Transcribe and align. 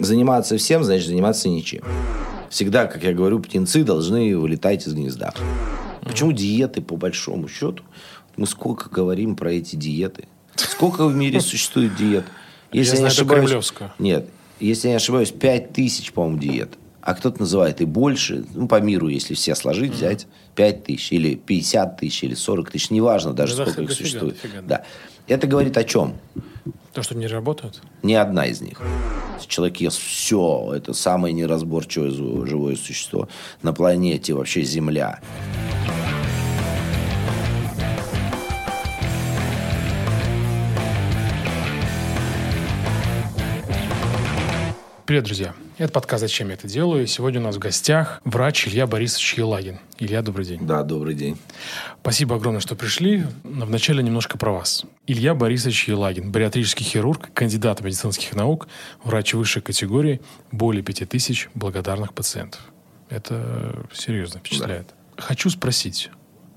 Заниматься 0.00 0.56
всем, 0.56 0.84
значит 0.84 1.08
заниматься 1.08 1.48
ничем. 1.48 1.82
Всегда, 2.50 2.86
как 2.86 3.02
я 3.02 3.12
говорю, 3.12 3.40
птенцы 3.40 3.82
должны 3.82 4.36
вылетать 4.38 4.86
из 4.86 4.94
гнезда. 4.94 5.32
Почему 6.02 6.32
диеты, 6.32 6.82
по 6.82 6.96
большому 6.96 7.48
счету? 7.48 7.82
Мы 8.36 8.46
сколько 8.46 8.88
говорим 8.88 9.36
про 9.36 9.52
эти 9.52 9.76
диеты? 9.76 10.24
Сколько 10.54 11.06
в 11.06 11.14
мире 11.14 11.40
существует 11.40 11.96
диет? 11.96 12.24
Если 12.72 12.96
я, 12.96 13.04
я 13.04 13.10
знаю, 13.10 13.28
не 13.28 13.36
ошибаюсь, 13.46 13.72
Нет, 13.98 14.28
если 14.60 14.88
я 14.88 14.92
не 14.92 14.96
ошибаюсь, 14.96 15.30
5 15.30 15.72
тысяч, 15.72 16.12
по-моему, 16.12 16.38
диет. 16.38 16.74
А 17.00 17.14
кто-то 17.14 17.40
называет 17.40 17.80
и 17.80 17.84
больше. 17.84 18.44
Ну, 18.54 18.66
по 18.66 18.80
миру, 18.80 19.08
если 19.08 19.34
все 19.34 19.54
сложить, 19.54 19.92
mm-hmm. 19.92 19.96
взять 19.96 20.26
5 20.54 20.84
тысяч, 20.84 21.12
или 21.12 21.34
50 21.34 21.98
тысяч, 21.98 22.24
или 22.24 22.34
40 22.34 22.70
тысяч. 22.70 22.90
Неважно 22.90 23.32
даже, 23.32 23.56
ну, 23.56 23.62
сколько 23.62 23.82
их 23.82 23.92
существует. 23.92 24.36
Дофига, 24.40 24.62
да. 24.62 24.78
да. 24.78 24.84
Это 25.26 25.46
говорит 25.46 25.76
о 25.76 25.84
чем? 25.84 26.14
То, 26.92 27.02
что 27.02 27.14
не 27.14 27.26
работают? 27.26 27.82
Ни 28.02 28.14
одна 28.14 28.46
из 28.46 28.60
них. 28.60 28.80
Человек 29.46 29.76
ест 29.78 29.98
все. 29.98 30.72
Это 30.74 30.94
самое 30.94 31.34
неразборчивое 31.34 32.10
живое 32.10 32.76
существо 32.76 33.28
на 33.62 33.72
планете, 33.72 34.32
вообще 34.32 34.62
Земля. 34.62 35.20
Привет, 45.06 45.24
друзья. 45.24 45.54
Это 45.76 45.92
подкаст 45.92 46.20
«Зачем 46.20 46.48
я 46.48 46.54
это 46.54 46.68
делаю?» 46.68 47.02
И 47.02 47.06
сегодня 47.08 47.40
у 47.40 47.42
нас 47.42 47.56
в 47.56 47.58
гостях 47.58 48.20
врач 48.24 48.68
Илья 48.68 48.86
Борисович 48.86 49.34
Елагин. 49.34 49.80
Илья, 49.98 50.22
добрый 50.22 50.46
день. 50.46 50.64
Да, 50.64 50.84
добрый 50.84 51.16
день. 51.16 51.36
Спасибо 52.00 52.36
огромное, 52.36 52.60
что 52.60 52.76
пришли. 52.76 53.24
Но 53.42 53.66
вначале 53.66 54.00
немножко 54.00 54.38
про 54.38 54.52
вас. 54.52 54.84
Илья 55.08 55.34
Борисович 55.34 55.88
Елагин, 55.88 56.30
бариатрический 56.30 56.84
хирург, 56.84 57.28
кандидат 57.34 57.80
медицинских 57.80 58.36
наук, 58.36 58.68
врач 59.02 59.34
высшей 59.34 59.62
категории, 59.62 60.20
более 60.52 60.84
5000 60.84 61.50
благодарных 61.56 62.14
пациентов. 62.14 62.60
Это 63.08 63.84
серьезно 63.92 64.38
впечатляет. 64.38 64.94
Да. 65.16 65.22
Хочу 65.24 65.50
спросить, 65.50 66.08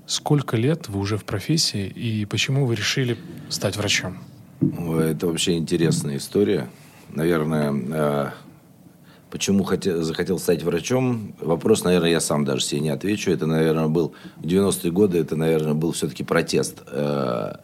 сколько 0.06 0.56
лет 0.56 0.88
вы 0.88 1.00
уже 1.00 1.16
в 1.16 1.24
профессии 1.24 1.88
и 1.88 2.24
почему 2.24 2.66
вы 2.66 2.76
решили 2.76 3.18
стать 3.48 3.76
врачом? 3.76 4.18
Это 4.60 5.26
вообще 5.26 5.56
интересная 5.56 6.18
история 6.18 6.68
наверное, 7.10 7.72
э, 7.72 8.30
почему 9.30 9.64
хотел, 9.64 10.02
захотел 10.02 10.38
стать 10.38 10.62
врачом, 10.62 11.34
вопрос, 11.40 11.84
наверное, 11.84 12.10
я 12.10 12.20
сам 12.20 12.44
даже 12.44 12.62
себе 12.62 12.80
не 12.80 12.90
отвечу. 12.90 13.30
Это, 13.30 13.46
наверное, 13.46 13.88
был 13.88 14.14
в 14.36 14.46
90-е 14.46 14.90
годы, 14.90 15.18
это, 15.18 15.36
наверное, 15.36 15.74
был 15.74 15.92
все-таки 15.92 16.24
протест. 16.24 16.82
Э, 16.86 17.56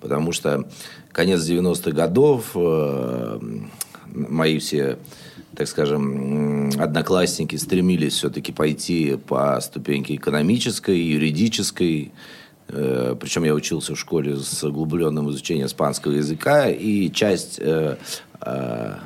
потому 0.00 0.32
что 0.32 0.68
конец 1.12 1.40
90-х 1.40 1.90
годов, 1.92 2.52
э, 2.54 3.40
мои 4.06 4.58
все 4.58 4.98
так 5.54 5.66
скажем, 5.66 6.70
одноклассники 6.78 7.56
стремились 7.56 8.12
все-таки 8.12 8.52
пойти 8.52 9.16
по 9.16 9.60
ступеньке 9.60 10.14
экономической, 10.14 10.96
юридической, 11.00 12.12
причем 12.68 13.42
я 13.42 13.54
учился 13.54 13.96
в 13.96 13.98
школе 13.98 14.36
с 14.36 14.62
углубленным 14.62 15.30
изучением 15.30 15.66
испанского 15.66 16.12
языка, 16.12 16.68
и 16.68 17.10
часть 17.10 17.58
Э, 17.58 17.96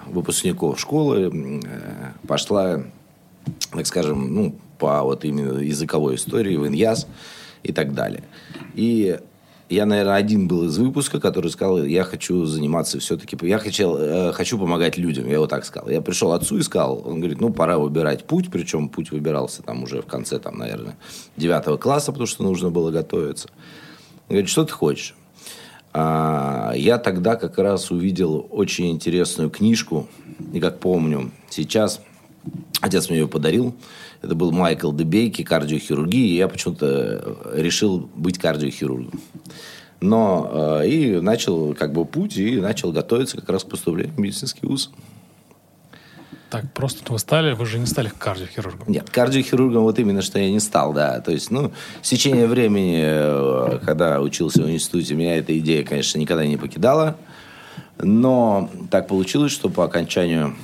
выпускников 0.07 0.79
школы 0.79 1.31
э, 1.33 2.27
пошла, 2.27 2.83
так 3.71 3.87
скажем, 3.87 4.35
ну, 4.35 4.57
по 4.79 5.03
вот 5.03 5.25
именно 5.25 5.59
языковой 5.59 6.17
истории 6.17 6.57
в 6.57 6.67
Иньяс 6.67 7.07
и 7.63 7.73
так 7.73 7.95
далее. 7.95 8.25
И 8.75 9.19
я, 9.69 9.87
наверное, 9.87 10.17
один 10.17 10.49
был 10.49 10.65
из 10.65 10.77
выпуска, 10.77 11.19
который 11.19 11.51
сказал, 11.51 11.83
я 11.83 12.05
хочу 12.05 12.45
заниматься 12.45 12.99
все-таки, 12.99 13.39
я 13.47 13.59
хотел, 13.59 13.97
э, 13.97 14.33
хочу 14.33 14.59
помогать 14.59 14.99
людям, 14.99 15.27
я 15.27 15.39
вот 15.41 15.49
так 15.49 15.65
сказал. 15.65 15.89
Я 15.89 16.03
пришел 16.03 16.33
отцу 16.33 16.59
и 16.59 16.63
сказал, 16.63 17.03
он 17.07 17.21
говорит, 17.21 17.41
ну, 17.41 17.51
пора 17.51 17.79
выбирать 17.79 18.25
путь, 18.25 18.51
причем 18.51 18.91
путь 18.91 19.13
выбирался 19.13 19.63
там 19.63 19.83
уже 19.83 20.03
в 20.03 20.07
конце, 20.07 20.39
там, 20.39 20.59
наверное, 20.59 20.97
девятого 21.39 21.79
класса, 21.79 22.13
потому 22.13 22.27
что 22.27 22.43
нужно 22.43 22.71
было 22.71 22.91
готовиться. 22.91 23.49
Он 24.29 24.35
говорит, 24.35 24.51
что 24.51 24.65
ты 24.65 24.73
хочешь? 24.73 25.15
А, 25.93 26.73
я 26.75 26.99
тогда 26.99 27.37
как 27.37 27.59
раз 27.59 27.91
увидел 27.91 28.47
очень 28.51 28.91
интересную 28.91 29.51
книжку, 29.51 30.09
и 30.53 30.61
как 30.61 30.79
помню, 30.81 31.31
сейчас 31.51 32.01
отец 32.81 33.09
мне 33.09 33.21
ее 33.21 33.29
подарил. 33.29 33.75
Это 34.23 34.35
был 34.35 34.53
Майкл 34.53 34.93
Дебейки 34.93 35.43
«Кардиохирургия», 35.43 36.27
и 36.27 36.37
я 36.37 36.49
почему-то 36.49 37.37
решил 37.55 38.09
быть 38.15 38.39
кардиохирургом. 38.39 39.21
Но 40.01 40.81
э, 40.83 40.89
и 40.89 41.21
начал 41.21 41.75
как 41.75 41.93
бы 41.93 42.05
путь, 42.05 42.37
и 42.37 42.61
начал 42.61 42.93
готовиться 42.93 43.37
как 43.37 43.49
раз 43.51 43.65
к 43.65 43.69
поступлению 43.69 44.15
в 44.15 44.19
медицинский 44.21 44.67
вуз. 44.67 44.91
Так, 46.53 46.71
просто 46.75 47.11
вы 47.11 47.19
стали, 47.19 47.55
вы 47.55 47.65
же 47.65 47.79
не 47.79 47.87
стали 47.87 48.11
кардиохирургом. 48.19 48.87
Нет, 48.87 49.09
кардиохирургом 49.09 49.85
вот 49.85 49.99
именно, 49.99 50.21
что 50.21 50.39
я 50.39 50.51
не 50.51 50.61
стал, 50.61 50.93
да. 50.93 51.19
То 51.21 51.33
есть, 51.33 51.51
ну, 51.51 51.73
с 52.03 52.11
течением 52.11 52.51
времени, 52.51 53.01
э, 53.03 53.79
когда 53.83 54.21
учился 54.21 54.63
в 54.63 54.71
институте, 54.71 55.15
меня 55.15 55.39
эта 55.39 55.59
идея, 55.59 55.83
конечно, 55.83 56.19
никогда 56.19 56.45
не 56.45 56.59
покидала. 56.59 57.17
Но 57.97 58.69
так 58.91 59.09
получилось, 59.09 59.51
что 59.51 59.71
по 59.71 59.85
окончанию 59.85 60.55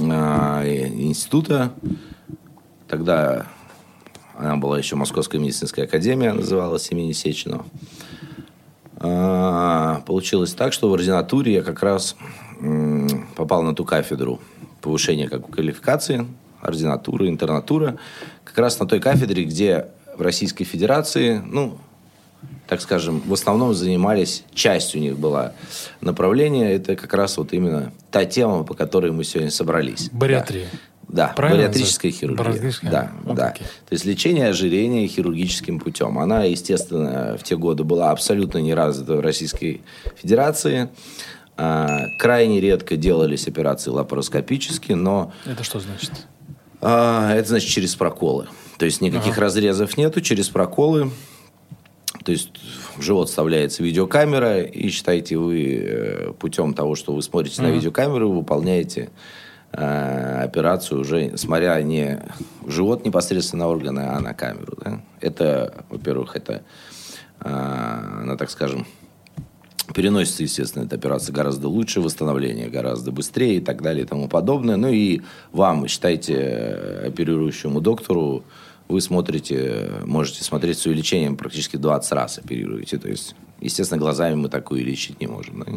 э, 0.00 0.88
института, 0.94 1.74
тогда 2.88 3.44
она 4.38 4.56
была 4.56 4.78
еще 4.78 4.96
Московская 4.96 5.40
медицинская 5.40 5.84
академия, 5.84 6.32
называлась 6.32 6.90
имени 6.90 7.12
Сеченова, 7.12 7.66
э, 8.96 9.96
получилось 10.06 10.54
так, 10.54 10.72
что 10.72 10.88
в 10.88 10.94
ординатуре 10.94 11.52
я 11.52 11.62
как 11.62 11.82
раз 11.82 12.16
попал 13.36 13.62
на 13.62 13.74
ту 13.74 13.84
кафедру 13.84 14.40
повышения 14.84 15.28
как 15.28 15.50
квалификации, 15.50 16.26
ординатура, 16.60 17.28
интернатура, 17.28 17.98
как 18.44 18.58
раз 18.58 18.78
на 18.78 18.86
той 18.86 19.00
кафедре, 19.00 19.44
где 19.44 19.86
в 20.16 20.22
Российской 20.22 20.64
Федерации, 20.64 21.42
ну, 21.44 21.78
так 22.68 22.80
скажем, 22.80 23.20
в 23.26 23.32
основном 23.32 23.74
занимались, 23.74 24.44
часть 24.54 24.94
у 24.94 24.98
них 24.98 25.18
была 25.18 25.52
направления, 26.00 26.72
это 26.72 26.96
как 26.96 27.12
раз 27.14 27.36
вот 27.36 27.52
именно 27.52 27.92
та 28.10 28.24
тема, 28.24 28.64
по 28.64 28.74
которой 28.74 29.10
мы 29.10 29.24
сегодня 29.24 29.50
собрались. 29.50 30.10
Бариатрия. 30.12 30.68
Да, 31.08 31.32
да 31.36 31.48
бариатрическая 31.48 32.10
хирургия. 32.10 32.44
Бариатрическая? 32.44 32.90
Да, 32.90 33.12
вот 33.24 33.36
да. 33.36 33.50
Такие. 33.50 33.66
То 33.66 33.92
есть 33.92 34.04
лечение 34.04 34.48
ожирения 34.48 35.06
хирургическим 35.06 35.78
путем. 35.78 36.18
Она, 36.18 36.44
естественно, 36.44 37.36
в 37.38 37.42
те 37.42 37.56
годы 37.56 37.84
была 37.84 38.10
абсолютно 38.10 38.58
не 38.58 38.74
развита 38.74 39.16
в 39.16 39.20
Российской 39.20 39.82
Федерации. 40.16 40.88
А, 41.56 42.06
крайне 42.18 42.60
редко 42.60 42.96
делались 42.96 43.46
операции 43.46 43.90
лапароскопические, 43.90 44.96
но... 44.96 45.32
Это 45.46 45.62
что 45.62 45.78
значит? 45.78 46.26
А, 46.80 47.32
это 47.32 47.48
значит 47.48 47.70
через 47.70 47.94
проколы. 47.94 48.48
То 48.78 48.86
есть 48.86 49.00
никаких 49.00 49.32
ага. 49.32 49.42
разрезов 49.42 49.96
нету, 49.96 50.20
через 50.20 50.48
проколы. 50.48 51.10
То 52.24 52.32
есть 52.32 52.50
в 52.96 53.02
живот 53.02 53.28
вставляется 53.28 53.82
видеокамера, 53.82 54.62
и 54.62 54.88
считайте, 54.88 55.36
вы 55.36 55.84
э, 55.84 56.32
путем 56.32 56.74
того, 56.74 56.94
что 56.94 57.14
вы 57.14 57.22
смотрите 57.22 57.60
ага. 57.60 57.70
на 57.70 57.74
видеокамеру, 57.74 58.32
выполняете 58.32 59.10
э, 59.72 60.42
операцию 60.42 61.00
уже, 61.00 61.36
смотря 61.36 61.80
не 61.82 62.20
в 62.62 62.70
живот 62.70 63.04
непосредственно 63.04 63.64
на 63.64 63.70
органы, 63.70 64.00
а 64.00 64.20
на 64.20 64.34
камеру. 64.34 64.76
Да? 64.84 65.00
Это, 65.20 65.84
во-первых, 65.88 66.34
это, 66.34 66.64
э, 67.40 67.48
она, 67.48 68.36
так 68.36 68.50
скажем, 68.50 68.86
Переносится, 69.92 70.42
естественно, 70.42 70.84
эта 70.84 70.96
операция 70.96 71.34
гораздо 71.34 71.68
лучше, 71.68 72.00
восстановление 72.00 72.68
гораздо 72.68 73.12
быстрее 73.12 73.56
и 73.56 73.60
так 73.60 73.82
далее 73.82 74.04
и 74.04 74.06
тому 74.06 74.28
подобное. 74.28 74.76
Ну 74.76 74.88
и 74.88 75.20
вам, 75.52 75.86
считайте, 75.88 77.02
оперирующему 77.06 77.80
доктору, 77.80 78.44
вы 78.88 79.00
смотрите, 79.00 79.90
можете 80.04 80.42
смотреть 80.42 80.78
с 80.78 80.86
увеличением 80.86 81.36
практически 81.36 81.76
20 81.76 82.12
раз 82.12 82.38
оперируете. 82.38 82.98
То 82.98 83.08
есть, 83.08 83.34
естественно, 83.60 84.00
глазами 84.00 84.34
мы 84.34 84.48
такую 84.48 84.84
лечить 84.84 85.20
не 85.20 85.26
можем. 85.26 85.60
Да? 85.60 85.72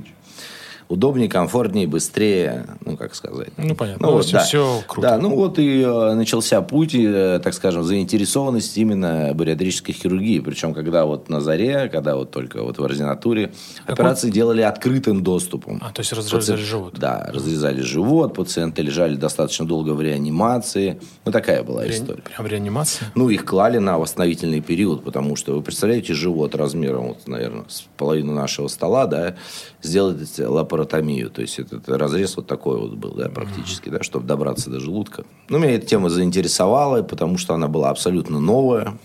Удобнее, 0.89 1.29
комфортнее, 1.29 1.87
быстрее, 1.87 2.65
ну, 2.85 2.95
как 2.95 3.15
сказать. 3.15 3.49
Ну, 3.57 3.75
понятно. 3.75 4.07
Ну, 4.07 4.13
вот, 4.13 4.29
да. 4.31 4.39
все 4.39 4.81
круто. 4.87 5.09
Да, 5.09 5.17
ну, 5.17 5.35
вот 5.35 5.59
и 5.59 5.81
э, 5.81 6.13
начался 6.13 6.61
путь, 6.61 6.95
э, 6.95 7.39
так 7.43 7.53
скажем, 7.53 7.83
заинтересованность 7.83 8.77
именно 8.77 9.31
бариатрической 9.33 9.93
хирургии. 9.93 10.39
Причем, 10.39 10.73
когда 10.73 11.05
вот 11.05 11.29
на 11.29 11.41
заре, 11.41 11.89
когда 11.89 12.15
вот 12.15 12.31
только 12.31 12.63
вот 12.63 12.77
в 12.77 12.83
ординатуре, 12.83 13.51
как 13.85 13.99
операции 13.99 14.27
он... 14.27 14.33
делали 14.33 14.61
открытым 14.61 15.23
доступом. 15.23 15.81
А, 15.83 15.91
то 15.91 15.99
есть 15.99 16.13
разрезали 16.13 16.57
Паци... 16.57 16.69
живот. 16.69 16.93
Да, 16.97 17.29
разрезали 17.33 17.81
живот, 17.81 18.33
пациенты 18.33 18.81
лежали 18.81 19.15
достаточно 19.15 19.67
долго 19.67 19.91
в 19.91 20.01
реанимации. 20.01 20.99
Ну, 21.25 21.31
такая 21.31 21.63
была 21.63 21.83
Ре... 21.83 21.91
история. 21.91 22.21
Прям 22.21 22.47
реанимация? 22.47 23.11
Ну, 23.15 23.29
их 23.29 23.45
клали 23.45 23.77
на 23.77 23.97
восстановительный 23.97 24.61
период, 24.61 25.03
потому 25.03 25.35
что, 25.35 25.53
вы 25.53 25.61
представляете, 25.61 26.13
живот 26.13 26.55
размером, 26.55 27.09
вот, 27.09 27.27
наверное, 27.27 27.65
с 27.67 27.85
половину 27.97 28.33
нашего 28.33 28.67
стола, 28.69 29.05
да, 29.05 29.35
сделать 29.81 30.39
лапаротомию. 30.39 30.76
То 30.85 31.41
есть, 31.41 31.59
этот 31.59 31.87
разрез 31.89 32.35
вот 32.37 32.47
такой 32.47 32.79
вот 32.79 32.95
был, 32.95 33.11
да, 33.11 33.29
практически, 33.29 33.89
да, 33.89 34.03
чтобы 34.03 34.25
добраться 34.27 34.69
до 34.69 34.79
желудка. 34.79 35.25
Ну, 35.49 35.57
меня 35.57 35.75
эта 35.75 35.85
тема 35.85 36.09
заинтересовала, 36.09 37.01
потому 37.03 37.37
что 37.37 37.53
она 37.53 37.67
была 37.67 37.89
абсолютно 37.89 38.39
новая, 38.39 38.97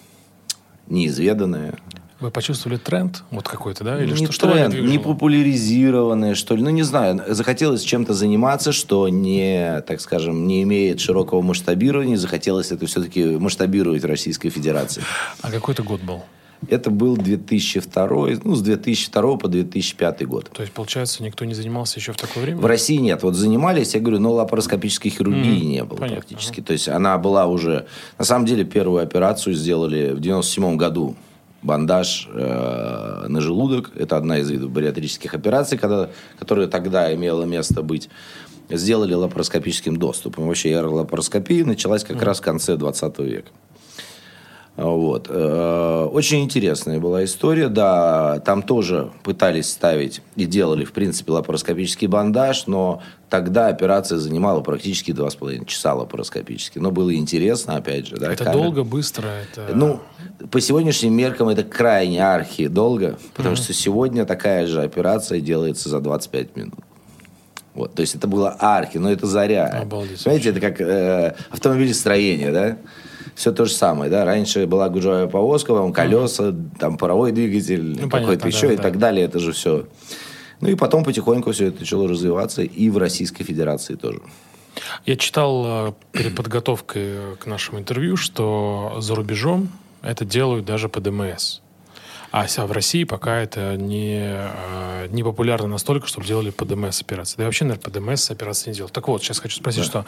неизведанная. 0.89 1.79
Вы 2.21 2.31
почувствовали 2.31 2.79
тренд 2.79 3.25
вот 3.33 3.49
какой-то, 3.49 3.83
да? 3.83 4.01
Или 4.01 4.13
не 4.13 4.27
что, 4.31 4.49
тренд, 4.49 4.73
что 4.73 4.83
не 4.83 4.99
популяризированное, 5.01 6.37
что 6.37 6.55
ли. 6.55 6.63
Ну, 6.63 6.71
не 6.71 6.85
знаю. 6.85 7.21
Захотелось 7.27 7.83
чем-то 7.83 8.15
заниматься, 8.15 8.71
что 8.71 9.09
не, 9.09 9.83
так 9.89 10.01
скажем, 10.01 10.47
не 10.47 10.63
имеет 10.63 11.01
широкого 11.01 11.43
масштабирования. 11.43 12.17
Захотелось 12.17 12.71
это 12.71 12.87
все-таки 12.87 13.25
масштабировать 13.25 14.03
в 14.03 14.07
Российской 14.07 14.51
Федерации. 14.51 15.03
А 15.41 15.51
какой 15.51 15.75
это 15.75 15.83
год 15.83 16.01
был? 16.03 16.23
Это 16.69 16.91
был 16.91 17.17
2002, 17.17 18.07
ну, 18.45 18.55
с 18.55 18.63
2002 18.63 19.37
по 19.37 19.49
2005 19.49 20.27
год. 20.27 20.51
То 20.51 20.63
есть, 20.63 20.73
получается, 20.73 21.23
никто 21.23 21.45
не 21.45 21.55
занимался 21.55 21.99
еще 21.99 22.13
в 22.13 22.17
такое 22.17 22.45
время? 22.45 22.61
В 22.61 22.67
России 22.67 22.97
нет. 22.97 23.23
Вот 23.23 23.35
занимались, 23.35 23.95
я 23.95 24.01
говорю, 24.01 24.21
но 24.21 24.33
лапароскопической 24.33 25.11
хирургии 25.11 25.63
mm, 25.63 25.65
не 25.65 25.85
было 25.85 25.99
понятно, 25.99 26.21
практически. 26.21 26.61
Ага. 26.61 26.67
То 26.69 26.73
есть, 26.73 26.89
она 26.89 27.19
была 27.19 27.47
уже... 27.47 27.87
На 28.19 28.25
самом 28.25 28.47
деле, 28.47 28.65
первую 28.65 29.03
операцию 29.03 29.55
сделали 29.55 30.13
в 30.13 30.21
97 30.21 30.77
году. 30.77 31.17
Бандаж 31.63 32.29
э, 32.33 33.27
на 33.29 33.41
желудок. 33.41 33.93
Это 33.95 34.17
одна 34.17 34.39
из 34.39 34.51
видов 34.51 34.71
бариатрических 34.71 35.35
операций, 35.35 35.79
когда, 35.79 36.11
которая 36.39 36.67
тогда 36.67 37.13
имела 37.15 37.45
место 37.45 37.83
быть. 37.83 38.09
Сделали 38.69 39.15
лапароскопическим 39.15 39.97
доступом. 39.97 40.47
Вообще, 40.47 40.79
лапароскопия 40.81 41.65
началась 41.65 42.05
как 42.05 42.17
mm. 42.17 42.25
раз 42.25 42.39
в 42.39 42.43
конце 42.43 42.77
20 42.77 43.19
века. 43.21 43.49
Вот. 44.77 45.27
Э, 45.29 46.09
очень 46.11 46.43
интересная 46.43 46.99
была 46.99 47.25
история. 47.25 47.69
Да, 47.69 48.41
там 48.41 48.63
тоже 48.63 49.11
пытались 49.23 49.71
ставить 49.71 50.23
и 50.35 50.47
делали, 50.47 50.85
в 50.85 50.93
принципе, 50.93 51.33
лапароскопический 51.33 52.07
бандаж, 52.07 52.67
но 52.67 53.03
тогда 53.29 53.69
операция 53.69 54.17
занимала 54.19 54.61
практически 54.61 55.13
два 55.13 55.29
с 55.29 55.35
половиной 55.35 55.67
часа 55.67 55.95
лапароскопически. 55.95 56.79
Но 56.79 56.91
было 56.91 57.15
интересно, 57.15 57.77
опять 57.77 58.07
же. 58.07 58.17
Да, 58.17 58.33
это 58.33 58.45
камера. 58.45 58.63
долго, 58.63 58.85
быстро? 58.85 59.29
Это... 59.29 59.75
Ну, 59.75 60.01
по 60.51 60.61
сегодняшним 60.61 61.13
меркам 61.15 61.49
это 61.49 61.65
крайне 61.65 62.27
архи 62.27 62.67
долго, 62.67 63.19
потому 63.35 63.55
mm-hmm. 63.55 63.63
что 63.63 63.73
сегодня 63.75 64.25
такая 64.25 64.67
же 64.67 64.81
операция 64.83 65.41
делается 65.41 65.91
за 65.91 66.01
25 66.01 66.57
минут. 66.57 66.75
Вот, 67.75 67.95
то 67.95 68.03
есть 68.03 68.15
это 68.15 68.27
было 68.27 68.51
архи, 68.59 68.99
но 68.99 69.11
это 69.11 69.27
заря. 69.27 69.67
Обалдеть. 69.67 70.21
Знаете, 70.21 70.51
это 70.51 70.61
как 70.61 70.81
э, 70.81 71.35
автомобилестроение, 71.51 72.53
да? 72.53 72.77
Все 73.35 73.53
то 73.53 73.65
же 73.65 73.73
самое, 73.73 74.11
да, 74.11 74.25
раньше 74.25 74.67
была 74.67 74.89
гужевая 74.89 75.27
повозка, 75.27 75.73
вам 75.73 75.93
колеса, 75.93 76.55
там 76.79 76.99
паровой 76.99 77.33
двигатель, 77.33 78.01
ну, 78.01 78.11
какой-то 78.11 78.47
еще 78.47 78.69
да, 78.69 78.73
и 78.73 78.77
да. 78.77 78.83
так 78.83 78.99
далее, 78.99 79.25
это 79.25 79.39
же 79.39 79.53
все. 79.53 79.87
Ну 80.61 80.69
и 80.69 80.75
потом 80.75 81.05
потихоньку 81.05 81.53
все 81.53 81.67
это 81.67 81.81
начало 81.81 82.09
развиваться 82.09 82.63
и 82.63 82.89
в 82.89 82.99
Российской 82.99 83.45
Федерации 83.45 83.95
тоже. 83.97 84.21
Я 85.05 85.17
читал 85.17 85.89
э, 85.89 85.93
перед 86.13 86.37
подготовкой 86.37 87.37
к 87.39 87.47
нашему 87.47 87.81
интервью, 87.81 88.17
что 88.17 88.97
за 88.99 89.15
рубежом 89.15 89.69
это 90.03 90.25
делают 90.25 90.65
даже 90.65 90.89
по 90.89 91.01
ДМС. 91.01 91.62
А 92.33 92.47
в 92.47 92.73
России 92.73 93.05
пока 93.05 93.41
это 93.41 93.77
не, 93.77 94.19
э, 94.19 95.09
не 95.11 95.23
популярно 95.23 95.69
настолько, 95.69 96.07
чтобы 96.07 96.27
делали 96.27 96.49
по 96.49 96.65
ДМС 96.65 97.03
операции. 97.03 97.37
Да 97.37 97.43
и 97.43 97.47
вообще, 97.47 97.67
наверное, 97.67 97.83
по 97.83 97.91
ДМС 97.91 98.31
операции 98.31 98.71
не 98.71 98.77
делают. 98.77 98.95
Так 98.95 99.07
вот, 99.07 99.23
сейчас 99.23 99.39
хочу 99.39 99.57
спросить, 99.57 99.83
да. 99.83 99.87
что 99.87 100.07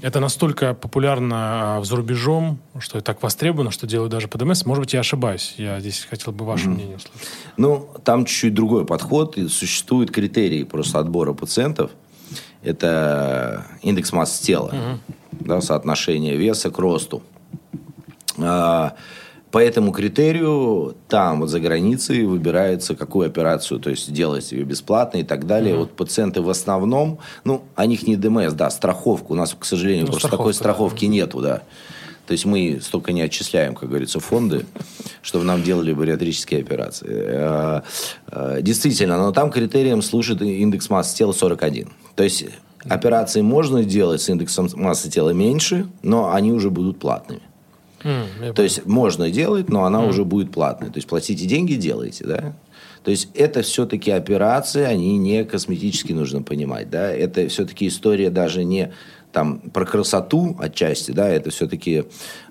это 0.00 0.20
настолько 0.20 0.72
популярно 0.72 1.76
а, 1.76 1.84
за 1.84 1.96
рубежом, 1.96 2.58
что 2.78 2.96
это 2.96 3.04
так 3.04 3.22
востребовано, 3.22 3.70
что 3.72 3.86
делают 3.86 4.10
даже 4.10 4.26
по 4.26 4.38
ДМС. 4.38 4.64
Может 4.64 4.84
быть, 4.84 4.94
я 4.94 5.00
ошибаюсь. 5.00 5.54
Я 5.58 5.78
здесь 5.80 6.06
хотел 6.08 6.32
бы 6.32 6.46
ваше 6.46 6.64
mm-hmm. 6.64 6.68
мнение 6.70 6.96
услышать. 6.96 7.28
Ну, 7.58 7.90
там 8.04 8.24
чуть-чуть 8.24 8.54
другой 8.54 8.86
подход. 8.86 9.36
И 9.36 9.46
существуют 9.48 10.10
критерии 10.10 10.64
просто 10.64 10.98
отбора 10.98 11.34
пациентов. 11.34 11.90
Это 12.62 13.66
индекс 13.82 14.12
массы 14.14 14.42
тела, 14.42 14.70
mm-hmm. 14.72 14.98
да, 15.40 15.60
соотношение 15.60 16.36
веса 16.36 16.70
к 16.70 16.78
росту. 16.78 17.22
А, 18.38 18.94
по 19.50 19.58
этому 19.58 19.92
критерию 19.92 20.94
там, 21.08 21.40
вот 21.40 21.48
за 21.48 21.60
границей, 21.60 22.24
выбирается, 22.24 22.94
какую 22.94 23.26
операцию, 23.26 23.80
то 23.80 23.90
есть 23.90 24.12
делать 24.12 24.52
ее 24.52 24.64
бесплатно 24.64 25.18
и 25.18 25.24
так 25.24 25.46
далее. 25.46 25.74
Mm-hmm. 25.74 25.78
Вот 25.78 25.92
пациенты 25.92 26.40
в 26.40 26.48
основном, 26.48 27.18
ну, 27.44 27.64
о 27.74 27.86
них 27.86 28.06
не 28.06 28.16
ДМС, 28.16 28.52
да, 28.52 28.70
страховку. 28.70 29.32
У 29.32 29.36
нас, 29.36 29.56
к 29.58 29.64
сожалению, 29.64 30.06
ну, 30.06 30.12
просто 30.12 30.28
такой 30.28 30.54
страховки 30.54 31.06
да. 31.06 31.12
нету, 31.12 31.40
да. 31.40 31.62
То 32.26 32.32
есть 32.32 32.44
мы 32.44 32.78
столько 32.80 33.12
не 33.12 33.22
отчисляем, 33.22 33.74
как 33.74 33.88
говорится, 33.88 34.20
фонды, 34.20 34.66
чтобы 35.22 35.44
нам 35.44 35.64
делали 35.64 35.92
бариатрические 35.92 36.60
операции. 36.60 37.08
Э, 37.10 37.80
э, 38.30 38.58
действительно, 38.62 39.18
но 39.18 39.32
там 39.32 39.50
критерием 39.50 40.00
служит 40.00 40.40
индекс 40.42 40.88
массы 40.90 41.16
тела 41.16 41.32
41. 41.32 41.88
То 42.14 42.22
есть 42.22 42.44
операции 42.88 43.40
можно 43.40 43.82
делать 43.82 44.22
с 44.22 44.28
индексом 44.28 44.68
массы 44.74 45.10
тела 45.10 45.30
меньше, 45.30 45.88
но 46.02 46.32
они 46.32 46.52
уже 46.52 46.70
будут 46.70 47.00
платными. 47.00 47.42
Mm, 48.02 48.54
То 48.54 48.62
есть 48.62 48.86
можно 48.86 49.30
делать, 49.30 49.68
но 49.68 49.84
она 49.84 50.00
mm. 50.00 50.08
уже 50.08 50.24
будет 50.24 50.52
платной. 50.52 50.90
То 50.90 50.98
есть 50.98 51.08
платите 51.08 51.46
деньги, 51.46 51.74
делайте, 51.74 52.24
да? 52.24 52.54
То 53.04 53.10
есть 53.10 53.28
это 53.34 53.62
все-таки 53.62 54.10
операции, 54.10 54.82
они 54.82 55.16
не 55.18 55.44
косметически 55.44 56.12
нужно 56.12 56.42
понимать, 56.42 56.90
да? 56.90 57.10
Это 57.10 57.48
все-таки 57.48 57.88
история 57.88 58.30
даже 58.30 58.64
не 58.64 58.92
там 59.32 59.60
про 59.60 59.84
красоту 59.84 60.56
отчасти, 60.58 61.12
да, 61.12 61.28
это 61.28 61.50
все-таки 61.50 62.04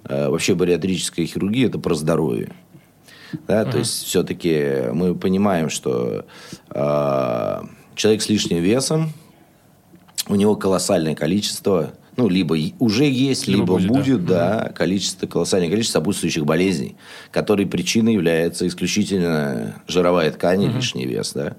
э, 0.06 0.30
вообще 0.30 0.56
бариатрическая 0.56 1.26
хирургия, 1.26 1.68
это 1.68 1.78
про 1.78 1.94
здоровье. 1.94 2.54
Да, 3.48 3.62
uh-huh. 3.62 3.72
то 3.72 3.78
есть 3.80 4.06
все-таки 4.06 4.86
мы 4.94 5.14
понимаем, 5.14 5.70
что 5.70 6.26
э, 6.70 7.62
человек 7.96 8.22
с 8.22 8.30
лишним 8.30 8.64
весом, 8.64 9.12
у 10.28 10.36
него 10.36 10.56
колоссальное 10.56 11.16
количество 11.16 11.92
ну, 12.20 12.28
либо 12.28 12.58
уже 12.80 13.06
есть, 13.06 13.48
либо, 13.48 13.78
либо 13.80 13.94
будет, 13.94 14.06
будет 14.06 14.26
да, 14.26 14.64
да 14.66 14.70
количество, 14.74 15.26
колоссальное 15.26 15.70
количество 15.70 16.00
сопутствующих 16.00 16.46
болезней, 16.46 16.98
которые 17.32 17.66
причиной 17.66 18.14
является 18.14 18.68
исключительно 18.68 19.82
жировая 19.88 20.30
ткань 20.32 20.64
и 20.64 20.68
угу. 20.68 20.76
лишний 20.76 21.06
вес, 21.06 21.32
да. 21.34 21.56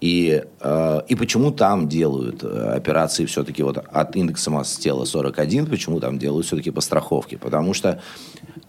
И, 0.00 0.42
э, 0.60 1.00
и 1.06 1.14
почему 1.14 1.52
там 1.52 1.88
делают 1.88 2.42
э, 2.42 2.72
операции 2.74 3.24
все-таки 3.26 3.62
вот 3.62 3.78
от 3.78 4.16
индекса 4.16 4.50
массы 4.50 4.80
тела 4.80 5.04
41, 5.04 5.66
почему 5.66 6.00
там 6.00 6.18
делают 6.18 6.46
все-таки 6.46 6.72
по 6.72 6.80
страховке? 6.80 7.38
Потому 7.38 7.72
что, 7.72 8.00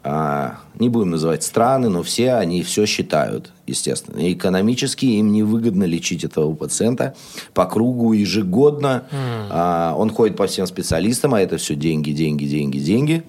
э, 0.04 0.50
не 0.80 0.90
будем 0.90 1.12
называть 1.12 1.44
страны, 1.44 1.90
но 1.90 2.04
все 2.04 2.34
они 2.34 2.64
все 2.64 2.86
считают, 2.86 3.52
естественно. 3.68 4.20
И 4.20 4.34
экономически 4.34 5.06
им 5.06 5.32
невыгодно 5.32 5.84
лечить 5.84 6.24
этого 6.24 6.54
пациента 6.54 7.16
по 7.54 7.66
кругу 7.66 8.14
ежегодно. 8.14 9.04
Mm. 9.12 9.50
Э, 9.52 9.96
он 9.96 10.10
ходит 10.10 10.38
по 10.38 10.48
всем 10.48 10.68
специалистам, 10.68 11.34
а 11.34 11.42
это 11.42 11.58
все 11.58 11.76
деньги, 11.76 12.12
деньги, 12.12 12.46
деньги, 12.46 12.80
деньги 12.80 13.24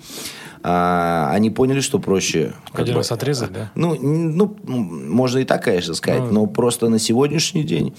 а, 0.66 1.28
они 1.30 1.50
поняли, 1.50 1.80
что 1.80 1.98
проще... 1.98 2.54
Один 2.72 2.94
бы, 2.94 3.00
раз 3.00 3.12
отрезать, 3.12 3.52
да? 3.52 3.70
Ну, 3.74 3.94
ну, 4.00 4.56
можно 4.64 5.40
и 5.40 5.44
так, 5.44 5.62
конечно, 5.62 5.92
сказать, 5.92 6.22
ну, 6.22 6.32
но 6.32 6.46
просто 6.46 6.88
на 6.88 6.98
сегодняшний 6.98 7.64
день 7.64 7.94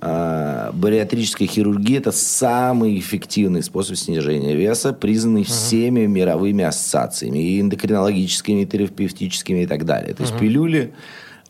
а, 0.00 0.72
бариатрическая 0.72 1.46
хирургия– 1.46 1.98
это 2.00 2.10
самый 2.10 2.98
эффективный 2.98 3.62
способ 3.62 3.96
снижения 3.96 4.56
веса, 4.56 4.94
признанный 4.94 5.42
угу. 5.42 5.50
всеми 5.50 6.06
мировыми 6.06 6.64
ассоциациями, 6.64 7.40
и 7.40 7.60
эндокринологическими, 7.60 8.62
и 8.62 8.66
терапевтическими, 8.66 9.64
и 9.64 9.66
так 9.66 9.84
далее. 9.84 10.14
То 10.14 10.22
угу. 10.22 10.30
есть 10.30 10.40
пилюли 10.40 10.94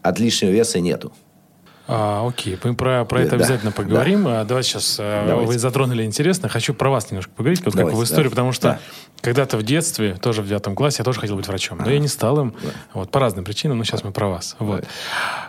от 0.02 0.18
лишнего 0.18 0.50
веса 0.50 0.80
нету. 0.80 1.12
А, 1.90 2.28
окей, 2.28 2.59
мы 2.62 2.75
про, 2.75 3.07
про 3.07 3.23
это 3.23 3.30
да, 3.30 3.37
обязательно 3.37 3.73
поговорим. 3.73 4.25
Да. 4.25 4.45
Давайте 4.45 4.68
сейчас, 4.68 4.97
э, 5.00 5.25
Давайте. 5.26 5.50
вы 5.50 5.59
затронули 5.59 6.04
интересно. 6.04 6.50
Хочу 6.50 6.75
про 6.75 6.90
вас 6.90 7.11
немножко 7.11 7.33
поговорить, 7.35 7.64
вот 7.64 7.75
Давайте, 7.75 7.92
как 7.92 8.00
в 8.00 8.04
истории, 8.04 8.25
да. 8.25 8.30
потому 8.30 8.52
что 8.52 8.62
да. 8.68 8.80
когда-то 9.23 9.57
в 9.57 9.62
детстве, 9.62 10.14
тоже 10.21 10.42
в 10.42 10.47
девятом 10.47 10.75
классе, 10.75 10.97
я 10.99 11.04
тоже 11.04 11.18
хотел 11.18 11.37
быть 11.37 11.49
врачом, 11.49 11.78
но 11.78 11.90
я 11.90 11.99
не 11.99 12.09
стал 12.09 12.40
им, 12.40 12.54
да. 12.62 12.68
вот, 12.92 13.11
по 13.11 13.21
разным 13.21 13.47
причинам, 13.47 13.78
но 13.78 13.85
сейчас 13.85 14.04
мы 14.04 14.12
про 14.12 14.28
вас. 14.28 14.54
Вот. 14.59 14.85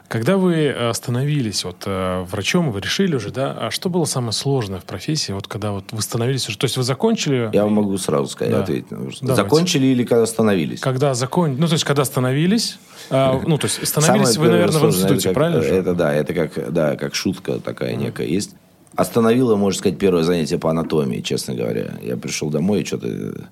Когда 0.07 0.37
вы 0.37 0.73
становились 0.93 1.65
вот, 1.65 1.83
э, 1.85 2.23
врачом, 2.23 2.71
вы 2.71 2.79
решили 2.79 3.15
уже, 3.15 3.31
да, 3.31 3.51
а 3.59 3.69
что 3.69 3.89
было 3.89 4.05
самое 4.05 4.31
сложное 4.31 4.79
в 4.79 4.85
профессии, 4.85 5.33
вот 5.33 5.47
когда 5.47 5.71
вот 5.71 5.91
вы 5.91 6.01
становились 6.01 6.47
уже, 6.47 6.57
то 6.57 6.65
есть 6.65 6.77
вы 6.77 6.83
закончили... 6.83 7.49
Я 7.51 7.65
вам 7.65 7.73
могу 7.73 7.97
сразу 7.97 8.27
сказать, 8.27 8.53
да. 8.53 8.63
ответить. 8.63 8.87
Закончили 9.21 9.87
или 9.87 10.05
когда 10.05 10.25
становились? 10.25 10.79
Когда 10.79 11.13
закон... 11.15 11.57
Ну, 11.57 11.67
то 11.67 11.73
есть 11.73 11.83
когда 11.83 12.05
становились, 12.05 12.79
а, 13.09 13.41
ну, 13.45 13.57
то 13.57 13.65
есть 13.65 13.85
становились 13.87 14.33
Самое 14.33 14.51
вы, 14.51 14.55
наверное, 14.55 14.81
в 14.81 14.85
институте, 14.85 15.15
это 15.15 15.23
как, 15.23 15.33
правильно? 15.33 15.59
Это 15.59 15.93
да, 15.95 16.13
это 16.13 16.33
как, 16.33 16.73
да, 16.73 16.95
как 16.95 17.15
шутка 17.15 17.59
такая 17.59 17.93
mm. 17.93 17.97
некая 17.97 18.27
есть. 18.27 18.55
Остановило, 18.95 19.55
можно 19.55 19.77
сказать, 19.77 19.97
первое 19.97 20.23
занятие 20.23 20.57
по 20.57 20.69
анатомии, 20.69 21.21
честно 21.21 21.53
говоря. 21.53 21.93
Я 22.03 22.17
пришел 22.17 22.49
домой 22.49 22.81
и 22.81 22.85
что-то 22.85 23.47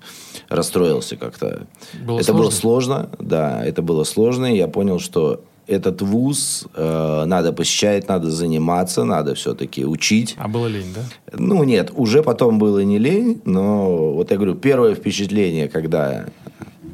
расстроился 0.48 1.16
как-то. 1.16 1.66
Было 2.04 2.18
это 2.18 2.26
сложно? 2.26 2.42
было 2.42 2.50
сложно, 2.50 3.10
да, 3.18 3.64
это 3.64 3.82
было 3.82 4.04
сложно. 4.04 4.52
И 4.52 4.58
я 4.58 4.68
понял, 4.68 4.98
что 4.98 5.44
этот 5.66 6.02
вуз 6.02 6.66
э, 6.74 7.24
надо 7.26 7.52
посещать, 7.52 8.08
надо 8.08 8.30
заниматься, 8.30 9.04
надо 9.04 9.34
все-таки 9.34 9.84
учить. 9.84 10.34
А 10.38 10.48
было 10.48 10.66
лень, 10.66 10.92
да? 10.94 11.02
Ну, 11.32 11.62
нет, 11.62 11.92
уже 11.94 12.22
потом 12.22 12.58
было 12.58 12.80
не 12.80 12.98
лень, 12.98 13.40
но 13.44 14.12
вот 14.12 14.30
я 14.30 14.36
говорю, 14.36 14.54
первое 14.54 14.94
впечатление, 14.94 15.68
когда 15.68 16.26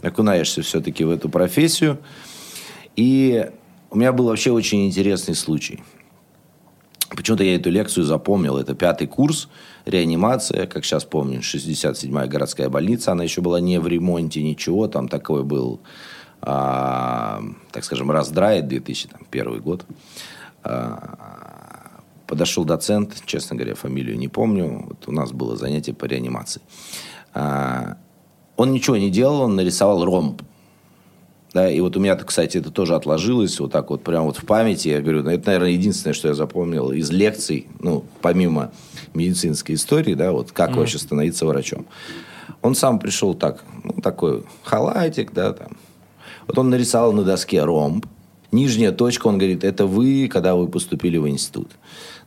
окунаешься 0.03 0.63
все-таки 0.63 1.05
в 1.05 1.11
эту 1.11 1.29
профессию– 1.29 1.99
и 2.97 3.51
у 3.91 3.97
меня 3.97 4.13
был 4.13 4.27
вообще 4.27 4.51
очень 4.51 4.87
интересный 4.87 5.35
случай. 5.35 5.83
Почему-то 7.11 7.45
я 7.45 7.57
эту 7.57 7.71
лекцию 7.71 8.05
запомнил. 8.05 8.57
Это 8.57 8.75
пятый 8.75 9.07
курс, 9.07 9.49
реанимация, 9.85 10.67
как 10.67 10.85
сейчас 10.85 11.05
помню, 11.05 11.41
67-я 11.41 12.27
городская 12.27 12.69
больница. 12.69 13.13
Она 13.13 13.23
еще 13.23 13.41
была 13.41 13.61
не 13.61 13.79
в 13.79 13.87
ремонте, 13.87 14.43
ничего. 14.43 14.89
Там 14.89 15.09
такой 15.09 15.45
был 15.45 15.81
а, 16.47 17.41
так 17.73 17.85
скажем, 17.85 18.11
раздрает 18.11 18.69
2001 18.69 19.61
год. 19.63 19.87
А, 20.63 22.01
подошел 22.27 22.65
доцент, 22.65 23.23
честно 23.25 23.57
говоря, 23.57 23.75
фамилию 23.75 24.19
не 24.19 24.29
помню. 24.29 24.85
Вот 24.89 25.09
у 25.09 25.13
нас 25.13 25.33
было 25.33 25.57
занятие 25.57 25.95
по 25.95 26.05
реанимации. 26.05 26.61
А, 27.33 27.97
он 28.57 28.73
ничего 28.73 28.99
не 28.99 29.11
делал, 29.11 29.43
он 29.43 29.57
нарисовал 29.57 30.05
ромб. 30.05 30.43
Да, 31.55 31.71
и 31.71 31.81
вот 31.81 31.97
у 31.97 32.01
меня, 32.01 32.17
кстати, 32.17 32.59
это 32.59 32.73
тоже 32.73 32.97
отложилось 32.97 33.61
вот 33.61 33.71
так 33.71 33.91
вот 33.91 34.03
прямо 34.03 34.27
вот 34.27 34.39
в 34.39 34.45
памяти. 34.45 34.89
Я 34.89 35.01
говорю, 35.01 35.23
ну, 35.23 35.31
это, 35.31 35.47
наверное, 35.47 35.71
единственное, 35.71 36.13
что 36.13 36.27
я 36.27 36.35
запомнил 36.35 36.91
из 36.91 37.13
лекций, 37.13 37.69
ну, 37.79 38.05
помимо 38.21 38.73
медицинской 39.15 39.77
истории, 39.77 40.15
да, 40.15 40.33
вот 40.33 40.51
как 40.51 40.71
mm-hmm. 40.71 40.79
вообще 40.79 40.99
становиться 40.99 41.47
врачом. 41.47 41.87
Он 42.61 42.75
сам 42.75 42.99
пришел 42.99 43.35
так, 43.35 43.63
ну, 43.85 44.03
такой 44.03 44.43
халатик, 44.65 45.33
да, 45.33 45.53
там. 45.53 45.77
Вот 46.49 46.59
он 46.59 46.71
нарисовал 46.71 47.13
на 47.13 47.23
доске 47.23 47.63
ромб. 47.63 48.05
Нижняя 48.51 48.91
точка, 48.91 49.29
он 49.29 49.39
говорит, 49.39 49.63
это 49.63 49.87
вы, 49.87 50.29
когда 50.29 50.57
вы 50.57 50.67
поступили 50.67 51.19
в 51.19 51.29
институт. 51.29 51.71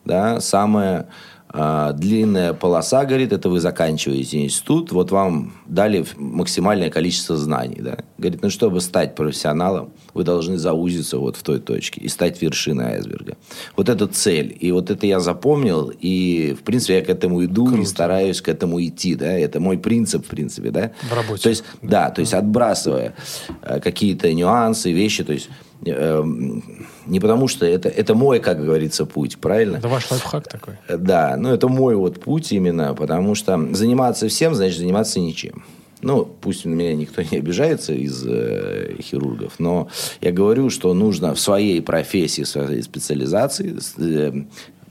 Да, 0.05 0.39
самая 0.39 0.99
а, 1.01 1.07
длинная 1.53 2.53
полоса, 2.53 3.05
говорит, 3.05 3.31
это 3.31 3.49
вы 3.49 3.59
заканчиваете 3.59 4.43
институт, 4.43 4.91
вот 4.91 5.11
вам 5.11 5.53
дали 5.65 6.05
максимальное 6.17 6.89
количество 6.89 7.37
знаний, 7.37 7.79
да. 7.79 7.99
Говорит, 8.17 8.41
ну, 8.41 8.49
чтобы 8.49 8.81
стать 8.81 9.15
профессионалом, 9.15 9.91
вы 10.13 10.23
должны 10.23 10.57
заузиться 10.57 11.17
вот 11.17 11.37
в 11.37 11.43
той 11.43 11.59
точке 11.59 12.01
и 12.01 12.09
стать 12.09 12.41
вершиной 12.41 12.95
айсберга. 12.95 13.37
Вот 13.77 13.87
это 13.87 14.07
цель. 14.07 14.57
И 14.59 14.71
вот 14.71 14.89
это 14.91 15.07
я 15.07 15.19
запомнил, 15.19 15.91
и, 15.99 16.55
в 16.59 16.63
принципе, 16.63 16.95
я 16.95 17.01
к 17.01 17.09
этому 17.09 17.43
иду 17.45 17.67
Круто. 17.67 17.81
и 17.81 17.85
стараюсь 17.85 18.41
к 18.41 18.49
этому 18.49 18.83
идти, 18.83 19.15
да. 19.15 19.31
Это 19.31 19.59
мой 19.59 19.77
принцип, 19.77 20.25
в 20.25 20.29
принципе, 20.29 20.71
да. 20.71 20.91
В 21.09 21.13
работе. 21.13 21.43
То 21.43 21.49
есть, 21.49 21.63
да, 21.81 22.09
то 22.09 22.19
есть, 22.19 22.33
отбрасывая 22.33 23.15
э, 23.61 23.79
какие-то 23.79 24.33
нюансы, 24.33 24.91
вещи, 24.91 25.23
то 25.23 25.31
есть, 25.33 25.49
Эм, 25.85 26.63
не 27.07 27.19
потому 27.19 27.47
что 27.47 27.65
это, 27.65 27.89
это 27.89 28.15
мой, 28.15 28.39
как 28.39 28.63
говорится, 28.63 29.05
путь, 29.05 29.37
правильно? 29.37 29.77
Это 29.77 29.87
ваш 29.87 30.11
лайфхак 30.11 30.47
такой? 30.47 30.75
Да, 30.89 31.35
ну 31.37 31.49
это 31.49 31.67
мой 31.67 31.95
вот 31.95 32.19
путь 32.19 32.51
именно, 32.51 32.93
потому 32.93 33.35
что 33.35 33.57
заниматься 33.73 34.27
всем, 34.27 34.55
значит 34.55 34.77
заниматься 34.77 35.19
ничем. 35.19 35.63
Ну, 36.01 36.25
пусть 36.25 36.65
на 36.65 36.73
меня 36.73 36.93
никто 36.95 37.23
не 37.23 37.37
обижается 37.37 37.93
из 37.93 38.23
э, 38.25 38.97
хирургов, 39.01 39.53
но 39.57 39.89
я 40.21 40.31
говорю, 40.31 40.69
что 40.69 40.93
нужно 40.93 41.33
в 41.33 41.39
своей 41.39 41.81
профессии, 41.81 42.43
в 42.43 42.47
своей 42.47 42.83
специализации 42.83 43.75
э, 43.97 44.43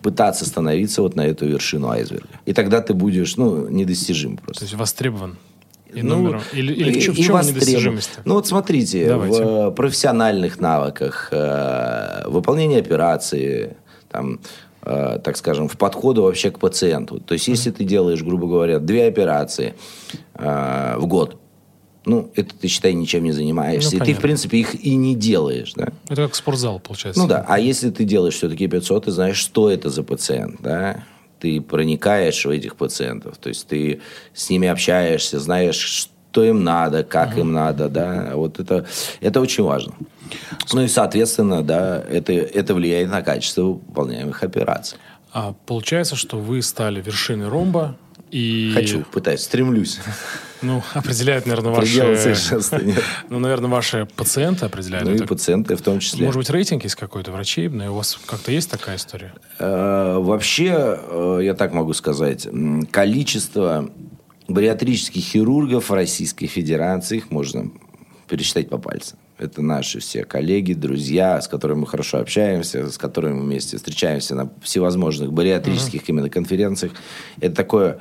пытаться 0.03 0.45
становиться 0.45 1.03
вот 1.03 1.15
на 1.15 1.27
эту 1.27 1.47
вершину 1.47 1.89
айсберга. 1.89 2.29
И 2.45 2.53
тогда 2.53 2.81
ты 2.81 2.93
будешь, 2.93 3.37
ну, 3.37 3.69
недостижим 3.69 4.37
просто. 4.37 4.61
То 4.61 4.65
есть 4.65 4.75
востребован. 4.75 5.37
И 5.95 6.03
ну, 6.03 6.17
номером? 6.17 6.43
Или, 6.53 6.73
или 6.73 6.99
и, 6.99 7.09
в, 7.09 7.15
в 7.15 7.17
чем 7.17 7.41
недостижимость? 7.41 8.19
Ну 8.25 8.35
вот 8.35 8.47
смотрите, 8.47 9.09
Давайте. 9.09 9.45
в 9.45 9.71
профессиональных 9.71 10.61
навыках, 10.61 11.29
э, 11.31 12.23
выполнение 12.27 12.81
операции, 12.81 13.77
там, 14.11 14.41
э, 14.83 15.21
так 15.23 15.37
скажем, 15.37 15.69
в 15.69 15.77
подходу 15.77 16.23
вообще 16.23 16.51
к 16.51 16.59
пациенту. 16.59 17.21
То 17.21 17.35
есть, 17.35 17.49
если 17.49 17.71
ты 17.71 17.85
делаешь, 17.85 18.23
грубо 18.23 18.47
говоря, 18.47 18.79
две 18.79 19.07
операции 19.07 19.75
э, 20.35 20.95
в 20.99 21.07
год, 21.07 21.39
ну, 22.05 22.31
это 22.37 22.55
ты, 22.55 22.69
считай, 22.69 22.95
ничем 22.95 23.25
не 23.25 23.33
занимаешься. 23.33 23.97
Ну, 23.97 24.03
и 24.05 24.07
ты, 24.07 24.15
в 24.15 24.21
принципе, 24.21 24.59
их 24.59 24.75
и 24.75 24.95
не 24.95 25.17
делаешь, 25.17 25.73
да? 25.75 25.89
Это 26.09 26.23
как 26.27 26.37
спортзал, 26.37 26.79
получается. 26.79 27.21
Ну 27.21 27.27
да, 27.27 27.45
а 27.49 27.59
если 27.59 27.91
ты 27.91 28.05
делаешь 28.05 28.35
все-таки 28.35 28.69
500, 28.69 29.07
ты 29.07 29.11
знаешь, 29.11 29.37
что 29.37 29.69
это 29.71 29.91
за 29.91 30.05
пациент, 30.05 30.57
да? 30.61 31.05
Ты 31.47 31.61
проникаешь 31.61 32.45
в 32.45 32.51
этих 32.51 32.75
пациентов, 32.75 33.37
то 33.39 33.49
есть 33.49 33.69
ты 33.69 34.01
с 34.35 34.51
ними 34.51 34.67
общаешься, 34.67 35.39
знаешь, 35.39 35.77
что 35.77 36.43
им 36.43 36.65
надо, 36.65 37.05
как 37.05 37.31
угу. 37.31 37.41
им 37.41 37.53
надо, 37.53 37.89
да, 37.89 38.33
вот 38.35 38.59
это, 38.59 38.85
это 39.21 39.41
очень 39.41 39.63
важно. 39.63 39.95
Ну 40.73 40.83
и, 40.83 40.89
соответственно, 40.89 41.63
да, 41.63 42.03
это, 42.03 42.33
это 42.33 42.75
влияет 42.75 43.11
на 43.11 43.23
качество 43.23 43.63
выполняемых 43.63 44.43
операций. 44.43 44.99
А 45.33 45.55
получается, 45.67 46.17
что 46.17 46.39
вы 46.39 46.63
стали 46.63 47.01
вершиной 47.01 47.49
ромба, 47.49 47.97
и... 48.33 48.73
Хочу, 48.75 49.05
пытаюсь, 49.13 49.43
стремлюсь. 49.43 50.01
Ну, 50.67 50.83
определяют, 50.95 51.47
наверное, 51.47 51.73
ваши... 51.73 52.43
Ну, 53.31 53.39
наверное, 53.39 53.71
ваши 53.71 54.09
пациенты 54.17 54.67
определяют. 54.67 55.09
Ну, 55.09 55.15
и 55.15 55.27
пациенты 55.27 55.77
в 55.77 55.83
том 55.83 56.01
числе. 56.01 56.27
Может 56.27 56.39
быть, 56.39 56.51
рейтинг 56.51 56.83
есть 56.83 56.97
какой-то 56.97 57.31
врачебный? 57.31 57.89
У 57.89 57.95
вас 57.95 58.19
как-то 58.27 58.51
есть 58.51 58.71
такая 58.71 58.97
история? 58.97 59.33
Э, 59.59 60.19
вообще, 60.19 60.99
э, 60.99 61.41
я 61.43 61.55
так 61.55 61.73
могу 61.73 61.93
сказать, 61.93 62.49
количество 62.91 63.89
бариатрических 64.49 65.23
хирургов 65.23 65.91
в 65.91 65.95
Российской 65.95 66.47
Федерации, 66.47 67.19
их 67.19 67.31
можно 67.31 67.71
пересчитать 68.29 68.69
по 68.69 68.79
пальцам. 68.79 69.19
Это 69.39 69.63
наши 69.63 70.01
все 70.01 70.25
коллеги, 70.25 70.73
друзья, 70.73 71.41
с 71.41 71.47
которыми 71.47 71.81
мы 71.81 71.87
хорошо 71.87 72.19
общаемся, 72.19 72.91
с 72.91 72.99
которыми 72.99 73.35
мы 73.35 73.43
вместе 73.45 73.77
встречаемся 73.77 74.35
на 74.35 74.51
всевозможных 74.63 75.33
бариатрических 75.33 76.01
uh-huh. 76.03 76.09
именно 76.09 76.31
конференциях. 76.31 76.93
Это 77.41 77.55
такое 77.55 77.99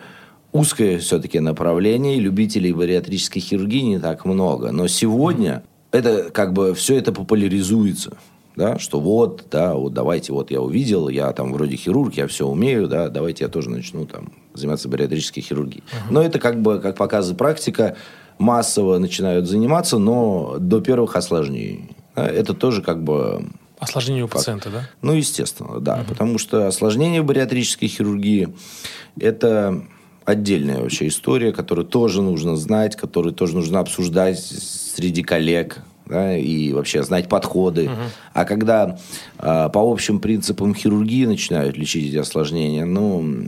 узкое 0.55 0.99
все-таки 0.99 1.39
направление. 1.39 2.19
Любителей 2.19 2.71
бариатрической 2.71 3.41
хирургии 3.41 3.81
не 3.81 3.99
так 3.99 4.23
много. 4.25 4.71
Но 4.71 4.87
сегодня 4.87 5.63
это 5.91 6.29
как 6.31 6.53
бы 6.53 6.73
все 6.73 6.95
это 6.95 7.11
популяризуется. 7.11 8.17
Да, 8.55 8.79
что 8.79 9.01
вот, 9.01 9.47
да, 9.51 9.73
вот 9.73 9.93
давайте, 9.93 10.31
вот 10.31 10.49
я 10.49 10.61
увидел, 10.61 11.09
я 11.09 11.33
там 11.33 11.51
вроде 11.51 11.75
хирург, 11.75 12.13
я 12.13 12.25
все 12.25 12.47
умею, 12.47 12.87
да, 12.87 13.09
давайте 13.09 13.43
я 13.43 13.49
тоже 13.49 13.69
начну 13.69 14.05
там 14.05 14.31
заниматься 14.53 14.87
бариатрической 14.87 15.43
хирургией. 15.43 15.83
Uh-huh. 15.91 16.11
Но 16.11 16.21
это 16.21 16.39
как 16.39 16.61
бы, 16.61 16.79
как 16.79 16.95
показывает 16.95 17.37
практика, 17.37 17.97
массово 18.37 18.97
начинают 18.97 19.47
заниматься, 19.49 19.97
но 19.97 20.55
до 20.57 20.79
первых 20.79 21.17
осложнений. 21.17 21.97
Это 22.15 22.53
тоже 22.53 22.81
как 22.81 23.03
бы... 23.03 23.45
Осложнение 23.77 24.23
у 24.23 24.29
пациента, 24.29 24.69
да? 24.69 24.89
Ну, 25.01 25.11
естественно, 25.11 25.81
да. 25.81 25.95
Угу. 25.95 26.05
Потому 26.07 26.37
что 26.37 26.65
осложнение 26.65 27.21
в 27.21 27.25
бариатрической 27.25 27.89
хирургии– 27.89 28.55
это 29.19 29.83
отдельная 30.25 30.81
вообще 30.81 31.07
история, 31.07 31.51
которую 31.51 31.85
тоже 31.85 32.21
нужно 32.21 32.55
знать, 32.55 32.95
которую 32.95 33.33
тоже 33.33 33.55
нужно 33.55 33.79
обсуждать 33.79 34.39
среди 34.39 35.23
коллег, 35.23 35.81
да, 36.05 36.35
и 36.35 36.71
вообще 36.73 37.03
знать 37.03 37.29
подходы. 37.29 37.85
Угу. 37.85 38.01
А 38.33 38.45
когда 38.45 38.97
э, 39.37 39.69
по 39.71 39.91
общим 39.91 40.19
принципам 40.19 40.75
хирургии 40.75 41.25
начинают 41.25 41.77
лечить 41.77 42.09
эти 42.09 42.17
осложнения, 42.17 42.85
ну, 42.85 43.47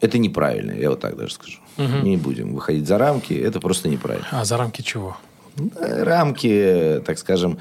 это 0.00 0.18
неправильно, 0.18 0.72
я 0.72 0.90
вот 0.90 1.00
так 1.00 1.16
даже 1.16 1.34
скажу. 1.34 1.58
Угу. 1.78 2.06
Не 2.06 2.16
будем 2.16 2.54
выходить 2.54 2.86
за 2.86 2.98
рамки, 2.98 3.34
это 3.34 3.60
просто 3.60 3.88
неправильно. 3.88 4.26
А 4.30 4.44
за 4.44 4.56
рамки 4.56 4.82
чего? 4.82 5.16
Рамки, 5.80 7.02
так 7.06 7.18
скажем, 7.18 7.58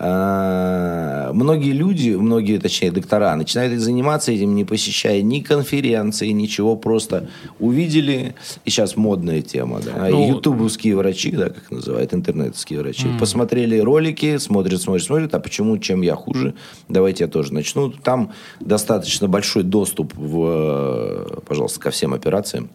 многие 0.00 1.72
люди, 1.72 2.10
многие, 2.10 2.58
точнее, 2.58 2.92
доктора, 2.92 3.34
начинают 3.34 3.80
заниматься 3.80 4.30
этим, 4.30 4.54
не 4.54 4.64
посещая 4.64 5.22
ни 5.22 5.40
конференции, 5.40 6.28
ничего, 6.28 6.76
просто 6.76 7.28
увидели, 7.58 8.34
и 8.64 8.70
сейчас 8.70 8.96
модная 8.96 9.42
тема, 9.42 9.80
да, 9.84 10.08
ну, 10.08 10.28
ютубовские 10.28 10.96
врачи, 10.96 11.32
да, 11.32 11.48
как 11.50 11.70
называют, 11.70 12.14
интернетские 12.14 12.80
врачи, 12.80 13.08
mm. 13.08 13.18
посмотрели 13.18 13.78
ролики, 13.78 14.38
смотрят, 14.38 14.80
смотрят, 14.80 15.04
смотрят, 15.04 15.34
а 15.34 15.40
почему, 15.40 15.78
чем 15.78 16.02
я 16.02 16.14
хуже, 16.14 16.54
давайте 16.88 17.24
я 17.24 17.28
тоже 17.28 17.52
начну. 17.52 17.90
Там 17.90 18.32
достаточно 18.60 19.26
большой 19.28 19.64
доступ, 19.64 20.14
в, 20.14 21.42
пожалуйста, 21.46 21.80
ко 21.80 21.90
всем 21.90 22.14
операциям. 22.14 22.70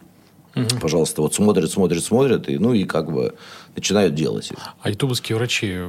Угу. 0.56 0.80
Пожалуйста, 0.82 1.22
вот 1.24 1.34
смотрят, 1.34 1.72
смотрят, 1.72 2.04
смотрят, 2.04 2.48
и, 2.48 2.60
ну 2.60 2.74
и 2.74 2.84
как 2.84 3.12
бы 3.12 3.34
начинают 3.76 4.16
делать. 4.16 4.52
А 4.82 4.90
ютубовские 4.90 5.38
врачи, 5.38 5.80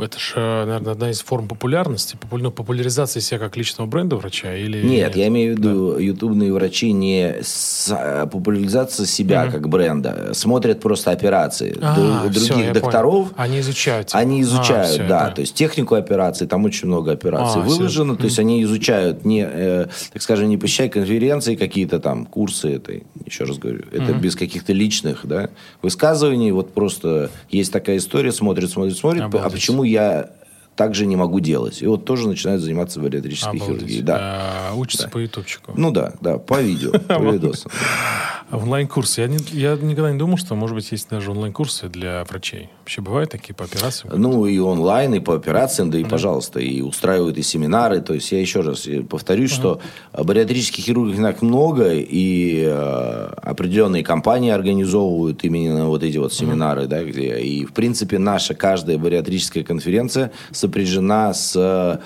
это 0.00 0.18
же, 0.18 0.34
наверное, 0.36 0.92
одна 0.92 1.10
из 1.10 1.20
форм 1.20 1.48
популярности, 1.48 2.18
ну, 2.30 2.50
популяризации 2.50 3.20
себя 3.20 3.38
как 3.38 3.56
личного 3.56 3.88
бренда 3.88 4.16
врача? 4.16 4.54
Или... 4.54 4.82
Нет, 4.82 5.08
нет? 5.08 5.16
я 5.16 5.26
имею 5.28 5.54
в 5.54 5.58
виду, 5.58 5.92
да. 5.92 6.00
ютубные 6.00 6.52
врачи 6.52 6.92
не 6.92 7.36
с, 7.42 7.90
а, 7.90 8.26
популяризация 8.26 9.06
себя 9.06 9.44
угу. 9.44 9.52
как 9.52 9.68
бренда, 9.68 10.32
смотрят 10.34 10.80
просто 10.80 11.10
операции 11.10 11.76
а, 11.80 12.28
других 12.28 12.42
все, 12.42 12.72
докторов. 12.72 13.30
Понял. 13.30 13.34
Они 13.36 13.60
изучают. 13.60 14.10
Они 14.12 14.42
изучают, 14.42 14.88
а, 14.88 14.92
все, 14.92 15.08
да, 15.08 15.26
это... 15.26 15.36
то 15.36 15.40
есть 15.40 15.54
технику 15.54 15.94
операции, 15.94 16.46
там 16.46 16.64
очень 16.64 16.88
много 16.88 17.12
операций 17.12 17.62
а, 17.62 17.64
выложено, 17.64 18.14
все. 18.14 18.20
то 18.20 18.24
есть 18.26 18.38
они 18.38 18.62
изучают, 18.62 19.24
не, 19.24 19.46
э, 19.48 19.86
так 20.12 20.22
скажем, 20.22 20.48
не 20.48 20.58
посещая 20.58 20.88
конференции 20.88 21.56
какие-то 21.56 22.00
там, 22.00 22.26
курсы, 22.26 22.74
это, 22.74 22.92
еще 23.24 23.44
раз 23.44 23.58
говорю, 23.58 23.84
это 23.90 24.12
угу. 24.12 24.20
без 24.20 24.36
каких-то 24.36 24.72
личных 24.72 25.20
да, 25.24 25.48
высказываний, 25.82 26.50
вот 26.50 26.74
просто 26.74 27.05
есть 27.50 27.72
такая 27.72 27.98
история, 27.98 28.32
смотрит, 28.32 28.70
смотрит, 28.70 28.96
смотрит, 28.96 29.22
а 29.22 29.26
Обалдеть. 29.26 29.46
а 29.46 29.50
почему 29.50 29.84
я 29.84 30.30
также 30.76 31.06
не 31.06 31.16
могу 31.16 31.40
делать. 31.40 31.82
И 31.82 31.86
вот 31.86 32.04
тоже 32.04 32.28
начинают 32.28 32.62
заниматься 32.62 33.00
бариатрической 33.00 33.58
хирургией. 33.58 34.02
Да. 34.02 34.70
А, 34.70 34.74
учатся 34.74 35.04
да. 35.06 35.10
по 35.10 35.18
ютубчику. 35.18 35.72
Ну 35.74 35.90
да, 35.90 36.12
да, 36.20 36.38
по 36.38 36.60
видео, 36.60 36.92
по 36.92 37.22
видосам. 37.32 37.72
Онлайн-курсы. 38.50 39.20
Я, 39.20 39.26
не, 39.26 39.38
я 39.52 39.76
никогда 39.76 40.12
не 40.12 40.18
думал, 40.18 40.36
что, 40.36 40.54
может 40.54 40.76
быть, 40.76 40.90
есть 40.92 41.08
даже 41.10 41.30
онлайн-курсы 41.32 41.88
для 41.88 42.24
врачей. 42.24 42.70
Вообще 42.80 43.00
бывают 43.00 43.30
такие 43.30 43.54
по 43.54 43.64
операциям? 43.64 44.14
Ну, 44.16 44.46
и 44.46 44.58
онлайн, 44.58 45.14
и 45.14 45.20
по 45.20 45.34
операциям, 45.34 45.90
да 45.90 45.98
и, 45.98 46.04
да. 46.04 46.08
пожалуйста, 46.08 46.60
и 46.60 46.80
устраивают 46.80 47.36
и 47.38 47.42
семинары. 47.42 48.00
То 48.00 48.14
есть 48.14 48.30
я 48.32 48.40
еще 48.40 48.60
раз 48.60 48.88
повторюсь, 49.08 49.52
uh 49.52 49.56
что 49.56 49.80
бариатрических 50.12 50.84
хирургов 50.84 51.16
так 51.16 51.42
много, 51.42 51.92
и 51.94 52.62
э, 52.66 53.32
определенные 53.42 54.04
компании 54.04 54.50
организовывают 54.50 55.42
именно 55.44 55.86
вот 55.86 56.02
эти 56.02 56.18
вот 56.18 56.32
семинары, 56.32 56.82
uh 56.82 56.86
да, 56.86 57.04
где... 57.04 57.38
И, 57.40 57.64
в 57.64 57.72
принципе, 57.72 58.18
наша 58.18 58.54
каждая 58.54 58.98
бариатрическая 58.98 59.64
конференция 59.64 60.30
сопряжена 60.52 61.34
с 61.34 61.56
Э, 61.56 61.98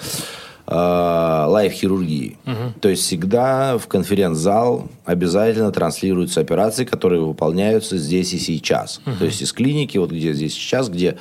лайв-хирургии. 0.70 2.36
Угу. 2.46 2.80
То 2.80 2.88
есть 2.88 3.02
всегда 3.02 3.76
в 3.78 3.86
конференц-зал 3.88 4.88
обязательно 5.04 5.72
транслируются 5.72 6.40
операции, 6.40 6.84
которые 6.84 7.22
выполняются 7.22 7.98
здесь 7.98 8.32
и 8.32 8.38
сейчас. 8.38 9.00
Угу. 9.04 9.16
То 9.18 9.24
есть 9.24 9.42
из 9.42 9.52
клиники, 9.52 9.98
вот 9.98 10.12
где 10.12 10.32
здесь 10.32 10.54
сейчас, 10.54 10.88
где 10.88 11.18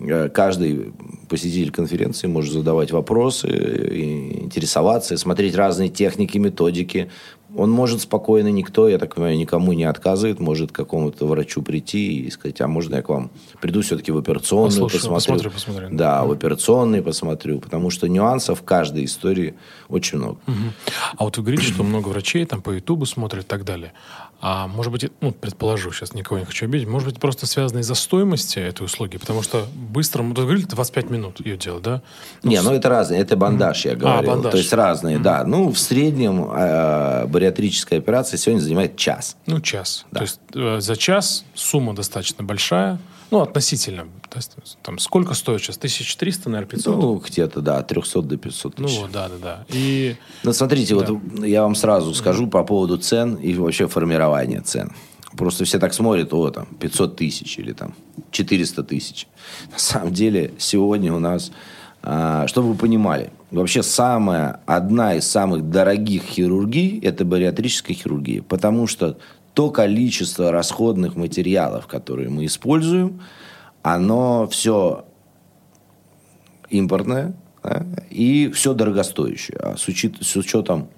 э, 0.00 0.28
каждый 0.28 0.92
посетитель 1.28 1.70
конференции 1.70 2.26
может 2.26 2.52
задавать 2.52 2.90
вопросы, 2.90 3.48
интересоваться, 3.48 5.16
смотреть 5.16 5.54
разные 5.54 5.88
техники, 5.88 6.36
методики, 6.36 7.08
он 7.56 7.70
может 7.70 8.00
спокойно, 8.00 8.48
никто, 8.48 8.88
я 8.88 8.98
так 8.98 9.14
понимаю, 9.14 9.36
никому 9.36 9.72
не 9.72 9.84
отказывает, 9.84 10.40
может 10.40 10.72
к 10.72 10.74
какому-то 10.74 11.26
врачу 11.26 11.62
прийти 11.62 12.20
и 12.20 12.30
сказать, 12.30 12.60
а 12.60 12.68
можно 12.68 12.96
я 12.96 13.02
к 13.02 13.08
вам 13.08 13.30
приду 13.60 13.82
все-таки 13.82 14.12
в 14.12 14.18
операционную, 14.18 14.84
Послушаю, 14.84 15.14
посмотрю. 15.14 15.50
посмотрю, 15.50 15.72
посмотрю. 15.74 15.98
Да, 15.98 16.24
в 16.24 16.32
операционный 16.32 17.02
посмотрю, 17.02 17.60
потому 17.60 17.90
что 17.90 18.08
нюансов 18.08 18.60
в 18.60 18.62
каждой 18.62 19.04
истории 19.04 19.54
очень 19.88 20.18
много. 20.18 20.38
Угу. 20.46 20.56
А 21.16 21.24
вот 21.24 21.36
вы 21.36 21.42
говорите, 21.42 21.64
что 21.64 21.82
много 21.82 22.08
врачей 22.08 22.44
там 22.46 22.62
по 22.62 22.70
Ютубу 22.70 23.06
смотрят 23.06 23.44
и 23.44 23.46
так 23.46 23.64
далее. 23.64 23.92
А 24.42 24.68
может 24.68 24.90
быть, 24.90 25.10
ну, 25.20 25.32
предположу, 25.32 25.92
сейчас 25.92 26.14
никого 26.14 26.38
не 26.38 26.46
хочу 26.46 26.64
обидеть, 26.64 26.88
может 26.88 27.06
быть, 27.06 27.20
просто 27.20 27.46
связано 27.46 27.80
из-за 27.80 27.94
стоимости 27.94 28.58
этой 28.58 28.84
услуги, 28.84 29.18
потому 29.18 29.42
что 29.42 29.66
быстро, 29.74 30.22
вы 30.22 30.32
говорили, 30.32 30.64
25 30.64 31.10
минут 31.10 31.44
ее 31.44 31.58
делать, 31.58 31.82
да? 31.82 32.02
Ну, 32.42 32.50
не, 32.50 32.62
ну 32.62 32.72
это 32.72 32.88
разные, 32.88 33.20
это 33.20 33.36
бандаж, 33.36 33.84
mm-hmm. 33.84 33.88
я 33.88 33.96
говорил. 33.96 34.30
А, 34.30 34.34
бандаж. 34.34 34.52
То 34.52 34.58
есть 34.58 34.72
разные, 34.72 35.18
mm-hmm. 35.18 35.22
да. 35.22 35.44
Ну, 35.44 35.70
в 35.70 35.78
среднем 35.78 36.48
э, 36.50 37.26
бариатрическая 37.40 37.98
операция 37.98 38.36
сегодня 38.36 38.60
занимает 38.60 38.96
час. 38.96 39.36
Ну, 39.46 39.60
час. 39.60 40.04
Да. 40.10 40.18
То 40.18 40.24
есть 40.24 40.40
э, 40.54 40.80
за 40.80 40.96
час 40.96 41.44
сумма 41.54 41.94
достаточно 41.94 42.44
большая, 42.44 42.98
ну, 43.30 43.40
относительно. 43.40 44.08
То 44.28 44.38
есть, 44.38 44.56
там, 44.82 44.98
сколько 44.98 45.34
стоит 45.34 45.62
сейчас? 45.62 45.76
1300, 45.76 46.50
наверное, 46.50 46.70
500? 46.70 46.96
Ну, 46.96 47.14
где-то, 47.16 47.60
да, 47.60 47.78
от 47.78 47.88
300 47.88 48.22
до 48.22 48.36
500 48.36 48.74
тысяч. 48.74 48.96
Ну, 48.96 49.02
вот, 49.02 49.12
да, 49.12 49.28
да, 49.28 49.36
да. 49.40 49.64
И... 49.68 50.16
Ну, 50.42 50.52
смотрите, 50.52 50.98
да. 50.98 51.06
вот 51.06 51.44
я 51.46 51.62
вам 51.62 51.74
сразу 51.74 52.12
скажу 52.12 52.46
mm-hmm. 52.46 52.50
по 52.50 52.64
поводу 52.64 52.98
цен 52.98 53.36
и 53.36 53.54
вообще 53.54 53.86
формирования 53.86 54.60
цен. 54.60 54.92
Просто 55.36 55.64
все 55.64 55.78
так 55.78 55.94
смотрят, 55.94 56.34
о, 56.34 56.50
там, 56.50 56.66
500 56.66 57.16
тысяч 57.16 57.58
или 57.58 57.72
там 57.72 57.94
400 58.32 58.82
тысяч. 58.82 59.28
На 59.72 59.78
самом 59.78 60.12
деле, 60.12 60.52
сегодня 60.58 61.14
у 61.14 61.20
нас, 61.20 61.52
а, 62.02 62.46
чтобы 62.48 62.70
вы 62.70 62.74
понимали, 62.74 63.32
вообще 63.50 63.82
самая, 63.82 64.60
одна 64.66 65.14
из 65.14 65.26
самых 65.26 65.70
дорогих 65.70 66.22
хирургий– 66.22 67.00
это 67.02 67.24
бариатрическая 67.24 67.96
хирургия. 67.96 68.42
Потому 68.42 68.86
что 68.86 69.18
то 69.54 69.70
количество 69.70 70.52
расходных 70.52 71.16
материалов, 71.16 71.86
которые 71.86 72.28
мы 72.28 72.46
используем, 72.46 73.20
оно 73.82 74.46
все 74.48 75.04
импортное 76.68 77.34
да, 77.62 77.84
и 78.10 78.50
все 78.50 78.74
дорогостоящее. 78.74 79.58
А 79.58 79.76
с, 79.76 79.88
учет, 79.88 80.14
с 80.20 80.36
учетом 80.36 80.88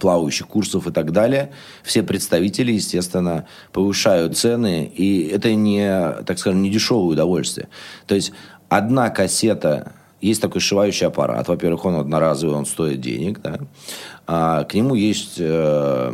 плавающих 0.00 0.46
курсов 0.46 0.86
и 0.86 0.92
так 0.92 1.12
далее, 1.12 1.52
все 1.82 2.02
представители, 2.02 2.72
естественно, 2.72 3.46
повышают 3.72 4.36
цены, 4.38 4.84
и 4.84 5.28
это 5.28 5.54
не, 5.54 6.12
так 6.24 6.38
скажем, 6.38 6.62
не 6.62 6.70
дешевое 6.70 7.12
удовольствие. 7.12 7.68
То 8.06 8.14
есть 8.14 8.32
одна 8.68 9.10
кассета, 9.10 9.92
есть 10.22 10.40
такой 10.40 10.60
сшивающий 10.60 11.06
аппарат, 11.06 11.48
во-первых, 11.48 11.84
он 11.84 11.96
одноразовый, 11.96 12.56
он 12.56 12.66
стоит 12.66 13.00
денег, 13.00 13.40
да, 13.42 13.58
а 14.26 14.64
к 14.64 14.74
нему 14.74 14.94
есть... 14.94 15.36
Э, 15.38 16.12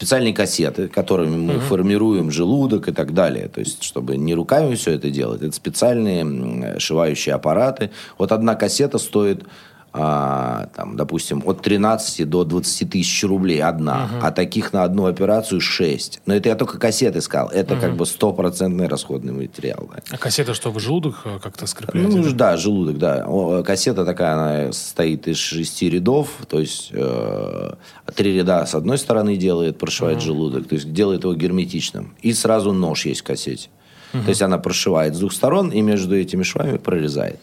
специальные 0.00 0.32
кассеты, 0.32 0.88
которыми 0.88 1.36
мы 1.36 1.56
угу. 1.56 1.60
формируем 1.60 2.30
желудок 2.30 2.88
и 2.88 2.92
так 2.92 3.12
далее. 3.12 3.48
То 3.48 3.60
есть, 3.60 3.82
чтобы 3.82 4.16
не 4.16 4.34
руками 4.34 4.74
все 4.74 4.92
это 4.92 5.10
делать, 5.10 5.42
это 5.42 5.52
специальные 5.52 6.78
шивающие 6.78 7.34
аппараты. 7.34 7.90
Вот 8.16 8.32
одна 8.32 8.54
кассета 8.54 8.96
стоит 8.96 9.44
а, 9.92 10.68
там, 10.76 10.96
допустим, 10.96 11.42
от 11.46 11.62
13 11.62 12.28
до 12.28 12.44
20 12.44 12.90
тысяч 12.90 13.24
рублей 13.24 13.60
одна, 13.60 14.08
uh-huh. 14.12 14.20
а 14.22 14.30
таких 14.30 14.72
на 14.72 14.84
одну 14.84 15.06
операцию 15.06 15.60
6. 15.60 16.22
Но 16.26 16.34
это 16.34 16.48
я 16.48 16.54
только 16.54 16.78
кассеты 16.78 17.20
сказал. 17.20 17.48
Это 17.48 17.74
uh-huh. 17.74 17.80
как 17.80 17.96
бы 17.96 18.06
стопроцентный 18.06 18.86
расходный 18.86 19.32
материал. 19.32 19.90
Да. 19.92 20.02
А 20.10 20.16
кассета 20.16 20.54
что, 20.54 20.70
в 20.70 20.78
желудок 20.78 21.22
э, 21.24 21.38
как-то 21.42 21.66
скрепляете? 21.66 22.16
Ну, 22.16 22.32
да, 22.32 22.56
желудок, 22.56 22.98
да. 22.98 23.24
О, 23.26 23.64
кассета 23.64 24.04
такая, 24.04 24.34
она 24.34 24.72
состоит 24.72 25.26
из 25.26 25.38
шести 25.38 25.90
рядов, 25.90 26.28
то 26.48 26.60
есть 26.60 26.90
э, 26.92 27.74
три 28.14 28.36
ряда 28.36 28.66
с 28.66 28.76
одной 28.76 28.96
стороны 28.96 29.36
делает, 29.36 29.78
прошивает 29.78 30.18
uh-huh. 30.18 30.24
желудок, 30.24 30.68
то 30.68 30.76
есть 30.76 30.92
делает 30.92 31.24
его 31.24 31.34
герметичным. 31.34 32.14
И 32.22 32.32
сразу 32.32 32.72
нож 32.72 33.06
есть 33.06 33.22
в 33.22 33.24
кассете. 33.24 33.70
Угу. 34.12 34.22
То 34.24 34.28
есть 34.28 34.42
она 34.42 34.58
прошивает 34.58 35.14
с 35.14 35.18
двух 35.18 35.32
сторон 35.32 35.70
и 35.70 35.80
между 35.80 36.16
этими 36.16 36.42
швами 36.42 36.78
прорезает. 36.78 37.38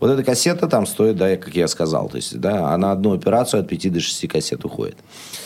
Вот 0.00 0.10
эта 0.10 0.22
кассета 0.22 0.68
там 0.68 0.86
стоит, 0.86 1.16
да, 1.16 1.36
как 1.36 1.54
я 1.54 1.68
сказал, 1.68 2.08
то 2.08 2.16
есть, 2.16 2.38
да, 2.40 2.72
она 2.72 2.92
одну 2.92 3.12
операцию 3.14 3.60
от 3.60 3.68
5 3.68 3.92
до 3.92 4.00
6 4.00 4.28
кассет 4.28 4.64
уходит. 4.64 4.96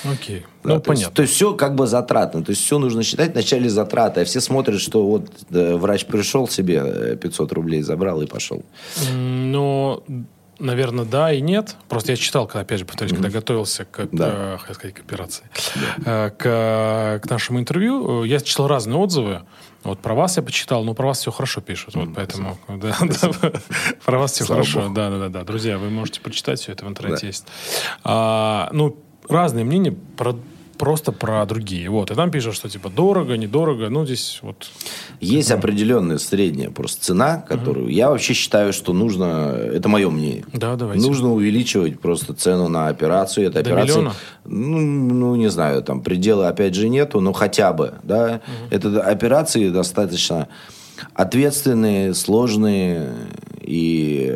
Окей. 0.05 0.45
Да, 0.63 0.75
ну, 0.75 0.81
то 0.81 0.89
понятно. 0.89 1.03
Есть, 1.03 1.15
то 1.15 1.23
есть 1.23 1.35
все 1.35 1.55
как 1.55 1.75
бы 1.75 1.87
затратно. 1.87 2.43
То 2.43 2.51
есть 2.51 2.63
все 2.63 2.79
нужно 2.79 3.03
считать 3.03 3.33
вначале 3.33 3.69
затраты. 3.69 4.21
А 4.21 4.25
все 4.25 4.41
смотрят, 4.41 4.81
что 4.81 5.07
вот 5.07 5.31
да, 5.51 5.77
врач 5.77 6.05
пришел 6.07 6.49
себе 6.49 7.17
500 7.17 7.51
э, 7.51 7.55
рублей 7.55 7.83
забрал 7.83 8.21
и 8.23 8.27
пошел. 8.27 8.63
Ну, 9.13 10.03
Наверное, 10.59 11.05
да 11.05 11.33
и 11.33 11.41
нет. 11.41 11.77
Просто 11.89 12.13
я 12.13 12.17
читал, 12.17 12.47
когда, 12.47 12.61
опять 12.61 12.79
же, 12.79 12.85
повторюсь, 12.87 13.13
mm-hmm. 13.13 13.17
когда 13.17 13.31
готовился 13.31 13.85
к, 13.85 14.09
да. 14.11 14.59
э, 14.69 14.73
сказать, 14.75 14.95
к 14.95 15.01
операции, 15.01 15.45
да. 15.99 16.27
э, 16.27 16.31
к, 16.31 17.21
к 17.23 17.31
нашему 17.31 17.61
интервью, 17.61 18.25
э, 18.25 18.29
я 18.29 18.41
читал 18.41 18.67
разные 18.67 18.97
отзывы. 18.97 19.43
Вот 19.83 20.01
про 20.01 20.15
вас 20.15 20.37
я 20.37 20.43
почитал, 20.43 20.83
но 20.83 20.95
про 20.95 21.09
вас 21.09 21.21
все 21.21 21.31
хорошо 21.31 21.61
пишут. 21.61 21.95
Вот 21.95 22.09
поэтому 22.15 22.59
да, 22.69 22.97
да, 23.01 23.53
про 24.05 24.19
вас 24.19 24.33
все 24.33 24.45
Слава 24.45 24.63
хорошо. 24.63 24.81
Богу. 24.83 24.95
Да, 24.95 25.11
да, 25.11 25.29
да, 25.29 25.45
Друзья, 25.45 25.79
вы 25.79 25.91
можете 25.91 26.21
почитать 26.21 26.59
все 26.59 26.73
это 26.73 26.87
в 26.87 26.89
интернете 26.89 27.23
да. 27.23 27.27
есть. 27.29 27.47
А, 28.03 28.71
ну, 28.73 28.99
разные 29.29 29.65
мнения 29.65 29.93
про 30.17 30.37
просто 30.79 31.13
про 31.13 31.45
другие. 31.47 31.89
Вот. 31.91 32.11
И 32.11 32.15
там 32.15 32.31
пишут, 32.31 32.55
что 32.55 32.69
типа 32.69 32.89
дорого, 32.89 33.37
недорого. 33.37 33.89
Ну, 33.89 34.05
здесь 34.05 34.41
вот... 34.43 34.69
Есть 35.21 35.51
ну. 35.51 35.57
определенная 35.57 36.19
средняя 36.19 36.71
просто 36.71 37.05
цена, 37.05 37.39
которую... 37.39 37.87
Угу. 37.87 37.93
Я 37.93 38.11
вообще 38.11 38.35
считаю, 38.35 38.73
что 38.73 38.93
нужно... 38.93 39.55
Это 39.57 39.89
мое 39.89 40.11
мнение. 40.11 40.45
Да, 40.53 40.77
давайте. 40.77 41.07
Нужно 41.07 41.33
увеличивать 41.33 42.01
просто 42.01 42.35
цену 42.35 42.69
на 42.69 42.89
операцию. 42.89 43.47
Это 43.47 43.55
До 43.55 43.61
операция... 43.61 43.97
миллиона? 43.97 44.15
Ну, 44.45 44.81
ну, 44.81 45.37
не 45.37 45.49
знаю, 45.49 45.83
там 45.83 46.01
пределы 46.01 46.47
опять 46.47 46.75
же 46.75 46.89
нету, 46.89 47.21
но 47.21 47.33
хотя 47.33 47.73
бы, 47.73 47.95
да. 48.03 48.41
Угу. 48.47 48.69
Это 48.71 49.01
операции 49.03 49.69
достаточно 49.71 50.49
ответственные, 51.15 52.15
сложные 52.15 53.13
и 53.61 54.33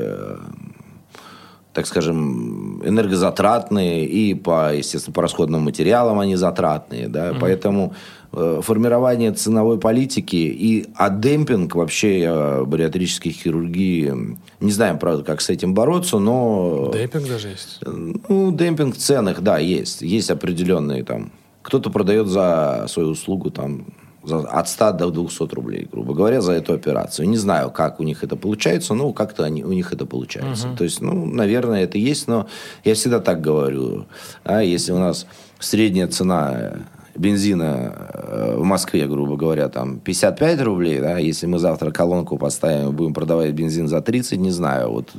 так 1.72 1.86
скажем, 1.86 2.82
энергозатратные 2.84 4.04
и 4.04 4.34
по, 4.34 4.74
естественно, 4.74 5.14
по 5.14 5.22
расходным 5.22 5.62
материалам 5.62 6.18
они 6.18 6.36
затратные, 6.36 7.08
да, 7.08 7.28
mm-hmm. 7.28 7.38
поэтому 7.40 7.94
э, 8.32 8.60
формирование 8.62 9.32
ценовой 9.32 9.78
политики 9.78 10.36
и 10.36 10.88
а 10.96 11.10
демпинг 11.10 11.76
вообще 11.76 12.22
э, 12.22 12.64
бариатрической 12.64 13.30
хирургии, 13.30 14.36
не 14.58 14.72
знаем, 14.72 14.98
правда, 14.98 15.22
как 15.22 15.40
с 15.40 15.48
этим 15.48 15.72
бороться, 15.72 16.18
но... 16.18 16.90
Демпинг 16.92 17.28
даже 17.28 17.48
есть? 17.48 17.78
Ну, 17.86 18.50
демпинг 18.50 18.96
в 18.96 18.98
ценах, 18.98 19.40
да, 19.40 19.58
есть. 19.58 20.02
Есть 20.02 20.30
определенные 20.30 21.04
там... 21.04 21.30
Кто-то 21.62 21.90
продает 21.90 22.26
за 22.26 22.86
свою 22.88 23.10
услугу 23.10 23.50
там 23.50 23.84
от 24.28 24.68
100 24.68 24.92
до 24.92 25.10
200 25.10 25.54
рублей, 25.54 25.88
грубо 25.90 26.14
говоря, 26.14 26.40
за 26.40 26.52
эту 26.52 26.74
операцию. 26.74 27.28
Не 27.28 27.38
знаю, 27.38 27.70
как 27.70 28.00
у 28.00 28.02
них 28.02 28.22
это 28.22 28.36
получается, 28.36 28.94
но 28.94 29.12
как-то 29.12 29.44
они, 29.44 29.64
у 29.64 29.72
них 29.72 29.92
это 29.92 30.06
получается. 30.06 30.68
Uh-huh. 30.68 30.76
То 30.76 30.84
есть, 30.84 31.00
ну, 31.00 31.26
наверное, 31.26 31.84
это 31.84 31.98
есть, 31.98 32.28
но 32.28 32.46
я 32.84 32.94
всегда 32.94 33.20
так 33.20 33.40
говорю. 33.40 34.06
А 34.44 34.62
если 34.62 34.92
у 34.92 34.98
нас 34.98 35.26
средняя 35.58 36.06
цена 36.08 36.72
бензина 37.16 37.92
э, 38.14 38.54
в 38.56 38.64
Москве, 38.64 39.06
грубо 39.06 39.36
говоря, 39.36 39.68
там 39.68 39.98
55 40.00 40.62
рублей, 40.62 41.00
да, 41.00 41.18
если 41.18 41.46
мы 41.46 41.58
завтра 41.58 41.90
колонку 41.90 42.38
поставим 42.38 42.88
и 42.88 42.92
будем 42.92 43.14
продавать 43.14 43.52
бензин 43.52 43.88
за 43.88 44.00
30, 44.00 44.38
не 44.38 44.50
знаю, 44.50 44.90
вот 44.90 45.10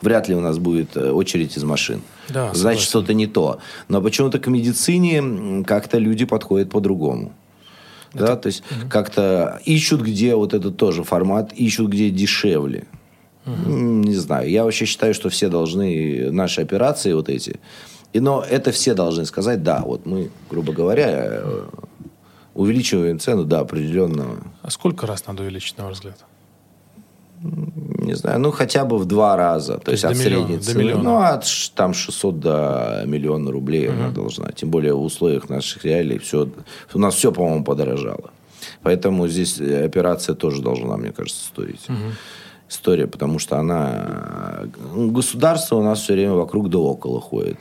вряд 0.00 0.28
ли 0.28 0.34
у 0.34 0.40
нас 0.40 0.58
будет 0.58 0.96
э, 0.96 1.10
очередь 1.10 1.56
из 1.56 1.64
машин. 1.64 2.02
Да, 2.28 2.50
Значит, 2.54 2.84
что-то 2.84 3.14
не 3.14 3.26
то. 3.26 3.58
Но 3.88 4.00
почему-то 4.00 4.38
к 4.38 4.46
медицине 4.46 5.64
как-то 5.64 5.98
люди 5.98 6.24
подходят 6.24 6.70
по-другому. 6.70 7.32
Это... 8.12 8.26
Да, 8.26 8.36
то 8.36 8.46
есть 8.46 8.62
угу. 8.70 8.88
как-то 8.88 9.60
ищут, 9.64 10.02
где 10.02 10.34
вот 10.34 10.54
этот 10.54 10.76
тоже 10.76 11.04
формат, 11.04 11.52
ищут, 11.52 11.88
где 11.88 12.10
дешевле. 12.10 12.86
Угу. 13.46 13.70
Не 13.70 14.14
знаю. 14.14 14.50
Я 14.50 14.64
вообще 14.64 14.84
считаю, 14.84 15.14
что 15.14 15.28
все 15.30 15.48
должны 15.48 16.30
наши 16.30 16.60
операции 16.60 17.12
вот 17.12 17.28
эти. 17.28 17.60
И, 18.12 18.20
но 18.20 18.44
это 18.48 18.72
все 18.72 18.94
должны 18.94 19.24
сказать, 19.24 19.62
да, 19.62 19.82
вот 19.84 20.04
мы, 20.04 20.30
грубо 20.50 20.72
говоря, 20.72 21.06
э, 21.08 21.64
Увеличиваем 22.54 23.18
цену, 23.20 23.44
да, 23.44 23.60
определенно. 23.60 24.38
А 24.62 24.70
сколько 24.70 25.06
раз 25.06 25.26
надо 25.26 25.44
увеличить, 25.44 25.78
на 25.78 25.84
ваш 25.84 25.94
взгляд? 25.94 26.18
Не 28.00 28.14
знаю, 28.14 28.40
ну 28.40 28.50
хотя 28.50 28.84
бы 28.84 28.98
в 28.98 29.04
два 29.04 29.36
раза. 29.36 29.74
То, 29.74 29.86
То 29.86 29.90
есть, 29.92 30.04
от 30.04 30.16
миллиона, 30.16 30.46
средней 30.46 30.58
цены. 30.58 30.82
Миллиона. 30.82 31.02
Ну, 31.02 31.16
от 31.18 31.44
там 31.74 31.94
600 31.94 32.40
до 32.40 33.02
миллиона 33.06 33.50
рублей 33.50 33.88
угу. 33.88 33.96
она 33.96 34.10
должна. 34.10 34.50
Тем 34.52 34.70
более 34.70 34.94
в 34.94 35.02
условиях 35.02 35.48
наших 35.48 35.84
реалий 35.84 36.18
все, 36.18 36.48
у 36.94 36.98
нас 36.98 37.14
все, 37.14 37.30
по-моему, 37.30 37.64
подорожало. 37.64 38.30
Поэтому 38.82 39.28
здесь 39.28 39.60
операция 39.60 40.34
тоже 40.34 40.62
должна, 40.62 40.96
мне 40.96 41.12
кажется, 41.12 41.44
стоить. 41.44 41.88
Угу. 41.88 41.96
История, 42.68 43.06
потому 43.06 43.38
что 43.38 43.58
она... 43.58 44.68
Государство 44.94 45.76
у 45.76 45.82
нас 45.82 46.00
все 46.00 46.14
время 46.14 46.34
вокруг 46.34 46.70
да 46.70 46.78
около 46.78 47.20
ходит. 47.20 47.58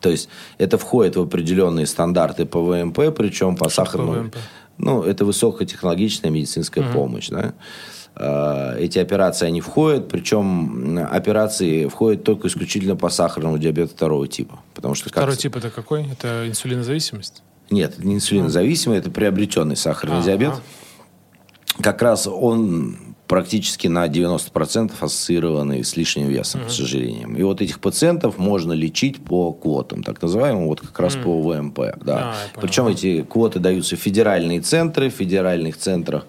То 0.00 0.08
есть 0.08 0.28
это 0.58 0.78
входит 0.78 1.16
в 1.16 1.20
определенные 1.20 1.86
стандарты 1.86 2.46
по 2.46 2.60
ВМП, 2.60 3.14
причем 3.14 3.56
по 3.56 3.68
сахарному... 3.68 4.30
Ну, 4.76 5.02
это 5.02 5.24
высокотехнологичная 5.24 6.30
медицинская 6.30 6.84
угу. 6.84 6.94
помощь, 6.94 7.28
да. 7.28 7.54
А, 8.16 8.76
эти 8.76 8.98
операции, 8.98 9.46
они 9.46 9.60
входят, 9.60 10.08
причем 10.08 10.98
операции 11.10 11.86
входят 11.86 12.22
только 12.22 12.48
исключительно 12.48 12.96
по 12.96 13.08
сахарному 13.08 13.58
диабету 13.58 13.90
второго 13.90 14.28
типа. 14.28 14.60
Потому 14.74 14.94
что 14.94 15.08
Второй 15.08 15.32
как... 15.32 15.40
тип 15.40 15.56
это 15.56 15.70
какой? 15.70 16.06
Это 16.10 16.48
инсулинозависимость? 16.48 17.42
Нет, 17.70 17.94
это 17.98 18.06
не 18.06 18.14
инсулинозависимый, 18.16 18.98
это 18.98 19.10
приобретенный 19.10 19.76
сахарный 19.76 20.20
а, 20.20 20.22
диабет. 20.22 20.54
Как 21.80 22.02
раз 22.02 22.28
он 22.28 22.96
практически 23.26 23.88
на 23.88 24.06
90% 24.06 24.92
ассоциированы 25.00 25.82
с 25.82 25.96
лишним 25.96 26.28
весом, 26.28 26.60
mm-hmm. 26.60 26.70
с 26.70 26.80
ожирением. 26.80 27.36
И 27.36 27.42
вот 27.42 27.62
этих 27.62 27.80
пациентов 27.80 28.38
можно 28.38 28.72
лечить 28.74 29.24
по 29.24 29.52
квотам, 29.52 30.02
так 30.02 30.20
называемым, 30.20 30.66
вот 30.66 30.82
как 30.82 30.98
раз 31.00 31.16
mm-hmm. 31.16 31.22
по 31.22 31.42
ВМП. 31.42 32.04
Да. 32.04 32.34
А, 32.54 32.60
Причем 32.60 32.86
эти 32.86 33.22
квоты 33.22 33.58
даются 33.58 33.96
в 33.96 33.98
федеральные 33.98 34.60
центры, 34.60 35.10
в 35.10 35.14
федеральных 35.14 35.78
центрах 35.78 36.26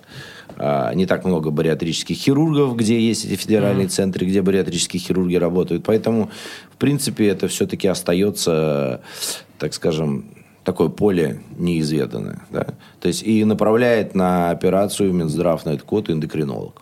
не 0.58 1.06
так 1.06 1.26
много 1.26 1.52
бариатрических 1.52 2.15
хирургов, 2.15 2.76
где 2.76 3.00
есть 3.00 3.26
эти 3.26 3.36
федеральные 3.36 3.88
mm-hmm. 3.88 3.89
центры, 3.89 4.26
где 4.26 4.41
бариатрические 4.41 5.02
хирурги 5.02 5.36
работают. 5.36 5.84
Поэтому, 5.86 6.30
в 6.72 6.78
принципе, 6.78 7.28
это 7.28 7.48
все-таки 7.48 7.88
остается, 7.88 9.02
так 9.60 9.74
скажем, 9.74 10.26
такое 10.65 10.89
поле 10.89 11.41
неизведанное. 11.58 12.41
Да? 12.52 12.68
То 13.00 13.08
есть 13.08 13.24
и 13.24 13.46
направляет 13.46 14.15
на 14.15 14.50
операцию 14.50 15.13
Минздрав 15.13 15.65
на 15.65 15.70
этот 15.72 15.84
код 15.84 16.10
эндокринолог. 16.10 16.82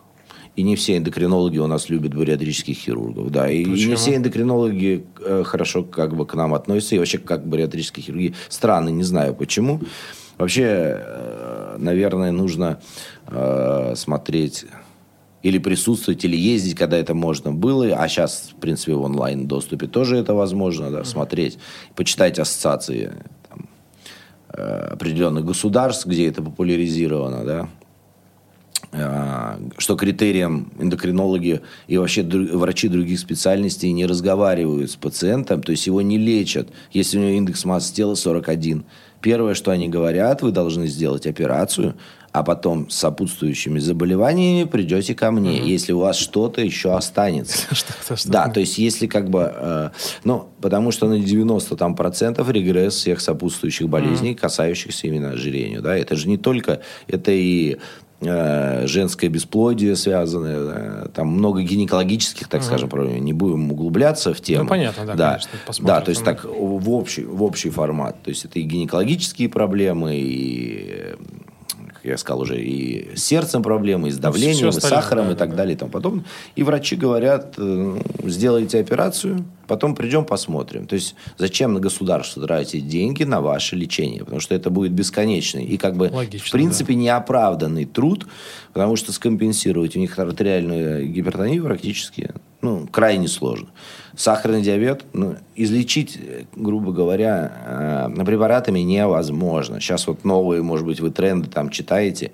И 0.56 0.62
не 0.62 0.76
все 0.76 0.98
эндокринологи 0.98 1.58
у 1.58 1.68
нас 1.68 1.90
любят 1.90 2.14
бариатрических 2.14 2.78
хирургов. 2.78 3.32
Да. 3.32 3.50
И 3.50 3.66
Почему? 3.66 3.90
не 3.90 3.96
все 3.96 4.16
эндокринологи 4.16 5.04
э, 5.20 5.44
хорошо 5.44 5.84
как 5.84 6.16
бы 6.16 6.26
к 6.28 6.36
нам 6.36 6.54
относятся. 6.54 6.96
И 6.96 7.00
вообще 7.00 7.18
как 7.18 7.46
бариатрические 7.46 8.04
хирурги 8.04 8.36
странно, 8.50 8.90
не 8.90 9.04
знаю 9.04 9.34
почему. 9.34 9.82
Вообще, 10.38 10.64
э, 10.66 11.43
наверное, 11.84 12.32
нужно 12.32 12.80
э, 13.28 13.94
смотреть 13.96 14.66
или 15.44 15.58
присутствовать, 15.58 16.24
или 16.24 16.38
ездить, 16.38 16.76
когда 16.76 16.98
это 16.98 17.14
можно 17.14 17.52
было. 17.52 17.88
А 17.96 18.08
сейчас, 18.08 18.52
в 18.54 18.60
принципе, 18.60 18.94
в 18.94 19.02
онлайн-доступе 19.02 19.88
тоже 19.88 20.18
это 20.18 20.34
возможно, 20.34 20.90
да, 20.90 21.04
смотреть, 21.04 21.60
почитать 21.96 22.40
ассоциации 22.40 23.14
там, 23.50 23.68
э, 24.50 24.88
определенных 24.94 25.46
государств, 25.46 26.06
где 26.06 26.28
это 26.28 26.42
популяризировано, 26.42 27.44
да, 27.44 27.70
а, 28.96 29.60
что 29.80 29.96
критерием 29.96 30.72
эндокринологи 30.78 31.62
и 31.88 31.98
вообще 31.98 32.22
врачи 32.22 32.88
других 32.88 33.18
специальностей 33.20 33.92
не 33.92 34.06
разговаривают 34.06 34.92
с 34.92 34.96
пациентом, 34.96 35.64
то 35.64 35.72
есть 35.72 35.88
его 35.88 36.04
не 36.04 36.20
лечат, 36.20 36.70
если 36.92 37.18
у 37.18 37.22
него 37.22 37.32
индекс 37.32 37.66
массы 37.66 37.94
тела 37.94 38.14
41. 38.14 38.86
Первое, 39.24 39.54
что 39.54 39.72
они 39.72 39.88
говорят, 39.88 40.42
вы 40.42 40.52
должны 40.52 40.88
сделать 40.88 41.26
операцию, 41.26 41.96
а 42.34 42.44
потом 42.44 42.90
с 42.90 42.96
сопутствующими 42.98 43.80
заболеваниями 43.80 44.68
придете 44.68 45.16
ко 45.16 45.32
мне, 45.32 45.62
угу. 45.62 45.68
если 45.68 45.94
у 45.94 46.00
вас 46.00 46.18
что-то 46.18 46.62
еще 46.62 46.94
останется. 46.94 47.68
Да, 48.26 48.50
то 48.50 48.60
есть 48.60 48.78
если 48.78 49.08
как 49.08 49.30
бы, 49.30 49.52
э, 49.56 49.90
ну, 50.24 50.50
потому 50.60 50.92
что 50.92 51.08
на 51.08 51.20
90 51.20 51.76
там 51.78 51.96
процентов 51.96 52.50
регресс 52.50 52.96
всех 52.96 53.22
сопутствующих 53.22 53.88
болезней, 53.88 54.36
касающихся 54.36 55.08
именно 55.08 55.32
ожирения, 55.32 55.80
да, 55.80 55.96
это 55.96 56.16
же 56.16 56.28
не 56.28 56.38
только, 56.38 56.82
это 57.08 57.32
и 57.32 57.78
женское 58.22 59.28
бесплодие 59.28 59.96
связанное, 59.96 61.08
там 61.10 61.28
много 61.28 61.62
гинекологических, 61.62 62.48
так 62.48 62.62
угу. 62.62 62.68
скажем, 62.68 62.90
проблем. 62.90 63.24
Не 63.24 63.34
будем 63.34 63.72
углубляться 63.72 64.34
в 64.34 64.42
тему. 64.42 64.64
Ну, 64.64 64.70
понятно, 64.70 65.06
да, 65.06 65.16
да. 65.16 65.30
конечно. 65.30 65.86
Да, 65.86 66.02
то 66.02 66.10
есть 66.10 66.24
так 66.24 66.46
в 66.46 66.90
общий, 66.92 67.24
в 67.26 67.44
общий 67.44 67.70
формат. 67.70 68.22
То 68.24 68.30
есть 68.30 68.46
это 68.46 68.60
и 68.60 68.64
гинекологические 68.64 69.50
проблемы, 69.50 70.16
и 70.16 71.16
как 71.16 71.53
я 72.04 72.18
сказал 72.18 72.42
уже, 72.42 72.62
и 72.62 73.16
с 73.16 73.24
сердцем 73.24 73.64
проблемы, 73.64 74.10
и 74.10 74.12
с 74.12 74.18
давлением, 74.18 74.70
и 74.70 74.72
с 74.72 74.80
сахаром, 74.80 75.28
да, 75.28 75.34
и 75.34 75.36
так 75.36 75.52
да, 75.52 75.58
далее, 75.58 75.76
и 75.76 75.78
тому 75.78 75.92
подобное. 75.92 76.26
И 76.56 76.64
врачи 76.64 76.96
говорят, 76.96 77.56
э, 77.58 78.02
сделайте 78.24 78.80
операцию, 78.80 79.46
потом 79.68 79.96
придем, 79.96 80.26
посмотрим. 80.26 80.86
То 80.86 80.96
есть, 80.96 81.16
зачем 81.38 81.74
на 81.74 81.80
государство 81.80 82.46
тратить 82.46 82.88
деньги 82.88 83.24
на 83.24 83.42
ваше 83.42 83.76
лечение? 83.76 84.20
Потому 84.20 84.42
что 84.42 84.54
это 84.54 84.70
будет 84.70 84.92
бесконечный 84.92 85.64
и, 85.64 85.78
как 85.78 85.96
бы, 85.96 86.10
Логично, 86.12 86.48
в 86.48 86.52
принципе, 86.52 86.94
да. 86.94 87.00
неоправданный 87.00 87.86
труд, 87.86 88.28
потому 88.74 88.96
что 88.98 89.14
скомпенсировать 89.14 89.96
у 89.96 90.00
них 90.00 90.20
артериальную 90.20 91.08
гипертонию 91.08 91.64
практически 91.64 92.32
ну, 92.64 92.88
крайне 92.88 93.28
сложно. 93.28 93.68
Сахарный 94.16 94.62
диабет 94.62 95.06
ну, 95.12 95.36
излечить, 95.54 96.18
грубо 96.56 96.94
говоря, 96.94 98.08
э, 98.16 98.24
препаратами 98.26 98.80
невозможно. 98.80 99.82
Сейчас 99.82 100.08
вот 100.08 100.24
новые, 100.24 100.64
может 100.64 100.86
быть, 100.86 101.02
вы 101.02 101.12
тренды 101.12 101.50
там 101.50 101.70
читаете, 101.70 102.32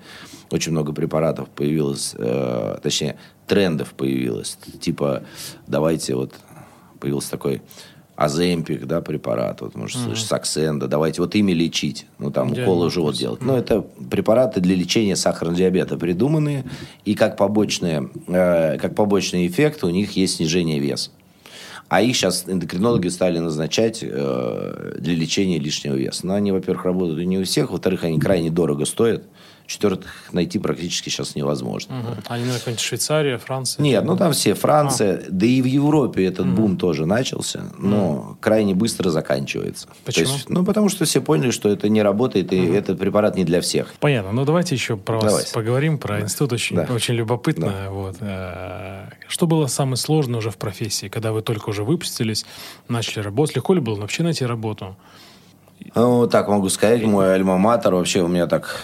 очень 0.52 0.70
много 0.70 0.92
препаратов 0.92 1.48
появилось, 1.48 2.14
э, 2.16 2.78
точнее, 2.80 3.16
трендов 3.48 3.92
появилось. 3.94 4.56
Типа, 4.80 5.24
давайте 5.66 6.14
вот, 6.14 6.32
появился 7.00 7.32
такой 7.32 7.60
Аземпик, 8.20 8.84
да, 8.84 9.00
препарат, 9.00 9.62
вот, 9.62 9.74
может, 9.74 9.96
mm-hmm. 9.96 10.04
слышишь, 10.04 10.26
Саксенда, 10.26 10.88
давайте 10.88 11.22
вот 11.22 11.34
ими 11.34 11.52
лечить, 11.52 12.04
ну, 12.18 12.30
там, 12.30 12.52
уколы 12.52 12.90
в 12.90 12.92
живот 12.92 13.14
делать. 13.14 13.40
Mm-hmm. 13.40 13.46
Ну, 13.46 13.56
это 13.56 13.80
препараты 14.10 14.60
для 14.60 14.76
лечения 14.76 15.16
сахарного 15.16 15.56
диабета 15.56 15.96
придуманные, 15.96 16.66
и 17.06 17.14
как, 17.14 17.38
побочные, 17.38 18.10
э, 18.26 18.76
как 18.76 18.94
побочный 18.94 19.46
эффект 19.46 19.84
у 19.84 19.88
них 19.88 20.18
есть 20.18 20.36
снижение 20.36 20.78
веса. 20.80 21.12
А 21.88 22.02
их 22.02 22.14
сейчас 22.14 22.44
эндокринологи 22.46 23.08
стали 23.08 23.38
назначать 23.38 24.00
э, 24.02 24.96
для 24.98 25.14
лечения 25.14 25.58
лишнего 25.58 25.94
веса. 25.94 26.26
Но 26.26 26.34
они, 26.34 26.52
во-первых, 26.52 26.84
работают 26.84 27.26
не 27.26 27.38
у 27.38 27.44
всех, 27.44 27.70
во-вторых, 27.70 28.04
они 28.04 28.20
крайне 28.20 28.50
дорого 28.50 28.84
стоят. 28.84 29.24
Четвертых 29.70 30.10
найти 30.32 30.58
практически 30.58 31.10
сейчас 31.10 31.36
невозможно. 31.36 32.00
Угу. 32.00 32.22
А 32.26 32.38
именно 32.38 32.54
какая-нибудь 32.54 32.80
Швейцария, 32.80 33.38
Франция? 33.38 33.80
Нет, 33.84 34.04
ну 34.04 34.16
там 34.16 34.32
все. 34.32 34.54
Франция, 34.54 35.18
а. 35.18 35.22
да 35.30 35.46
и 35.46 35.62
в 35.62 35.64
Европе 35.64 36.24
этот 36.26 36.46
угу. 36.46 36.56
бум 36.56 36.76
тоже 36.76 37.06
начался, 37.06 37.66
но 37.78 38.14
угу. 38.14 38.36
крайне 38.40 38.74
быстро 38.74 39.10
заканчивается. 39.10 39.86
Почему? 40.04 40.26
То 40.26 40.32
есть, 40.32 40.50
ну, 40.50 40.64
потому 40.64 40.88
что 40.88 41.04
все 41.04 41.20
поняли, 41.20 41.52
что 41.52 41.68
это 41.68 41.88
не 41.88 42.02
работает, 42.02 42.52
и 42.52 42.60
угу. 42.60 42.74
этот 42.74 42.98
препарат 42.98 43.36
не 43.36 43.44
для 43.44 43.60
всех. 43.60 43.94
Понятно. 44.00 44.32
Ну, 44.32 44.44
давайте 44.44 44.74
еще 44.74 44.96
про 44.96 45.20
вас 45.20 45.24
давайте. 45.26 45.54
поговорим, 45.54 45.98
про 45.98 46.16
да. 46.16 46.24
институт. 46.24 46.52
Очень, 46.52 46.74
да. 46.74 46.88
очень 46.90 47.14
любопытно. 47.14 47.66
Да. 47.66 47.90
Вот. 47.90 48.16
Э, 48.18 49.10
что 49.28 49.46
было 49.46 49.68
самое 49.68 49.98
сложное 49.98 50.38
уже 50.38 50.50
в 50.50 50.56
профессии, 50.56 51.06
когда 51.06 51.30
вы 51.30 51.42
только 51.42 51.68
уже 51.68 51.84
выпустились, 51.84 52.44
начали 52.88 53.22
работать? 53.22 53.54
Легко 53.54 53.72
ли 53.74 53.80
было 53.80 54.00
вообще 54.00 54.24
найти 54.24 54.44
работу? 54.44 54.96
Ну, 55.94 56.26
так 56.26 56.48
могу 56.48 56.68
сказать, 56.70 57.04
мой 57.04 57.36
альма-матер 57.36 57.94
вообще 57.94 58.22
у 58.22 58.28
меня 58.28 58.48
так 58.48 58.80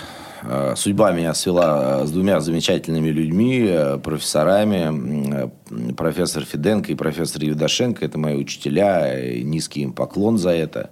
судьба 0.77 1.13
меня 1.13 1.35
свела 1.35 2.03
э, 2.03 2.07
с 2.07 2.11
двумя 2.11 2.41
замечательными 2.41 3.09
людьми, 3.09 3.67
э, 3.69 3.99
профессорами, 3.99 5.51
профессор 5.93 6.45
Фиденко 6.45 6.93
и 6.93 6.95
профессор 6.95 7.43
Евдошенко. 7.43 8.05
Это 8.05 8.19
мои 8.19 8.37
учителя, 8.37 9.43
низкий 9.43 9.83
им 9.83 9.93
поклон 9.93 10.39
за 10.39 10.51
это. 10.51 10.91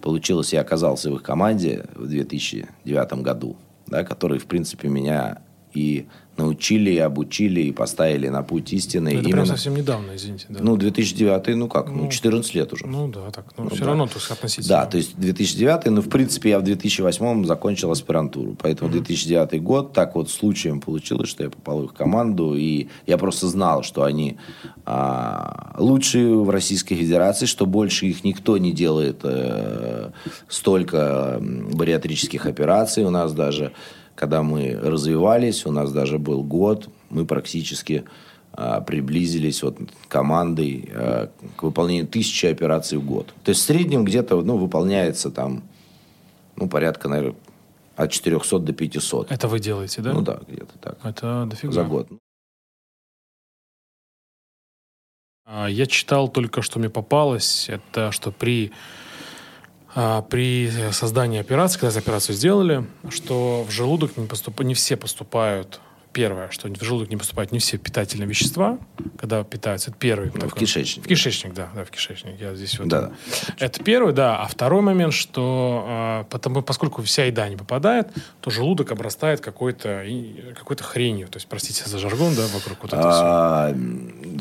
Получилось, 0.00 0.52
я 0.52 0.60
оказался 0.60 1.10
в 1.10 1.16
их 1.16 1.22
команде 1.22 1.84
в 1.94 2.06
2009 2.08 3.12
году, 3.22 3.56
да, 3.86 4.04
которые, 4.04 4.40
в 4.40 4.46
принципе, 4.46 4.88
меня 4.88 5.42
и 5.74 6.06
научили, 6.42 6.90
и 6.90 6.98
обучили, 6.98 7.60
и 7.60 7.72
поставили 7.72 8.28
на 8.28 8.42
путь 8.42 8.72
истины. 8.72 9.08
Это 9.08 9.18
именно... 9.18 9.32
прям 9.32 9.46
совсем 9.46 9.74
недавно, 9.74 10.16
извините. 10.16 10.46
Да. 10.48 10.60
Ну, 10.62 10.76
2009, 10.76 11.56
ну 11.56 11.68
как, 11.68 11.88
ну, 11.88 12.04
ну 12.04 12.10
14 12.10 12.54
лет 12.54 12.72
уже. 12.72 12.86
Ну 12.86 13.08
да, 13.08 13.30
так, 13.30 13.46
ну, 13.56 13.64
ну 13.64 13.70
все 13.70 13.80
да. 13.80 13.86
равно, 13.86 14.06
то 14.06 14.16
есть 14.16 14.30
относительно. 14.30 14.68
Да, 14.68 14.86
то 14.86 14.96
есть 14.96 15.16
2009, 15.16 15.86
ну, 15.86 16.00
в 16.00 16.08
принципе, 16.08 16.50
я 16.50 16.58
в 16.58 16.62
2008 16.62 17.44
закончил 17.44 17.90
аспирантуру, 17.90 18.56
поэтому 18.60 18.90
угу. 18.90 18.98
2009 18.98 19.62
год, 19.62 19.92
так 19.92 20.14
вот 20.14 20.30
случаем 20.30 20.80
получилось, 20.80 21.28
что 21.28 21.44
я 21.44 21.50
попал 21.50 21.82
в 21.82 21.84
их 21.86 21.94
команду, 21.94 22.54
и 22.54 22.88
я 23.06 23.18
просто 23.18 23.46
знал, 23.48 23.82
что 23.82 24.02
они 24.02 24.38
а, 24.84 25.74
лучшие 25.78 26.36
в 26.36 26.50
Российской 26.50 26.96
Федерации, 26.96 27.46
что 27.46 27.66
больше 27.66 28.06
их 28.06 28.24
никто 28.24 28.58
не 28.58 28.72
делает 28.72 29.20
э, 29.22 30.10
столько 30.48 31.38
бариатрических 31.40 32.46
операций, 32.46 33.04
у 33.04 33.10
нас 33.10 33.32
даже 33.32 33.72
когда 34.22 34.44
мы 34.44 34.78
развивались, 34.80 35.66
у 35.66 35.72
нас 35.72 35.90
даже 35.90 36.16
был 36.16 36.44
год, 36.44 36.88
мы 37.10 37.26
практически 37.26 38.04
а, 38.52 38.80
приблизились 38.80 39.64
вот 39.64 39.78
командой 40.06 40.88
а, 40.94 41.28
к 41.56 41.64
выполнению 41.64 42.06
тысячи 42.06 42.46
операций 42.46 42.98
в 42.98 43.04
год. 43.04 43.34
То 43.42 43.48
есть 43.48 43.62
в 43.62 43.64
среднем 43.64 44.04
где-то 44.04 44.40
ну, 44.42 44.58
выполняется 44.58 45.32
там 45.32 45.64
ну, 46.54 46.68
порядка, 46.68 47.08
наверное, 47.08 47.34
от 47.96 48.12
400 48.12 48.60
до 48.60 48.72
500. 48.72 49.32
Это 49.32 49.48
вы 49.48 49.58
делаете, 49.58 50.02
да? 50.02 50.12
Ну 50.12 50.20
да, 50.20 50.38
где-то 50.46 50.78
так. 50.80 50.98
Это 51.02 51.46
дофига. 51.50 51.72
За 51.72 51.82
год. 51.82 52.08
А, 55.44 55.66
Я 55.66 55.86
читал 55.86 56.28
только, 56.28 56.62
что 56.62 56.78
мне 56.78 56.90
попалось, 56.90 57.68
это 57.68 58.12
что 58.12 58.30
при, 58.30 58.70
при 59.94 60.70
создании 60.92 61.40
операции, 61.40 61.78
когда 61.78 61.98
операцию 61.98 62.34
сделали, 62.34 62.84
что 63.10 63.64
в 63.68 63.70
желудок 63.70 64.16
не, 64.16 64.26
поступ... 64.26 64.60
не 64.62 64.74
все 64.74 64.96
поступают 64.96 65.80
первое, 66.12 66.50
что 66.50 66.68
в 66.68 66.82
желудок 66.82 67.10
не 67.10 67.16
поступают 67.16 67.52
не 67.52 67.58
все 67.58 67.78
питательные 67.78 68.28
вещества, 68.28 68.78
когда 69.18 69.42
питаются. 69.44 69.90
Это 69.90 69.98
первый. 69.98 70.30
Ну, 70.34 70.40
в 70.40 70.44
такой. 70.44 70.60
кишечник. 70.60 71.04
В 71.04 71.08
кишечник, 71.08 71.54
да, 71.54 71.68
да, 71.74 71.84
в 71.84 71.90
кишечник. 71.90 72.40
Я 72.40 72.54
здесь 72.54 72.78
вот. 72.78 72.88
Да. 72.88 73.12
Это 73.58 73.82
первый, 73.82 74.12
да. 74.12 74.40
А 74.42 74.46
второй 74.46 74.82
момент, 74.82 75.14
что 75.14 75.84
а, 75.86 76.24
потому, 76.24 76.62
поскольку 76.62 77.02
вся 77.02 77.24
еда 77.24 77.48
не 77.48 77.56
попадает, 77.56 78.08
то 78.40 78.50
желудок 78.50 78.92
обрастает 78.92 79.40
какой-то 79.40 80.04
какой-то 80.56 80.84
хренью. 80.84 81.28
То 81.28 81.36
есть, 81.36 81.46
простите 81.48 81.88
за 81.88 81.98
жаргон, 81.98 82.34
да, 82.34 82.42
вокруг 82.54 82.78
вот 82.82 82.92
этого 82.92 83.12
всего. 83.12 83.26
А, 83.26 83.74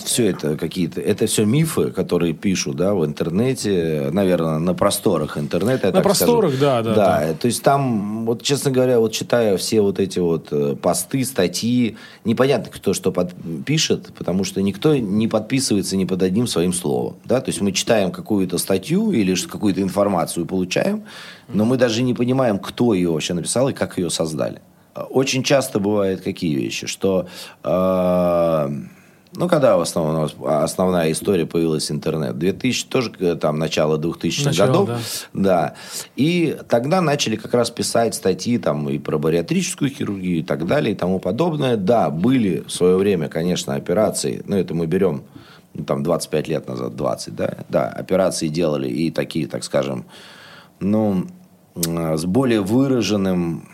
все 0.05 0.27
это 0.27 0.57
какие-то, 0.57 1.01
это 1.01 1.25
все 1.27 1.45
мифы, 1.45 1.91
которые 1.91 2.33
пишут, 2.33 2.75
да, 2.75 2.93
в 2.93 3.05
интернете, 3.05 4.09
наверное, 4.11 4.59
на 4.59 4.73
просторах 4.73 5.37
интернета. 5.37 5.87
я 5.87 5.93
На 5.93 6.01
просторах, 6.01 6.51
скажу. 6.51 6.65
да, 6.65 6.81
да, 6.81 6.93
Да, 6.93 7.19
да. 7.27 7.33
то 7.33 7.47
есть 7.47 7.63
там, 7.63 8.25
вот 8.25 8.43
честно 8.43 8.71
говоря, 8.71 8.99
вот 8.99 9.11
читая 9.11 9.57
все 9.57 9.81
вот 9.81 9.99
эти 9.99 10.19
вот 10.19 10.47
э, 10.51 10.75
посты, 10.75 11.23
статьи, 11.23 11.60
непонятно, 12.25 12.71
кто 12.71 12.93
что 12.93 13.11
под- 13.11 13.33
пишет, 13.65 14.13
потому 14.17 14.43
что 14.43 14.61
никто 14.61 14.95
не 14.95 15.27
подписывается 15.27 15.97
ни 15.97 16.05
под 16.05 16.23
одним 16.23 16.47
своим 16.47 16.73
словом, 16.73 17.15
да, 17.25 17.41
то 17.41 17.49
есть 17.49 17.61
мы 17.61 17.71
читаем 17.71 18.11
какую-то 18.11 18.57
статью 18.57 19.11
или 19.11 19.35
какую-то 19.35 19.81
информацию 19.81 20.45
получаем, 20.45 21.03
но 21.47 21.65
мы 21.65 21.77
даже 21.77 22.03
не 22.03 22.13
понимаем, 22.13 22.59
кто 22.59 22.93
ее 22.93 23.09
вообще 23.11 23.33
написал 23.33 23.69
и 23.69 23.73
как 23.73 23.97
ее 23.97 24.09
создали. 24.09 24.61
Очень 25.09 25.43
часто 25.43 25.79
бывают 25.79 26.21
какие 26.21 26.55
вещи, 26.55 26.85
что 26.85 27.27
э, 27.63 28.69
ну, 29.33 29.47
когда 29.47 29.77
в 29.77 29.81
основном, 29.81 30.29
основная 30.45 31.11
история 31.11 31.45
появилась 31.45 31.89
интернет? 31.89 32.37
2000, 32.37 32.87
тоже 32.87 33.11
э, 33.19 33.35
там, 33.35 33.59
начало 33.59 33.97
2000-х 33.97 34.49
Начало, 34.49 34.67
годов. 34.67 34.89
да. 34.89 34.97
Да. 35.33 35.73
И 36.15 36.57
тогда 36.67 37.01
начали 37.01 37.37
как 37.37 37.53
раз 37.53 37.69
писать 37.69 38.13
статьи 38.15 38.57
там 38.57 38.89
и 38.89 38.97
про 38.99 39.17
бариатрическую 39.17 39.89
хирургию 39.89 40.39
и 40.39 40.43
так 40.43 40.65
далее 40.67 40.93
и 40.93 40.95
тому 40.95 41.19
подобное. 41.19 41.77
Да, 41.77 42.09
были 42.09 42.59
в 42.67 42.71
свое 42.71 42.97
время, 42.97 43.29
конечно, 43.29 43.75
операции. 43.75 44.43
Ну, 44.45 44.57
это 44.57 44.73
мы 44.73 44.85
берем 44.85 45.23
ну, 45.73 45.85
там 45.85 46.03
25 46.03 46.47
лет 46.49 46.67
назад, 46.67 46.95
20, 46.97 47.35
да? 47.35 47.57
Да, 47.69 47.87
операции 47.87 48.49
делали 48.49 48.89
и 48.89 49.11
такие, 49.11 49.47
так 49.47 49.63
скажем, 49.63 50.05
ну, 50.81 51.25
м, 51.75 52.17
с 52.17 52.25
более 52.25 52.59
выраженным, 52.59 53.69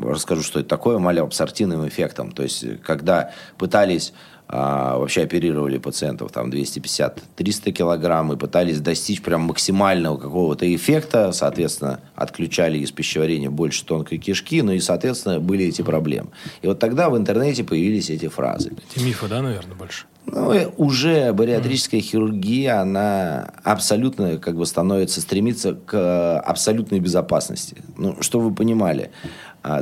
расскажу, 0.00 0.42
что 0.42 0.60
это 0.60 0.68
такое, 0.68 0.98
малеабсортивным 0.98 1.88
эффектом. 1.88 2.30
То 2.30 2.44
есть, 2.44 2.80
когда 2.82 3.32
пытались 3.58 4.12
а, 4.48 4.98
вообще 4.98 5.22
оперировали 5.22 5.78
пациентов 5.78 6.30
там 6.30 6.50
250-300 6.50 7.72
килограмм 7.72 8.32
и 8.32 8.36
пытались 8.36 8.80
достичь 8.80 9.20
прям 9.20 9.42
максимального 9.42 10.16
какого-то 10.16 10.72
эффекта, 10.74 11.32
соответственно, 11.32 12.00
отключали 12.14 12.78
из 12.78 12.92
пищеварения 12.92 13.50
больше 13.50 13.84
тонкой 13.84 14.18
кишки, 14.18 14.62
ну 14.62 14.72
и, 14.72 14.80
соответственно, 14.80 15.40
были 15.40 15.64
эти 15.66 15.82
проблемы. 15.82 16.28
И 16.62 16.66
вот 16.66 16.78
тогда 16.78 17.10
в 17.10 17.16
интернете 17.16 17.64
появились 17.64 18.10
эти 18.10 18.28
фразы. 18.28 18.72
Эти 18.90 19.02
мифы, 19.02 19.26
да, 19.26 19.42
наверное, 19.42 19.74
больше? 19.74 20.06
Ну, 20.26 20.72
уже 20.76 21.32
бариатрическая 21.32 22.00
хирургия, 22.00 22.80
она 22.80 23.52
абсолютно 23.62 24.38
как 24.38 24.56
бы 24.56 24.66
становится, 24.66 25.20
стремится 25.20 25.74
к 25.74 25.94
э, 25.94 26.38
абсолютной 26.38 26.98
безопасности. 26.98 27.76
Ну, 27.96 28.16
что 28.20 28.40
вы 28.40 28.52
понимали, 28.52 29.12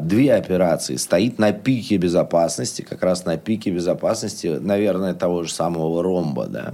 две 0.01 0.35
операции 0.35 0.97
стоит 0.97 1.39
на 1.39 1.53
пике 1.53 1.97
безопасности, 1.97 2.83
как 2.83 3.03
раз 3.03 3.25
на 3.25 3.37
пике 3.37 3.71
безопасности, 3.71 4.47
наверное, 4.61 5.15
того 5.15 5.43
же 5.43 5.53
самого 5.53 6.03
ромба, 6.03 6.47
да. 6.47 6.73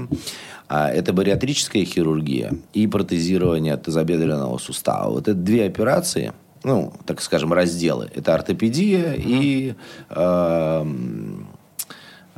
А, 0.69 0.89
Это 0.89 1.13
бариатрическая 1.13 1.85
хирургия 1.85 2.53
и 2.73 2.87
протезирование 2.87 3.77
тазобедренного 3.77 4.59
сустава. 4.59 5.11
Вот 5.11 5.27
это 5.27 5.35
две 5.35 5.67
операции, 5.67 6.33
ну, 6.63 6.93
так 7.07 7.21
скажем, 7.21 7.53
разделы. 7.53 8.09
Это 8.15 8.35
ортопедия 8.35 9.15
и 9.15 9.75
эм, 10.11 11.49
э, 11.50 11.50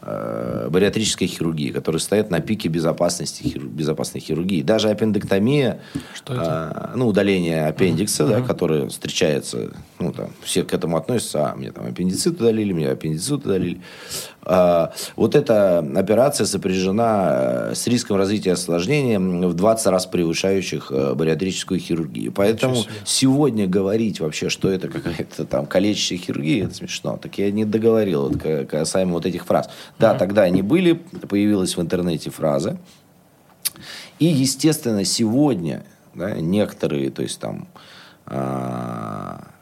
бариатрической 0.04 1.26
хирургии, 1.28 1.70
которые 1.70 2.00
стоят 2.00 2.30
на 2.30 2.40
пике 2.40 2.68
безопасности, 2.68 3.42
хиру- 3.42 3.68
безопасной 3.68 4.20
хирургии. 4.20 4.62
Даже 4.62 4.88
аппендэктомия, 4.90 5.80
Что 6.14 6.34
это? 6.34 6.42
а, 6.44 6.92
ну, 6.96 7.06
удаление 7.06 7.66
аппендикса, 7.66 8.26
да, 8.26 8.40
которое 8.40 8.88
встречается, 8.88 9.70
ну, 10.00 10.12
там, 10.12 10.30
все 10.42 10.64
к 10.64 10.72
этому 10.74 10.96
относятся, 10.96 11.50
а, 11.52 11.54
мне 11.54 11.70
там 11.70 11.86
аппендицит 11.86 12.40
удалили, 12.40 12.72
мне 12.72 12.88
аппендицит 12.88 13.30
удалили. 13.46 13.80
А, 14.44 14.92
вот 15.14 15.36
эта 15.36 15.78
операция 15.78 16.46
сопряжена 16.46 17.70
э, 17.70 17.74
с 17.74 17.86
риском 17.86 18.16
развития 18.16 18.52
осложнений 18.52 19.18
в 19.48 19.54
20 19.54 19.86
раз 19.86 20.06
превышающих 20.06 20.90
э, 20.90 21.14
бариатрическую 21.14 21.78
хирургию. 21.78 22.32
Поэтому 22.32 22.76
сегодня 23.04 23.68
говорить 23.68 24.18
вообще, 24.18 24.48
что 24.48 24.68
это 24.68 24.88
какая-то 24.88 25.44
там 25.44 25.66
калечащая 25.66 26.18
хирургия, 26.18 26.64
это 26.64 26.74
смешно. 26.74 27.16
Так 27.18 27.38
я 27.38 27.52
не 27.52 27.64
договорил 27.64 28.28
вот, 28.28 28.42
ка- 28.42 28.64
касаемо 28.64 29.12
вот 29.12 29.26
этих 29.26 29.44
фраз. 29.46 29.70
Да, 29.98 30.14
тогда 30.14 30.42
они 30.42 30.62
были, 30.62 30.94
появилась 31.28 31.76
в 31.76 31.80
интернете 31.80 32.30
фраза. 32.30 32.78
И, 34.18 34.26
естественно, 34.26 35.04
сегодня 35.04 35.84
да, 36.14 36.32
некоторые, 36.32 37.10
то 37.10 37.22
есть 37.22 37.38
там 37.38 37.68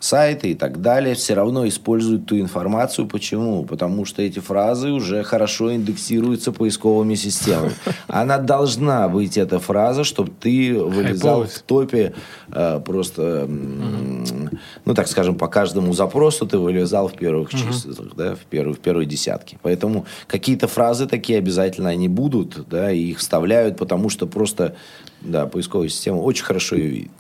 сайты 0.01 0.53
и 0.53 0.55
так 0.55 0.81
далее, 0.81 1.15
все 1.15 1.35
равно 1.35 1.69
используют 1.69 2.27
ту 2.27 2.39
информацию. 2.39 3.07
Почему? 3.07 3.65
Потому 3.65 4.07
что 4.07 4.23
эти 4.23 4.39
фразы 4.39 4.91
уже 4.91 5.23
хорошо 5.23 5.75
индексируются 5.75 6.53
поисковыми 6.53 7.15
системами. 7.15 7.73
Она 8.09 8.39
должна 8.39 9.09
быть, 9.09 9.37
эта 9.37 9.59
фраза, 9.59 10.05
чтобы 10.05 10.33
ты 10.41 10.75
вылезал 10.75 11.45
в 11.45 11.59
топе 11.61 12.15
э, 12.51 12.81
просто, 12.85 13.47
ну, 13.47 14.95
так 14.95 15.07
скажем, 15.07 15.37
по 15.37 15.49
каждому 15.49 15.93
запросу 15.93 16.47
ты 16.47 16.59
вылезал 16.59 17.09
в 17.09 17.15
первых 17.15 17.51
числах, 17.51 18.15
да, 18.17 18.35
в, 18.35 18.41
первой, 18.47 18.75
в 18.75 18.79
первой 18.81 19.05
десятке. 19.05 19.59
Поэтому 19.63 20.07
какие-то 20.27 20.67
фразы 20.67 21.07
такие 21.07 21.39
обязательно 21.39 21.91
они 21.91 22.09
будут, 22.09 22.69
да, 22.69 22.91
и 22.91 23.11
их 23.11 23.19
вставляют, 23.19 23.77
потому 23.77 24.09
что 24.09 24.27
просто, 24.27 24.75
да, 25.21 25.47
поисковая 25.47 25.89
система 25.89 26.17
очень 26.17 26.45
хорошо 26.45 26.77
ее 26.77 26.89
видит. 26.89 27.11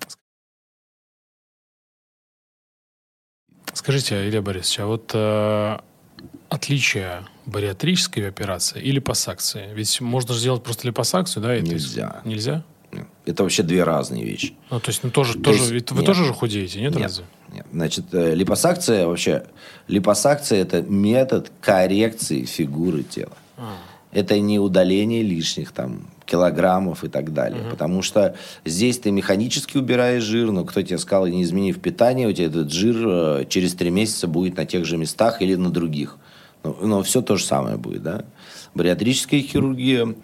Скажите, 3.81 4.29
Илья 4.29 4.43
Борисович, 4.43 4.81
а 4.81 4.87
вот 4.87 5.11
э, 5.15 5.79
отличие 6.51 7.23
бариатрической 7.47 8.29
операции 8.29 8.79
и 8.79 8.93
липосакции? 8.93 9.71
Ведь 9.73 10.03
можно 10.03 10.35
же 10.35 10.41
сделать 10.41 10.63
просто 10.63 10.87
липосакцию, 10.87 11.43
да? 11.43 11.57
и 11.57 11.63
Нельзя. 11.63 12.21
Нельзя? 12.27 12.63
Это 13.25 13.43
вообще 13.43 13.63
две 13.63 13.83
разные 13.83 14.23
вещи. 14.23 14.53
Ну, 14.69 14.81
то 14.81 14.91
есть, 14.91 15.03
ну, 15.03 15.11
тоже, 15.11 15.33
То 15.39 15.45
тоже, 15.45 15.59
есть 15.61 15.71
ведь 15.71 15.91
вы 15.93 16.01
нет. 16.01 16.07
тоже 16.07 16.27
же 16.27 16.35
худеете, 16.35 16.79
нет, 16.79 16.93
Нет, 16.93 17.03
разве? 17.05 17.25
нет. 17.55 17.67
Значит, 17.73 18.05
э, 18.13 18.35
липосакция 18.35 19.07
вообще, 19.07 19.47
липосакция 19.89 20.61
это 20.61 20.83
метод 20.83 21.51
коррекции 21.63 22.45
фигуры 22.45 23.03
тела. 23.03 23.33
А, 23.57 23.77
Это 24.13 24.39
не 24.41 24.59
удаление 24.59 25.23
лишних 25.23 25.73
там 25.73 26.11
килограммов 26.31 27.05
и 27.05 27.09
так 27.09 27.33
далее. 27.33 27.63
Потому 27.71 28.03
что 28.03 28.37
здесь 28.65 28.99
ты 28.99 29.11
механически 29.11 29.77
убираешь 29.77 30.23
жир, 30.23 30.53
но 30.53 30.65
кто 30.65 30.83
тебе 30.83 30.99
сказал, 30.99 31.27
не 31.27 31.43
изменив 31.43 31.81
питание, 31.81 32.29
у 32.29 32.33
тебя 32.33 32.47
этот 32.47 32.73
жир 32.73 32.97
э, 32.99 33.45
через 33.49 33.75
три 33.75 33.91
месяца 33.91 34.29
будет 34.29 34.57
на 34.57 34.65
тех 34.65 34.85
же 34.85 34.97
местах 34.97 35.43
или 35.43 35.57
на 35.57 35.71
других. 35.71 36.17
Ну, 36.63 36.77
но 36.83 37.03
все 37.03 37.23
то 37.23 37.37
же 37.37 37.45
самое 37.45 37.77
будет, 37.77 38.03
да. 38.03 38.25
Бариатрическая 38.75 39.41
хирургия, 39.41 40.15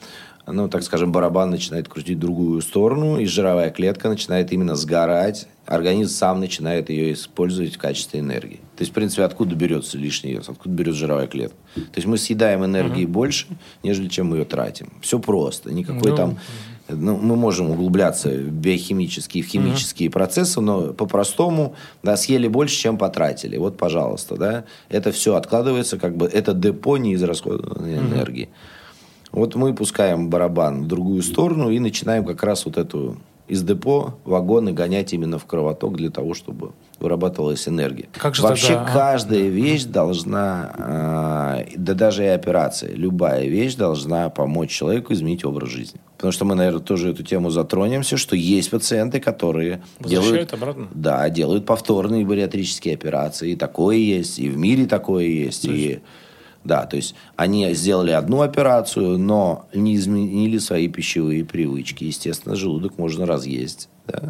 ну, 0.46 0.68
так 0.68 0.82
скажем, 0.82 1.12
барабан 1.12 1.50
начинает 1.50 1.88
крутить 1.88 2.18
в 2.18 2.20
другую 2.20 2.62
сторону, 2.62 3.18
и 3.18 3.26
жировая 3.26 3.70
клетка 3.70 4.08
начинает 4.08 4.52
именно 4.52 4.76
сгорать, 4.76 5.48
организм 5.66 6.12
сам 6.12 6.40
начинает 6.40 6.88
ее 6.88 7.12
использовать 7.12 7.74
в 7.74 7.78
качестве 7.78 8.20
энергии. 8.20 8.60
То 8.76 8.82
есть, 8.82 8.92
в 8.92 8.94
принципе, 8.94 9.24
откуда 9.24 9.56
берется 9.56 9.98
лишний 9.98 10.32
вес, 10.32 10.48
откуда 10.48 10.74
берется 10.74 11.00
жировая 11.00 11.26
клетка. 11.26 11.56
То 11.74 11.96
есть 11.96 12.06
мы 12.06 12.16
съедаем 12.18 12.64
энергии 12.64 13.06
больше, 13.06 13.46
нежели 13.82 14.08
чем 14.08 14.28
мы 14.28 14.38
ее 14.38 14.44
тратим. 14.44 14.92
Все 15.00 15.18
просто. 15.18 15.72
Никакой 15.72 16.10
Ну, 16.10 16.16
там... 16.16 16.38
Ну, 16.88 17.16
мы 17.16 17.34
можем 17.34 17.70
углубляться 17.70 18.28
в 18.28 18.48
биохимические, 18.52 19.42
в 19.42 19.48
химические 19.48 20.08
процессы, 20.08 20.60
но 20.60 20.92
по-простому, 20.92 21.74
да, 22.04 22.16
съели 22.16 22.46
больше, 22.46 22.76
чем 22.76 22.96
потратили. 22.96 23.56
Вот, 23.56 23.76
пожалуйста, 23.76 24.36
да. 24.36 24.64
Это 24.88 25.10
все 25.10 25.34
откладывается, 25.34 25.98
как 25.98 26.16
бы, 26.16 26.26
это 26.26 26.52
депо 26.52 26.96
неизрасходованной 26.96 27.98
энергии. 27.98 28.50
Вот 29.32 29.54
мы 29.54 29.74
пускаем 29.74 30.30
барабан 30.30 30.84
в 30.84 30.86
другую 30.88 31.22
сторону 31.22 31.70
и 31.70 31.78
начинаем 31.78 32.24
как 32.24 32.42
раз 32.42 32.64
вот 32.64 32.76
эту 32.78 33.18
из 33.48 33.62
депо 33.62 34.14
вагоны 34.24 34.72
гонять 34.72 35.12
именно 35.12 35.38
в 35.38 35.46
кровоток 35.46 35.96
для 35.96 36.10
того, 36.10 36.34
чтобы 36.34 36.72
вырабатывалась 36.98 37.68
энергия. 37.68 38.08
Как 38.12 38.34
же 38.34 38.42
Вообще 38.42 38.74
тогда, 38.74 38.82
а? 38.82 38.92
каждая 38.92 39.48
вещь 39.48 39.84
должна, 39.84 41.64
э, 41.68 41.76
да 41.76 41.94
даже 41.94 42.24
и 42.24 42.28
операция, 42.28 42.92
любая 42.92 43.46
вещь 43.46 43.76
должна 43.76 44.30
помочь 44.30 44.70
человеку 44.70 45.12
изменить 45.12 45.44
образ 45.44 45.68
жизни. 45.68 46.00
Потому 46.16 46.32
что 46.32 46.44
мы, 46.44 46.54
наверное, 46.54 46.80
тоже 46.80 47.10
эту 47.10 47.22
тему 47.22 47.50
затронемся, 47.50 48.16
что 48.16 48.34
есть 48.34 48.70
пациенты, 48.70 49.20
которые 49.20 49.82
делают, 50.00 50.52
обратно? 50.52 50.88
да, 50.92 51.28
делают 51.28 51.66
повторные 51.66 52.24
бариатрические 52.24 52.94
операции. 52.94 53.52
И 53.52 53.56
такое 53.56 53.96
есть, 53.96 54.38
и 54.38 54.48
в 54.48 54.56
мире 54.56 54.86
такое 54.86 55.26
есть. 55.26 55.66
И, 55.66 56.00
да, 56.66 56.86
то 56.86 56.96
есть 56.96 57.14
они 57.36 57.72
сделали 57.74 58.10
одну 58.10 58.42
операцию, 58.42 59.18
но 59.18 59.66
не 59.72 59.96
изменили 59.96 60.58
свои 60.58 60.88
пищевые 60.88 61.44
привычки. 61.44 62.04
Естественно, 62.04 62.56
желудок 62.56 62.98
можно 62.98 63.26
разъесть. 63.26 63.88
Да? 64.06 64.22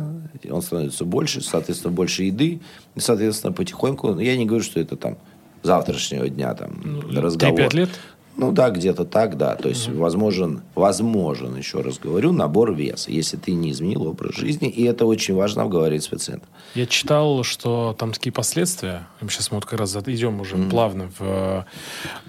Он 0.51 0.63
становится 0.63 1.05
больше, 1.05 1.41
соответственно, 1.41 1.93
больше 1.93 2.25
еды. 2.25 2.61
И, 2.95 3.01
соответственно, 3.01 3.53
потихоньку, 3.53 4.09
ну, 4.09 4.21
я 4.21 4.37
не 4.37 4.47
говорю, 4.47 4.65
что 4.65 4.81
это 4.81 4.97
там 4.97 5.19
завтрашнего 5.63 6.29
дня 6.29 6.55
там 6.55 6.81
Ну, 6.85 7.21
разговор. 7.21 7.61
3-5 7.61 7.77
лет? 7.77 7.91
Ну 8.37 8.53
да, 8.53 8.71
где-то 8.71 9.05
так, 9.05 9.37
да. 9.37 9.55
То 9.57 9.69
есть 9.69 9.89
возможен, 9.89 10.63
возможен, 10.75 11.57
еще 11.57 11.81
раз 11.81 11.99
говорю, 11.99 12.33
набор 12.33 12.75
веса, 12.75 13.11
если 13.11 13.37
ты 13.37 13.53
не 13.53 13.71
изменил 13.71 14.07
образ 14.07 14.35
жизни. 14.35 14.69
И 14.69 14.85
это 14.85 15.07
очень 15.07 15.35
важно 15.35 15.63
обговорить 15.63 16.03
с 16.03 16.09
пациентом. 16.09 16.49
Я 16.75 16.87
читал, 16.87 17.43
что 17.45 17.97
там 17.99 18.13
такие 18.13 18.33
последствия. 18.33 19.07
Сейчас 19.21 19.51
мы 19.51 19.57
вот 19.57 19.65
как 19.65 19.79
раз 19.81 19.97
идем 19.97 20.41
уже 20.41 20.57
плавно 20.57 21.11
в, 21.19 21.67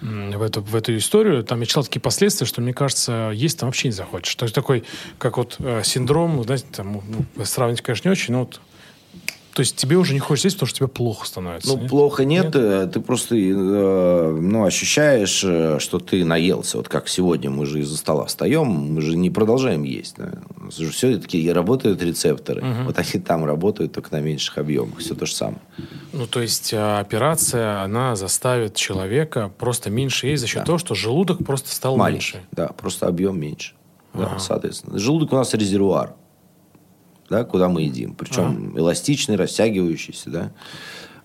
в, 0.01 0.41
эту, 0.41 0.61
в 0.61 0.75
эту 0.75 0.95
историю. 0.95 1.43
Там 1.43 1.59
я 1.59 1.65
читал 1.65 1.83
такие 1.83 2.01
последствия, 2.01 2.47
что, 2.47 2.61
мне 2.61 2.73
кажется, 2.73 3.31
есть 3.33 3.59
там 3.59 3.67
вообще 3.67 3.89
не 3.89 3.93
захочешь. 3.93 4.33
То 4.35 4.43
есть 4.43 4.55
такой, 4.55 4.85
как 5.17 5.37
вот 5.37 5.57
э, 5.59 5.81
синдром, 5.83 6.41
знаете, 6.43 6.65
там, 6.71 7.01
ну, 7.35 7.45
сравнить, 7.45 7.81
конечно, 7.81 8.07
не 8.07 8.11
очень, 8.13 8.33
но 8.33 8.39
вот 8.39 8.61
то 9.57 9.61
есть 9.61 9.75
тебе 9.75 9.97
уже 9.97 10.13
не 10.13 10.19
хочется 10.19 10.45
есть, 10.49 10.57
потому 10.57 10.67
что 10.67 10.77
тебе 10.77 10.87
плохо 10.87 11.25
становится. 11.25 11.67
Ну, 11.67 11.81
нет? 11.81 11.89
плохо 11.89 12.25
нет, 12.25 12.55
э, 12.55 12.87
ты 12.93 12.99
просто 12.99 13.35
э, 13.35 14.37
ну, 14.39 14.65
ощущаешь, 14.65 15.43
э, 15.43 15.79
что 15.79 15.97
ты 15.97 16.23
наелся. 16.23 16.77
Вот 16.77 16.87
как 16.89 17.07
сегодня 17.07 17.49
мы 17.49 17.65
же 17.65 17.79
из-за 17.79 17.97
стола 17.97 18.25
встаем, 18.25 18.67
мы 18.67 19.01
же 19.01 19.17
не 19.17 19.31
продолжаем 19.31 19.81
есть. 19.81 20.13
Да? 20.15 20.33
Все-таки 20.69 21.51
работают 21.51 22.03
рецепторы. 22.03 22.63
Вот 22.85 22.99
они 22.99 23.23
там 23.23 23.45
работают, 23.45 23.93
только 23.93 24.11
на 24.11 24.21
меньших 24.21 24.59
объемах. 24.59 24.99
Все 24.99 25.15
то 25.15 25.25
же 25.25 25.33
самое. 25.33 25.61
Ну, 26.13 26.27
то 26.27 26.39
есть 26.39 26.71
операция, 26.71 27.81
она 27.81 28.15
заставит 28.15 28.75
человека 28.75 29.51
просто 29.57 29.89
меньше 29.89 30.27
есть 30.27 30.41
за 30.41 30.47
счет 30.47 30.65
того, 30.65 30.77
что 30.77 30.93
желудок 30.93 31.43
просто 31.43 31.73
стал 31.73 31.97
Маленький. 31.97 32.35
меньше. 32.35 32.47
Да, 32.51 32.67
просто 32.67 33.07
объем 33.07 33.39
меньше. 33.39 33.73
Да, 34.13 34.37
соответственно. 34.37 34.99
Желудок 34.99 35.33
у 35.33 35.35
нас 35.35 35.51
резервуар, 35.55 36.13
да, 37.29 37.43
куда 37.43 37.69
мы 37.69 37.83
едим. 37.83 38.13
Причем 38.15 38.77
эластичный, 38.77 39.35
растягивающийся. 39.35 40.29
Да. 40.29 40.51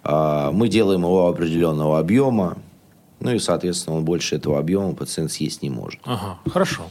А, 0.05 0.51
мы 0.53 0.69
делаем 0.69 1.01
его 1.03 1.29
определенного 1.29 1.99
объема. 1.99 2.57
Ну 3.21 3.31
и, 3.31 3.38
соответственно, 3.38 3.99
он 3.99 4.05
больше 4.05 4.35
этого 4.35 4.59
объема 4.59 4.95
пациент 4.95 5.31
съесть 5.31 5.62
не 5.62 5.71
может. 5.71 6.01
Ага, 6.03 6.38
хорошо. 6.51 6.91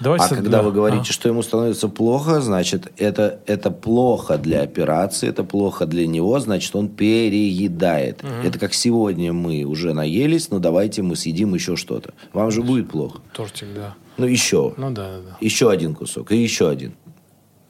Давайте 0.00 0.24
А 0.24 0.28
когда 0.28 0.60
вы 0.60 0.72
говорите, 0.72 1.04
А. 1.08 1.12
что 1.12 1.28
ему 1.28 1.40
становится 1.40 1.88
плохо, 1.88 2.40
значит, 2.40 2.92
это, 2.96 3.38
это 3.46 3.70
плохо 3.70 4.38
для 4.38 4.62
операции, 4.62 5.28
это 5.28 5.44
плохо 5.44 5.86
для 5.86 6.08
него, 6.08 6.36
значит, 6.40 6.74
он 6.74 6.88
переедает. 6.88 8.24
Это 8.42 8.58
как 8.58 8.74
сегодня 8.74 9.32
мы 9.32 9.62
уже 9.62 9.94
наелись, 9.94 10.50
но 10.50 10.58
давайте 10.58 11.02
мы 11.02 11.14
съедим 11.14 11.54
еще 11.54 11.76
что-то. 11.76 12.12
Вам 12.32 12.50
же 12.50 12.62
будет 12.62 12.90
плохо. 12.90 13.20
Тортик, 13.32 13.68
да. 13.72 13.94
Ну, 14.16 14.26
еще. 14.26 14.74
Ну 14.76 14.90
да, 14.90 15.08
да, 15.12 15.18
да. 15.18 15.36
Еще 15.40 15.70
один 15.70 15.94
кусок, 15.94 16.32
и 16.32 16.36
еще 16.36 16.68
один. 16.68 16.94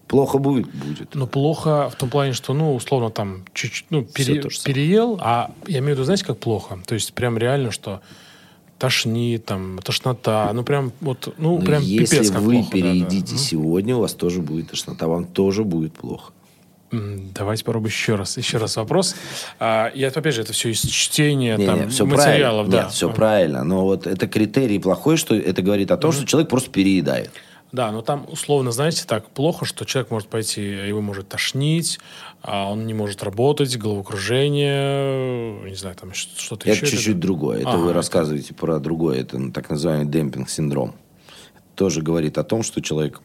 Плохо 0.09 0.39
будет? 0.39 0.67
Будет. 0.75 1.15
Но 1.15 1.27
плохо 1.27 1.91
в 1.91 1.97
том 1.97 2.09
плане, 2.09 2.33
что, 2.33 2.55
ну, 2.55 2.75
условно, 2.75 3.11
там, 3.11 3.45
чуть-чуть, 3.53 3.87
ну, 3.91 4.03
пере- 4.05 4.43
переел, 4.65 5.19
а 5.21 5.51
я 5.67 5.79
имею 5.81 5.91
в 5.93 5.99
виду, 5.99 6.05
знаете, 6.05 6.25
как 6.25 6.39
плохо? 6.39 6.79
То 6.87 6.95
есть 6.95 7.13
прям 7.13 7.37
реально, 7.37 7.71
что 7.71 8.01
тошнит, 8.79 9.45
там, 9.45 9.79
тошнота, 9.85 10.51
ну, 10.55 10.63
прям 10.65 10.93
вот, 11.01 11.35
ну, 11.37 11.59
Но 11.59 11.65
прям 11.65 11.83
если 11.83 12.17
пипец 12.17 12.31
как 12.31 12.41
вы 12.41 12.55
плохо, 12.55 12.71
да, 12.73 12.77
да. 12.77 12.83
переедите 12.83 13.37
сегодня, 13.37 13.97
у 13.97 14.01
вас 14.01 14.15
тоже 14.15 14.41
будет 14.41 14.71
тошнота, 14.71 15.07
вам 15.09 15.27
тоже 15.27 15.65
будет 15.65 15.93
плохо. 15.93 16.33
Давайте 16.91 17.65
попробуем 17.65 17.91
еще 17.93 18.15
раз. 18.15 18.39
Еще 18.39 18.57
раз 18.57 18.77
вопрос. 18.77 19.15
А, 19.59 19.89
это, 19.95 20.21
опять 20.21 20.35
же, 20.35 20.41
это 20.41 20.55
все 20.55 20.71
из 20.71 20.81
чтения 20.81 21.57
Не, 21.59 21.67
там, 21.67 21.81
не, 21.83 21.89
все 21.89 22.07
материалов. 22.07 22.67
правильно. 22.67 22.71
Да. 22.71 22.83
Нет, 22.85 22.93
все 22.93 23.13
правильно. 23.13 23.65
Но 23.65 23.85
вот 23.85 24.07
это 24.07 24.27
критерий 24.27 24.79
плохой, 24.79 25.19
что 25.19 25.35
это 25.35 25.61
говорит 25.61 25.91
о 25.91 25.99
том, 25.99 26.13
что 26.13 26.25
человек 26.25 26.49
просто 26.49 26.71
переедает. 26.71 27.31
Да, 27.71 27.93
но 27.93 28.01
там 28.01 28.25
условно, 28.31 28.73
знаете, 28.73 29.05
так 29.07 29.29
плохо, 29.29 29.67
что 29.67 29.85
человек 29.85 30.11
может 30.11 30.29
пойти, 30.29 30.63
его 30.63 31.03
может 31.03 31.29
тошнить, 31.29 31.99
а 32.41 32.71
он 32.71 32.87
не 32.87 32.95
может 32.95 33.23
работать, 33.23 33.77
головокружение, 33.77 35.61
не 35.69 35.75
знаю, 35.75 35.95
там 35.97 36.15
что-то 36.15 36.69
Это 36.69 36.85
еще. 36.85 36.97
чуть-чуть 36.97 37.19
другое. 37.19 37.61
Это 37.61 37.71
Ага, 37.71 37.79
вы 37.79 37.85
это- 37.87 37.95
рассказываете 37.95 38.55
про 38.55 38.79
другое. 38.79 39.21
Это 39.21 39.39
ну, 39.39 39.53
так 39.53 39.69
называемый 39.71 40.07
демпинг-синдром. 40.07 40.95
Тоже 41.75 42.01
говорит 42.03 42.39
о 42.39 42.45
том, 42.45 42.63
что 42.63 42.81
человек 42.81 43.21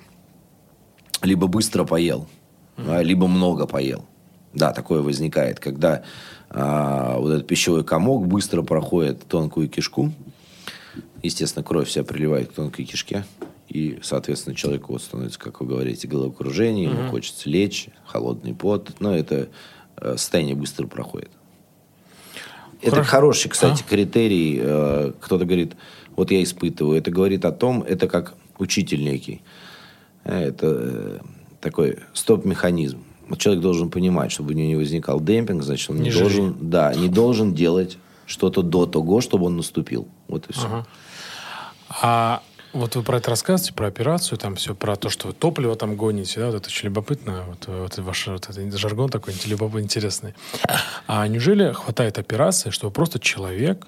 либо 1.21 1.47
быстро 1.47 1.85
поел, 1.85 2.27
а, 2.77 3.01
либо 3.01 3.27
много 3.27 3.65
поел. 3.65 4.05
Да, 4.53 4.71
такое 4.73 5.01
возникает, 5.01 5.59
когда 5.59 6.03
а, 6.49 7.17
вот 7.17 7.31
этот 7.31 7.47
пищевой 7.47 7.83
комок 7.83 8.27
быстро 8.27 8.61
проходит 8.61 9.25
тонкую 9.27 9.69
кишку. 9.69 10.11
Естественно, 11.23 11.63
кровь 11.63 11.87
вся 11.87 12.03
приливает 12.03 12.49
к 12.51 12.53
тонкой 12.53 12.85
кишке. 12.85 13.23
И, 13.73 13.97
соответственно, 14.03 14.55
человеку 14.55 14.93
вот 14.93 15.01
становится, 15.01 15.39
как 15.39 15.59
вы 15.59 15.65
говорите, 15.65 16.07
головокружение, 16.07 16.85
ему 16.91 17.09
хочется 17.09 17.49
лечь, 17.49 17.87
холодный 18.05 18.53
пот. 18.53 18.91
Но 18.99 19.15
это 19.15 19.49
э, 19.97 20.11
состояние 20.15 20.55
быстро 20.55 20.85
проходит. 20.85 21.31
Это 22.81 22.91
Хорошо. 22.97 23.09
хороший, 23.09 23.49
кстати, 23.49 23.83
критерий. 23.89 24.59
Э, 24.61 25.13
Кто-то 25.19 25.45
говорит, 25.45 25.73
вот 26.15 26.29
я 26.29 26.43
испытываю. 26.43 26.99
Это 26.99 27.09
говорит 27.09 27.45
о 27.45 27.51
том, 27.51 27.81
это 27.81 28.07
как 28.07 28.35
учитель 28.59 29.03
некий. 29.03 29.41
Э, 30.23 30.49
Это 30.49 30.67
э, 30.69 31.19
такой 31.59 31.97
стоп-механизм. 32.13 33.03
Вот 33.27 33.39
человек 33.39 33.63
должен 33.63 33.89
понимать, 33.89 34.31
чтобы 34.31 34.51
у 34.51 34.53
него 34.53 34.67
не 34.67 34.75
возникал 34.75 35.19
демпинг, 35.19 35.63
значит, 35.63 35.89
он 35.89 35.97
не, 35.97 36.09
Не 36.09 36.11
должен, 36.11 36.55
да, 36.61 36.93
не 36.93 37.09
должен 37.09 37.55
делать 37.55 37.97
что-то 38.27 38.61
до 38.61 38.85
того, 38.85 39.19
чтобы 39.21 39.47
он 39.47 39.57
наступил. 39.57 40.07
Вот 40.27 40.45
и 40.47 40.53
все. 40.53 40.67
Ага. 40.67 40.87
А 42.01 42.43
вот 42.73 42.95
вы 42.95 43.03
про 43.03 43.17
это 43.17 43.29
рассказываете, 43.29 43.73
про 43.73 43.87
операцию, 43.87 44.37
там 44.37 44.55
все 44.55 44.75
про 44.75 44.95
то, 44.95 45.09
что 45.09 45.27
вы 45.27 45.33
топливо 45.33 45.75
там 45.75 45.95
гоните, 45.95 46.39
да, 46.39 46.47
вот 46.47 46.55
это 46.55 46.67
очень 46.67 46.89
любопытно, 46.89 47.43
вот, 47.47 47.67
вот 47.67 47.97
ваш 47.99 48.27
вот 48.27 48.49
этот 48.49 48.73
жаргон 48.77 49.09
такой 49.09 49.33
интересный. 49.81 50.33
А 51.07 51.27
неужели 51.27 51.71
хватает 51.71 52.17
операции, 52.17 52.71
чтобы 52.71 52.91
просто 52.91 53.19
человек 53.19 53.87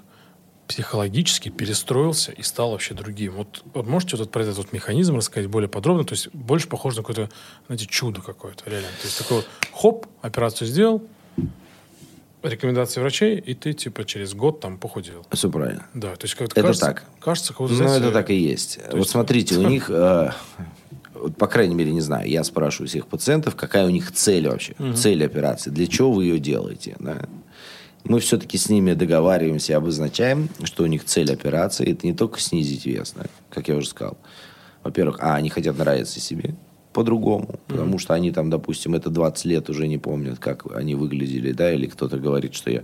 психологически 0.67 1.49
перестроился 1.49 2.31
и 2.31 2.41
стал 2.43 2.71
вообще 2.71 2.93
другим? 2.93 3.33
Вот, 3.33 3.63
вот 3.73 3.87
можете 3.87 4.17
вот 4.17 4.31
про 4.31 4.43
этот 4.43 4.57
вот 4.57 4.71
механизм 4.71 5.15
рассказать 5.15 5.49
более 5.49 5.69
подробно? 5.69 6.03
То 6.05 6.13
есть 6.13 6.29
больше 6.33 6.67
похоже 6.67 6.97
на 6.97 7.03
какое-то, 7.03 7.33
знаете, 7.67 7.87
чудо 7.87 8.21
какое-то, 8.21 8.69
реально. 8.69 8.87
То 9.01 9.07
есть 9.07 9.17
такой 9.17 9.37
вот, 9.37 9.47
хоп, 9.73 10.07
операцию 10.21 10.67
сделал, 10.67 11.03
рекомендации 12.47 12.99
врачей, 13.01 13.37
и 13.39 13.53
ты 13.53 13.73
типа 13.73 14.05
через 14.05 14.33
год 14.33 14.59
там 14.59 14.77
похудел. 14.77 15.25
Все 15.31 15.49
правильно. 15.49 15.85
Да, 15.93 16.15
то 16.15 16.25
есть 16.25 16.35
как 16.35 16.47
Это 16.49 16.61
кажется, 16.61 16.85
так. 16.85 17.03
Кажется, 17.19 17.53
как 17.53 17.69
Ну, 17.69 17.83
это 17.83 18.11
так 18.11 18.29
и 18.29 18.35
есть. 18.35 18.79
вот 18.91 18.97
есть- 18.99 19.09
смотрите, 19.09 19.57
у 19.57 19.63
них, 19.67 19.89
э, 19.89 20.31
вот, 21.13 21.37
по 21.37 21.47
крайней 21.47 21.75
мере, 21.75 21.91
не 21.91 22.01
знаю, 22.01 22.29
я 22.29 22.43
спрашиваю 22.43 22.87
всех 22.87 23.07
пациентов, 23.07 23.55
какая 23.55 23.85
у 23.85 23.89
них 23.89 24.11
цель 24.11 24.47
вообще, 24.47 24.75
цель 24.95 25.23
операции, 25.25 25.69
для 25.69 25.87
чего 25.87 26.11
вы 26.11 26.25
ее 26.25 26.39
делаете, 26.39 26.95
да? 26.99 27.23
Мы 28.03 28.19
все-таки 28.19 28.57
с 28.59 28.69
ними 28.69 28.93
договариваемся 28.93 29.73
и 29.73 29.75
обозначаем, 29.75 30.49
что 30.63 30.83
у 30.83 30.85
них 30.85 31.05
цель 31.05 31.33
операции– 31.33 31.91
это 31.91 32.05
не 32.05 32.13
только 32.13 32.39
снизить 32.39 32.85
вес, 32.85 33.13
да, 33.17 33.25
как 33.49 33.67
я 33.67 33.75
уже 33.75 33.87
сказал. 33.87 34.17
Во-первых, 34.83 35.17
а, 35.19 35.33
они 35.33 35.49
хотят 35.49 35.75
нравиться 35.75 36.19
себе 36.19 36.53
по-другому, 36.95 37.59
потому 37.67 37.99
что 37.99 38.13
они 38.13 38.31
там, 38.31 38.49
допустим, 38.49 38.95
это 38.95 39.09
20 39.09 39.45
лет 39.45 39.69
уже 39.69 39.87
не 39.87 39.97
помнят, 39.97 40.39
как 40.39 40.65
они 40.73 40.95
выглядели, 40.95 41.51
да, 41.51 41.73
или 41.73 41.87
кто-то 41.87 42.17
говорит, 42.17 42.55
что 42.55 42.71
я 42.71 42.83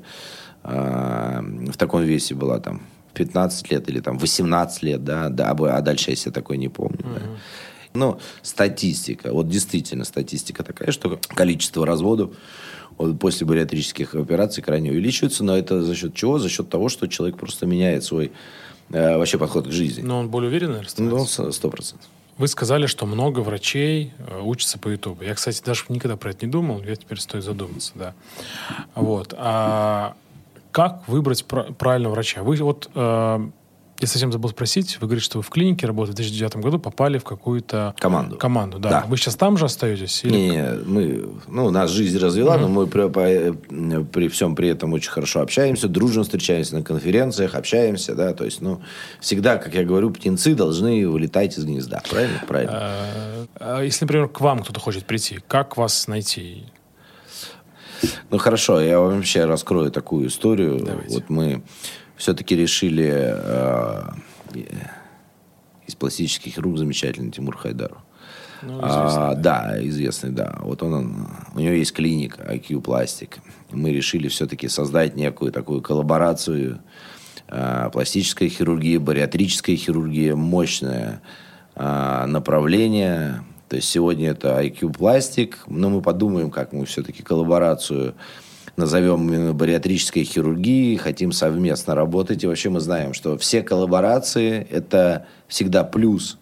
а, 0.63 1.41
в 1.41 1.78
таком 1.78 2.04
весе 2.04 2.36
была 2.36 2.60
там 2.60 2.82
в 3.12 3.13
15 3.13 3.71
лет 3.71 3.89
или 3.89 4.02
там 4.02 4.17
18 4.17 4.84
лет, 4.84 5.04
да, 5.04 5.30
да, 5.30 5.52
а 5.52 5.78
а 5.78 5.82
дальше 5.82 6.10
я 6.12 6.15
себя 6.17 6.32
такой 6.34 6.58
не 6.58 6.67
помню, 6.69 7.00
да. 7.04 7.21
Но 7.93 8.19
статистика, 8.41 9.34
вот 9.34 9.50
действительно 9.50 10.06
статистика 10.06 10.63
такая, 10.63 10.91
что 10.91 11.19
количество 11.36 11.86
разводов 11.86 12.32
вот 12.97 13.17
после 13.19 13.47
бариатрических 13.47 14.15
операций 14.15 14.62
крайне 14.63 14.91
увеличивается, 14.91 15.43
но 15.43 15.58
это 15.58 15.84
за 15.84 15.95
счет 15.95 16.13
чего? 16.13 16.38
За 16.38 16.50
счет 16.50 16.69
того, 16.69 16.89
что 16.89 17.08
человек 17.08 17.38
просто 17.38 17.65
меняет 17.65 18.04
свой 18.04 18.32
э, 18.91 19.17
вообще 19.17 19.38
подход 19.38 19.67
к 19.67 19.71
жизни. 19.71 20.04
Но 20.04 20.19
он 20.19 20.30
более 20.30 20.50
уверенно 20.50 20.78
Ну, 20.78 20.84
становится? 20.84 21.52
сто 21.52 21.69
процентов. 21.69 22.08
Вы 22.41 22.47
сказали, 22.47 22.88
что 22.88 23.06
много 23.06 23.41
врачей 23.41 24.13
э, 24.17 24.41
учатся 24.41 24.80
по 24.80 24.88
Ютубу. 24.89 25.23
Я, 25.23 25.36
кстати, 25.36 25.62
даже 25.63 25.84
никогда 25.89 26.17
про 26.17 26.32
это 26.32 26.43
не 26.43 26.51
думал. 26.51 26.82
Я 26.82 26.95
теперь 26.95 27.19
стоит 27.19 27.43
задуматься, 27.43 27.91
да. 27.93 28.13
Вот. 28.95 29.36
А 29.38 30.15
как 30.71 31.08
выбрать 31.08 31.45
пра- 31.45 31.71
правильного 31.73 32.13
врача? 32.13 32.41
Вы 32.41 32.56
вот 32.56 32.89
э, 32.95 33.49
Я 34.01 34.07
совсем 34.07 34.31
забыл 34.31 34.49
спросить. 34.49 34.97
Вы 34.99 35.05
говорите, 35.05 35.25
что 35.25 35.37
вы 35.37 35.43
в 35.43 35.49
клинике 35.51 35.85
работаете. 35.85 36.13
В 36.13 36.15
2009 36.15 36.55
году 36.57 36.79
попали 36.79 37.19
в 37.19 37.23
какую-то... 37.23 37.93
Команду. 37.99 38.35
Команду, 38.35 38.79
да. 38.79 38.89
Да. 38.89 39.06
Вы 39.08 39.15
сейчас 39.17 39.35
там 39.35 39.58
же 39.58 39.65
остаетесь? 39.65 40.23
Или... 40.23 40.33
Не, 40.33 40.49
не, 40.49 40.63
мы, 40.85 41.29
ну, 41.47 41.69
нас 41.69 41.91
жизнь 41.91 42.17
развела, 42.17 42.58
но 42.58 42.67
мы 42.67 42.87
при, 42.87 43.08
по- 43.08 44.04
при 44.06 44.27
всем 44.27 44.56
при 44.56 44.69
этом 44.69 44.93
очень 44.93 45.12
хорошо 45.12 45.41
общаемся, 45.41 45.87
дружно 45.87 46.23
встречаемся 46.23 46.75
на 46.77 46.83
конференциях, 46.83 47.54
общаемся, 47.54 48.15
да, 48.15 48.33
то 48.33 48.43
есть, 48.43 48.60
ну, 48.62 48.81
всегда, 49.19 49.58
как 49.58 49.75
я 49.75 49.83
говорю, 49.83 50.10
птенцы 50.10 50.56
должны 50.56 51.08
вылетать 51.08 51.56
из 51.60 51.65
гнезда, 51.65 52.02
правильно? 52.10 52.41
Правильно. 52.47 52.73
А, 52.73 53.45
а 53.60 53.81
Если, 53.83 54.06
например, 54.06 54.29
к 54.29 54.41
вам 54.41 54.63
кто-то 54.63 54.79
хочет 54.79 55.06
прийти, 55.06 55.39
как 55.47 55.77
вас 55.77 56.08
найти? 56.08 56.65
Ну 58.31 58.39
хорошо, 58.39 58.81
я 58.81 58.99
вообще 58.99 59.45
раскрою 59.45 59.91
такую 59.91 60.27
историю. 60.27 60.79
Давайте. 60.83 61.13
Вот 61.13 61.29
мы 61.29 61.62
все-таки 62.22 62.56
решили 62.56 63.10
э, 63.36 64.02
из 65.88 65.96
пластических 65.96 66.54
хирург 66.54 66.78
замечательный 66.78 67.32
Тимур 67.32 67.58
Хайдаров. 67.58 67.98
Ну, 68.62 68.78
А, 68.84 69.34
да, 69.34 69.76
известный, 69.88 70.30
да. 70.30 70.60
Вот 70.62 70.84
он, 70.84 70.94
он- 70.94 71.28
у 71.56 71.60
него 71.60 71.74
есть 71.74 71.94
клиника 71.94 72.44
IQ 72.44 72.82
Пластик. 72.82 73.40
Мы 73.72 73.92
решили 73.92 74.28
все-таки 74.28 74.67
создать 74.67 75.15
некую 75.15 75.52
такую 75.52 75.82
коллаборацию 75.82 76.80
а, 77.48 77.90
пластическая 77.90 78.50
хирургия, 78.50 79.00
бариатрическая 79.00 79.76
хирургия, 79.76 80.36
мощное 80.36 81.24
а, 81.76 82.28
направление. 82.28 83.44
То 83.67 83.78
есть 83.78 83.90
сегодня 83.90 84.30
это 84.30 84.62
IQ 84.62 84.94
Пластик, 84.94 85.63
но 85.67 85.90
мы 85.90 86.02
подумаем, 86.04 86.52
как 86.52 86.72
мы 86.72 86.86
все-таки 86.86 87.24
коллаборацию 87.24 88.13
назовем 88.82 89.27
именно 89.27 89.54
бариатрической 89.54 90.23
хирургией, 90.23 90.98
хотим 90.98 91.32
совместно 91.32 91.96
работать. 91.96 92.44
И 92.44 92.48
вообще 92.48 92.69
мы 92.69 92.79
знаем, 92.79 93.13
что 93.13 93.38
все 93.38 93.62
коллаборации– 93.62 94.67
это 94.71 95.25
всегда 95.48 95.84
плюс 95.84 96.38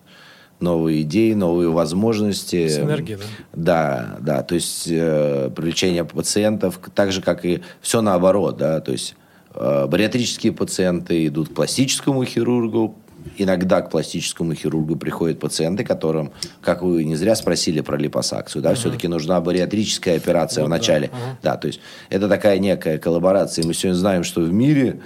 новые 0.60 1.04
идеи, 1.04 1.34
новые 1.34 1.70
возможности. 1.70 2.68
Синергия, 2.68 3.18
да? 3.18 3.24
Да, 3.54 4.18
да, 4.20 4.44
то 4.44 4.56
есть 4.56 4.88
э, 4.90 5.50
привлечение 5.56 6.04
пациентов, 6.04 6.80
так 6.94 7.12
же, 7.12 7.22
как 7.22 7.46
и 7.46 7.62
все 7.82 8.02
наоборот, 8.02 8.58
да, 8.58 8.82
то 8.82 8.92
есть 8.92 9.16
э, 9.54 9.88
бариатрические 9.88 10.52
пациенты 10.52 11.28
идут 11.28 11.50
к 11.50 11.54
пластическому 11.54 12.26
хирургу, 12.26 12.96
иногда 13.38 13.82
к 13.82 13.90
пластическому 13.90 14.54
хирургу 14.54 14.96
приходят 14.96 15.40
пациенты, 15.40 15.84
которым, 15.84 16.32
как 16.62 16.82
вы 16.82 17.04
не 17.04 17.16
зря 17.16 17.36
спросили 17.36 17.82
про 17.82 17.98
липосакцию, 17.98 18.62
да, 18.62 18.74
все-таки 18.76 19.08
нужна 19.08 19.40
бариатрическая 19.42 20.18
операция 20.18 20.64
в 20.64 20.70
начале, 20.70 21.12
да, 21.42 21.58
то 21.58 21.68
есть 21.68 21.80
это 22.10 22.28
такая 22.28 22.60
некая 22.60 22.98
коллаборация, 22.98 23.66
мы 23.66 23.74
сегодня 23.74 23.98
знаем, 23.98 24.24
что 24.24 24.42
в 24.42 24.52
мире 24.52 25.02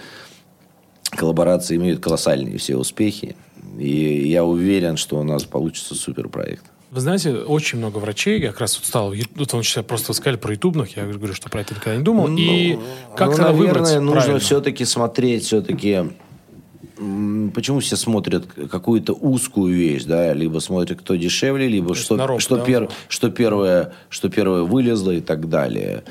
коллаборации 1.12 1.76
имеют 1.76 2.00
колоссальные 2.00 2.58
все 2.58 2.76
успехи, 2.76 3.36
и 3.78 4.28
я 4.30 4.44
уверен, 4.44 4.98
что 4.98 5.18
у 5.20 5.24
нас 5.24 5.44
получится 5.44 5.96
супер 5.96 6.30
проект. 6.30 6.66
Вы 6.94 7.02
знаете, 7.02 7.34
очень 7.34 7.80
много 7.80 7.98
врачей, 7.98 8.40
я 8.40 8.52
как 8.52 8.60
раз 8.60 8.78
вот 8.78 8.86
стал, 8.86 9.16
вот 9.36 9.54
он 9.56 9.64
сейчас 9.64 9.84
просто 9.84 10.14
сказали 10.14 10.38
про 10.38 10.54
ютубных, 10.54 10.96
я 10.96 11.06
говорю, 11.06 11.34
что 11.34 11.50
про 11.50 11.62
это 11.62 11.74
никогда 11.74 11.98
не 11.98 12.04
думал. 12.04 12.28
и 12.38 12.78
как 13.18 13.32
ну, 13.32 13.38
наверное, 13.38 13.54
выбрать 13.54 13.96
нужно 13.96 14.12
правильно? 14.12 14.40
все-таки 14.40 14.86
смотреть, 14.86 15.44
все-таки 15.46 16.12
почему 17.54 17.80
все 17.80 17.96
смотрят 17.96 18.46
какую-то 18.46 19.14
узкую 19.14 19.74
вещь, 19.74 20.04
да, 20.04 20.34
либо 20.34 20.60
смотрят, 20.60 21.00
кто 21.00 21.16
дешевле, 21.16 21.68
либо 21.68 21.96
что, 21.96 22.16
народ, 22.16 22.42
что, 22.42 22.58
да? 22.58 22.64
пер- 22.64 22.92
что, 23.08 23.30
первое, 23.30 23.94
что 24.10 24.30
первое 24.30 24.64
вылезло 24.64 25.12
и 25.12 25.22
так 25.22 25.50
далее. 25.50 26.04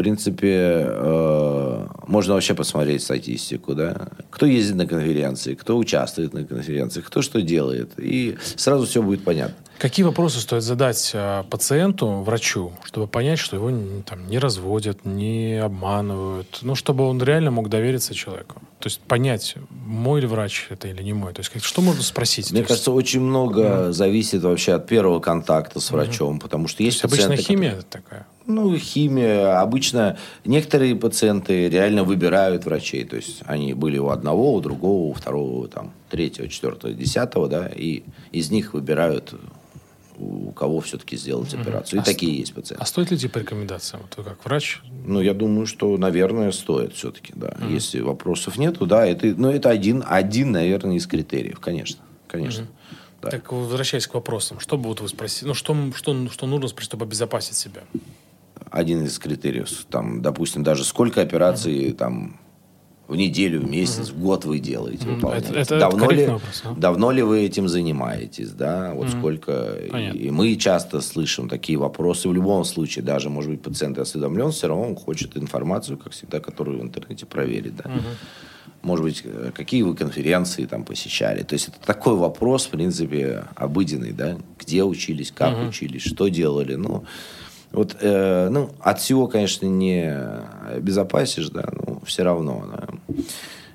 В 0.00 0.02
принципе, 0.02 0.86
э, 0.88 1.86
можно 2.06 2.32
вообще 2.32 2.54
посмотреть 2.54 3.02
статистику, 3.02 3.74
да, 3.74 4.08
кто 4.30 4.46
ездит 4.46 4.76
на 4.76 4.86
конференции, 4.86 5.54
кто 5.54 5.76
участвует 5.76 6.32
на 6.32 6.42
конференциях, 6.46 7.04
кто 7.04 7.20
что 7.20 7.42
делает, 7.42 7.90
и 7.98 8.38
сразу 8.56 8.86
все 8.86 9.02
будет 9.02 9.22
понятно. 9.24 9.56
Какие 9.76 10.04
вопросы 10.04 10.40
стоит 10.40 10.62
задать 10.62 11.10
э, 11.12 11.44
пациенту, 11.50 12.22
врачу, 12.22 12.72
чтобы 12.84 13.08
понять, 13.08 13.38
что 13.38 13.56
его 13.56 13.70
там, 14.06 14.26
не 14.28 14.38
разводят, 14.38 15.04
не 15.04 15.62
обманывают, 15.62 16.60
ну, 16.62 16.74
чтобы 16.74 17.04
он 17.04 17.22
реально 17.22 17.50
мог 17.50 17.68
довериться 17.68 18.14
человеку? 18.14 18.60
То 18.78 18.86
есть 18.86 19.00
понять, 19.00 19.56
мой 19.70 20.22
ли 20.22 20.26
врач 20.26 20.66
это 20.70 20.88
или 20.88 21.02
не 21.02 21.12
мой. 21.12 21.34
То 21.34 21.40
есть 21.40 21.50
как- 21.50 21.62
что 21.62 21.82
можно 21.82 22.02
спросить? 22.02 22.50
Мне 22.50 22.60
есть, 22.60 22.68
кажется, 22.68 22.92
очень 22.92 23.20
много 23.20 23.92
зависит 23.92 24.42
вообще 24.42 24.74
от 24.74 24.86
первого 24.86 25.20
контакта 25.20 25.80
с 25.80 25.90
врачом, 25.90 26.40
потому 26.40 26.68
что 26.68 26.82
есть 26.82 27.02
есть 27.02 27.14
пациенты, 27.14 27.42
химия 27.42 27.80
такая. 27.90 28.26
Ну, 28.46 28.76
химия. 28.76 29.60
Обычно 29.60 29.89
некоторые 30.44 30.96
пациенты 30.96 31.68
реально 31.68 32.04
выбирают 32.04 32.64
врачей. 32.64 33.04
То 33.04 33.16
есть 33.16 33.42
они 33.46 33.74
были 33.74 33.98
у 33.98 34.08
одного, 34.08 34.54
у 34.54 34.60
другого, 34.60 35.10
у 35.10 35.12
второго, 35.12 35.68
там, 35.68 35.92
третьего, 36.08 36.48
четвертого, 36.48 36.92
десятого, 36.92 37.48
да, 37.48 37.68
и 37.68 38.02
из 38.32 38.50
них 38.50 38.74
выбирают, 38.74 39.34
у 40.18 40.52
кого 40.52 40.80
все-таки 40.80 41.16
сделать 41.16 41.54
операцию. 41.54 41.98
И 41.98 42.02
А 42.02 42.04
такие 42.04 42.38
есть 42.38 42.54
пациенты. 42.54 42.82
А 42.82 42.86
стоит 42.86 43.10
ли 43.10 43.16
идти 43.16 43.28
по 43.28 43.38
рекомендациям? 43.38 44.02
Вот 44.02 44.24
как 44.24 44.44
врач? 44.44 44.80
Ну, 45.06 45.20
я 45.20 45.34
думаю, 45.34 45.66
что, 45.66 45.96
наверное, 45.96 46.52
стоит 46.52 46.94
все-таки, 46.94 47.32
да. 47.34 47.56
Если 47.68 48.00
вопросов 48.00 48.58
нету, 48.58 48.86
да, 48.86 49.06
это, 49.06 49.26
ну, 49.36 49.50
это 49.50 49.70
один, 49.70 50.04
один, 50.06 50.52
наверное, 50.52 50.96
из 50.96 51.06
критериев, 51.06 51.60
конечно. 51.60 52.02
Конечно. 52.28 52.66
Да. 53.22 53.28
Так, 53.28 53.52
возвращаясь 53.52 54.06
к 54.06 54.14
вопросам, 54.14 54.60
что 54.60 54.78
бы 54.78 54.88
вот 54.88 55.00
вы 55.00 55.08
спросили? 55.08 55.48
Ну, 55.48 55.54
что, 55.54 55.76
что, 55.94 56.28
что 56.30 56.46
нужно 56.46 56.68
чтобы 56.78 57.04
обезопасить 57.04 57.56
себя? 57.56 57.82
Один 58.70 59.04
из 59.04 59.18
критериев. 59.18 59.68
Там, 59.90 60.22
допустим, 60.22 60.62
даже 60.62 60.84
сколько 60.84 61.20
операций 61.20 61.92
там 61.92 62.38
в 63.08 63.16
неделю, 63.16 63.60
в 63.62 63.68
месяц, 63.68 64.10
в 64.10 64.20
год 64.20 64.44
вы 64.44 64.60
делаете, 64.60 65.08
выполняете. 65.08 65.48
это- 65.48 65.58
это 65.60 65.78
давно, 65.80 66.10
ли, 66.10 66.26
вопрос, 66.26 66.62
а? 66.64 66.74
давно 66.76 67.10
ли 67.10 67.22
вы 67.22 67.40
этим 67.40 67.68
занимаетесь, 67.68 68.50
да? 68.50 68.92
Вот 68.94 69.08
сколько... 69.10 69.76
Понятно. 69.90 70.16
И 70.16 70.30
мы 70.30 70.54
часто 70.54 71.00
слышим 71.00 71.48
такие 71.48 71.76
вопросы. 71.76 72.28
В 72.28 72.32
любом 72.32 72.64
случае, 72.64 73.04
даже, 73.04 73.28
может 73.28 73.50
быть, 73.50 73.62
пациент 73.62 73.98
осведомлен, 73.98 74.52
все 74.52 74.68
равно 74.68 74.84
он 74.90 74.94
хочет 74.94 75.36
информацию, 75.36 75.98
как 75.98 76.12
всегда, 76.12 76.38
которую 76.38 76.78
в 76.78 76.82
интернете 76.82 77.26
проверить, 77.26 77.74
да? 77.76 77.90
Может 78.82 79.04
быть, 79.04 79.24
какие 79.54 79.82
вы 79.82 79.96
конференции 79.96 80.64
там 80.66 80.84
посещали. 80.84 81.42
То 81.42 81.54
есть 81.54 81.66
это 81.68 81.78
такой 81.84 82.14
вопрос, 82.14 82.66
в 82.66 82.70
принципе, 82.70 83.44
обыденный, 83.56 84.12
да? 84.12 84.38
Где 84.58 84.84
учились, 84.84 85.32
как 85.32 85.68
учились, 85.68 86.02
что 86.02 86.28
делали. 86.28 86.76
Ну, 86.76 87.04
вот, 87.72 87.96
э, 88.00 88.48
ну, 88.50 88.70
от 88.80 89.00
всего, 89.00 89.26
конечно, 89.26 89.66
не 89.66 90.14
безопасишь, 90.80 91.48
да, 91.50 91.68
но 91.72 92.00
все 92.04 92.22
равно, 92.22 92.64
да. 92.70 93.14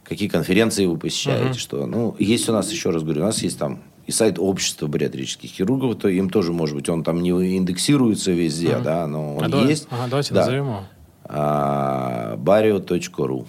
Какие 0.04 0.30
конференции 0.30 0.86
вы 0.86 0.98
посещаете, 0.98 1.58
что, 1.58 1.88
ну, 1.88 2.16
есть 2.20 2.48
у 2.48 2.54
нас, 2.54 2.72
еще 2.72 2.92
раз 2.92 3.02
говорю, 3.04 3.22
у 3.22 3.26
нас 3.26 3.42
есть 3.42 3.58
там 3.58 3.80
и 4.06 4.12
сайт 4.12 4.38
общества 4.38 4.86
бариатрических 4.86 5.50
хирургов, 5.50 5.96
то 5.98 6.08
им 6.10 6.30
тоже, 6.30 6.54
может 6.54 6.76
быть, 6.76 6.88
он 6.90 7.04
там 7.04 7.22
не 7.24 7.32
индексируется 7.58 8.32
везде, 8.32 8.78
да, 8.84 9.08
но 9.08 9.36
он 9.38 9.44
А 9.46 9.50
давай- 9.50 9.68
есть. 9.70 9.88
ага, 9.90 10.04
давайте 10.08 10.34
Да. 10.34 10.42
назовем 10.42 10.66
его. 10.66 10.80
А, 11.24 12.36
Barrio.ru. 12.38 13.46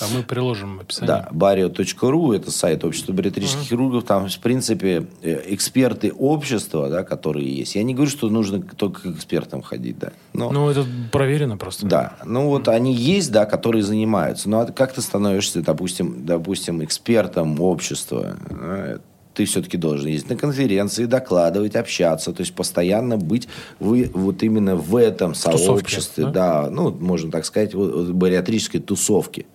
А, 0.00 0.04
мы 0.14 0.22
приложим 0.22 0.78
в 0.78 0.80
описании. 0.80 1.08
Да, 1.08 1.28
barrio.ru, 1.32 2.36
это 2.36 2.50
сайт 2.50 2.84
общества 2.84 3.12
бариатрических 3.12 3.68
хирургов. 3.68 4.04
Там, 4.04 4.28
в 4.28 4.38
принципе, 4.38 5.06
э, 5.22 5.42
эксперты 5.46 6.12
общества, 6.12 6.88
да, 6.88 7.02
которые 7.02 7.48
есть. 7.52 7.74
Я 7.74 7.82
не 7.82 7.94
говорю, 7.94 8.10
что 8.10 8.28
нужно 8.28 8.62
только 8.62 9.02
к 9.02 9.06
экспертам 9.16 9.62
ходить, 9.62 9.98
да. 9.98 10.12
Но, 10.32 10.50
Ну, 10.50 10.68
это 10.70 10.86
проверено 11.12 11.56
просто. 11.56 11.86
да, 11.86 12.16
ну 12.24 12.48
вот 12.48 12.68
они 12.68 12.94
есть, 12.94 13.32
да, 13.32 13.44
которые 13.44 13.82
занимаются. 13.82 14.48
Но 14.48 14.66
как 14.66 14.92
ты 14.92 15.02
становишься, 15.02 15.62
допустим, 15.62 16.24
допустим 16.24 16.84
экспертом 16.84 17.60
общества? 17.60 18.36
да, 18.50 18.98
ты 19.38 19.44
все-таки 19.44 19.76
должен 19.76 20.08
ездить 20.08 20.30
на 20.30 20.36
конференции, 20.36 21.04
докладывать, 21.04 21.76
общаться, 21.76 22.32
то 22.32 22.40
есть 22.40 22.52
постоянно 22.54 23.16
быть 23.16 23.46
вы, 23.78 24.10
вот 24.12 24.42
именно 24.42 24.74
в 24.74 24.96
этом 24.96 25.32
сообществе, 25.32 26.26
да? 26.26 26.68
ну, 26.68 26.90
можно 26.90 27.30
так 27.30 27.44
сказать, 27.44 27.72
вот 27.72 28.10
бариатрической 28.10 28.80
тусовке. 28.80 29.46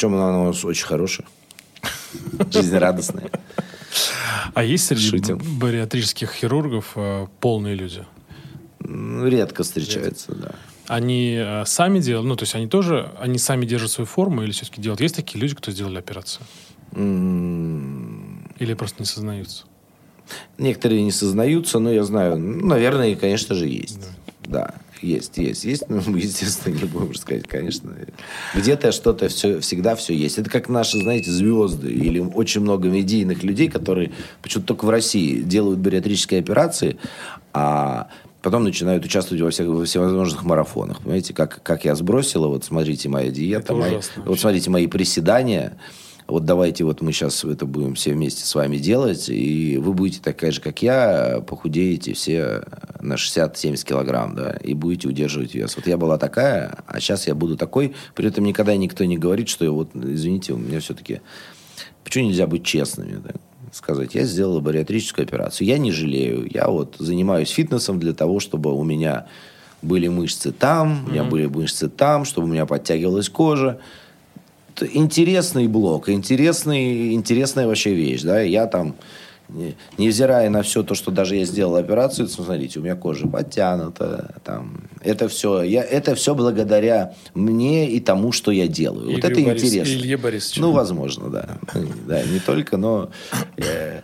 Причем 0.00 0.14
она 0.14 0.40
у 0.40 0.44
нас 0.46 0.64
очень 0.64 0.86
хорошая, 0.86 1.26
жизнерадостная. 2.50 3.30
А 4.54 4.64
есть 4.64 4.86
среди 4.86 5.10
Шутим. 5.10 5.38
бариатрических 5.58 6.32
хирургов 6.32 6.92
э, 6.94 7.26
полные 7.38 7.74
люди? 7.74 8.06
Редко 8.82 9.62
встречается, 9.62 10.34
да. 10.34 10.52
Они 10.86 11.36
э, 11.38 11.66
сами 11.66 11.98
делают, 11.98 12.26
ну, 12.26 12.36
то 12.36 12.44
есть 12.44 12.54
они 12.54 12.66
тоже, 12.66 13.10
они 13.20 13.36
сами 13.36 13.66
держат 13.66 13.90
свою 13.90 14.06
форму 14.06 14.42
или 14.42 14.52
все-таки 14.52 14.80
делают? 14.80 15.02
Есть 15.02 15.16
такие 15.16 15.38
люди, 15.38 15.54
кто 15.54 15.70
сделали 15.70 15.98
операцию? 15.98 16.46
Или 16.94 18.72
просто 18.72 19.02
не 19.02 19.06
сознаются? 19.06 19.64
Некоторые 20.56 21.02
не 21.02 21.12
сознаются, 21.12 21.78
но 21.78 21.92
я 21.92 22.04
знаю, 22.04 22.38
ну, 22.38 22.68
наверное, 22.68 23.14
конечно 23.16 23.54
же, 23.54 23.68
есть. 23.68 24.00
Да, 24.46 24.76
есть, 25.02 25.38
есть, 25.38 25.64
есть. 25.64 25.88
Ну, 25.88 26.00
мы, 26.06 26.18
естественно, 26.18 26.74
не 26.74 26.84
будем 26.84 27.14
сказать, 27.14 27.46
конечно. 27.46 27.94
Где-то 28.54 28.92
что-то 28.92 29.28
все, 29.28 29.60
всегда 29.60 29.96
все 29.96 30.14
есть. 30.14 30.38
Это 30.38 30.50
как 30.50 30.68
наши, 30.68 30.98
знаете, 30.98 31.30
звезды 31.30 31.90
или 31.92 32.18
очень 32.20 32.60
много 32.60 32.88
медийных 32.88 33.42
людей, 33.42 33.68
которые 33.68 34.12
почему-то 34.42 34.68
только 34.68 34.84
в 34.84 34.90
России 34.90 35.40
делают 35.40 35.78
бариатрические 35.80 36.40
операции, 36.40 36.98
а 37.52 38.08
потом 38.42 38.64
начинают 38.64 39.04
участвовать 39.04 39.42
во 39.42 39.50
всех 39.50 39.68
во 39.68 39.84
всевозможных 39.84 40.44
марафонах. 40.44 40.98
Понимаете, 41.00 41.34
как, 41.34 41.62
как 41.62 41.84
я 41.84 41.94
сбросила, 41.94 42.46
вот 42.48 42.64
смотрите 42.64 43.08
моя 43.08 43.30
диета, 43.30 43.74
мои- 43.74 43.90
вот 44.24 44.40
смотрите 44.40 44.70
мои 44.70 44.86
приседания, 44.86 45.76
вот 46.30 46.44
давайте 46.44 46.84
вот 46.84 47.00
мы 47.00 47.12
сейчас 47.12 47.44
это 47.44 47.66
будем 47.66 47.94
все 47.94 48.12
вместе 48.12 48.44
с 48.44 48.54
вами 48.54 48.78
делать, 48.78 49.28
и 49.28 49.78
вы 49.78 49.92
будете 49.92 50.20
такая 50.22 50.50
же, 50.50 50.60
как 50.60 50.82
я, 50.82 51.42
похудеете 51.46 52.14
все 52.14 52.62
на 53.00 53.14
60-70 53.14 53.84
килограмм, 53.84 54.34
да, 54.34 54.52
и 54.62 54.74
будете 54.74 55.08
удерживать 55.08 55.54
вес. 55.54 55.76
Вот 55.76 55.86
я 55.86 55.96
была 55.96 56.18
такая, 56.18 56.78
а 56.86 57.00
сейчас 57.00 57.26
я 57.26 57.34
буду 57.34 57.56
такой, 57.56 57.94
при 58.14 58.28
этом 58.28 58.44
никогда 58.44 58.76
никто 58.76 59.04
не 59.04 59.18
говорит, 59.18 59.48
что 59.48 59.64
я 59.64 59.70
вот, 59.70 59.90
извините, 59.94 60.52
у 60.52 60.58
меня 60.58 60.80
все-таки... 60.80 61.20
Почему 62.02 62.28
нельзя 62.28 62.46
быть 62.46 62.64
честными, 62.64 63.20
да? 63.22 63.32
сказать, 63.72 64.14
я 64.14 64.24
сделала 64.24 64.60
бариатрическую 64.60 65.24
операцию. 65.24 65.66
Я 65.68 65.78
не 65.78 65.92
жалею. 65.92 66.48
Я 66.52 66.68
вот 66.68 66.96
занимаюсь 66.98 67.50
фитнесом 67.50 68.00
для 68.00 68.12
того, 68.12 68.40
чтобы 68.40 68.74
у 68.74 68.82
меня 68.82 69.26
были 69.82 70.08
мышцы 70.08 70.52
там, 70.52 70.92
mm-hmm. 70.92 71.08
у 71.08 71.10
меня 71.12 71.24
были 71.24 71.46
мышцы 71.46 71.88
там, 71.88 72.24
чтобы 72.24 72.48
у 72.48 72.50
меня 72.50 72.66
подтягивалась 72.66 73.28
кожа. 73.28 73.80
Интересный 74.92 75.66
блок, 75.66 76.08
интересный, 76.08 77.14
интересная 77.14 77.66
вообще 77.66 77.94
вещь. 77.94 78.22
Да? 78.22 78.40
Я 78.40 78.66
там 78.66 78.96
невзирая 79.98 80.50
на 80.50 80.62
все 80.62 80.82
то, 80.82 80.94
что 80.94 81.10
даже 81.10 81.36
я 81.36 81.44
сделал 81.44 81.76
операцию, 81.76 82.28
смотрите, 82.28 82.78
у 82.78 82.82
меня 82.82 82.94
кожа 82.94 83.26
подтянута, 83.26 84.34
там, 84.44 84.84
это 85.02 85.28
все, 85.28 85.62
я, 85.62 85.82
это 85.82 86.14
все 86.14 86.34
благодаря 86.34 87.14
мне 87.34 87.90
и 87.90 88.00
тому, 88.00 88.32
что 88.32 88.50
я 88.50 88.68
делаю. 88.68 89.10
Игорь 89.10 89.14
вот 89.14 89.24
это 89.24 89.40
Борис, 89.42 89.62
интересно. 89.64 89.92
Илье 89.92 90.16
Борисовичу. 90.16 90.60
Ну, 90.60 90.72
возможно, 90.72 91.30
да. 91.30 91.58
Да, 92.06 92.22
не 92.24 92.40
только, 92.40 92.76
но 92.76 93.10
э, 93.56 94.00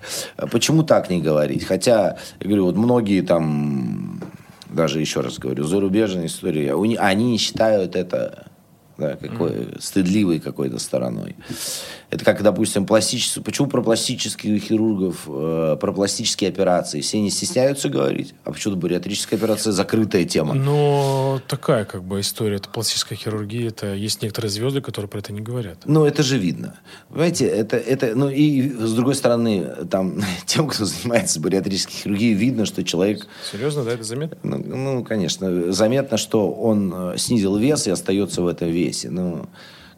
почему 0.51 0.83
так 0.83 1.11
не 1.11 1.21
говорить? 1.21 1.65
Хотя, 1.65 2.19
я 2.41 2.47
говорю, 2.47 2.67
вот 2.67 2.77
многие 2.77 3.21
там, 3.21 4.21
даже 4.69 5.01
еще 5.01 5.21
раз 5.21 5.39
говорю, 5.39 5.65
зарубежные 5.65 6.27
истории, 6.27 6.73
они 6.99 7.33
не 7.33 7.39
считают 7.39 7.97
это 7.97 8.47
да, 8.99 9.17
какой, 9.17 9.51
mm. 9.51 9.81
стыдливой 9.81 10.41
какой-то 10.41 10.79
стороной. 10.79 11.37
Это 12.09 12.25
как, 12.25 12.43
допустим, 12.43 12.87
пластический... 12.87 13.43
Почему 13.43 13.67
про 13.67 13.83
пластических 13.83 14.63
хирургов, 14.63 15.25
э, 15.27 15.77
про 15.81 15.93
пластические 15.93 16.51
операции 16.51 17.01
все 17.01 17.21
не 17.21 17.31
стесняются 17.31 17.89
говорить? 17.89 18.35
А 18.45 18.53
почему-то 18.53 18.81
бариатрическая 18.81 19.39
операция 19.39 19.73
закрытая 19.73 20.25
тема? 20.25 20.55
Но 20.55 21.41
такая 21.49 21.85
как 21.85 22.05
бы 22.05 22.21
история. 22.21 22.57
Это 22.57 22.69
пластическая 22.69 23.19
хирургия. 23.19 23.69
Это 23.69 23.95
есть 23.95 24.23
некоторые 24.23 24.51
звезды, 24.51 24.81
которые 24.81 25.09
про 25.09 25.19
это 25.19 25.33
не 25.33 25.41
говорят. 25.41 25.79
Ну, 25.85 26.05
это 26.05 26.23
же 26.23 26.39
видно. 26.39 26.79
Понимаете, 27.09 27.47
это... 27.47 27.77
это 27.77 28.15
ну, 28.15 28.29
и 28.29 28.71
с 28.71 28.93
другой 28.93 29.17
стороны, 29.17 29.67
там, 29.91 30.23
тем, 30.47 30.69
кто 30.69 30.85
занимается 30.85 31.41
бариатрической 31.41 31.95
хирургией, 31.95 32.35
видно, 32.35 32.67
что 32.67 32.85
человек... 32.85 33.27
Серьезно, 33.51 33.83
да? 33.83 33.93
Это 33.93 34.05
заметно? 34.05 34.39
Ну, 34.45 34.59
ну 34.59 35.05
конечно. 35.05 35.73
Заметно, 35.73 36.19
что 36.19 36.53
он 36.53 36.95
э, 36.95 37.19
снизил 37.19 37.57
вес 37.57 37.89
и 37.89 37.91
остается 37.91 38.43
в 38.43 38.47
этом 38.47 38.69
весе. 38.69 39.11
Ну, 39.11 39.49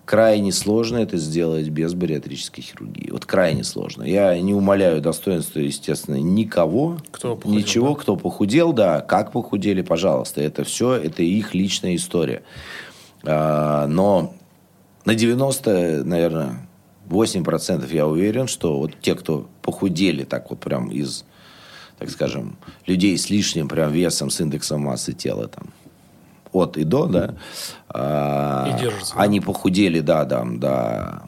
крайне 0.09 0.53
сложно 0.53 0.97
это 0.97 1.19
сделать 1.19 1.69
без 1.69 1.93
бариатрической 1.93 2.65
хирургии. 2.65 3.11
Вот 3.11 3.27
крайне 3.27 3.63
сложно. 3.63 4.05
Я 4.05 4.41
не 4.41 4.55
умоляю 4.55 5.03
достоинства, 5.03 5.61
естественно, 5.61 6.15
никого. 6.15 6.97
Кто 7.11 7.37
похудел, 7.37 7.59
ничего, 7.59 7.89
да? 7.91 8.01
кто 8.01 8.17
похудел, 8.17 8.73
да. 8.73 9.01
Как 9.03 9.33
похудели, 9.33 9.83
пожалуйста. 9.83 10.41
Это 10.41 10.65
все, 10.65 10.95
это 10.95 11.23
их 11.23 11.55
личная 11.55 11.95
история. 11.95 12.43
А, 13.23 13.87
но 13.87 14.33
на 15.05 15.15
90, 15.15 16.05
наверное, 16.07 16.67
8% 17.11 17.95
я 17.95 18.07
уверен, 18.07 18.49
что 18.49 18.79
вот 18.79 18.93
те, 19.03 19.15
кто 19.15 19.47
похудели 19.61 20.25
так 20.25 20.49
вот 20.49 20.61
прям 20.61 20.91
из, 20.91 21.27
так 21.99 22.09
скажем, 22.09 22.57
людей 22.87 23.19
с 23.19 23.29
лишним 23.29 23.69
прям 23.69 23.93
весом, 23.93 24.31
с 24.31 24.41
индексом 24.41 24.81
массы 24.81 25.13
тела 25.13 25.49
там, 25.49 25.67
от 26.53 26.77
и 26.77 26.85
до, 26.85 27.07
да. 27.07 27.35
А, 27.89 28.69
и 28.69 28.81
держится. 28.81 29.15
Они 29.17 29.41
похудели, 29.41 30.01
да, 30.01 30.25
да, 30.25 30.45
до 30.45 31.23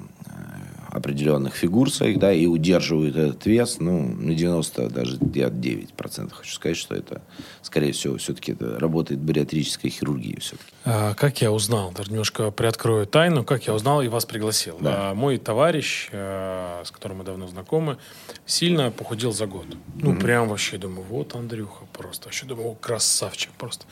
определенных 0.90 1.54
фигур 1.54 1.90
своих, 1.90 2.18
да, 2.18 2.32
и 2.32 2.46
удерживают 2.46 3.16
этот 3.16 3.46
вес, 3.46 3.78
ну, 3.80 4.08
на 4.08 4.34
90, 4.34 4.90
даже 4.90 5.16
9% 5.16 6.30
хочу 6.32 6.52
сказать, 6.52 6.76
что 6.76 6.94
это, 6.94 7.22
скорее 7.62 7.92
всего, 7.92 8.16
все-таки 8.16 8.52
это 8.52 8.78
работает 8.78 9.20
бариатрическая 9.20 9.90
хирургия 9.90 10.38
все-таки. 10.40 10.70
А, 10.84 11.14
как 11.14 11.40
я 11.42 11.52
узнал, 11.52 11.92
даже 11.92 12.10
немножко 12.10 12.50
приоткрою 12.50 13.06
тайну, 13.06 13.44
как 13.44 13.66
я 13.66 13.74
узнал 13.74 14.02
и 14.02 14.08
вас 14.08 14.24
пригласил. 14.26 14.76
Да. 14.80 15.10
А, 15.10 15.14
мой 15.14 15.38
товарищ, 15.38 16.08
а, 16.12 16.82
с 16.84 16.90
которым 16.90 17.18
мы 17.18 17.24
давно 17.24 17.46
знакомы, 17.46 17.98
сильно 18.46 18.90
похудел 18.90 19.32
за 19.32 19.46
год. 19.46 19.66
Ну, 19.94 20.12
mm-hmm. 20.12 20.20
прям 20.20 20.48
вообще, 20.48 20.78
думаю, 20.78 21.06
вот 21.08 21.34
Андрюха 21.34 21.84
просто. 21.92 22.26
Вообще 22.26 22.46
думаю, 22.46 22.68
о, 22.68 22.74
красавчик 22.74 23.50
просто. 23.52 23.86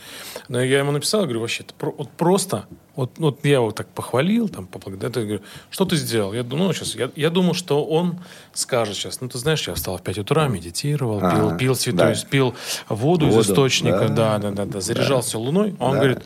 Но 0.49 0.63
я 0.63 0.79
ему 0.79 0.93
написал, 0.93 1.23
говорю, 1.23 1.41
вообще, 1.41 1.65
вот 1.81 2.11
просто 2.11 2.67
вот, 2.99 3.13
вот 3.19 3.45
я 3.45 3.55
его 3.55 3.71
так 3.71 3.87
похвалил, 3.91 4.49
там, 4.49 4.67
поблагодарил. 4.67 5.21
Я 5.21 5.27
говорю, 5.27 5.43
что 5.71 5.85
ты 5.85 5.95
сделал? 5.95 6.35
Я, 6.35 6.43
ну, 6.43 6.73
сейчас, 6.73 6.97
я, 6.97 7.09
я 7.15 7.31
думал, 7.31 7.55
что 7.55 7.85
он 7.85 8.19
скажет 8.53 8.97
сейчас, 8.97 9.21
ну, 9.21 9.29
ты 9.29 9.39
знаешь, 9.39 9.69
я 9.69 9.75
встал 9.75 9.99
в 9.99 10.03
5 10.03 10.19
утра, 10.19 10.49
медитировал, 10.49 11.21
а, 11.23 11.31
пил, 11.31 11.57
пил 11.57 11.75
цветы, 11.77 11.97
да. 11.97 12.15
пил 12.29 12.57
воду, 12.89 13.27
воду 13.27 13.39
из 13.39 13.49
источника, 13.49 14.09
да, 14.09 14.39
да, 14.39 14.51
да, 14.51 14.65
да, 14.65 14.81
заряжался 14.81 15.35
да. 15.35 15.39
луной. 15.39 15.77
А 15.79 15.85
он 15.85 15.93
да. 15.93 15.99
говорит, 15.99 16.25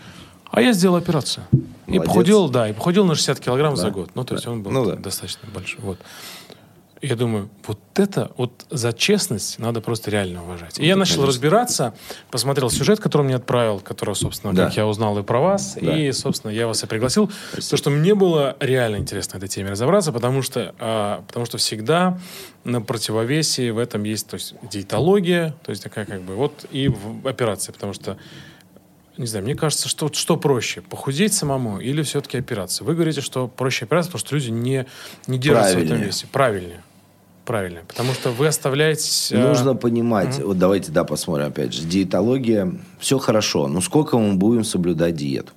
а 0.50 0.62
я 0.62 0.72
сделал 0.72 0.96
операцию. 0.96 1.44
Молодец. 1.52 1.74
И 1.88 1.98
похудел, 1.98 2.48
да, 2.48 2.68
и 2.70 2.72
похудел 2.72 3.04
на 3.04 3.16
60 3.16 3.38
килограмм 3.40 3.74
да. 3.74 3.82
за 3.82 3.90
год. 3.90 4.08
Ну, 4.14 4.24
то 4.24 4.34
есть 4.34 4.46
он 4.46 4.62
был 4.62 4.70
ну, 4.70 4.86
да. 4.86 4.96
достаточно 4.96 5.46
большой. 5.52 5.84
Вот. 5.84 5.98
Я 7.02 7.16
думаю, 7.16 7.50
вот 7.66 7.80
это, 7.96 8.30
вот 8.36 8.64
за 8.70 8.92
честность 8.92 9.58
надо 9.58 9.80
просто 9.80 10.08
реально 10.12 10.44
уважать. 10.44 10.78
И 10.78 10.86
я 10.86 10.94
начал 10.94 11.16
Конечно. 11.16 11.26
разбираться, 11.26 11.94
посмотрел 12.30 12.70
сюжет, 12.70 13.00
который 13.00 13.22
мне 13.22 13.34
отправил, 13.34 13.80
который, 13.80 14.14
собственно, 14.14 14.54
да. 14.54 14.66
как 14.66 14.76
я 14.76 14.86
узнал 14.86 15.18
и 15.18 15.24
про 15.24 15.40
вас, 15.40 15.76
да. 15.80 15.98
и, 15.98 16.12
собственно, 16.12 16.52
я 16.52 16.68
вас 16.68 16.84
и 16.84 16.86
пригласил, 16.86 17.28
Спасибо. 17.28 17.64
потому 17.64 17.78
что 17.78 17.90
мне 17.90 18.14
было 18.14 18.56
реально 18.60 18.98
интересно 18.98 19.38
этой 19.38 19.48
теме 19.48 19.70
разобраться, 19.70 20.12
потому 20.12 20.42
что, 20.42 20.76
а, 20.78 21.24
потому 21.26 21.44
что 21.44 21.58
всегда 21.58 22.20
на 22.62 22.80
противовесе 22.80 23.72
в 23.72 23.78
этом 23.78 24.04
есть, 24.04 24.28
то 24.28 24.34
есть, 24.34 24.54
диетология, 24.70 25.56
то 25.64 25.70
есть 25.70 25.82
такая 25.82 26.06
как 26.06 26.22
бы, 26.22 26.36
вот, 26.36 26.66
и 26.70 26.88
операция, 27.24 27.72
потому 27.72 27.94
что 27.94 28.16
не 29.16 29.26
знаю, 29.26 29.44
мне 29.44 29.56
кажется, 29.56 29.88
что 29.88 30.10
что 30.12 30.36
проще, 30.36 30.82
похудеть 30.82 31.34
самому 31.34 31.80
или 31.80 32.02
все-таки 32.02 32.38
операция? 32.38 32.84
Вы 32.84 32.94
говорите, 32.94 33.20
что 33.20 33.48
проще 33.48 33.86
операция, 33.86 34.12
потому 34.12 34.20
что 34.20 34.34
люди 34.36 34.50
не, 34.50 34.86
не 35.26 35.38
держатся 35.38 35.78
в 35.78 35.82
этом 35.82 36.00
весе. 36.00 36.26
Правильнее. 36.30 36.82
Правильно, 37.44 37.80
потому 37.88 38.12
что 38.12 38.30
вы 38.30 38.46
оставляете... 38.46 39.34
Э, 39.34 39.48
Нужно 39.48 39.74
понимать, 39.74 40.38
mm-hmm. 40.38 40.44
вот 40.44 40.58
давайте, 40.58 40.92
да, 40.92 41.02
посмотрим 41.02 41.46
опять 41.46 41.74
же. 41.74 41.82
Диетология, 41.82 42.72
все 43.00 43.18
хорошо, 43.18 43.66
но 43.66 43.80
сколько 43.80 44.16
мы 44.16 44.34
будем 44.34 44.62
соблюдать 44.62 45.16
диету? 45.16 45.52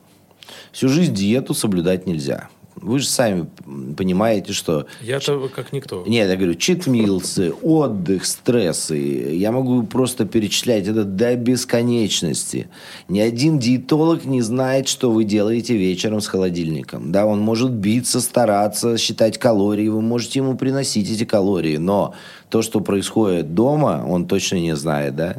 Всю 0.71 0.89
жизнь 0.89 1.13
диету 1.13 1.53
соблюдать 1.53 2.07
нельзя. 2.07 2.49
Вы 2.75 2.99
же 2.99 3.07
сами 3.07 3.47
понимаете, 3.95 4.51
что... 4.51 4.85
Я-то 5.01 5.49
как 5.53 5.71
никто. 5.71 6.03
Нет, 6.05 6.29
я 6.29 6.35
говорю, 6.35 6.55
читмилсы, 6.55 7.53
отдых, 7.61 8.25
стрессы. 8.25 8.97
Я 8.97 9.51
могу 9.51 9.83
просто 9.83 10.25
перечислять 10.25 10.87
это 10.87 11.05
до 11.05 11.35
бесконечности. 11.35 12.67
Ни 13.07 13.19
один 13.21 13.59
диетолог 13.59 14.25
не 14.25 14.41
знает, 14.41 14.89
что 14.89 15.09
вы 15.09 15.23
делаете 15.23 15.77
вечером 15.77 16.19
с 16.19 16.27
холодильником. 16.27 17.11
Да, 17.11 17.25
он 17.25 17.39
может 17.39 17.71
биться, 17.71 18.19
стараться, 18.19 18.97
считать 18.97 19.37
калории. 19.37 19.87
Вы 19.87 20.01
можете 20.01 20.39
ему 20.39 20.57
приносить 20.57 21.09
эти 21.09 21.23
калории. 21.23 21.77
Но 21.77 22.13
то, 22.49 22.61
что 22.61 22.81
происходит 22.81 23.53
дома, 23.53 24.05
он 24.07 24.27
точно 24.27 24.57
не 24.57 24.75
знает, 24.75 25.15
да. 25.15 25.37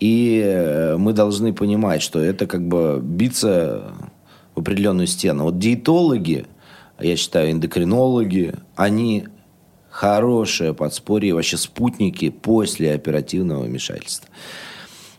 И 0.00 0.42
э, 0.44 0.96
мы 0.96 1.12
должны 1.12 1.52
понимать, 1.52 2.02
что 2.02 2.20
это 2.20 2.46
как 2.46 2.66
бы 2.66 3.00
биться 3.02 3.92
в 4.56 4.60
определенную 4.60 5.06
стену. 5.06 5.44
Вот 5.44 5.58
диетологи, 5.58 6.46
я 6.98 7.16
считаю, 7.16 7.52
эндокринологи, 7.52 8.54
они 8.74 9.28
хорошее 9.90 10.74
подспорье, 10.74 11.34
вообще 11.34 11.56
спутники 11.56 12.30
после 12.30 12.94
оперативного 12.94 13.62
вмешательства. 13.64 14.28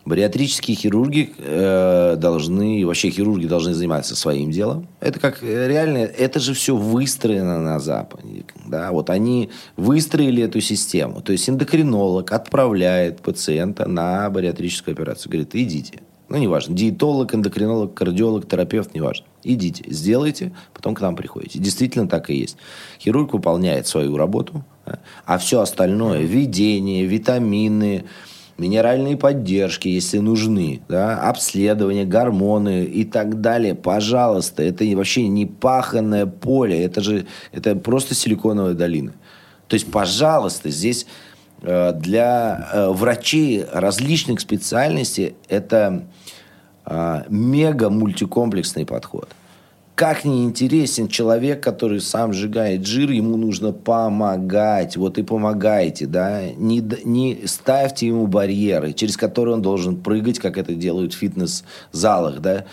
Бариатрические 0.04 0.74
хирурги 0.74 1.34
э, 1.36 2.16
должны, 2.16 2.86
вообще 2.86 3.10
хирурги 3.10 3.46
должны 3.46 3.74
заниматься 3.74 4.16
своим 4.16 4.50
делом. 4.50 4.88
Это 5.00 5.20
как 5.20 5.42
э, 5.42 5.68
реально, 5.68 5.98
это 5.98 6.40
же 6.40 6.54
все 6.54 6.74
выстроено 6.74 7.60
на 7.60 7.78
Западе. 7.78 8.44
Да? 8.66 8.90
Вот 8.90 9.10
они 9.10 9.50
выстроили 9.76 10.42
эту 10.42 10.62
систему. 10.62 11.20
То 11.20 11.32
есть 11.32 11.50
эндокринолог 11.50 12.32
отправляет 12.32 13.20
пациента 13.20 13.86
на 13.86 14.30
бариатрическую 14.30 14.94
операцию. 14.94 15.30
Говорит, 15.30 15.54
идите 15.54 16.00
ну, 16.28 16.36
неважно, 16.36 16.74
диетолог, 16.74 17.34
эндокринолог, 17.34 17.94
кардиолог, 17.94 18.46
терапевт, 18.48 18.94
неважно. 18.94 19.26
Идите, 19.44 19.84
сделайте, 19.88 20.52
потом 20.74 20.94
к 20.94 21.00
нам 21.00 21.16
приходите. 21.16 21.58
Действительно 21.58 22.06
так 22.06 22.28
и 22.30 22.34
есть. 22.34 22.56
Хирург 23.00 23.32
выполняет 23.32 23.86
свою 23.86 24.16
работу, 24.16 24.64
а 25.24 25.38
все 25.38 25.60
остальное, 25.60 26.20
введение, 26.20 27.06
витамины, 27.06 28.04
минеральные 28.58 29.16
поддержки, 29.16 29.88
если 29.88 30.18
нужны, 30.18 30.82
да, 30.88 31.28
обследование, 31.28 32.04
гормоны 32.04 32.84
и 32.84 33.04
так 33.04 33.40
далее, 33.40 33.74
пожалуйста, 33.74 34.62
это 34.62 34.84
вообще 34.96 35.28
не 35.28 35.46
паханное 35.46 36.26
поле, 36.26 36.82
это 36.82 37.00
же 37.00 37.26
это 37.52 37.76
просто 37.76 38.14
силиконовая 38.14 38.74
долина. 38.74 39.14
То 39.68 39.74
есть, 39.74 39.90
пожалуйста, 39.90 40.70
здесь 40.70 41.06
для 41.60 42.68
э, 42.72 42.88
врачей 42.90 43.64
различных 43.72 44.40
специальностей 44.40 45.34
это 45.48 46.04
э, 46.86 47.22
мега 47.28 47.90
мультикомплексный 47.90 48.86
подход. 48.86 49.28
как 49.98 50.24
не 50.24 50.44
интересен 50.44 51.08
человек, 51.08 51.60
который 51.60 52.00
сам 52.00 52.32
сжигает 52.32 52.86
жир, 52.86 53.10
ему 53.10 53.36
нужно 53.36 53.72
помогать. 53.72 54.96
Вот 54.96 55.18
и 55.18 55.24
помогайте, 55.24 56.06
да. 56.06 56.42
Не, 56.52 56.80
не 57.04 57.40
ставьте 57.46 58.06
ему 58.06 58.28
барьеры, 58.28 58.92
через 58.92 59.16
которые 59.16 59.56
он 59.56 59.62
должен 59.62 59.96
прыгать, 59.96 60.38
как 60.38 60.56
это 60.56 60.74
делают 60.74 61.14
в 61.14 61.18
фитнес-залах, 61.18 62.38
да. 62.40 62.64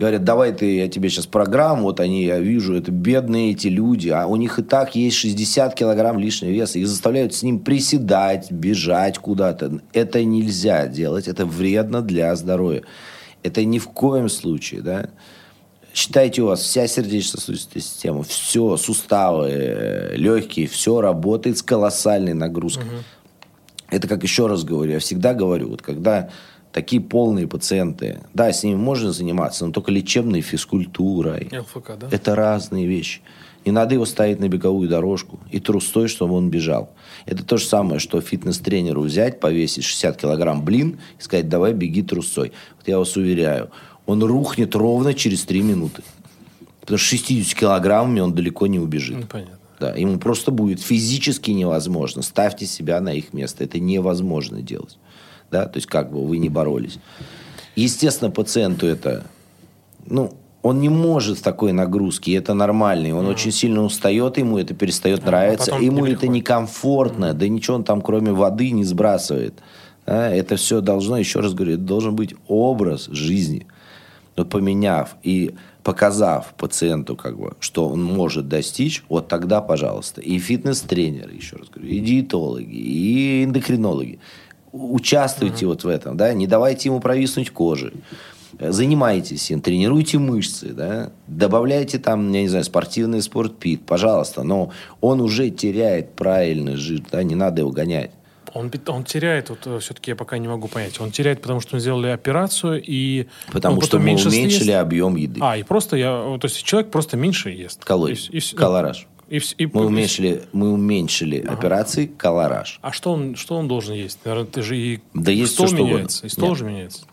Говорят, 0.00 0.24
давай 0.24 0.54
ты, 0.54 0.76
я 0.76 0.88
тебе 0.88 1.10
сейчас 1.10 1.26
программу, 1.26 1.82
вот 1.82 2.00
они, 2.00 2.24
я 2.24 2.38
вижу, 2.38 2.74
это 2.74 2.90
бедные 2.90 3.50
эти 3.50 3.66
люди, 3.66 4.08
а 4.08 4.26
у 4.26 4.36
них 4.36 4.58
и 4.58 4.62
так 4.62 4.94
есть 4.94 5.18
60 5.18 5.74
килограмм 5.74 6.18
лишнего 6.18 6.50
веса, 6.50 6.78
их 6.78 6.88
заставляют 6.88 7.34
с 7.34 7.42
ним 7.42 7.58
приседать, 7.58 8.50
бежать 8.50 9.18
куда-то. 9.18 9.82
Это 9.92 10.24
нельзя 10.24 10.86
делать, 10.86 11.28
это 11.28 11.44
вредно 11.44 12.00
для 12.00 12.34
здоровья. 12.34 12.82
Это 13.42 13.62
ни 13.62 13.78
в 13.78 13.88
коем 13.88 14.30
случае, 14.30 14.80
да. 14.80 15.10
Считайте, 15.92 16.40
у 16.40 16.46
вас 16.46 16.60
вся 16.60 16.86
сердечно-сосудистая 16.86 17.82
система, 17.82 18.22
все, 18.22 18.78
суставы, 18.78 19.48
э, 19.50 20.16
легкие, 20.16 20.66
все 20.66 21.02
работает 21.02 21.58
с 21.58 21.62
колоссальной 21.62 22.32
нагрузкой. 22.32 22.86
Угу. 22.86 22.96
Это 23.90 24.08
как 24.08 24.22
еще 24.22 24.46
раз 24.46 24.64
говорю, 24.64 24.92
я 24.92 24.98
всегда 24.98 25.34
говорю, 25.34 25.68
вот 25.68 25.82
когда 25.82 26.30
такие 26.72 27.02
полные 27.02 27.46
пациенты, 27.46 28.20
да, 28.34 28.52
с 28.52 28.62
ними 28.62 28.76
можно 28.76 29.12
заниматься, 29.12 29.66
но 29.66 29.72
только 29.72 29.90
лечебной 29.90 30.40
физкультурой. 30.40 31.50
ЛФК, 31.52 31.92
да? 31.98 32.08
Это 32.10 32.34
разные 32.34 32.86
вещи. 32.86 33.20
Не 33.66 33.72
надо 33.72 33.94
его 33.94 34.06
ставить 34.06 34.40
на 34.40 34.48
беговую 34.48 34.88
дорожку 34.88 35.38
и 35.50 35.60
трустой, 35.60 36.08
чтобы 36.08 36.34
он 36.34 36.48
бежал. 36.48 36.90
Это 37.26 37.44
то 37.44 37.58
же 37.58 37.66
самое, 37.66 38.00
что 38.00 38.20
фитнес-тренеру 38.20 39.02
взять, 39.02 39.38
повесить 39.38 39.84
60 39.84 40.16
килограмм 40.16 40.64
блин 40.64 40.98
и 41.18 41.22
сказать, 41.22 41.48
давай 41.48 41.74
беги 41.74 42.02
трусой. 42.02 42.52
Вот 42.78 42.88
я 42.88 42.98
вас 42.98 43.16
уверяю, 43.16 43.70
он 44.06 44.22
рухнет 44.22 44.74
ровно 44.74 45.12
через 45.12 45.44
3 45.44 45.60
минуты. 45.62 46.02
Потому 46.80 46.96
что 46.98 47.08
60 47.16 47.58
килограммами 47.58 48.20
он 48.20 48.34
далеко 48.34 48.66
не 48.66 48.78
убежит. 48.78 49.18
Ну, 49.18 49.26
понятно. 49.26 49.58
Да, 49.78 49.94
ему 49.94 50.18
просто 50.18 50.50
будет 50.50 50.80
физически 50.80 51.50
невозможно. 51.50 52.22
Ставьте 52.22 52.66
себя 52.66 53.00
на 53.00 53.14
их 53.14 53.32
место. 53.32 53.64
Это 53.64 53.78
невозможно 53.78 54.60
делать. 54.60 54.98
Да? 55.50 55.66
То 55.66 55.76
есть, 55.76 55.86
как 55.86 56.12
бы 56.12 56.24
вы 56.26 56.38
не 56.38 56.48
боролись. 56.48 56.98
Естественно, 57.76 58.30
пациенту 58.30 58.86
это... 58.86 59.24
Ну, 60.06 60.32
он 60.62 60.80
не 60.80 60.88
может 60.88 61.38
в 61.38 61.42
такой 61.42 61.72
нагрузке, 61.72 62.34
это 62.34 62.52
нормально. 62.54 63.16
Он 63.16 63.26
mm. 63.26 63.30
очень 63.30 63.52
сильно 63.52 63.82
устает, 63.82 64.36
ему 64.38 64.58
это 64.58 64.74
перестает 64.74 65.22
а, 65.24 65.26
нравиться. 65.26 65.74
Ему 65.76 66.04
это 66.04 66.28
некомфортно. 66.28 67.26
Mm. 67.26 67.34
Да 67.34 67.48
ничего 67.48 67.76
он 67.76 67.84
там, 67.84 68.02
кроме 68.02 68.32
воды, 68.32 68.70
не 68.70 68.84
сбрасывает. 68.84 69.54
А, 70.06 70.30
это 70.30 70.56
все 70.56 70.80
должно, 70.80 71.16
еще 71.16 71.40
раз 71.40 71.54
говорю, 71.54 71.74
это 71.74 71.82
должен 71.82 72.14
быть 72.14 72.34
образ 72.46 73.06
жизни 73.06 73.66
но 74.40 74.46
поменяв 74.46 75.16
и 75.22 75.54
показав 75.82 76.54
пациенту, 76.56 77.14
как 77.14 77.38
бы, 77.38 77.52
что 77.60 77.88
он 77.88 78.02
может 78.02 78.48
достичь, 78.48 79.04
вот 79.08 79.28
тогда, 79.28 79.60
пожалуйста, 79.60 80.22
и 80.22 80.38
фитнес-тренеры, 80.38 81.34
еще 81.34 81.56
раз 81.56 81.68
говорю, 81.68 81.90
и 81.90 82.00
диетологи, 82.00 82.74
и 82.74 83.44
эндокринологи, 83.44 84.18
участвуйте 84.72 85.64
mm-hmm. 85.64 85.68
вот 85.68 85.84
в 85.84 85.88
этом, 85.88 86.16
да, 86.16 86.32
не 86.32 86.46
давайте 86.46 86.88
ему 86.88 87.00
провиснуть 87.00 87.50
кожи, 87.50 87.92
занимайтесь 88.58 89.50
им, 89.50 89.60
тренируйте 89.60 90.18
мышцы, 90.18 90.68
да, 90.72 91.10
добавляйте 91.26 91.98
там, 91.98 92.30
я 92.32 92.42
не 92.42 92.48
знаю, 92.48 92.64
спортивный 92.64 93.22
спортпит, 93.22 93.82
пожалуйста, 93.82 94.42
но 94.42 94.70
он 95.00 95.20
уже 95.20 95.50
теряет 95.50 96.14
правильный 96.14 96.76
жир, 96.76 97.02
да, 97.10 97.22
не 97.22 97.34
надо 97.34 97.62
его 97.62 97.70
гонять. 97.70 98.10
Он, 98.52 98.70
он 98.88 99.04
теряет, 99.04 99.50
вот 99.50 99.66
э, 99.66 99.78
все-таки 99.78 100.10
я 100.10 100.16
пока 100.16 100.36
не 100.38 100.48
могу 100.48 100.66
понять. 100.66 101.00
Он 101.00 101.12
теряет, 101.12 101.40
потому 101.40 101.60
что 101.60 101.76
мы 101.76 101.80
сделали 101.80 102.08
операцию 102.08 102.82
и... 102.84 103.28
Потому 103.52 103.80
что 103.80 103.98
мы 103.98 104.04
уменьшили 104.06 104.50
съест. 104.50 104.70
объем 104.70 105.14
еды. 105.14 105.40
А, 105.40 105.56
и 105.56 105.62
просто 105.62 105.96
я... 105.96 106.36
То 106.40 106.46
есть 106.48 106.62
человек 106.64 106.90
просто 106.90 107.16
меньше 107.16 107.50
ест. 107.50 107.84
Калорий. 107.84 108.18
И, 108.30 108.38
и, 108.38 108.56
Колораж. 108.56 109.06
И, 109.30 109.40
и, 109.58 109.66
мы, 109.66 109.86
уменьшили, 109.86 110.42
мы 110.52 110.72
уменьшили 110.72 111.38
ага. 111.40 111.52
операции 111.52 112.06
колораж. 112.06 112.80
А 112.82 112.90
что 112.90 113.12
он, 113.12 113.36
что 113.36 113.56
он 113.56 113.68
должен 113.68 113.94
есть? 113.94 114.18
Наверное, 114.24 114.50
ты 114.50 114.60
же 114.60 114.76
и 114.76 115.00
да 115.14 115.30
есть 115.30 115.54
все, 115.54 115.68
меняется. 115.68 116.26
И 116.26 116.28
стол 116.28 116.48
Нет. 116.48 116.58
же 116.58 116.64
меняется. 116.64 117.06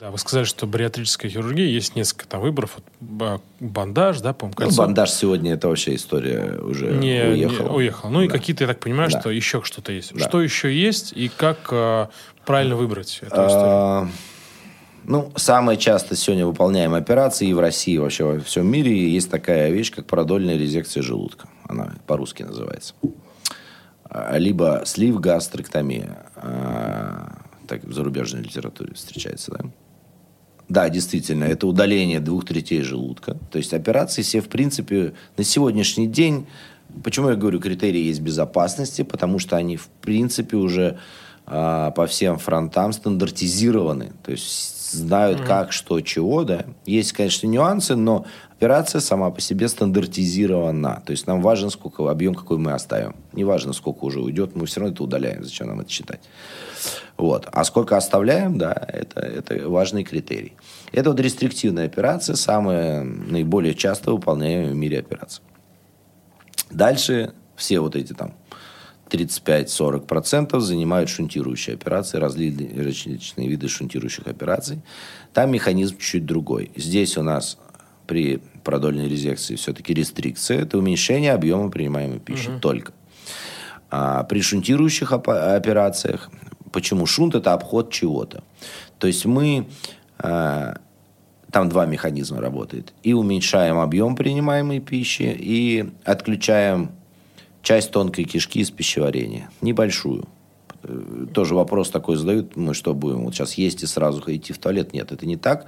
Да, 0.00 0.10
вы 0.10 0.18
сказали, 0.18 0.44
что 0.44 0.66
бариатрическая 0.66 1.30
хирургия 1.30 1.66
есть 1.66 1.94
несколько 1.94 2.26
там 2.26 2.40
выборов. 2.40 2.78
Бандаж, 3.60 4.20
да, 4.20 4.32
по-моему, 4.32 4.70
Ну, 4.70 4.76
бандаж 4.76 5.10
сегодня 5.10 5.54
это 5.54 5.68
вообще 5.68 5.94
история 5.94 6.58
уже 6.60 6.92
не, 6.92 7.20
уехала. 7.22 7.68
Не, 7.68 7.74
уехала. 7.76 8.10
Ну 8.10 8.18
да. 8.20 8.24
и 8.24 8.28
какие-то, 8.28 8.64
я 8.64 8.68
так 8.68 8.80
понимаю, 8.80 9.10
да. 9.10 9.20
что 9.20 9.30
еще 9.30 9.62
что-то 9.62 9.92
есть. 9.92 10.14
Да. 10.14 10.28
Что 10.28 10.40
еще 10.40 10.72
есть 10.72 11.12
и 11.12 11.28
как 11.28 11.68
а, 11.70 12.10
правильно 12.44 12.74
выбрать 12.76 13.18
эту 13.22 13.34
а, 13.34 13.46
историю? 13.46 14.12
Ну, 15.08 15.32
самая 15.36 15.78
часто 15.78 16.16
сегодня 16.16 16.44
выполняемая 16.44 17.00
операция 17.00 17.48
и 17.48 17.54
в 17.54 17.60
России, 17.60 17.94
и 17.94 17.98
вообще 17.98 18.24
во 18.24 18.40
всем 18.40 18.70
мире 18.70 19.08
есть 19.10 19.30
такая 19.30 19.70
вещь, 19.70 19.90
как 19.90 20.04
продольная 20.04 20.58
резекция 20.58 21.02
желудка. 21.02 21.48
Она 21.66 21.94
по-русски 22.06 22.42
называется. 22.42 22.92
А, 24.04 24.36
либо 24.36 24.82
слив 24.84 25.18
гастроктомия. 25.18 26.26
Так 27.66 27.84
в 27.84 27.92
зарубежной 27.94 28.42
литературе 28.42 28.92
встречается, 28.92 29.52
да? 29.52 29.70
Да, 30.68 30.90
действительно, 30.90 31.44
это 31.44 31.66
удаление 31.66 32.20
двух 32.20 32.44
третей 32.44 32.82
желудка. 32.82 33.38
То 33.50 33.56
есть 33.56 33.72
операции 33.72 34.20
все, 34.20 34.42
в 34.42 34.50
принципе, 34.50 35.14
на 35.38 35.42
сегодняшний 35.42 36.06
день... 36.06 36.46
Почему 37.02 37.30
я 37.30 37.36
говорю, 37.36 37.60
критерии 37.60 38.00
есть 38.00 38.20
безопасности? 38.20 39.02
Потому 39.02 39.38
что 39.38 39.56
они, 39.56 39.78
в 39.78 39.88
принципе, 40.02 40.58
уже 40.58 40.98
по 41.48 42.06
всем 42.08 42.38
фронтам 42.38 42.92
стандартизированы. 42.92 44.12
То 44.22 44.32
есть 44.32 44.92
знают, 44.92 45.40
mm-hmm. 45.40 45.46
как, 45.46 45.72
что, 45.72 46.00
чего, 46.00 46.44
да. 46.44 46.64
Есть, 46.86 47.12
конечно, 47.12 47.46
нюансы, 47.46 47.94
но 47.94 48.26
операция 48.56 49.00
сама 49.00 49.30
по 49.30 49.40
себе 49.40 49.68
стандартизирована. 49.68 51.02
То 51.04 51.12
есть 51.12 51.26
нам 51.26 51.42
важно, 51.42 51.70
сколько 51.70 52.08
объем 52.10 52.34
какой 52.34 52.58
мы 52.58 52.72
оставим. 52.72 53.16
Не 53.32 53.44
важно, 53.44 53.72
сколько 53.72 54.04
уже 54.04 54.20
уйдет, 54.20 54.56
мы 54.56 54.66
все 54.66 54.80
равно 54.80 54.94
это 54.94 55.04
удаляем. 55.04 55.44
Зачем 55.44 55.68
нам 55.68 55.80
это 55.80 55.90
считать? 55.90 56.20
Вот. 57.16 57.48
А 57.50 57.64
сколько 57.64 57.96
оставляем, 57.96 58.58
да, 58.58 58.72
это, 58.72 59.20
это 59.20 59.68
важный 59.68 60.04
критерий. 60.04 60.54
Это 60.92 61.10
вот 61.10 61.20
рестриктивная 61.20 61.86
операция, 61.86 62.36
самая 62.36 63.02
наиболее 63.02 63.74
часто 63.74 64.12
выполняемая 64.12 64.72
в 64.72 64.76
мире 64.76 65.00
операция. 65.00 65.42
Дальше 66.70 67.32
все 67.56 67.80
вот 67.80 67.96
эти 67.96 68.12
там 68.12 68.34
35-40% 69.10 70.58
занимают 70.60 71.08
шунтирующие 71.08 71.74
операции, 71.74 72.18
различные 72.18 73.48
виды 73.48 73.68
шунтирующих 73.68 74.26
операций. 74.26 74.80
Там 75.32 75.50
механизм 75.50 75.96
чуть-чуть 75.96 76.26
другой. 76.26 76.70
Здесь 76.76 77.16
у 77.16 77.22
нас 77.22 77.58
при 78.06 78.40
продольной 78.64 79.08
резекции 79.08 79.56
все-таки 79.56 79.94
рестрикция. 79.94 80.62
Это 80.62 80.78
уменьшение 80.78 81.32
объема 81.32 81.70
принимаемой 81.70 82.18
пищи 82.18 82.48
угу. 82.48 82.60
только. 82.60 82.92
А 83.90 84.24
при 84.24 84.42
шунтирующих 84.42 85.12
операциях 85.12 86.30
Почему? 86.72 87.06
Шунт– 87.06 87.34
это 87.34 87.52
обход 87.52 87.90
чего-то. 87.90 88.42
То 88.98 89.06
есть 89.06 89.24
мы... 89.24 89.66
Э, 90.18 90.74
там 91.50 91.70
два 91.70 91.86
механизма 91.86 92.40
работает. 92.40 92.92
И 93.02 93.14
уменьшаем 93.14 93.78
объем 93.78 94.16
принимаемой 94.16 94.80
пищи, 94.80 95.34
и 95.38 95.90
отключаем 96.04 96.90
часть 97.62 97.90
тонкой 97.90 98.24
кишки 98.24 98.60
из 98.60 98.70
пищеварения. 98.70 99.50
Небольшую. 99.60 100.24
Э, 100.82 101.26
тоже 101.32 101.54
вопрос 101.54 101.90
такой 101.90 102.16
задают, 102.16 102.56
мы 102.56 102.74
что 102.74 102.94
будем, 102.94 103.24
вот 103.24 103.34
сейчас 103.34 103.54
есть 103.54 103.82
и 103.82 103.86
сразу 103.86 104.22
идти 104.26 104.52
в 104.52 104.58
туалет? 104.58 104.92
Нет, 104.92 105.12
это 105.12 105.26
не 105.26 105.36
так. 105.36 105.66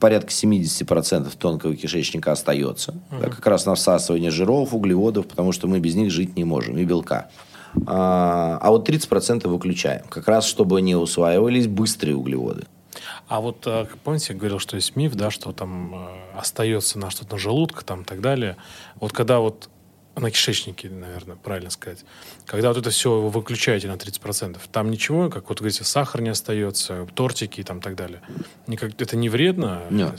Порядка 0.00 0.30
70% 0.30 1.30
тонкого 1.38 1.76
кишечника 1.76 2.32
остается. 2.32 2.92
Угу. 2.92 3.20
Да, 3.20 3.28
как 3.28 3.46
раз 3.46 3.66
на 3.66 3.74
всасывание 3.74 4.30
жиров, 4.30 4.72
углеводов, 4.72 5.26
потому 5.26 5.52
что 5.52 5.68
мы 5.68 5.80
без 5.80 5.94
них 5.94 6.10
жить 6.10 6.36
не 6.36 6.44
можем, 6.44 6.78
и 6.78 6.84
белка. 6.84 7.28
А, 7.86 8.58
а 8.62 8.70
вот 8.70 8.88
30% 8.88 9.46
выключаем. 9.48 10.04
Как 10.08 10.28
раз, 10.28 10.46
чтобы 10.46 10.80
не 10.80 10.94
усваивались 10.94 11.66
быстрые 11.66 12.16
углеводы. 12.16 12.64
А 13.28 13.40
вот, 13.40 13.66
э, 13.66 13.86
помните, 14.02 14.32
я 14.32 14.38
говорил, 14.38 14.58
что 14.58 14.76
есть 14.76 14.96
миф, 14.96 15.14
да, 15.14 15.30
что 15.30 15.52
там 15.52 15.94
э, 15.94 16.38
остается 16.38 16.98
на 16.98 17.10
что-то 17.10 17.32
на 17.32 17.38
желудке 17.38 17.80
там 17.84 18.02
и 18.02 18.04
так 18.04 18.20
далее. 18.20 18.56
Вот 19.00 19.12
когда 19.12 19.40
вот 19.40 19.68
на 20.16 20.30
кишечнике, 20.30 20.88
наверное, 20.88 21.36
правильно 21.36 21.70
сказать. 21.70 22.04
Когда 22.46 22.68
вот 22.68 22.78
это 22.78 22.90
все 22.90 23.20
вы 23.20 23.30
выключаете 23.30 23.88
на 23.88 23.94
30%, 23.94 24.58
там 24.72 24.90
ничего, 24.90 25.28
как 25.28 25.48
вот 25.48 25.58
говорите, 25.58 25.84
сахар 25.84 26.22
не 26.22 26.30
остается, 26.30 27.06
тортики 27.14 27.60
и 27.60 27.62
там 27.62 27.80
так 27.80 27.96
далее. 27.96 28.20
Никак, 28.66 29.00
это 29.00 29.16
не 29.16 29.28
вредно? 29.28 29.82
Нет. 29.90 30.14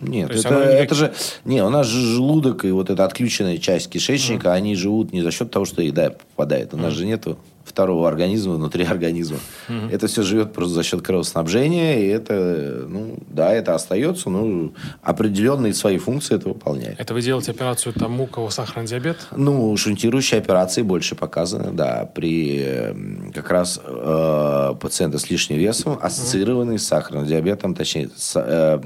Нет, 0.00 0.30
это, 0.30 0.48
никак... 0.48 0.66
это 0.66 0.94
же... 0.94 1.14
Не, 1.44 1.62
у 1.62 1.70
нас 1.70 1.86
же 1.86 2.00
желудок 2.00 2.64
и 2.64 2.72
вот 2.72 2.90
эта 2.90 3.04
отключенная 3.04 3.58
часть 3.58 3.88
кишечника, 3.88 4.48
mm. 4.48 4.52
они 4.52 4.74
живут 4.74 5.12
не 5.12 5.22
за 5.22 5.30
счет 5.30 5.52
того, 5.52 5.64
что 5.64 5.80
еда 5.80 6.10
попадает. 6.10 6.74
У 6.74 6.76
mm. 6.76 6.80
нас 6.80 6.92
же 6.92 7.06
нету 7.06 7.38
второго 7.72 8.08
организма 8.08 8.54
внутри 8.54 8.84
организма. 8.96 9.38
Угу. 9.68 9.88
Это 9.90 10.06
все 10.06 10.22
живет 10.22 10.52
просто 10.52 10.74
за 10.74 10.82
счет 10.82 11.02
кровоснабжения, 11.02 12.00
и 12.00 12.06
это, 12.06 12.86
ну, 12.88 13.18
да, 13.28 13.52
это 13.52 13.74
остается, 13.74 14.30
ну, 14.30 14.74
определенные 15.02 15.74
свои 15.74 15.98
функции 15.98 16.36
это 16.36 16.48
выполняет. 16.48 17.00
Это 17.00 17.14
вы 17.14 17.22
делаете 17.22 17.52
операцию 17.52 17.92
тому, 17.94 18.24
у 18.24 18.26
кого 18.26 18.50
сахарный 18.50 18.86
диабет? 18.86 19.16
Ну, 19.36 19.76
шунтирующие 19.76 20.38
операции 20.38 20.82
больше 20.82 21.14
показаны, 21.14 21.72
да, 21.72 22.08
при 22.14 23.32
как 23.34 23.50
раз 23.50 23.80
э, 23.82 24.74
пациента 24.80 25.18
с 25.18 25.30
лишним 25.30 25.58
весом, 25.58 25.98
ассоциированный 26.00 26.74
угу. 26.74 26.78
с 26.78 26.86
сахарным 26.86 27.26
диабетом, 27.26 27.74
точнее, 27.74 28.10
с, 28.14 28.36
э, 28.36 28.80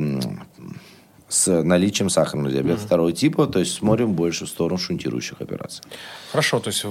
с 1.28 1.62
наличием 1.62 2.08
сахарного 2.08 2.50
диабета 2.50 2.80
mm 2.80 2.86
второго 2.86 3.12
типа, 3.12 3.46
то 3.46 3.58
есть 3.58 3.72
смотрим 3.72 4.12
больше 4.12 4.44
в 4.46 4.48
сторону 4.48 4.78
шунтирующих 4.78 5.40
операций. 5.40 5.82
Хорошо, 6.30 6.60
то 6.60 6.68
есть 6.68 6.84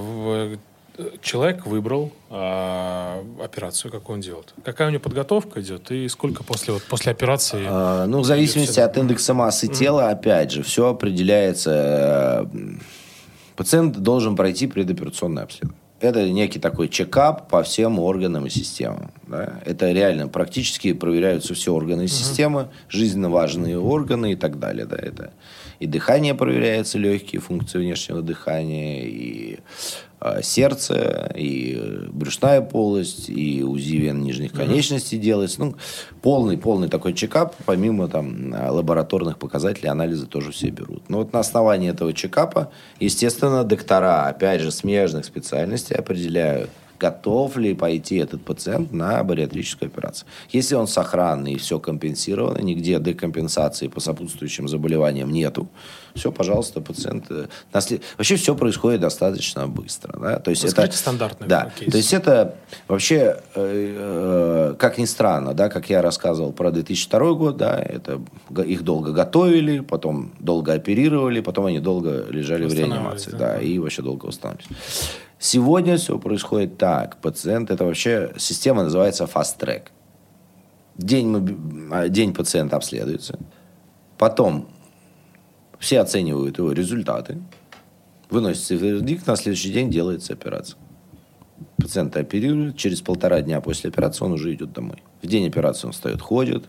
человек 1.22 1.66
выбрал 1.66 2.12
э, 2.30 3.24
операцию, 3.44 3.92
какую 3.92 4.16
он 4.16 4.22
делает. 4.22 4.54
Какая 4.64 4.88
у 4.88 4.92
него 4.92 5.02
подготовка 5.02 5.62
идет 5.62 5.92
и 5.92 6.08
сколько 6.08 6.44
после, 6.44 6.74
вот, 6.74 6.84
после 6.84 7.12
операции? 7.12 7.66
А, 7.68 8.06
ну, 8.06 8.20
в 8.20 8.26
зависимости 8.26 8.80
от 8.80 8.98
индекса 8.98 9.34
массы 9.34 9.68
mm 9.68 9.76
тела, 9.76 10.10
опять 10.10 10.52
же, 10.52 10.64
все 10.64 10.90
определяется. 10.90 12.48
Э, 12.54 12.76
пациент 13.56 13.98
должен 13.98 14.36
пройти 14.36 14.68
предоперационное 14.68 15.44
обследование 15.44 15.86
это 16.00 16.30
некий 16.30 16.60
такой 16.60 16.90
чекап 16.90 17.50
по 17.50 17.64
всем 17.64 18.00
органам 18.00 18.46
и 18.46 18.50
системам. 18.50 19.12
Да? 19.28 19.60
Это 19.66 19.92
реально 19.92 20.28
практически 20.28 20.94
проверяются 20.94 21.54
все 21.54 21.74
органы 21.74 22.04
и 22.04 22.08
системы, 22.08 22.70
жизненно 22.90 23.30
важные 23.30 23.80
органы 23.80 24.34
и 24.34 24.36
так 24.36 24.60
далее. 24.60 24.86
Да? 24.86 24.98
Это 24.98 25.34
и 25.80 25.88
дыхание 25.88 26.36
проверяется, 26.36 26.98
легкие 26.98 27.42
функции 27.42 27.80
внешнего 27.80 28.22
дыхания, 28.22 29.04
и 29.06 29.60
сердце, 30.42 31.32
и 31.36 32.08
брюшная 32.12 32.62
полость, 32.62 33.30
и 33.30 33.64
УЗИ 33.64 33.96
вен 33.98 34.22
нижних 34.22 34.52
конечностей 34.52 35.18
делается. 35.18 35.60
Ну, 35.62 35.76
полный, 36.22 36.58
полный 36.58 36.88
такой 36.88 37.14
чекап, 37.14 37.56
помимо 37.66 38.08
там 38.08 38.54
лабораторных 38.54 39.38
показателей, 39.38 39.90
анализы 39.90 40.26
тоже 40.26 40.52
все 40.52 40.70
берут. 40.70 41.10
Но 41.10 41.20
вот 41.20 41.34
на 41.34 41.40
основании 41.40 41.90
этого 41.90 42.14
чекапа, 42.14 42.72
естественно, 43.00 43.64
доктора, 43.64 44.28
опять 44.28 44.62
же, 44.62 44.72
смежных 44.72 45.26
специальностей 45.26 45.96
определяют, 45.96 46.70
готов 47.00 47.58
ли 47.58 47.74
пойти 47.74 48.18
этот 48.18 48.44
пациент 48.44 48.92
на 48.92 49.24
бариатрическую 49.24 49.88
операцию. 49.88 50.28
Если 50.50 50.76
он 50.76 50.88
сохранный 50.88 51.54
и 51.54 51.58
все 51.58 51.80
компенсировано, 51.80 52.60
нигде 52.60 53.00
декомпенсации 53.00 53.88
по 53.88 54.00
сопутствующим 54.00 54.68
заболеваниям 54.68 55.32
нету, 55.32 55.68
все, 56.16 56.32
пожалуйста, 56.32 56.80
пациент... 56.80 57.26
Э, 57.30 57.48
наслед... 57.74 58.02
Вообще 58.18 58.38
все 58.38 58.56
происходит 58.56 59.02
достаточно 59.02 59.68
быстро. 59.68 60.18
Да? 60.18 60.40
То 60.40 60.50
есть 60.50 60.64
это 60.64 60.90
стандартный 60.92 61.48
да, 61.48 61.72
кейс. 61.78 61.92
То 61.92 61.98
есть 61.98 62.14
это 62.14 62.56
вообще, 62.88 63.42
э, 63.56 64.72
э, 64.74 64.76
как 64.80 64.98
ни 64.98 65.06
странно, 65.06 65.54
да, 65.54 65.68
как 65.68 65.90
я 65.90 66.02
рассказывал 66.02 66.54
про 66.54 66.72
2002 66.72 67.34
год, 67.34 67.58
да, 67.58 67.78
это 67.78 68.22
их 68.66 68.84
долго 68.84 69.12
готовили, 69.12 69.82
потом 69.82 70.32
долго 70.40 70.74
оперировали, 70.74 71.42
потом 71.42 71.66
они 71.66 71.80
долго 71.80 72.26
лежали 72.30 72.66
в 72.66 72.74
реанимации, 72.74 73.32
да, 73.32 73.38
да, 73.38 73.60
и 73.60 73.78
вообще 73.78 74.02
долго 74.02 74.28
восстанавливались. 74.28 74.78
Сегодня 75.40 75.98
все 75.98 76.18
происходит 76.18 76.78
так. 76.78 77.18
Пациент, 77.18 77.70
это 77.70 77.86
вообще 77.86 78.34
система 78.38 78.84
называется 78.84 79.26
fast 79.26 79.60
track. 79.60 79.88
День, 80.98 81.28
мы, 81.28 81.94
а, 81.94 82.08
день 82.08 82.34
пациента 82.34 82.78
обследуется. 82.78 83.38
Потом 84.18 84.70
все 85.78 86.00
оценивают 86.00 86.58
его 86.58 86.72
результаты. 86.72 87.42
Выносится 88.30 88.76
вердикт, 88.76 89.28
на 89.28 89.36
следующий 89.36 89.72
день 89.72 89.92
делается 89.92 90.34
операция. 90.34 90.78
Пациента 91.78 92.20
оперируют, 92.20 92.78
через 92.78 93.02
полтора 93.02 93.42
дня 93.42 93.62
после 93.62 93.90
операции 93.90 94.26
он 94.26 94.34
уже 94.34 94.54
идет 94.54 94.74
домой. 94.74 95.04
В 95.22 95.28
день 95.28 95.48
операции 95.48 95.88
он 95.88 95.94
встает, 95.94 96.22
ходит, 96.22 96.66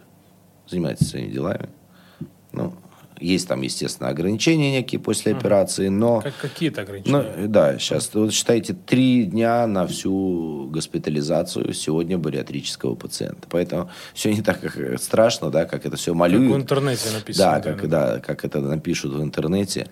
занимается 0.69 1.05
своими 1.05 1.31
делами. 1.31 1.69
Ну, 2.53 2.75
есть 3.19 3.49
там, 3.49 3.63
естественно, 3.63 4.09
ограничения 4.09 4.73
некие 4.73 5.01
после 5.01 5.33
операции, 5.33 5.89
но... 5.89 6.21
Как, 6.21 6.37
какие-то 6.37 6.83
ограничения? 6.83 7.35
Ну, 7.37 7.49
да, 7.49 7.79
сейчас, 7.79 8.11
вот 8.15 8.33
считайте, 8.33 8.75
три 8.75 9.25
дня 9.25 9.67
на 9.67 9.87
всю 9.87 10.69
госпитализацию 10.71 11.73
сегодня 11.73 12.19
бариатрического 12.19 12.95
пациента. 12.95 13.49
Поэтому 13.49 13.91
все 14.15 14.33
не 14.33 14.43
так 14.43 14.61
как 14.61 15.01
страшно, 15.01 15.51
да, 15.51 15.65
как 15.65 15.87
это 15.87 15.97
все 15.97 16.15
малюют. 16.15 16.53
Как 16.53 16.59
в 16.59 16.63
интернете 16.63 17.11
написано. 17.13 17.53
Да, 17.53 17.61
как, 17.61 17.89
да. 17.89 18.13
да, 18.15 18.21
как 18.21 18.45
это 18.45 18.61
напишут 18.61 19.13
в 19.15 19.23
интернете. 19.23 19.89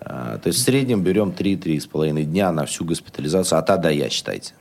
А, 0.00 0.38
то 0.38 0.48
есть 0.48 0.60
в 0.60 0.62
среднем 0.62 1.02
берем 1.02 1.30
3-3,5 1.30 2.22
дня 2.24 2.52
на 2.52 2.66
всю 2.66 2.84
госпитализацию, 2.84 3.58
А 3.58 3.76
до 3.76 3.90
Я, 3.90 4.08
считайте. 4.08 4.52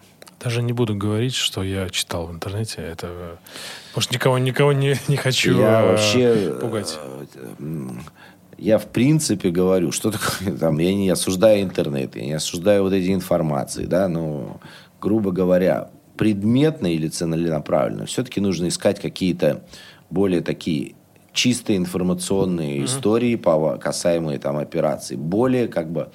Даже 0.43 0.61
не 0.61 0.73
буду 0.73 0.95
говорить, 0.95 1.33
что 1.33 1.63
я 1.63 1.89
читал 1.89 2.27
в 2.27 2.31
интернете. 2.31 2.81
Это 2.81 3.37
может 3.95 4.11
никого 4.11 4.37
никого 4.37 4.73
не, 4.73 4.95
не 5.07 5.17
хочу 5.17 5.57
я 5.57 5.81
э, 5.81 5.91
вообще, 5.91 6.57
пугать. 6.59 6.97
Э, 7.59 7.89
я 8.57 8.77
в 8.77 8.87
принципе 8.87 9.49
говорю, 9.49 9.91
что 9.91 10.11
такое 10.11 10.57
там, 10.59 10.77
я 10.79 10.93
не 10.93 11.09
осуждаю 11.09 11.63
интернет, 11.63 12.15
я 12.15 12.25
не 12.25 12.33
осуждаю 12.33 12.83
вот 12.83 12.93
эти 12.93 13.13
информации, 13.13 13.85
да, 13.85 14.07
но 14.07 14.59
грубо 15.01 15.31
говоря, 15.31 15.89
предметно 16.17 16.87
или 16.87 17.07
целенаправленно, 17.07 18.05
все-таки 18.05 18.39
нужно 18.39 18.69
искать 18.69 18.99
какие-то 18.99 19.63
более 20.09 20.41
такие 20.41 20.95
чистые 21.33 21.77
информационные 21.77 22.79
mm-hmm. 22.79 22.85
истории, 22.85 23.77
касаемые 23.77 24.39
там 24.39 24.57
операций, 24.57 25.17
более 25.17 25.67
как 25.67 25.91
бы 25.91 26.09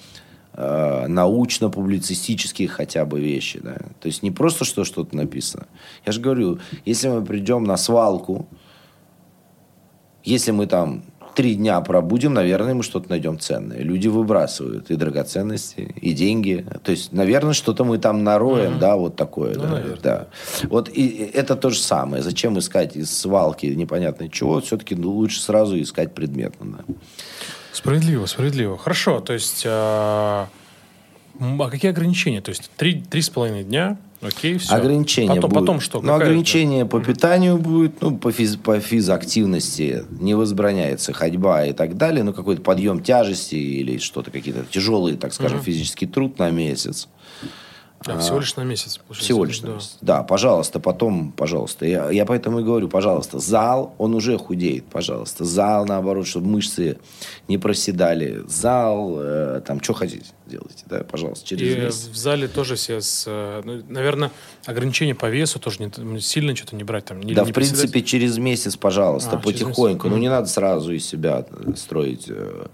э, 0.61 1.07
научно-публицистические 1.09 2.69
хотя 2.69 3.05
бы 3.05 3.21
вещи. 3.21 3.61
Да? 3.63 3.77
То 4.01 4.07
есть 4.07 4.23
не 4.23 4.31
просто, 4.31 4.65
что 4.65 4.85
что-то 4.85 5.17
написано. 5.17 5.67
Я 6.05 6.13
же 6.13 6.21
говорю, 6.21 6.59
если 6.85 7.09
мы 7.09 7.25
придем 7.25 7.65
на 7.65 7.77
свалку, 7.77 8.49
если 10.23 10.51
мы 10.51 10.67
там 10.67 11.03
три 11.35 11.55
дня 11.55 11.81
пробудем, 11.81 12.35
наверное, 12.35 12.75
мы 12.75 12.83
что-то 12.83 13.09
найдем 13.09 13.39
ценное. 13.39 13.79
Люди 13.79 14.09
выбрасывают 14.09 14.91
и 14.91 14.97
драгоценности, 14.97 15.95
и 16.01 16.13
деньги. 16.13 16.67
То 16.83 16.91
есть, 16.91 17.13
наверное, 17.13 17.55
что-то 17.55 17.85
мы 17.85 17.99
там 17.99 18.25
нароем, 18.25 18.75
mm-hmm. 18.75 18.79
да, 18.79 18.97
вот 18.97 19.17
такое. 19.17 19.55
Ну, 19.55 19.63
да, 19.63 19.83
да. 20.03 20.27
Вот 20.65 20.91
и 20.91 21.09
это 21.33 21.57
то 21.57 21.71
же 21.71 21.79
самое. 21.79 22.23
Зачем 22.23 22.59
искать 22.59 22.97
из 22.97 23.17
свалки 23.17 23.67
непонятно 23.67 24.29
чего? 24.29 24.61
Все-таки 24.61 24.95
лучше 24.95 25.41
сразу 25.41 25.81
искать 25.81 26.15
предметно. 26.15 26.85
Да. 26.87 26.95
Справедливо, 27.73 28.27
справедливо. 28.27 28.79
Хорошо, 28.79 29.21
то 29.21 29.33
есть... 29.33 29.65
А, 29.67 30.49
а 31.39 31.71
какие 31.71 31.91
ограничения? 31.91 32.41
То 32.41 32.51
есть 32.51 32.71
три, 32.77 33.03
три 33.03 33.23
с 33.23 33.31
половиной 33.31 33.65
дня, 33.65 33.97
окей, 34.21 34.59
все. 34.59 34.75
Ограничения 34.75 35.37
потом, 35.37 35.51
будет. 35.51 35.61
потом 35.61 35.81
что? 35.81 36.01
Ну, 36.03 36.15
ограничения 36.15 36.85
по 36.85 37.01
питанию 37.01 37.57
будет, 37.59 38.01
ну, 38.03 38.17
по, 38.17 38.33
физ, 38.33 38.57
по 38.57 38.81
физактивности 38.81 40.05
не 40.11 40.35
возбраняется 40.35 41.13
ходьба 41.13 41.65
и 41.67 41.73
так 41.73 41.97
далее, 41.97 42.25
ну, 42.25 42.33
какой-то 42.33 42.63
подъем 42.63 43.03
тяжести 43.03 43.55
или 43.55 43.99
что-то, 43.99 44.31
какие-то 44.31 44.65
тяжелые, 44.71 45.17
так 45.17 45.33
скажем, 45.33 45.59
угу. 45.59 45.65
физический 45.65 46.07
труд 46.07 46.39
на 46.39 46.51
месяц. 46.51 47.09
А, 48.07 48.19
всего 48.19 48.39
лишь 48.39 48.57
на 48.57 48.63
месяц. 48.63 48.97
Получается. 48.97 49.25
Всего 49.25 49.45
лишь 49.45 49.61
на 49.61 49.69
да. 49.69 49.75
месяц. 49.75 49.99
Да, 50.01 50.23
пожалуйста, 50.23 50.81
потом, 50.81 51.33
пожалуйста. 51.33 51.85
Я, 51.85 52.11
я 52.11 52.25
поэтому 52.25 52.61
и 52.61 52.63
говорю, 52.63 52.89
пожалуйста, 52.89 53.39
зал, 53.39 53.95
он 53.99 54.15
уже 54.15 54.39
худеет, 54.39 54.87
пожалуйста. 54.87 55.45
Зал, 55.45 55.85
наоборот, 55.85 56.27
чтобы 56.27 56.49
мышцы 56.49 56.99
не 57.47 57.59
проседали. 57.59 58.43
Зал, 58.49 59.17
э, 59.19 59.61
там, 59.67 59.83
что 59.83 59.93
хотите, 59.93 60.25
делайте, 60.47 60.85
да, 60.87 61.05
пожалуйста, 61.05 61.47
через 61.47 61.77
и 61.77 61.81
месяц. 61.81 62.09
в 62.09 62.17
зале 62.17 62.49
тоже 62.49 62.77
все, 62.77 63.03
с, 63.03 63.25
э, 63.27 63.61
ну, 63.65 63.83
наверное, 63.89 64.31
ограничения 64.65 65.15
по 65.15 65.29
весу 65.29 65.59
тоже 65.59 65.81
не, 65.81 66.21
сильно 66.21 66.57
что-то 66.57 66.77
не 66.77 66.85
брать. 66.85 67.05
Там, 67.05 67.21
не, 67.21 67.35
да, 67.35 67.45
не 67.45 67.51
в 67.51 67.55
принципе, 67.55 67.83
приседать. 67.83 68.07
через 68.07 68.39
месяц, 68.39 68.77
пожалуйста, 68.77 69.37
а, 69.37 69.39
потихоньку. 69.39 70.09
Ну, 70.09 70.17
не 70.17 70.31
надо 70.31 70.47
сразу 70.47 70.93
из 70.93 71.07
себя 71.07 71.45
строить... 71.77 72.27
Э, 72.29 72.67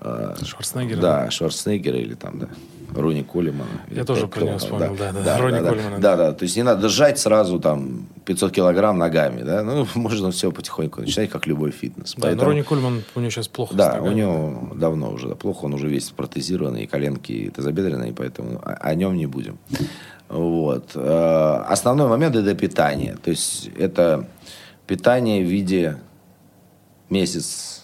э 0.00 0.36
Шварценеггера? 0.42 1.00
Да, 1.00 1.30
Шварценеггера 1.30 1.98
или 1.98 2.14
там, 2.14 2.38
да. 2.38 2.48
Рони 2.94 3.22
Колемана. 3.22 3.68
Я 3.90 4.04
тоже 4.04 4.26
про 4.26 4.42
него 4.42 4.58
вспомнил, 4.58 4.96
да, 4.96 5.12
да, 5.12 5.22
да, 5.22 5.38
Рони 5.38 5.60
да, 5.60 5.70
Колемана. 5.70 5.98
Да, 5.98 6.16
да, 6.16 6.32
то 6.32 6.42
есть 6.44 6.56
не 6.56 6.62
надо 6.62 6.88
сжать 6.88 7.18
сразу 7.18 7.60
там 7.60 8.08
500 8.24 8.52
килограмм 8.52 8.98
ногами, 8.98 9.42
да, 9.42 9.62
ну, 9.62 9.86
можно 9.94 10.30
все 10.30 10.50
потихоньку 10.52 11.00
начинать, 11.00 11.30
как 11.30 11.46
любой 11.46 11.70
фитнес. 11.70 12.14
Да, 12.16 12.22
Поэтому... 12.22 12.42
но 12.42 12.48
Рони 12.48 12.62
Кольман, 12.62 13.02
у 13.14 13.20
него 13.20 13.30
сейчас 13.30 13.48
плохо 13.48 13.74
Да, 13.74 13.98
у 14.00 14.10
него 14.10 14.70
давно 14.74 15.10
уже 15.10 15.28
да, 15.28 15.34
плохо, 15.34 15.64
он 15.66 15.74
уже 15.74 15.88
весь 15.88 16.10
протезированный, 16.10 16.84
и 16.84 16.86
коленки 16.86 17.32
и 17.32 17.50
тазобедренные, 17.50 18.12
поэтому 18.12 18.60
о, 18.62 18.74
о 18.74 18.94
нем 18.94 19.16
не 19.16 19.26
будем. 19.26 19.58
Вот. 20.28 20.92
Э, 20.94 21.64
основной 21.66 22.08
момент– 22.08 22.36
это 22.36 22.54
питание. 22.54 23.16
То 23.22 23.30
есть 23.30 23.68
это 23.76 24.28
питание 24.86 25.44
в 25.44 25.48
виде 25.48 25.98
месяц 27.08 27.79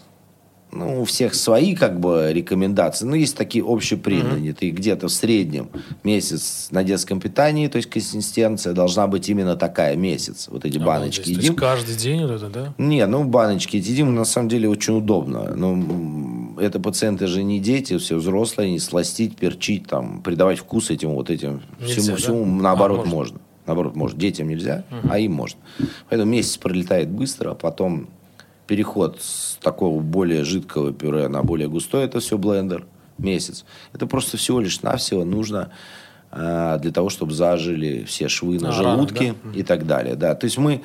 ну, 0.78 1.02
у 1.02 1.04
всех 1.04 1.34
свои 1.34 1.74
как 1.74 2.00
бы 2.00 2.30
рекомендации, 2.32 3.04
но 3.04 3.14
есть 3.14 3.36
такие 3.36 3.64
общепринятые, 3.66 4.70
mm-hmm. 4.70 4.76
где-то 4.76 5.08
в 5.08 5.12
среднем 5.12 5.68
месяц 6.04 6.68
на 6.70 6.84
детском 6.84 7.20
питании, 7.20 7.68
то 7.68 7.76
есть 7.76 7.90
консистенция 7.90 8.72
должна 8.72 9.06
быть 9.06 9.28
именно 9.28 9.56
такая, 9.56 9.96
месяц, 9.96 10.48
вот 10.48 10.64
эти 10.64 10.78
а, 10.78 10.84
баночки 10.84 11.28
едим. 11.28 11.36
То 11.36 11.46
есть 11.46 11.56
каждый 11.58 11.96
день 11.96 12.22
вот 12.22 12.30
это, 12.30 12.48
да? 12.48 12.74
Не, 12.78 13.06
ну 13.06 13.24
баночки 13.24 13.76
едим 13.76 14.14
на 14.14 14.24
самом 14.24 14.48
деле 14.48 14.68
очень 14.68 14.96
удобно, 14.96 15.54
ну, 15.54 16.56
это 16.58 16.80
пациенты 16.80 17.26
же 17.26 17.42
не 17.42 17.60
дети, 17.60 17.98
все 17.98 18.16
взрослые, 18.16 18.70
не 18.70 18.78
сластить, 18.78 19.36
перчить, 19.36 19.86
там, 19.86 20.22
придавать 20.22 20.58
вкус 20.58 20.90
этим 20.90 21.10
вот 21.14 21.30
этим 21.30 21.62
Нельзя, 21.80 21.94
всему, 21.94 22.06
да? 22.06 22.16
всему 22.16 22.44
наоборот 22.44 23.00
А, 23.04 23.08
можно. 23.08 23.16
можно. 23.16 23.40
Наоборот, 23.66 23.96
можно. 23.96 24.18
Детям 24.18 24.48
нельзя, 24.48 24.84
а 25.08 25.18
им 25.18 25.32
можно. 25.32 25.58
Поэтому 26.08 26.30
месяц 26.30 26.56
пролетает 26.56 27.08
быстро, 27.08 27.50
а 27.50 27.54
потом 27.54 28.08
переход 28.66 29.20
с 29.20 29.58
такого 29.62 30.00
более 30.00 30.44
жидкого 30.44 30.92
пюре 30.92 31.28
на 31.28 31.42
более 31.42 31.68
густое, 31.68 32.06
это 32.06 32.20
все 32.20 32.38
блендер, 32.38 32.86
месяц. 33.18 33.64
Это 33.92 34.06
просто 34.06 34.36
всего 34.36 34.60
лишь 34.60 34.82
навсего 34.82 35.24
нужно 35.24 35.70
э, 36.32 36.78
для 36.80 36.92
того, 36.92 37.08
чтобы 37.08 37.32
зажили 37.32 38.04
все 38.04 38.28
швы 38.28 38.58
на 38.58 38.70
А, 38.70 38.72
желудке 38.72 39.34
и 39.54 39.62
так 39.62 39.86
далее. 39.86 40.16
Да. 40.16 40.34
То 40.34 40.44
есть 40.44 40.58
мы... 40.58 40.82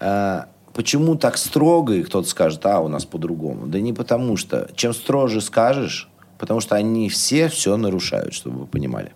э, 0.00 0.42
почему 0.74 1.16
так 1.16 1.36
строго, 1.36 1.94
и 1.94 2.02
кто-то 2.02 2.28
скажет, 2.28 2.64
а, 2.66 2.80
у 2.80 2.88
нас 2.88 3.04
по-другому. 3.04 3.66
Да 3.66 3.80
не 3.80 3.92
потому 3.92 4.36
что. 4.36 4.68
Чем 4.74 4.92
строже 4.94 5.40
скажешь, 5.40 6.08
потому 6.38 6.60
что 6.60 6.76
они 6.76 7.08
все 7.08 7.48
все 7.48 7.76
нарушают, 7.76 8.34
чтобы 8.34 8.60
вы 8.60 8.66
понимали 8.66 9.12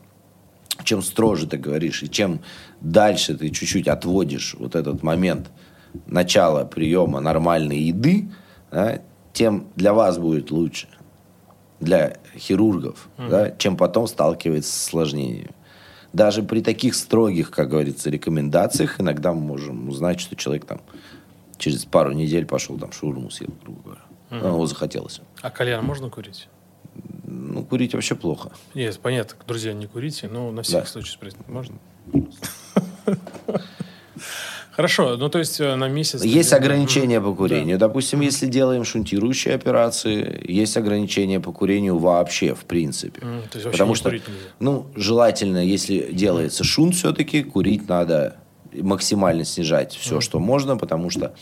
чем 0.83 1.03
строже 1.03 1.47
ты 1.47 1.57
говоришь, 1.57 2.03
и 2.03 2.11
чем 2.11 2.41
дальше 2.81 3.35
ты 3.35 3.51
чуть-чуть 3.51 3.89
отводишь 3.89 4.55
вот 4.59 4.75
этот 4.75 5.03
момент 5.03 5.51
начала 6.07 6.65
приема 6.65 7.21
нормальной 7.21 7.79
еды, 7.81 8.29
да, 8.71 9.01
тем 9.33 9.67
для 9.77 9.93
вас 9.93 10.19
будет 10.19 10.51
лучше, 10.51 10.89
для 11.81 12.17
хирургов, 12.37 13.09
да, 13.19 13.51
чем 13.53 13.77
потом 13.77 14.07
сталкиваться 14.07 14.71
с 14.73 14.87
осложнениями. 14.87 15.51
Даже 16.13 16.43
при 16.45 16.61
таких 16.61 16.95
строгих, 16.95 17.51
как 17.51 17.69
говорится, 17.71 18.09
рекомендациях 18.11 19.01
иногда 19.01 19.33
мы 19.33 19.41
можем 19.41 19.89
узнать, 19.89 20.21
что 20.21 20.37
человек 20.37 20.65
там 20.65 20.81
через 21.59 21.85
пару 21.85 22.13
недель 22.13 22.47
пошел 22.47 22.79
там 22.79 22.93
шаурму 22.93 23.31
съел, 23.31 23.51
грубо 23.63 23.83
говоря. 23.83 24.01
Ну, 24.31 24.49
Его 24.49 24.67
захотелось. 24.67 25.21
А 25.43 25.51
кальян 25.51 25.85
можно 25.85 26.11
курить? 26.11 26.49
Ну, 27.25 27.65
курить 27.65 27.95
вообще 27.95 28.15
плохо. 28.15 28.53
Нет, 28.75 28.99
понятно, 29.01 29.37
друзья, 29.47 29.73
не 29.73 29.87
курите, 29.87 30.29
но 30.29 30.53
на 30.53 30.63
всякий 30.63 30.85
Да. 30.85 30.91
случай 30.91 31.11
спросить. 31.13 31.39
Можно? 31.49 31.77
Хорошо, 34.77 35.17
ну 35.17 35.29
то 35.29 35.39
есть 35.39 35.61
э, 35.61 35.77
на 35.77 35.89
месяц... 35.89 36.23
Есть 36.25 36.51
ты- 36.51 36.57
ограничения 36.57 37.21
по 37.21 37.33
курению. 37.33 37.79
Допустим, 37.79 38.21
если 38.21 38.47
делаем 38.47 38.85
шунтирующие 38.85 39.55
операции, 39.55 40.45
есть 40.49 40.77
ограничения 40.77 41.39
по 41.39 41.53
курению 41.53 41.99
вообще, 41.99 42.55
в 42.55 42.65
принципе. 42.65 43.21
То 43.21 43.27
есть 43.55 43.65
вообще 43.65 43.71
Потому 43.71 43.95
что, 43.95 44.13
ну, 44.59 44.87
желательно, 44.97 45.65
если 45.65 46.11
делается 46.13 46.65
шунт 46.65 46.95
все-таки, 46.95 47.45
курить 47.45 47.89
надо 47.89 48.37
максимально 48.73 49.45
снижать 49.45 49.95
все, 49.95 50.21
что 50.21 50.41
можно, 50.41 50.77
потому 50.77 51.11
что 51.11 51.35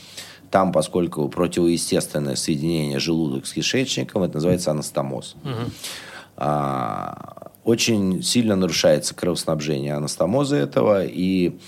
там, 0.51 0.71
поскольку 0.71 1.31
противоестественное 1.31 2.37
соединение 2.37 2.99
желудок 2.99 3.47
с 3.47 3.55
кишечником, 3.55 4.23
это 4.25 4.35
называется 4.35 4.71
анастомоз. 4.71 5.37
А, 6.37 7.51
очень 7.65 8.23
сильно 8.23 8.57
нарушается 8.57 9.15
кровоснабжение 9.15 9.95
анастомоза 9.95 10.57
этого, 10.57 11.05
и 11.05 11.59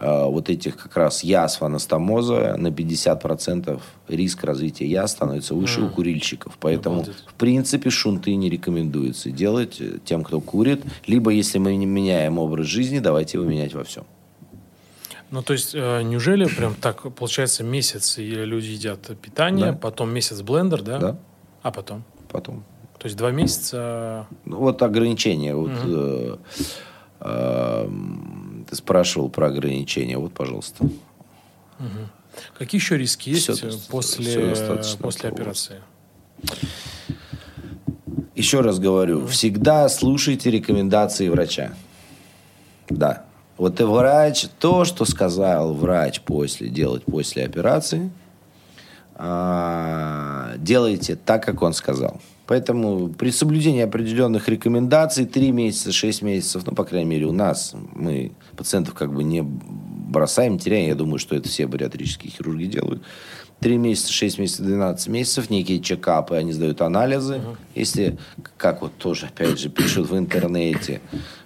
вот 0.00 0.50
этих 0.50 0.76
как 0.76 0.96
раз 0.96 1.22
язв 1.22 1.62
анастомоза 1.62 2.56
на 2.58 2.68
50% 2.68 3.80
риск 4.08 4.42
развития 4.44 4.86
язв 4.86 5.12
становится 5.16 5.54
выше 5.54 5.82
у 5.82 5.88
курильщиков. 5.88 6.56
Поэтому, 6.60 6.96
Обалдеть. 7.02 7.24
в 7.28 7.34
принципе, 7.34 7.90
шунты 7.90 8.34
не 8.34 8.50
рекомендуется 8.50 9.30
делать 9.30 9.80
э, 9.80 9.98
тем, 10.04 10.24
кто 10.24 10.40
курит. 10.40 10.82
Либо, 11.06 11.30
если 11.30 11.58
мы 11.58 11.76
не 11.76 11.86
меняем 11.86 12.38
образ 12.38 12.66
жизни, 12.66 12.98
давайте 12.98 13.38
его 13.38 13.48
менять 13.48 13.72
во 13.74 13.84
всем. 13.84 14.04
Ну, 15.30 15.42
то 15.42 15.52
есть, 15.52 15.74
э, 15.74 16.02
неужели 16.02 16.44
прям 16.46 16.74
так, 16.74 17.12
получается, 17.14 17.62
месяц 17.62 18.18
люди 18.18 18.66
едят 18.70 19.16
питание, 19.20 19.72
Да. 19.72 19.78
потом 19.78 20.10
месяц 20.10 20.42
блендер, 20.42 20.82
да? 20.82 20.98
Да. 20.98 21.16
А 21.62 21.70
потом? 21.70 22.02
Потом. 22.30 22.64
То 22.98 23.06
есть, 23.06 23.16
два 23.16 23.30
месяца... 23.30 24.26
Ну, 24.44 24.58
вот 24.58 24.82
ограничения. 24.82 25.54
Вот, 25.54 25.70
э, 25.84 26.36
э, 27.20 27.88
ты 28.64 28.76
спрашивал 28.76 29.28
про 29.28 29.48
ограничения. 29.48 30.18
Вот, 30.18 30.32
пожалуйста. 30.32 30.86
Какие 32.58 32.80
еще 32.80 32.96
риски 32.96 33.30
есть 33.30 33.48
э, 33.48 33.54
доста- 33.54 33.90
после, 33.90 34.48
достаточно 34.48 34.98
после 34.98 35.28
операции? 35.28 35.76
Еще 38.34 38.60
раз 38.60 38.78
говорю, 38.78 39.26
всегда 39.28 39.88
слушайте 39.88 40.50
рекомендации 40.50 41.28
врача. 41.28 41.72
Да. 42.88 43.24
Вот 43.56 43.80
и 43.80 43.84
врач, 43.84 44.46
то, 44.58 44.84
что 44.84 45.04
сказал 45.04 45.74
врач 45.74 46.20
после, 46.20 46.68
делать 46.68 47.04
после 47.04 47.44
операции, 47.44 48.10
а, 49.14 50.54
делайте 50.58 51.14
так, 51.14 51.44
как 51.44 51.62
он 51.62 51.72
сказал. 51.72 52.20
Поэтому 52.46 53.08
при 53.08 53.30
соблюдении 53.30 53.82
определенных 53.82 54.48
рекомендаций 54.48 55.24
3 55.24 55.52
месяца, 55.52 55.92
6 55.92 56.22
месяцев, 56.22 56.62
ну, 56.66 56.72
по 56.72 56.84
крайней 56.84 57.08
мере, 57.08 57.26
у 57.26 57.32
нас, 57.32 57.74
мы 57.94 58.32
пациентов 58.56 58.94
как 58.94 59.12
бы 59.12 59.24
не 59.24 59.42
бросаем, 59.42 60.58
теряем. 60.58 60.88
Я 60.88 60.94
думаю, 60.94 61.18
что 61.18 61.34
это 61.34 61.48
все 61.48 61.66
бариатрические 61.66 62.30
хирурги 62.30 62.66
делают. 62.66 63.02
3 63.60 63.78
месяца, 63.78 64.12
6 64.12 64.38
месяцев, 64.38 64.66
12 64.66 65.08
месяцев, 65.08 65.48
некие 65.48 65.80
чекапы, 65.80 66.36
они 66.36 66.52
сдают 66.52 66.82
анализы. 66.82 67.40
Если, 67.74 68.18
как 68.58 68.82
вот 68.82 68.96
тоже, 68.98 69.26
опять 69.26 69.58
же, 69.58 69.70
пишут 69.70 70.10
в 70.10 70.18
интернете, 70.18 71.00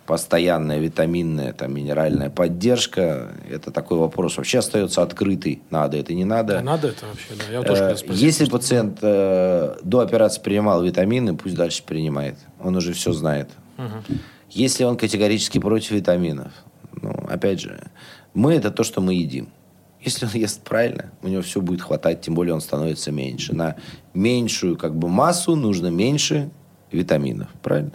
постоянная 0.09 0.78
витаминная, 0.78 1.52
там, 1.52 1.74
минеральная 1.74 2.30
поддержка, 2.30 3.28
это 3.46 3.70
такой 3.70 3.98
вопрос 3.98 4.38
вообще 4.38 4.61
остается 4.61 5.02
открытый. 5.02 5.61
Надо 5.68 5.98
это, 5.98 6.14
не 6.14 6.24
надо. 6.24 6.59
А 6.59 6.62
надо 6.62 6.88
это 6.88 7.04
вообще? 7.04 7.34
Да, 7.36 7.52
я 7.52 7.62
тоже 7.62 7.84
Э. 7.84 8.12
Если 8.14 8.46
пациент 8.46 9.00
э, 9.02 9.76
до 9.82 10.00
операции 10.00 10.40
принимал 10.40 10.82
витамины, 10.82 11.36
пусть 11.36 11.56
дальше 11.56 11.82
принимает. 11.82 12.36
Он 12.59 12.74
уже 12.76 12.94
все 12.94 13.12
знает. 13.12 13.50
Если 14.48 14.84
он 14.84 14.96
категорически 14.96 15.59
против 15.59 15.90
витаминов, 15.90 16.52
ну, 17.02 17.11
опять 17.28 17.61
же, 17.61 17.78
мы 18.32 18.54
это 18.54 18.70
то, 18.70 18.84
что 18.84 19.02
мы 19.02 19.12
едим. 19.12 19.50
Если 20.00 20.24
он 20.24 20.32
ест 20.32 20.62
правильно, 20.62 21.12
у 21.22 21.28
него 21.28 21.42
все 21.42 21.61
будет 21.61 21.82
хватать, 21.82 22.22
тем 22.22 22.34
более 22.34 22.54
он 22.54 22.62
становится 22.62 23.12
меньше. 23.12 23.54
На 23.54 23.76
меньшую 24.14 24.78
как 24.78 24.96
бы 24.96 25.09
массу 25.09 25.54
нужно 25.54 25.88
меньше 25.88 26.48
витаминов, 26.90 27.48
правильно? 27.62 27.92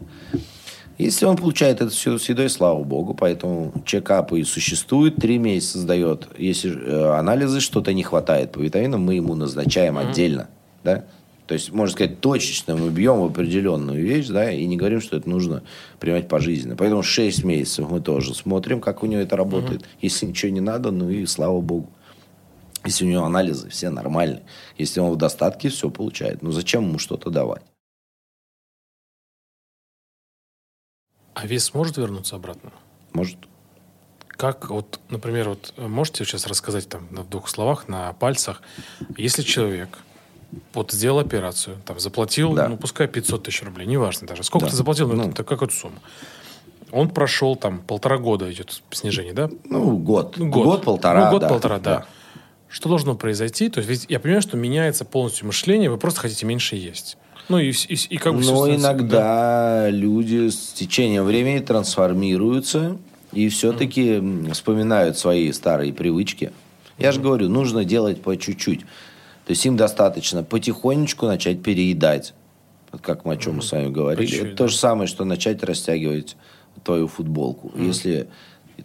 Если 0.97 1.25
он 1.25 1.37
получает 1.37 1.81
это 1.81 1.89
все 1.89 2.17
с 2.17 2.29
едой, 2.29 2.49
слава 2.49 2.83
богу, 2.83 3.13
поэтому 3.13 3.73
чекапы 3.85 4.39
и 4.39 4.43
существуют, 4.43 5.15
три 5.15 5.39
месяца 5.39 5.79
сдает. 5.79 6.27
Если 6.37 6.71
э, 6.71 7.17
анализы, 7.17 7.61
что-то 7.61 7.93
не 7.93 8.03
хватает 8.03 8.51
по 8.51 8.59
витаминам, 8.59 9.01
мы 9.01 9.15
ему 9.15 9.35
назначаем 9.35 9.97
отдельно, 9.97 10.49
да? 10.83 11.05
То 11.47 11.55
есть, 11.55 11.73
можно 11.73 11.93
сказать, 11.93 12.21
точечно 12.21 12.75
мы 12.75 12.89
бьем 12.89 13.19
в 13.19 13.25
определенную 13.25 14.01
вещь, 14.01 14.27
да, 14.27 14.49
и 14.49 14.65
не 14.65 14.77
говорим, 14.77 15.01
что 15.01 15.17
это 15.17 15.29
нужно 15.29 15.63
принимать 15.99 16.29
пожизненно. 16.29 16.75
Поэтому 16.77 17.03
6 17.03 17.43
месяцев 17.43 17.89
мы 17.89 17.99
тоже 17.99 18.33
смотрим, 18.33 18.79
как 18.79 19.03
у 19.03 19.07
него 19.07 19.21
это 19.21 19.35
работает. 19.35 19.83
Если 20.01 20.25
ничего 20.25 20.51
не 20.51 20.61
надо, 20.61 20.91
ну 20.91 21.09
и 21.09 21.25
слава 21.25 21.59
богу. 21.59 21.89
Если 22.85 23.05
у 23.05 23.09
него 23.09 23.23
анализы 23.25 23.69
все 23.69 23.89
нормальные. 23.89 24.43
Если 24.77 24.99
он 24.99 25.11
в 25.11 25.17
достатке, 25.17 25.69
все 25.69 25.89
получает. 25.89 26.41
Ну 26.41 26.51
зачем 26.51 26.83
ему 26.87 26.97
что-то 26.97 27.29
давать? 27.29 27.61
А 31.33 31.45
вес 31.47 31.73
может 31.73 31.97
вернуться 31.97 32.35
обратно? 32.35 32.71
Может, 33.13 33.37
Как, 34.29 34.69
вот, 34.69 34.99
например, 35.09 35.49
вот 35.49 35.73
э, 35.77 35.87
можете 35.87 36.25
сейчас 36.25 36.47
рассказать 36.47 36.89
там 36.89 37.07
на 37.11 37.23
двух 37.23 37.47
словах, 37.47 37.87
на 37.87 38.11
пальцах, 38.13 38.61
если 39.15 39.41
человек 39.43 39.99
вот 40.73 40.91
сделал 40.91 41.19
операцию, 41.19 41.77
там 41.85 41.99
заплатил, 41.99 42.53
Да. 42.53 42.67
ну 42.67 42.77
пускай 42.77 43.07
500 43.07 43.43
тысяч 43.43 43.63
рублей, 43.63 43.85
неважно 43.87 44.27
даже, 44.27 44.43
сколько 44.43 44.65
Да. 44.65 44.71
ты 44.71 44.75
заплатил, 44.77 45.07
ну, 45.07 45.15
Ну. 45.15 45.29
это 45.29 45.43
какая-то 45.43 45.73
сумма. 45.73 45.99
Он 46.91 47.09
прошел 47.09 47.55
там 47.55 47.79
полтора 47.79 48.17
года 48.17 48.51
идет 48.51 48.81
снижение, 48.91 49.33
да? 49.33 49.49
ну, 49.65 49.97
год. 49.97 50.35
Ну, 50.37 50.49
Год-полтора, 50.49 51.25
Ну, 51.25 51.31
год, 51.31 51.41
да, 51.41 51.49
полтора, 51.49 51.79
да. 51.79 52.05
Что 52.69 52.89
должно 52.89 53.15
произойти? 53.15 53.69
То 53.69 53.79
есть, 53.79 53.89
ведь 53.89 54.05
я 54.09 54.19
понимаю, 54.19 54.41
что 54.41 54.57
меняется 54.57 55.05
полностью 55.05 55.45
мышление, 55.47 55.89
вы 55.91 55.97
просто 55.97 56.21
хотите 56.21 56.45
меньше 56.47 56.75
есть. 56.75 57.17
Ну 57.49 57.57
и, 57.59 57.71
и, 57.71 57.95
и 58.09 58.17
как 58.17 58.33
бы 58.33 58.39
Но 58.39 58.45
становится- 58.45 58.87
да. 58.87 58.91
иногда 58.93 59.89
люди 59.89 60.49
с 60.49 60.73
течением 60.73 61.25
времени 61.25 61.59
трансформируются 61.59 62.97
и 63.31 63.49
все-таки 63.49 64.21
вспоминают 64.51 65.17
свои 65.17 65.51
старые 65.51 65.93
привычки. 65.93 66.51
Я 66.97 67.11
же 67.11 67.19
говорю, 67.19 67.49
нужно 67.49 67.83
делать 67.85 68.21
по 68.21 68.37
чуть-чуть. 68.37 68.81
То 68.81 69.49
есть 69.51 69.65
им 69.65 69.75
достаточно 69.75 70.43
потихонечку 70.43 71.25
начать 71.25 71.61
переедать. 71.63 72.33
Вот 72.91 73.01
как 73.01 73.25
мы 73.25 73.33
о 73.33 73.37
чем 73.37 73.55
мы 73.57 73.61
с 73.63 73.71
вами 73.71 73.89
говорили. 73.89 74.25
чуть-чуть, 74.27 74.47
Это 74.49 74.55
то 74.55 74.67
же 74.67 74.77
самое, 74.77 75.07
что 75.07 75.25
начать 75.25 75.63
растягивать 75.63 76.37
твою 76.83 77.07
футболку. 77.07 77.71
Если 77.77 78.29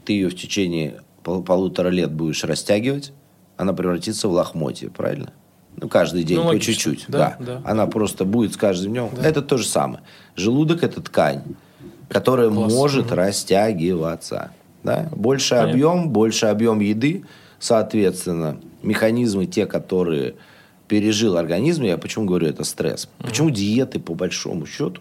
ты 0.04 0.14
ее 0.14 0.30
в 0.30 0.34
течение 0.36 1.02
пол- 1.22 1.42
полутора 1.42 1.88
лет 1.88 2.11
будешь 2.12 2.42
растягивать, 2.44 3.12
она 3.56 3.72
превратится 3.72 4.28
в 4.28 4.32
лохмотье, 4.32 4.88
правильно? 4.90 5.32
Ну, 5.80 5.88
каждый 5.88 6.24
день 6.24 6.38
Ну, 6.38 6.42
по 6.44 6.48
логично. 6.48 6.72
чуть-чуть. 6.72 7.04
Да, 7.08 7.36
Да, 7.38 7.60
да. 7.60 7.62
Она 7.64 7.86
просто 7.86 8.24
будет 8.24 8.54
с 8.54 8.56
каждым 8.56 8.92
днем. 8.92 9.10
Это 9.22 9.42
то 9.42 9.56
же 9.56 9.66
самое. 9.66 10.00
Желудок– 10.36 10.82
это 10.84 11.00
ткань, 11.00 11.42
которая 12.08 12.50
Класс. 12.50 12.72
может 12.72 13.12
растягиваться. 13.12 14.50
Да? 14.82 15.08
Больше 15.14 15.50
Понятно. 15.50 15.70
объем, 15.72 16.08
больше 16.10 16.46
объем 16.46 16.80
еды, 16.80 17.24
соответственно, 17.58 18.58
механизмы 18.82 19.46
те, 19.46 19.66
которые 19.66 20.34
пережил 20.88 21.36
организм. 21.36 21.82
Я 21.82 21.98
почему 21.98 22.24
говорю, 22.24 22.46
это 22.48 22.64
стресс. 22.64 23.08
Почему 23.18 23.50
диеты, 23.50 24.00
по 24.00 24.14
большому 24.14 24.66
счету, 24.66 25.00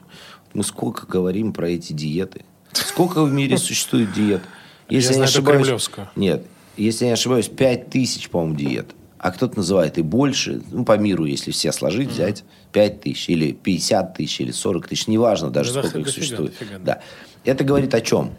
мы 0.53 0.63
сколько 0.63 1.05
говорим 1.07 1.53
про 1.53 1.69
эти 1.69 1.93
диеты. 1.93 2.43
Сколько 2.73 3.23
в 3.23 3.31
мире 3.31 3.57
существует 3.57 4.11
диет? 4.13 4.41
Я 4.89 5.01
знаю 5.01 5.27
только 5.31 5.51
кремлевскую. 5.53 6.07
Нет, 6.15 6.45
если 6.75 7.05
я 7.05 7.09
не 7.09 7.13
ошибаюсь, 7.13 7.47
5 7.47 7.89
тысяч, 7.89 8.29
по-моему, 8.29 8.55
диет. 8.55 8.87
А 9.27 9.31
кто-то 9.31 9.57
называет 9.57 9.97
и 9.97 10.03
больше, 10.03 10.61
ну, 10.71 10.85
по 10.85 10.97
миру, 10.97 11.25
если 11.25 11.51
все 11.51 11.73
сложить, 11.73 12.09
взять, 12.09 12.45
5 12.71 13.01
тысяч, 13.01 13.27
или 13.27 13.51
50 13.51 14.13
тысяч, 14.13 14.39
или 14.39 14.51
40 14.51 14.87
тысяч, 14.87 15.07
неважно 15.07 15.49
даже, 15.49 15.73
Да, 15.73 15.81
сколько 15.81 15.99
их 15.99 16.05
дофига, 16.05 16.21
существует. 16.25 16.51
дофига, 16.57 16.79
да. 16.79 16.93
Да. 16.95 17.01
Это 17.43 17.65
говорит 17.65 17.93
о 17.93 17.99
чем? 17.99 18.31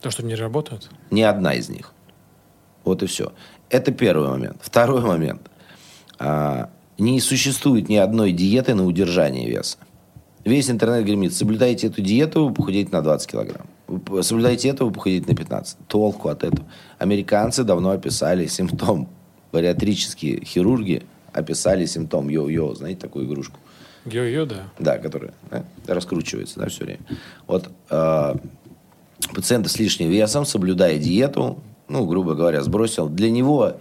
То, 0.00 0.10
что 0.10 0.24
не 0.24 0.34
работают? 0.34 0.90
Ни 1.12 1.22
одна 1.22 1.54
из 1.54 1.68
них. 1.68 1.92
Вот 2.82 3.04
и 3.04 3.06
все. 3.06 3.32
Это 3.70 3.92
первый 3.92 4.28
момент. 4.28 4.56
Второй 4.60 5.02
момент. 5.02 5.42
А, 6.18 6.68
не 6.98 7.20
существует 7.20 7.88
ни 7.88 7.94
одной 7.94 8.32
диеты 8.32 8.74
на 8.74 8.86
удержание 8.86 9.48
веса. 9.48 9.78
Весь 10.44 10.68
интернет 10.68 11.04
гремит, 11.04 11.32
соблюдайте 11.32 11.86
эту 11.86 12.02
диету, 12.02 12.48
вы 12.48 12.54
похудеете 12.54 12.90
на 12.90 13.02
20 13.02 13.30
килограмм. 13.30 13.68
Соблюдайте 14.22 14.68
это, 14.70 14.84
вы 14.84 14.90
похудеете 14.90 15.26
на 15.28 15.36
15. 15.36 15.78
Толку 15.86 16.28
от 16.28 16.42
этого. 16.42 16.66
Американцы 16.98 17.62
давно 17.62 17.90
описали 17.90 18.48
симптом. 18.48 19.08
Бариатрические 19.52 20.44
хирурги 20.44 21.02
описали 21.32 21.86
симптом 21.86 22.28
йо-йо. 22.28 22.74
Знаете 22.74 23.00
такую 23.00 23.26
игрушку? 23.26 23.58
Йо-йо, 24.04 24.46
да. 24.46 24.64
Да, 24.78 24.98
которая 24.98 25.32
да, 25.50 25.64
раскручивается, 25.86 26.60
да, 26.60 26.68
все 26.68 26.84
время. 26.84 27.00
Вот 27.46 27.70
э, 27.90 28.34
пациента 29.34 29.68
с 29.68 29.78
лишним 29.78 30.10
весом, 30.10 30.44
соблюдая 30.44 30.98
диету, 30.98 31.58
ну, 31.88 32.06
грубо 32.06 32.34
говоря, 32.34 32.62
сбросил, 32.62 33.08
для 33.08 33.30
него 33.30 33.76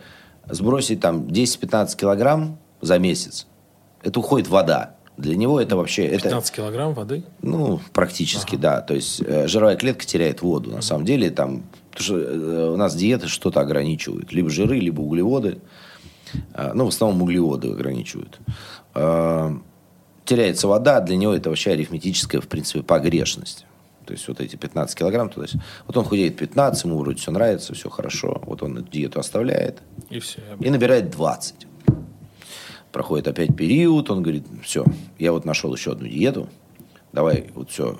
сбросить 0.49 0.99
там 0.99 1.24
10-15 1.24 1.97
килограмм 1.97 2.57
за 2.82 2.99
месяц, 2.99 3.47
это 4.03 4.20
уходит 4.20 4.47
вода. 4.47 4.95
Для 5.18 5.36
него 5.36 5.59
это 5.59 5.76
вообще... 5.76 6.05
Это, 6.05 6.26
15 6.26 6.55
килограмм 6.55 6.93
воды? 6.93 7.24
ну, 7.41 7.80
практически, 7.91 8.55
да. 8.55 8.82
То 8.82 8.93
есть 8.93 9.22
э, 9.26 9.47
жировая 9.47 9.76
клетка 9.76 10.05
теряет 10.05 10.41
воду. 10.41 10.72
На 10.72 10.82
самом 10.82 11.05
деле 11.05 11.32
там... 11.32 11.63
Потому 11.98 12.20
что 12.22 12.30
э, 12.30 12.70
у 12.70 12.78
нас 12.78 12.95
диеты 12.95 13.28
что-то 13.28 13.60
ограничивают. 13.60 14.32
Либо 14.32 14.52
жиры, 14.52 14.78
либо 14.80 15.02
углеводы. 15.02 15.58
Э, 16.54 16.74
ну, 16.76 16.86
в 16.86 16.89
основном 16.89 17.24
углеводы 17.24 17.72
ограничивают. 17.72 18.39
Э, 18.93 19.58
теряется 20.24 20.68
вода, 20.68 21.02
для 21.02 21.18
него 21.18 21.34
это 21.34 21.50
вообще 21.50 21.72
арифметическая, 21.72 22.39
в 22.39 22.48
принципе, 22.48 22.84
погрешность. 22.84 23.66
То 24.06 24.14
есть 24.14 24.28
вот 24.28 24.39
эти 24.39 24.56
15 24.56 24.98
килограмм 24.98 25.30
туда 25.30 25.48
Вот 25.88 25.98
он 25.98 26.06
худеет 26.06 26.38
15, 26.38 26.86
ему 26.86 27.00
вроде 27.00 27.20
все 27.20 27.32
нравится, 27.32 27.74
все 27.74 27.89
хорошо. 27.89 28.43
Вот 28.45 28.62
он 28.62 28.78
эту 28.78 28.89
диету 28.91 29.20
оставляет 29.20 29.80
И 30.12 30.20
все. 30.20 30.39
и 30.60 30.70
набирает 30.70 31.10
20. 31.10 31.68
Проходит 32.91 33.28
опять 33.28 33.56
период, 33.56 34.10
он 34.12 34.22
говорит, 34.22 34.45
все, 34.64 34.86
я 35.18 35.32
вот 35.32 35.45
нашел 35.45 35.74
еще 35.74 35.91
одну 35.91 36.08
диету, 36.08 36.48
давай 37.12 37.50
вот 37.54 37.70
все, 37.70 37.98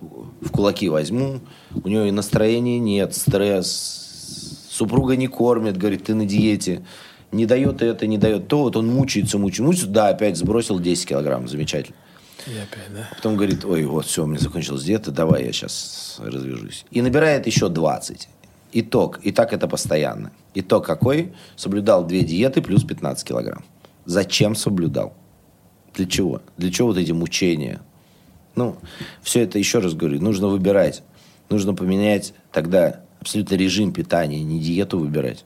в 0.00 0.50
кулаки 0.50 0.88
возьму. 0.88 1.40
У 1.84 1.88
него 1.88 2.04
и 2.04 2.10
настроения 2.10 2.78
нет, 2.78 3.14
стресс, 3.14 4.66
супруга 4.70 5.16
не 5.16 5.26
кормит, 5.26 5.76
говорит, 5.76 6.04
ты 6.04 6.14
на 6.14 6.26
диете. 6.26 6.82
Не 7.32 7.46
дает 7.46 7.80
это, 7.80 8.06
не 8.06 8.18
дает 8.18 8.48
то, 8.48 8.62
вот 8.62 8.76
он 8.76 8.88
мучается, 8.88 9.38
мучается, 9.38 9.62
мучается, 9.62 9.88
да, 9.88 10.08
опять 10.08 10.36
сбросил 10.36 10.80
10 10.80 11.08
килограмм, 11.08 11.46
замечательно. 11.46 11.96
И 12.46 12.50
опять, 12.50 12.92
да? 12.92 13.08
Потом 13.14 13.36
говорит, 13.36 13.64
ой, 13.64 13.84
вот 13.84 14.06
все, 14.06 14.24
у 14.24 14.26
меня 14.26 14.40
закончилась 14.40 14.82
диета, 14.82 15.12
давай 15.12 15.44
я 15.44 15.52
сейчас 15.52 16.16
развяжусь. 16.18 16.84
И 16.90 17.02
набирает 17.02 17.46
еще 17.46 17.68
20. 17.68 18.28
Итог. 18.72 19.20
И 19.22 19.32
так 19.32 19.52
это 19.52 19.68
постоянно. 19.68 20.32
Итог 20.54 20.86
какой? 20.86 21.32
Соблюдал 21.56 22.06
две 22.06 22.22
диеты 22.22 22.62
плюс 22.62 22.82
15 22.84 23.26
килограмм. 23.26 23.64
Зачем 24.06 24.54
соблюдал? 24.54 25.14
Для 25.94 26.06
чего? 26.06 26.40
Для 26.56 26.70
чего 26.70 26.88
вот 26.88 26.96
эти 26.96 27.12
мучения? 27.12 27.80
Ну, 28.56 28.76
все 29.22 29.42
это, 29.42 29.58
еще 29.58 29.78
раз 29.78 29.94
говорю, 29.94 30.20
нужно 30.20 30.48
выбирать. 30.48 31.02
Нужно 31.48 31.74
поменять 31.74 32.32
тогда 32.52 33.00
абсолютно 33.20 33.54
режим 33.56 33.92
питания, 33.92 34.42
не 34.42 34.60
диету 34.60 34.98
выбирать, 34.98 35.44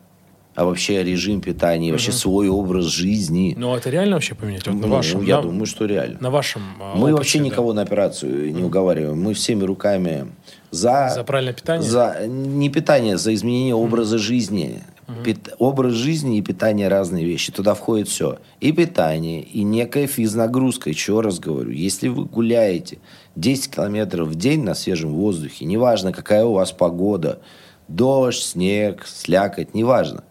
а 0.55 0.65
вообще 0.65 1.03
режим 1.03 1.41
питания, 1.41 1.91
вообще 1.93 2.13
свой 2.13 2.49
образ 2.49 2.85
жизни. 2.87 3.55
Ну, 3.59 3.75
это 3.75 3.89
реально 3.91 4.17
вообще 4.17 4.35
поменять? 4.35 4.67
Вот 4.67 4.75
на 4.77 4.87
Ну, 4.87 4.95
вашем, 4.95 5.25
я 5.25 5.37
на- 5.37 5.43
думаю, 5.43 5.67
что 5.67 5.87
реально. 5.87 6.19
на 6.21 6.31
вашем 6.31 6.63
а, 6.81 6.95
Мы 6.95 7.05
опыте, 7.05 7.15
вообще 7.15 7.39
да. 7.39 7.45
никого 7.47 7.73
на 7.73 7.83
операцию 7.83 8.53
не 8.55 8.63
уговариваем. 8.63 9.21
Мы 9.21 9.35
всеми 9.35 9.65
руками 9.65 10.27
за... 10.71 11.11
За 11.15 11.25
правильное 11.25 11.55
питание? 11.55 11.89
За, 11.89 12.27
не 12.29 12.69
питание, 12.69 13.17
за 13.17 13.35
изменение 13.35 13.75
образа 13.75 14.19
жизни. 14.19 14.81
Пит- 15.23 15.55
образ 15.59 15.93
жизни 15.93 16.39
и 16.39 16.43
питание 16.43 16.89
разные 16.89 17.25
вещи. 17.25 17.53
Туда 17.53 17.75
входит 17.75 18.09
все. 18.09 18.39
И 18.61 18.73
питание, 18.73 19.43
и 19.43 19.63
некая 19.63 20.07
физнагрузка. 20.07 20.89
Еще 20.91 21.21
раз 21.21 21.39
говорю, 21.39 21.71
если 21.71 22.09
вы 22.09 22.25
гуляете 22.25 22.99
10 23.37 23.71
километров 23.75 24.29
в 24.29 24.35
день 24.35 24.63
на 24.63 24.75
свежем 24.75 25.13
воздухе, 25.13 25.65
неважно, 25.67 26.13
какая 26.13 26.45
у 26.45 26.53
вас 26.53 26.73
погода, 26.73 27.41
дождь, 27.89 28.43
снег, 28.43 29.05
слякоть, 29.07 29.75
неважно. 29.75 30.25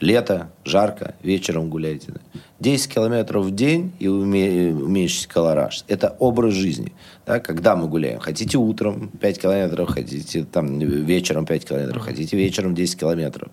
Лето, 0.00 0.50
жарко, 0.64 1.14
вечером 1.22 1.68
гуляйте. 1.68 2.12
да. 2.12 2.20
10 2.58 2.92
километров 2.94 3.44
в 3.44 3.54
день 3.54 3.92
и 3.98 4.06
уме- 4.06 4.72
уменьшить 4.72 5.26
колораж. 5.26 5.84
Это 5.88 6.16
образ 6.18 6.54
жизни. 6.54 6.92
Да, 7.26 7.38
когда 7.38 7.76
мы 7.76 7.86
гуляем. 7.86 8.18
Хотите 8.18 8.56
утром 8.56 9.08
5 9.20 9.40
километров, 9.40 9.90
хотите 9.90 10.44
там 10.44 10.78
вечером 10.78 11.44
5 11.44 11.66
километров, 11.66 12.02
хотите 12.02 12.34
вечером 12.36 12.74
10 12.74 12.98
километров. 12.98 13.50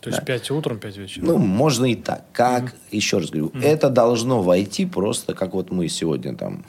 То 0.00 0.10
есть 0.10 0.24
5 0.24 0.50
утром, 0.50 0.78
5 0.78 0.96
вечером. 0.96 1.26
Ну, 1.26 1.38
можно 1.38 1.86
и 1.86 1.94
так. 1.94 2.24
Как, 2.32 2.74
еще 2.90 3.18
раз 3.18 3.30
говорю, 3.30 3.52
это 3.62 3.90
должно 3.90 4.42
войти 4.42 4.86
просто, 4.86 5.34
как 5.34 5.54
вот 5.54 5.70
мы 5.70 5.88
сегодня 5.88 6.36
там 6.36 6.64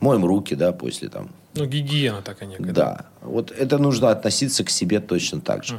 моем 0.00 0.24
руки, 0.24 0.54
да, 0.54 0.72
после 0.72 1.08
там. 1.08 1.30
Ну, 1.54 1.66
гигиена 1.66 2.22
такая 2.22 2.48
некая. 2.48 2.72
Да. 2.72 3.06
Вот 3.22 3.50
это 3.50 3.78
нужно 3.78 4.10
относиться 4.10 4.64
к 4.64 4.70
себе 4.70 5.00
точно 5.00 5.40
так 5.40 5.64
же. 5.64 5.78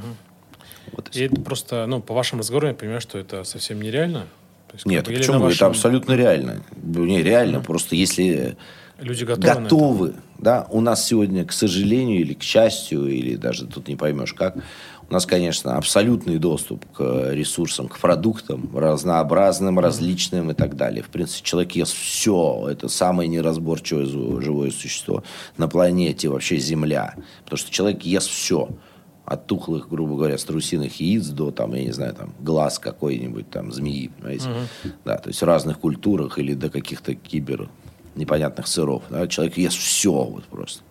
Вот 0.92 1.16
и 1.16 1.22
это 1.22 1.40
просто, 1.40 1.86
ну, 1.86 2.02
по 2.02 2.14
вашему 2.14 2.40
разговору 2.40 2.68
я 2.68 2.74
понимаю, 2.74 3.00
что 3.02 3.18
это 3.18 3.44
совсем 3.44 3.82
нереально. 3.82 4.28
То 4.68 4.76
есть, 4.76 4.86
Нет, 4.86 5.08
или 5.08 5.18
почему? 5.18 5.34
на 5.34 5.38
Это 5.38 5.46
вашем- 5.46 5.68
абсолютно 5.68 6.14
реально. 6.14 6.62
Не, 6.84 7.24
реально. 7.24 7.62
Просто 7.62 7.96
если 7.96 8.58
Люди 9.00 9.24
готовы, 9.24 9.62
готовы, 9.62 10.14
да, 10.38 10.68
у 10.70 10.82
нас 10.82 11.06
сегодня, 11.06 11.46
к 11.46 11.54
сожалению, 11.54 12.20
или 12.20 12.34
к 12.34 12.44
счастью, 12.44 13.08
или 13.08 13.36
даже 13.36 13.66
тут 13.66 13.88
не 13.88 13.96
поймешь 13.96 14.34
как, 14.34 14.58
у 15.10 15.14
нас, 15.14 15.26
конечно, 15.26 15.76
абсолютный 15.76 16.38
доступ 16.38 16.86
к 16.92 17.32
ресурсам, 17.32 17.88
к 17.88 17.98
продуктам 17.98 18.70
разнообразным, 18.78 19.80
различным 19.80 20.52
и 20.52 20.54
так 20.54 20.76
далее. 20.76 21.02
В 21.02 21.10
принципе, 21.10 21.44
человек 21.44 21.72
ест 21.72 21.94
все. 21.94 22.68
Это 22.70 22.88
самое 22.90 23.28
неразборчивое 23.28 24.06
живое 24.06 24.70
существо 24.70 25.24
на 25.58 25.68
планете, 25.68 26.30
вообще 26.30 26.58
Земля. 26.58 27.16
Потому 27.44 27.58
что 27.58 27.72
человек 27.72 28.04
ест 28.04 28.30
все. 28.30 28.70
От 29.26 29.46
тухлых, 29.46 29.90
грубо 29.90 30.16
говоря, 30.16 30.38
струсиных 30.38 31.00
яиц 31.00 31.28
до, 31.28 31.52
там, 31.52 31.74
я 31.76 31.84
не 31.84 31.92
знаю, 31.92 32.16
там, 32.16 32.34
глаз 32.40 32.80
какой-нибудь, 32.80 33.50
там, 33.50 33.72
змеи, 33.72 34.08
понимаете? 34.08 34.50
Да, 35.06 35.18
то 35.18 35.30
есть 35.30 35.42
в 35.42 35.46
разных 35.46 35.80
культурах 35.80 36.40
или 36.40 36.54
до 36.56 36.70
каких-то 36.70 37.14
кибер 37.14 37.70
непонятных 38.16 38.68
сыров. 38.68 39.04
да, 39.10 39.28
Человек 39.28 39.58
ест 39.58 39.78
все 39.78 40.12
вот 40.12 40.46
просто. 40.46 40.82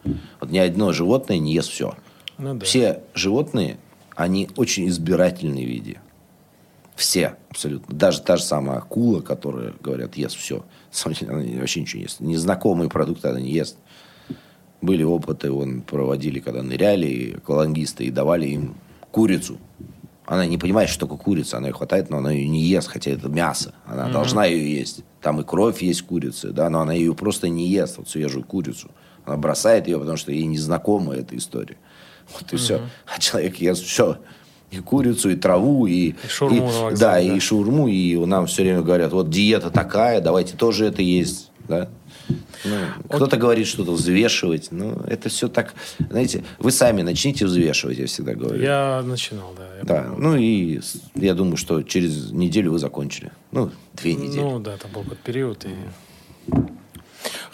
Вот 0.40 0.50
ни 0.50 0.58
одно 0.58 0.92
животное 0.92 1.38
не 1.38 1.52
ест 1.52 1.70
все. 1.70 1.94
Ну 2.38 2.54
да. 2.54 2.64
Все 2.64 3.02
животные, 3.12 3.78
они 4.18 4.50
очень 4.56 4.88
избирательные 4.88 5.64
в 5.64 5.68
виде. 5.68 6.00
Все, 6.96 7.36
абсолютно. 7.50 7.94
Даже 7.94 8.20
та 8.20 8.36
же 8.36 8.42
самая 8.42 8.78
акула, 8.78 9.20
которая, 9.20 9.74
говорят, 9.80 10.16
ест 10.16 10.36
все. 10.36 10.56
На 10.56 10.64
самом 10.90 11.14
деле, 11.14 11.32
она 11.32 11.60
вообще 11.60 11.82
ничего 11.82 11.98
не 11.98 12.02
ест. 12.02 12.18
Незнакомые 12.18 12.90
продукты 12.90 13.28
она 13.28 13.40
не 13.40 13.52
ест. 13.52 13.76
Были 14.82 15.04
опыты, 15.04 15.52
он 15.52 15.82
проводили, 15.82 16.40
когда 16.40 16.64
ныряли, 16.64 17.34
аквалангисты, 17.36 18.06
и 18.06 18.10
давали 18.10 18.48
им 18.48 18.74
курицу. 19.12 19.58
Она 20.26 20.46
не 20.46 20.58
понимает, 20.58 20.90
что 20.90 21.06
такое 21.06 21.18
курица. 21.18 21.58
Она 21.58 21.68
ее 21.68 21.74
хватает, 21.74 22.10
но 22.10 22.16
она 22.16 22.32
ее 22.32 22.48
не 22.48 22.62
ест, 22.62 22.88
хотя 22.88 23.12
это 23.12 23.28
мясо. 23.28 23.72
Она 23.86 24.08
должна 24.08 24.46
ее 24.46 24.78
есть. 24.78 25.04
Там 25.22 25.40
и 25.40 25.44
кровь 25.44 25.80
есть 25.80 26.02
курицы, 26.02 26.50
да, 26.50 26.68
но 26.70 26.80
она 26.80 26.92
ее 26.92 27.14
просто 27.14 27.48
не 27.48 27.68
ест, 27.68 27.98
вот 27.98 28.08
свежую 28.08 28.42
курицу. 28.42 28.90
Она 29.24 29.36
бросает 29.36 29.86
ее, 29.86 30.00
потому 30.00 30.16
что 30.16 30.32
ей 30.32 30.46
незнакома 30.46 31.14
эта 31.14 31.36
история. 31.36 31.76
Вот 32.32 32.52
и 32.52 32.56
все. 32.56 32.80
А 33.06 33.18
человек 33.20 33.56
ест 33.56 33.84
все. 33.84 34.18
И 34.70 34.78
курицу, 34.80 35.30
и 35.30 35.36
траву, 35.36 35.86
и... 35.86 36.10
и- 36.10 36.14
на 36.42 36.82
вокзале, 36.82 36.96
Да, 36.96 37.12
да. 37.14 37.20
и 37.20 37.40
шаурму, 37.40 37.88
и 37.88 38.16
нам 38.26 38.46
все 38.46 38.62
время 38.62 38.82
говорят, 38.82 39.12
вот 39.12 39.30
диета 39.30 39.70
такая, 39.70 40.20
давайте 40.20 40.56
тоже 40.56 40.84
это 40.86 41.00
есть, 41.00 41.50
да. 41.68 41.88
Ну, 42.64 42.76
кто-то 43.08 43.38
говорит 43.38 43.66
что-то 43.66 43.92
взвешивать. 43.92 44.68
Ну, 44.70 44.92
это 45.06 45.30
все 45.30 45.48
так... 45.48 45.72
Знаете, 46.10 46.44
вы 46.58 46.70
сами 46.72 47.00
начните 47.00 47.46
взвешивать, 47.46 47.96
я 47.98 48.06
всегда 48.06 48.34
говорю. 48.34 48.60
Я 48.62 49.02
начинал, 49.02 49.54
да. 49.56 49.66
я 49.78 49.84
Да, 49.84 50.02
помню. 50.10 50.18
ну 50.28 50.36
и 50.36 50.80
я 51.14 51.32
думаю, 51.34 51.56
что 51.56 51.82
через 51.82 52.30
неделю 52.32 52.72
вы 52.72 52.78
закончили. 52.78 53.30
Ну, 53.52 53.70
две 53.94 54.14
недели. 54.14 54.40
Ну 54.40 54.58
да, 54.60 54.76
там 54.76 54.90
был 54.92 55.02
какой-то 55.04 55.22
период. 55.22 55.64
И... 55.64 55.68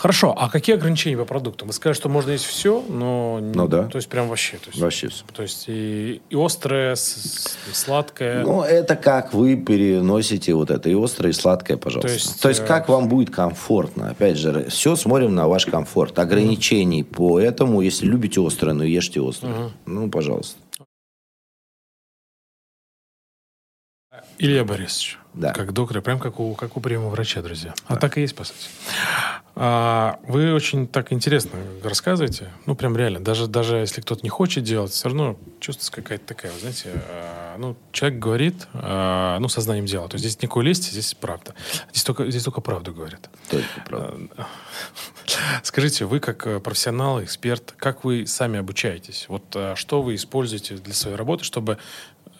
Хорошо, 0.05 0.35
а 0.37 0.51
какие 0.51 0.77
ограничения 0.77 1.17
по 1.17 1.25
продуктам? 1.25 1.69
Вы 1.69 1.73
сказали, 1.73 1.97
что 1.97 2.11
можно 2.11 2.33
есть 2.33 2.45
все, 2.45 2.85
но... 2.91 3.41
Ну 3.41 3.67
да. 3.69 3.85
То 3.85 3.97
есть 3.97 4.07
прям 4.11 4.29
вообще. 4.29 4.59
То 4.59 4.69
есть, 4.69 4.79
Вообще 4.79 5.09
все. 5.09 5.25
То 5.33 5.41
есть 5.41 5.65
и, 5.67 6.21
и 6.29 6.37
острое, 6.37 6.95
с- 6.95 7.01
с- 7.15 7.57
сладкое. 7.73 8.43
Ну, 8.43 8.61
это 8.63 8.97
как 8.97 9.33
вы 9.33 9.57
переносите 9.57 10.53
вот 10.53 10.71
это 10.71 10.91
и 10.91 10.95
острое, 10.95 11.31
и 11.31 11.33
сладкое, 11.33 11.79
пожалуйста. 11.79 12.09
То 12.35 12.43
То 12.43 12.49
есть, 12.51 12.59
есть, 12.59 12.61
э, 12.61 12.67
как 12.67 12.91
вам 12.91 13.09
будет 13.09 13.35
комфортно. 13.35 14.11
Опять 14.11 14.37
же, 14.37 14.69
все 14.69 14.95
смотрим 14.95 15.35
на 15.35 15.49
ваш 15.49 15.65
комфорт. 15.65 16.19
Ограничений 16.19 17.03
по 17.03 17.41
этому, 17.41 17.81
если 17.81 18.05
любите 18.05 18.47
острое, 18.47 18.75
ну 18.75 18.83
ешьте 18.85 19.27
острое. 19.27 19.71
Ну, 19.87 20.11
пожалуйста. 20.11 20.59
Илья 24.39 24.65
Борисович, 24.67 25.19
Да. 25.35 25.53
как 25.53 25.73
доктор, 25.73 26.01
прям 26.01 26.19
как 26.19 26.39
у, 26.39 26.55
как 26.55 26.77
у 26.77 26.81
приема 26.81 27.09
врача, 27.09 27.43
друзья. 27.43 27.75
А 27.87 27.97
так 27.97 28.17
и 28.19 28.21
есть, 28.21 28.37
по 28.37 28.45
сути. 28.45 28.69
А, 29.57 30.19
вы 30.27 30.53
очень 30.53 30.89
так 30.89 31.13
интересно 31.13 31.59
рассказываете. 31.83 32.51
Ну, 32.67 32.75
прям 32.75 32.97
реально. 32.97 33.21
Даже, 33.21 33.47
даже 33.47 33.77
если 33.77 34.01
кто-то 34.01 34.23
не 34.23 34.29
хочет 34.29 34.65
делать, 34.65 34.91
все 34.93 35.09
равно 35.09 35.37
чувствуется 35.61 35.93
какая-то 35.93 36.27
такая, 36.27 36.53
вы 36.53 36.59
знаете, 36.59 36.91
а, 36.95 37.57
ну, 37.59 37.77
человек 37.93 38.19
говорит, 38.19 38.67
а, 38.75 39.39
ну, 39.39 39.49
сознанием 39.49 39.87
дела. 39.87 40.09
То 40.09 40.17
есть 40.17 40.25
здесь 40.25 40.43
никакой 40.43 40.65
лести, 40.65 40.91
здесь 40.91 41.15
правда. 41.15 41.55
Здесь 41.91 42.05
только, 42.05 42.29
здесь 42.31 42.43
только 42.43 42.61
правду 42.61 42.93
говорят. 42.93 43.31
Только 43.49 43.67
правда. 43.87 44.29
Скажите, 45.63 46.05
вы 46.05 46.19
как 46.19 46.47
э, 46.47 46.61
профессионал, 46.61 47.23
эксперт, 47.23 47.75
как 47.77 48.05
вы 48.05 48.27
сами 48.27 48.59
обучаетесь? 48.59 49.27
Вот 49.29 49.45
э, 49.55 49.75
что 49.77 50.03
вы 50.03 50.17
используете 50.17 50.77
для 50.77 50.95
своей 50.95 51.17
работы, 51.17 51.45
чтобы... 51.45 51.79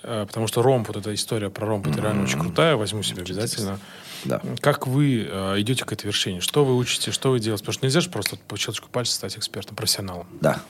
э, 0.05 0.27
Потому 0.27 0.47
что 0.47 0.63
ромб, 0.63 0.89
вот 0.89 0.97
эта 0.97 1.15
история 1.15 1.51
про 1.51 1.67
ромб, 1.67 1.87
это 1.87 2.01
реально 2.01 2.23
очень 2.23 2.39
крутая, 2.39 2.77
возьму 2.77 3.03
себе 3.03 3.23
обязательно. 3.23 3.79
Да. 4.25 4.41
Как 4.61 4.87
вы 4.87 5.29
э, 5.31 5.61
идете 5.61 5.85
к 5.85 5.93
этой 5.93 6.07
вершине? 6.07 6.41
Что 6.41 6.65
вы 6.65 6.77
учите, 6.77 7.11
что 7.11 7.31
вы 7.31 7.41
делаете? 7.41 7.63
Потому 7.63 7.75
что 7.75 7.87
нельзя 7.87 8.01
же 8.01 8.11
просто 8.11 8.37
по 8.49 8.57
щелчку 8.57 8.89
пальца 8.91 9.15
стать 9.15 9.37
экспертом, 9.37 9.77
профессионалом. 9.77 10.27
Да. 10.41 10.61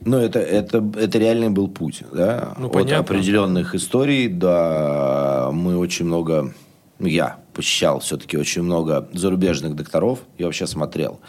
Ну, 0.00 0.18
это, 0.18 0.38
это, 0.38 0.84
это 0.98 1.18
реальный 1.18 1.48
был 1.48 1.68
путь, 1.68 2.02
да. 2.12 2.54
Ну, 2.58 2.66
От 2.66 2.72
понятно. 2.72 2.98
определенных 2.98 3.74
историй, 3.74 4.28
да, 4.28 5.50
мы 5.52 5.78
очень 5.78 6.04
много, 6.04 6.52
я 6.98 7.38
посещал 7.54 8.00
все-таки 8.00 8.36
очень 8.36 8.62
много 8.62 9.08
зарубежных 9.12 9.74
докторов, 9.74 10.20
я 10.38 10.46
вообще 10.46 10.66
смотрел. 10.66 11.20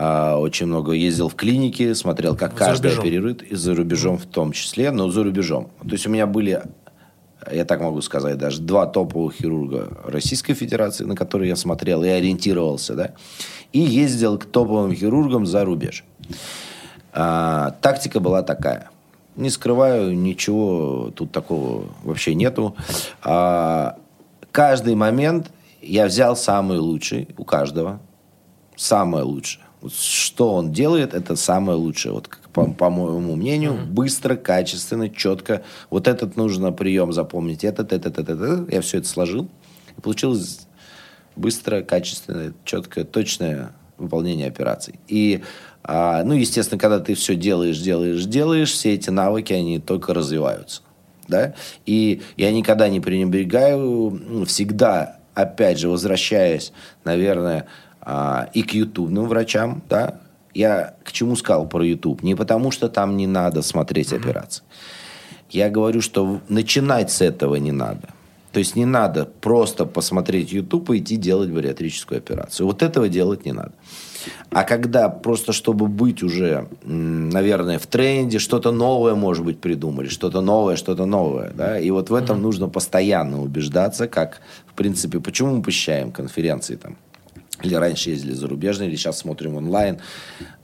А, 0.00 0.36
очень 0.38 0.66
много 0.66 0.92
ездил 0.92 1.28
в 1.28 1.34
клиники, 1.34 1.92
смотрел, 1.92 2.36
как 2.36 2.52
За 2.52 2.56
каждый 2.56 2.86
рубежом. 2.86 3.04
оперирует, 3.04 3.42
и 3.42 3.56
за 3.56 3.74
рубежом 3.74 4.16
в 4.16 4.26
том 4.26 4.52
числе, 4.52 4.92
но 4.92 5.10
за 5.10 5.24
рубежом. 5.24 5.70
То 5.82 5.90
есть 5.90 6.06
у 6.06 6.10
меня 6.10 6.28
были, 6.28 6.62
я 7.50 7.64
так 7.64 7.80
могу 7.80 8.00
сказать, 8.00 8.38
даже 8.38 8.62
два 8.62 8.86
топовых 8.86 9.34
хирурга 9.34 9.98
Российской 10.04 10.54
Федерации, 10.54 11.02
на 11.02 11.16
которые 11.16 11.48
я 11.48 11.56
смотрел 11.56 12.04
и 12.04 12.08
ориентировался, 12.08 12.94
да, 12.94 13.14
и 13.72 13.80
ездил 13.80 14.38
к 14.38 14.44
топовым 14.44 14.94
хирургам 14.94 15.46
за 15.46 15.64
рубеж. 15.64 16.04
А, 17.12 17.72
тактика 17.80 18.20
была 18.20 18.44
такая. 18.44 18.90
Не 19.34 19.50
скрываю, 19.50 20.16
ничего 20.16 21.10
тут 21.12 21.32
такого 21.32 21.86
вообще 22.04 22.36
нету. 22.36 22.76
А, 23.24 23.96
каждый 24.52 24.94
момент 24.94 25.50
я 25.82 26.06
взял 26.06 26.36
самый 26.36 26.78
лучший 26.78 27.26
у 27.36 27.42
каждого. 27.42 27.98
Самое 28.76 29.24
лучшее. 29.24 29.64
Вот 29.80 29.92
что 29.94 30.54
он 30.54 30.72
делает, 30.72 31.14
это 31.14 31.36
самое 31.36 31.78
лучшее. 31.78 32.12
Вот 32.12 32.28
как 32.28 32.48
по, 32.50 32.66
по 32.66 32.90
моему 32.90 33.36
мнению, 33.36 33.78
быстро, 33.86 34.36
качественно, 34.36 35.08
четко. 35.08 35.62
Вот 35.90 36.08
этот 36.08 36.36
нужно 36.36 36.72
прием 36.72 37.12
запомнить, 37.12 37.64
этот, 37.64 37.92
этот, 37.92 38.18
этот, 38.18 38.40
этот. 38.40 38.72
Я 38.72 38.80
все 38.80 38.98
это 38.98 39.08
сложил. 39.08 39.48
И 39.96 40.00
получилось 40.00 40.66
быстро, 41.36 41.82
качественно, 41.82 42.52
четкое, 42.64 43.04
точное 43.04 43.72
выполнение 43.96 44.48
операций. 44.48 44.98
И, 45.08 45.42
а, 45.84 46.22
ну, 46.24 46.34
естественно, 46.34 46.78
когда 46.78 47.00
ты 47.00 47.14
все 47.14 47.34
делаешь, 47.34 47.78
делаешь, 47.78 48.24
делаешь, 48.24 48.72
все 48.72 48.94
эти 48.94 49.10
навыки, 49.10 49.52
они 49.52 49.78
только 49.78 50.14
развиваются. 50.14 50.82
Да? 51.28 51.54
И 51.86 52.22
я 52.36 52.52
никогда 52.52 52.88
не 52.88 53.00
пренебрегаю, 53.00 54.44
всегда, 54.46 55.18
опять 55.34 55.78
же, 55.78 55.88
возвращаясь, 55.88 56.72
наверное, 57.04 57.66
а, 58.10 58.48
и 58.54 58.62
к 58.62 58.72
ютубным 58.72 59.26
врачам, 59.28 59.82
да, 59.86 60.20
я 60.54 60.94
к 61.04 61.12
чему 61.12 61.36
сказал 61.36 61.68
про 61.68 61.84
YouTube? 61.84 62.22
Не 62.22 62.34
потому, 62.34 62.70
что 62.70 62.88
там 62.88 63.18
не 63.18 63.26
надо 63.26 63.60
смотреть 63.60 64.14
операции. 64.14 64.64
Я 65.50 65.68
говорю, 65.68 66.00
что 66.00 66.40
начинать 66.48 67.10
с 67.10 67.20
этого 67.20 67.56
не 67.56 67.70
надо. 67.70 68.08
То 68.52 68.60
есть 68.60 68.76
не 68.76 68.86
надо 68.86 69.26
просто 69.26 69.84
посмотреть 69.84 70.52
YouTube 70.52 70.90
и 70.90 70.98
идти 70.98 71.16
делать 71.16 71.50
бариатрическую 71.50 72.16
операцию. 72.16 72.66
Вот 72.66 72.82
этого 72.82 73.10
делать 73.10 73.44
не 73.44 73.52
надо. 73.52 73.72
А 74.50 74.64
когда 74.64 75.10
просто, 75.10 75.52
чтобы 75.52 75.86
быть 75.86 76.22
уже, 76.22 76.66
наверное, 76.82 77.78
в 77.78 77.86
тренде, 77.86 78.38
что-то 78.38 78.72
новое, 78.72 79.14
может 79.14 79.44
быть, 79.44 79.60
придумали, 79.60 80.08
что-то 80.08 80.40
новое, 80.40 80.76
что-то 80.76 81.04
новое, 81.04 81.52
да, 81.54 81.78
и 81.78 81.90
вот 81.90 82.08
в 82.08 82.14
этом 82.14 82.40
нужно 82.40 82.68
постоянно 82.68 83.42
убеждаться, 83.42 84.08
как, 84.08 84.40
в 84.66 84.72
принципе, 84.72 85.20
почему 85.20 85.56
мы 85.56 85.62
посещаем 85.62 86.10
конференции 86.10 86.76
там, 86.76 86.96
или 87.62 87.74
раньше 87.74 88.10
ездили 88.10 88.32
зарубежные, 88.32 88.88
или 88.88 88.96
сейчас 88.96 89.18
смотрим 89.18 89.56
онлайн. 89.56 89.98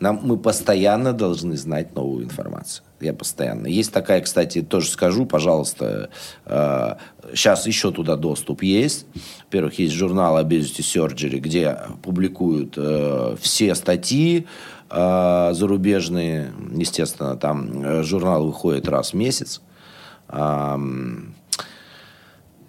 Нам, 0.01 0.21
мы 0.23 0.37
постоянно 0.37 1.13
должны 1.13 1.57
знать 1.57 1.95
новую 1.95 2.25
информацию. 2.25 2.85
Я 3.01 3.13
постоянно. 3.13 3.67
Есть 3.67 3.93
такая, 3.93 4.21
кстати, 4.21 4.63
тоже 4.63 4.89
скажу, 4.89 5.27
пожалуйста, 5.27 6.11
э, 6.47 6.95
сейчас 7.35 7.67
еще 7.67 7.91
туда 7.91 8.17
доступ 8.17 8.63
есть. 8.63 9.07
Во-первых, 9.47 9.79
есть 9.79 9.95
журнал 9.95 10.39
Obesity 10.39 10.81
Surgery, 10.81 11.39
где 11.39 11.79
публикуют 12.03 12.75
э, 12.77 13.37
все 13.41 13.75
статьи 13.75 14.47
э, 14.91 15.51
зарубежные. 15.53 16.53
Естественно, 16.73 17.37
там 17.37 17.83
э, 17.85 18.03
журнал 18.05 18.47
выходит 18.47 18.89
раз 18.89 19.11
в 19.11 19.15
месяц. 19.15 19.61
Ам, 20.29 21.35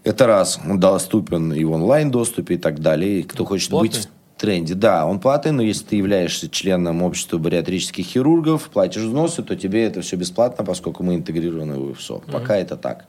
это 0.03 0.27
раз, 0.27 0.59
он 0.63 0.79
доступен 0.79 1.51
и 1.51 1.63
в 1.63 1.71
онлайн-доступе 1.71 2.55
и 2.55 2.57
так 2.57 2.79
далее. 2.79 3.21
И 3.21 3.23
кто 3.23 3.43
хочет 3.43 3.71
Платный? 3.71 3.89
быть 3.89 4.09
тренде, 4.45 4.75
да, 4.75 5.07
он 5.07 5.19
платный, 5.19 5.51
но 5.51 5.63
если 5.63 5.85
ты 5.85 5.95
являешься 5.95 6.47
членом 6.49 7.01
общества 7.01 7.39
бариатрических 7.39 8.05
хирургов, 8.05 8.69
платишь 8.69 9.01
взносы, 9.01 9.41
то 9.41 9.55
тебе 9.55 9.85
это 9.85 10.01
все 10.01 10.17
бесплатно, 10.17 10.63
поскольку 10.63 11.01
мы 11.01 11.15
интегрированы 11.15 11.79
в 11.79 11.91
УФСО. 11.91 12.21
Пока 12.31 12.55
это 12.55 12.77
так. 12.77 13.07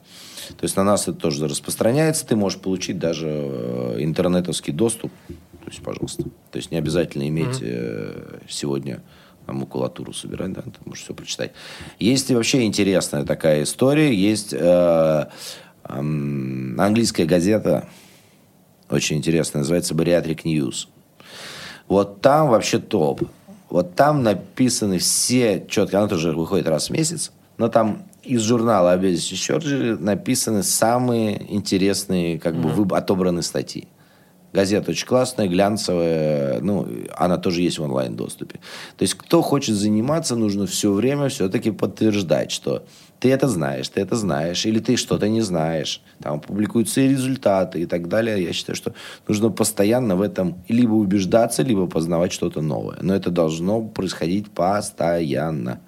То 0.49 0.63
есть 0.63 0.75
на 0.75 0.83
нас 0.83 1.03
это 1.03 1.13
тоже 1.13 1.47
распространяется, 1.47 2.25
ты 2.25 2.35
можешь 2.35 2.59
получить 2.59 2.97
даже 2.97 3.27
э, 3.29 3.97
интернетовский 3.99 4.73
доступ. 4.73 5.11
То 5.27 5.69
есть, 5.69 5.83
пожалуйста. 5.83 6.23
То 6.23 6.57
есть 6.57 6.71
не 6.71 6.77
обязательно 6.77 7.27
иметь 7.27 7.59
э, 7.61 8.39
сегодня 8.49 9.03
макулатуру 9.45 10.13
собирать, 10.13 10.53
да, 10.53 10.61
ты 10.63 10.71
можешь 10.85 11.03
все 11.03 11.13
прочитать. 11.13 11.51
Есть 11.99 12.31
вообще 12.31 12.63
интересная 12.63 13.25
такая 13.25 13.61
история. 13.61 14.11
Есть 14.11 14.53
э, 14.53 15.25
эм, 15.83 16.79
английская 16.79 17.25
газета, 17.25 17.87
очень 18.89 19.17
интересная, 19.17 19.59
называется 19.59 19.93
Bariatric 19.93 20.43
News. 20.43 20.87
Вот 21.87 22.21
там 22.21 22.49
вообще 22.49 22.79
топ. 22.79 23.21
Вот 23.69 23.95
там 23.95 24.23
написаны 24.23 24.97
все 24.99 25.65
четко, 25.69 25.99
она 25.99 26.07
тоже 26.07 26.31
выходит 26.31 26.67
раз 26.67 26.87
в 26.87 26.93
месяц, 26.93 27.31
но 27.57 27.67
там 27.67 28.03
из 28.23 28.41
журнала 28.41 28.95
Obesity 28.95 29.33
Surgery 29.33 29.97
написаны 29.97 30.63
самые 30.63 31.53
интересные, 31.53 32.39
как 32.39 32.55
бы, 32.55 32.69
выб- 32.69 32.93
отобраны 32.93 33.41
статьи. 33.41 33.87
Газета 34.53 34.91
очень 34.91 35.05
классная, 35.05 35.47
глянцевая, 35.47 36.61
ну, 36.61 36.87
она 37.15 37.37
тоже 37.37 37.61
есть 37.61 37.79
в 37.79 37.83
онлайн-доступе. 37.83 38.59
То 38.97 39.03
есть, 39.03 39.13
кто 39.15 39.41
хочет 39.41 39.75
заниматься, 39.75 40.35
нужно 40.35 40.65
все 40.65 40.91
время 40.91 41.27
все-таки 41.27 41.71
подтверждать, 41.71 42.51
что 42.51 42.83
ты 43.19 43.31
это 43.31 43.47
знаешь, 43.47 43.89
ты 43.89 44.01
это 44.01 44.15
знаешь, 44.15 44.65
или 44.65 44.79
ты 44.79 44.95
что-то 44.95 45.27
не 45.27 45.41
знаешь. 45.41 46.01
Там 46.21 46.39
публикуются 46.39 47.01
и 47.01 47.07
результаты 47.07 47.81
и 47.81 47.85
так 47.85 48.07
далее. 48.07 48.43
Я 48.43 48.53
считаю, 48.53 48.75
что 48.75 48.93
нужно 49.27 49.49
постоянно 49.49 50.15
в 50.15 50.21
этом 50.21 50.63
либо 50.67 50.93
убеждаться, 50.93 51.63
либо 51.63 51.87
познавать 51.87 52.31
что-то 52.31 52.61
новое. 52.61 52.97
Но 53.01 53.15
это 53.15 53.31
должно 53.31 53.81
происходить 53.81 54.51
постоянно. 54.51 55.79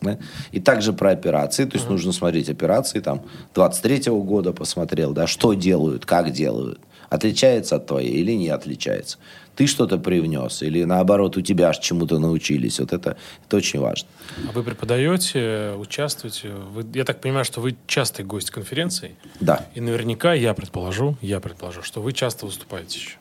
Да? 0.00 0.18
И 0.52 0.60
также 0.60 0.92
про 0.92 1.10
операции. 1.10 1.64
То 1.64 1.76
есть 1.76 1.88
нужно 1.88 2.12
смотреть 2.12 2.48
операции. 2.50 3.00
Там 3.00 3.22
23-го 3.54 4.22
года 4.22 4.52
посмотрел, 4.52 5.12
да, 5.12 5.26
что 5.26 5.54
делают, 5.54 6.04
как 6.04 6.30
делают. 6.32 6.80
Отличается 7.10 7.76
от 7.76 7.86
твоей 7.86 8.12
или 8.12 8.32
не 8.32 8.48
отличается. 8.48 9.18
Ты 9.56 9.66
что-то 9.66 9.98
привнес, 9.98 10.62
или 10.62 10.84
наоборот, 10.84 11.36
у 11.36 11.40
тебя 11.40 11.68
аж 11.68 11.78
чему-то 11.78 12.18
научились. 12.18 12.80
Вот 12.80 12.92
это, 12.92 13.16
это 13.46 13.56
очень 13.56 13.80
важно. 13.80 14.08
А 14.48 14.52
вы 14.52 14.62
преподаете, 14.62 15.74
участвуете? 15.78 16.50
Вы, 16.50 16.84
я 16.94 17.04
так 17.04 17.20
понимаю, 17.20 17.44
что 17.44 17.60
вы 17.60 17.76
частый 17.86 18.24
гость 18.24 18.50
конференций. 18.50 19.16
Да. 19.40 19.66
И 19.74 19.80
наверняка, 19.80 20.34
я 20.34 20.54
предположу, 20.54 21.16
я 21.20 21.40
предположу, 21.40 21.82
что 21.82 22.00
вы 22.00 22.12
часто 22.12 22.46
выступаете 22.46 22.98
еще. 22.98 23.16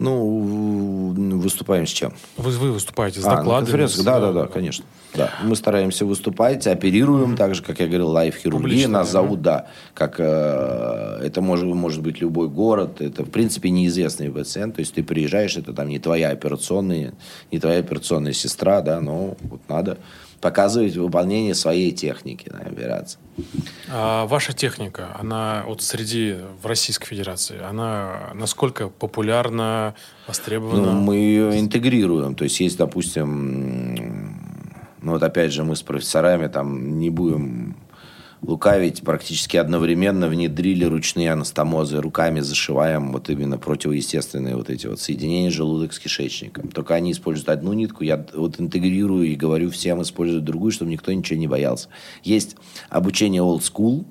Ну, 0.00 1.12
выступаем 1.40 1.86
с 1.86 1.90
чем? 1.90 2.14
Вы, 2.38 2.52
вы 2.52 2.72
выступаете 2.72 3.20
с 3.20 3.24
А, 3.26 3.36
докладами? 3.36 3.84
с- 3.84 4.02
да, 4.02 4.18
да, 4.18 4.32
да, 4.32 4.46
конечно. 4.46 4.86
Да. 5.14 5.30
Мы 5.42 5.54
стараемся 5.56 6.06
выступать, 6.06 6.66
оперируем, 6.66 7.36
так 7.36 7.54
же, 7.54 7.62
как 7.62 7.80
я 7.80 7.86
говорил, 7.86 8.08
лайф-хирургия. 8.08 8.88
Нас 8.88 9.08
да. 9.08 9.12
зовут, 9.12 9.42
да, 9.42 9.66
как 9.92 10.16
э, 10.18 11.20
это 11.22 11.42
может, 11.42 11.66
может 11.66 12.00
быть 12.02 12.22
любой 12.22 12.48
город. 12.48 13.02
Это, 13.02 13.24
в 13.24 13.30
принципе, 13.30 13.68
неизвестный 13.68 14.30
пациент. 14.30 14.76
То 14.76 14.80
есть 14.80 14.94
ты 14.94 15.02
приезжаешь, 15.02 15.58
это 15.58 15.74
там 15.74 15.88
не 15.88 15.98
твоя 15.98 16.30
операционная, 16.30 17.12
не 17.52 17.58
твоя 17.58 17.80
операционная 17.80 18.32
сестра, 18.32 18.80
да, 18.80 19.00
но 19.02 19.36
вот 19.42 19.60
надо 19.68 19.98
показывать 20.40 20.96
выполнение 20.96 21.54
своей 21.54 21.92
техники 21.92 22.48
на 22.48 22.60
операции. 22.60 23.18
А 23.90 24.26
ваша 24.26 24.52
техника, 24.52 25.16
она 25.18 25.64
вот 25.66 25.82
среди 25.82 26.36
в 26.62 26.66
Российской 26.66 27.06
Федерации, 27.08 27.60
она 27.62 28.30
насколько 28.34 28.88
популярна, 28.88 29.94
востребована? 30.26 30.92
Ну, 30.92 31.00
мы 31.00 31.16
ее 31.16 31.60
интегрируем. 31.60 32.34
То 32.34 32.44
есть 32.44 32.60
есть, 32.60 32.78
допустим, 32.78 34.36
ну 35.02 35.12
вот 35.12 35.22
опять 35.22 35.52
же 35.52 35.64
мы 35.64 35.76
с 35.76 35.82
профессорами 35.82 36.46
там 36.48 36.98
не 36.98 37.10
будем 37.10 37.76
лукавить, 38.42 39.02
практически 39.02 39.56
одновременно 39.56 40.28
внедрили 40.28 40.84
ручные 40.84 41.32
анастомозы, 41.32 42.00
руками 42.00 42.40
зашиваем 42.40 43.12
вот 43.12 43.28
именно 43.28 43.58
противоестественные 43.58 44.56
вот 44.56 44.70
эти 44.70 44.86
вот 44.86 45.00
соединения 45.00 45.50
желудок 45.50 45.92
с 45.92 45.98
кишечником. 45.98 46.68
Только 46.68 46.94
они 46.94 47.12
используют 47.12 47.48
одну 47.50 47.72
нитку, 47.72 48.04
я 48.04 48.24
вот 48.34 48.60
интегрирую 48.60 49.26
и 49.26 49.36
говорю 49.36 49.70
всем 49.70 50.02
использовать 50.02 50.44
другую, 50.44 50.72
чтобы 50.72 50.90
никто 50.90 51.12
ничего 51.12 51.38
не 51.38 51.48
боялся. 51.48 51.88
Есть 52.22 52.56
обучение 52.88 53.42
old 53.42 53.60
school, 53.60 54.04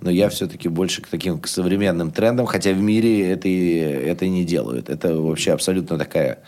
но 0.00 0.10
я 0.10 0.28
все-таки 0.28 0.68
больше 0.68 1.02
к 1.02 1.08
таким 1.08 1.38
к 1.38 1.48
современным 1.48 2.12
трендам, 2.12 2.46
хотя 2.46 2.72
в 2.72 2.80
мире 2.80 3.30
это, 3.30 3.48
это 3.48 4.26
не 4.28 4.44
делают. 4.44 4.88
Это 4.88 5.16
вообще 5.16 5.52
абсолютно 5.52 5.98
такая 5.98 6.38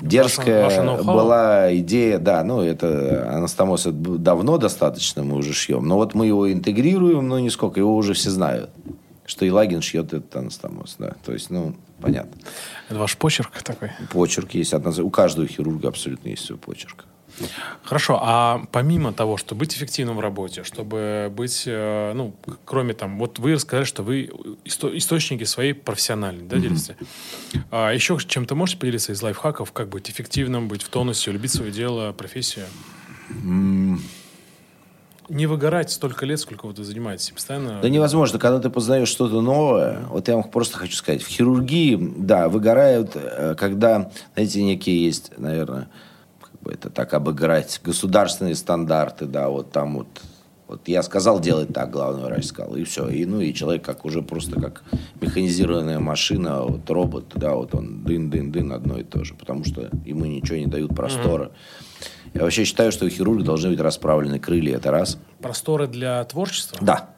дерзкая 0.00 0.82
ноу-хау? 0.82 1.14
была 1.14 1.76
идея, 1.76 2.18
да, 2.18 2.44
ну 2.44 2.62
это 2.62 3.30
анастомоз 3.32 3.86
давно 3.86 4.58
достаточно, 4.58 5.22
мы 5.22 5.36
уже 5.36 5.52
шьем, 5.52 5.86
но 5.86 5.96
вот 5.96 6.14
мы 6.14 6.26
его 6.26 6.52
интегрируем, 6.52 7.28
но 7.28 7.38
нисколько, 7.38 7.80
его 7.80 7.96
уже 7.96 8.14
все 8.14 8.30
знают, 8.30 8.70
что 9.24 9.44
Елагин 9.44 9.82
шьет 9.82 10.12
этот 10.12 10.34
анастомоз, 10.36 10.96
да, 10.98 11.14
то 11.24 11.32
есть, 11.32 11.50
ну, 11.50 11.74
понятно. 12.00 12.40
Это 12.88 12.98
ваш 12.98 13.16
почерк 13.16 13.62
такой? 13.62 13.90
Почерк 14.12 14.54
есть, 14.54 14.74
у 14.74 15.10
каждого 15.10 15.46
хирурга 15.48 15.88
абсолютно 15.88 16.28
есть 16.28 16.44
свой 16.44 16.58
почерк. 16.58 17.04
Хорошо, 17.84 18.18
а 18.22 18.62
помимо 18.72 19.12
того, 19.12 19.36
чтобы 19.36 19.60
быть 19.60 19.74
эффективным 19.74 20.16
в 20.16 20.20
работе, 20.20 20.64
чтобы 20.64 21.32
быть, 21.34 21.64
э, 21.66 22.12
ну, 22.14 22.34
кроме 22.64 22.94
там, 22.94 23.18
вот 23.18 23.38
вы 23.38 23.54
рассказали, 23.54 23.84
что 23.84 24.02
вы 24.02 24.30
исто- 24.64 24.96
источники 24.96 25.44
своей 25.44 25.72
профессиональной, 25.72 26.44
да, 26.44 26.56
делитесь? 26.56 26.92
А 27.70 27.90
еще 27.92 28.18
чем-то 28.18 28.54
можете 28.54 28.78
поделиться 28.78 29.12
из 29.12 29.22
лайфхаков, 29.22 29.72
как 29.72 29.88
быть 29.88 30.10
эффективным, 30.10 30.68
быть 30.68 30.82
в 30.82 30.88
тонусе, 30.88 31.30
любить 31.30 31.52
свое 31.52 31.70
дело, 31.70 32.12
профессию? 32.12 32.66
Не 35.28 35.46
выгорать 35.46 35.90
столько 35.90 36.24
лет, 36.24 36.38
сколько 36.38 36.66
вот 36.66 36.78
вы 36.78 36.84
занимаетесь, 36.84 37.30
постоянно... 37.30 37.80
Да 37.82 37.88
невозможно, 37.88 38.38
когда 38.38 38.60
ты 38.60 38.70
познаешь 38.70 39.08
что-то 39.08 39.40
новое, 39.40 40.04
вот 40.08 40.28
я 40.28 40.34
вам 40.34 40.44
просто 40.44 40.78
хочу 40.78 40.94
сказать, 40.94 41.20
в 41.20 41.26
хирургии, 41.26 41.98
да, 42.16 42.48
выгорают, 42.48 43.12
э, 43.14 43.56
когда, 43.58 44.12
знаете, 44.34 44.62
некие 44.62 45.04
есть, 45.04 45.32
наверное, 45.36 45.88
бы 46.66 46.72
это 46.72 46.90
так 46.90 47.14
обыграть, 47.14 47.80
государственные 47.84 48.56
стандарты, 48.56 49.26
да, 49.26 49.48
вот 49.48 49.70
там 49.70 49.98
вот, 49.98 50.08
вот 50.66 50.88
я 50.88 51.02
сказал 51.02 51.40
делать 51.40 51.72
так, 51.72 51.90
главный 51.90 52.24
врач 52.24 52.46
сказал, 52.46 52.74
и 52.76 52.84
все, 52.84 53.08
и 53.08 53.24
ну 53.24 53.40
и 53.40 53.54
человек 53.54 53.84
как 53.84 54.04
уже 54.04 54.22
просто 54.22 54.60
как 54.60 54.82
механизированная 55.20 56.00
машина, 56.00 56.62
вот 56.62 56.90
робот, 56.90 57.32
да, 57.34 57.54
вот 57.54 57.74
он 57.74 58.02
дын-дын-дын 58.04 58.72
одно 58.72 58.98
и 58.98 59.04
то 59.04 59.24
же, 59.24 59.34
потому 59.34 59.64
что 59.64 59.90
ему 60.04 60.24
ничего 60.24 60.58
не 60.58 60.66
дают 60.66 60.94
простора. 60.94 61.52
Я 62.34 62.42
вообще 62.42 62.64
считаю, 62.64 62.92
что 62.92 63.06
у 63.06 63.08
хирурга 63.08 63.44
должны 63.44 63.70
быть 63.70 63.80
расправлены 63.80 64.38
крылья, 64.38 64.76
это 64.76 64.90
раз. 64.90 65.18
Просторы 65.40 65.86
для 65.86 66.22
творчества? 66.24 66.78
Да, 66.82 67.10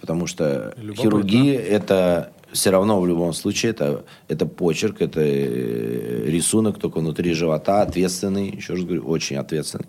потому 0.00 0.26
что 0.26 0.72
Любопытно. 0.76 1.02
хирургия 1.02 1.60
это 1.60 2.32
все 2.52 2.70
равно 2.70 3.00
в 3.00 3.06
любом 3.06 3.32
случае 3.32 3.70
это, 3.70 4.04
это 4.28 4.46
почерк, 4.46 5.00
это 5.00 5.20
э, 5.20 6.24
рисунок 6.26 6.78
только 6.78 6.98
внутри 6.98 7.32
живота, 7.32 7.82
ответственный, 7.82 8.50
еще 8.50 8.74
раз 8.74 8.82
говорю, 8.84 9.06
очень 9.06 9.36
ответственный. 9.36 9.88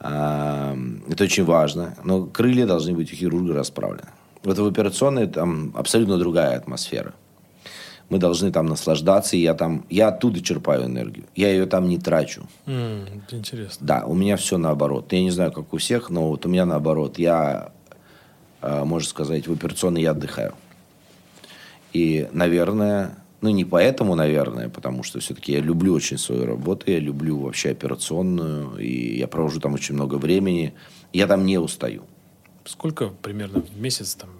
Это 0.00 1.24
очень 1.24 1.44
важно. 1.44 1.94
Но 2.02 2.24
крылья 2.24 2.66
должны 2.66 2.92
быть 2.92 3.12
у 3.12 3.16
хирурга 3.16 3.54
расправлены. 3.54 4.08
Вот 4.42 4.58
в 4.58 4.66
операционной 4.66 5.28
там 5.28 5.72
абсолютно 5.76 6.18
другая 6.18 6.56
атмосфера. 6.56 7.14
Мы 8.08 8.18
должны 8.18 8.50
там 8.50 8.66
наслаждаться, 8.66 9.36
и 9.36 9.40
я 9.40 9.54
там, 9.54 9.86
я 9.88 10.08
оттуда 10.08 10.42
черпаю 10.42 10.86
энергию. 10.86 11.26
Я 11.36 11.50
ее 11.50 11.66
там 11.66 11.88
не 11.88 11.98
трачу. 11.98 12.42
М, 12.66 13.06
это 13.24 13.36
интересно. 13.36 13.86
Да, 13.86 14.04
у 14.04 14.14
меня 14.14 14.36
все 14.36 14.58
наоборот. 14.58 15.12
Я 15.12 15.22
не 15.22 15.30
знаю, 15.30 15.52
как 15.52 15.72
у 15.72 15.78
всех, 15.78 16.10
но 16.10 16.28
вот 16.28 16.44
у 16.44 16.48
меня 16.48 16.66
наоборот. 16.66 17.18
Я, 17.18 17.70
э, 18.60 18.84
можно 18.84 19.08
сказать, 19.08 19.46
в 19.46 19.52
операционной 19.52 20.02
я 20.02 20.10
отдыхаю. 20.10 20.52
И, 21.92 22.28
наверное, 22.32 23.18
ну 23.40 23.50
не 23.50 23.64
поэтому, 23.64 24.14
наверное, 24.14 24.68
потому 24.68 25.02
что 25.02 25.20
все-таки 25.20 25.52
я 25.52 25.60
люблю 25.60 25.92
очень 25.94 26.18
свою 26.18 26.46
работу, 26.46 26.90
я 26.90 26.98
люблю 26.98 27.38
вообще 27.38 27.70
операционную, 27.70 28.76
и 28.76 29.18
я 29.18 29.26
провожу 29.28 29.60
там 29.60 29.74
очень 29.74 29.94
много 29.94 30.16
времени. 30.16 30.74
Я 31.12 31.26
там 31.26 31.44
не 31.44 31.58
устаю. 31.58 32.04
Сколько 32.64 33.08
примерно 33.08 33.60
в 33.60 33.80
месяц 33.80 34.14
там 34.14 34.30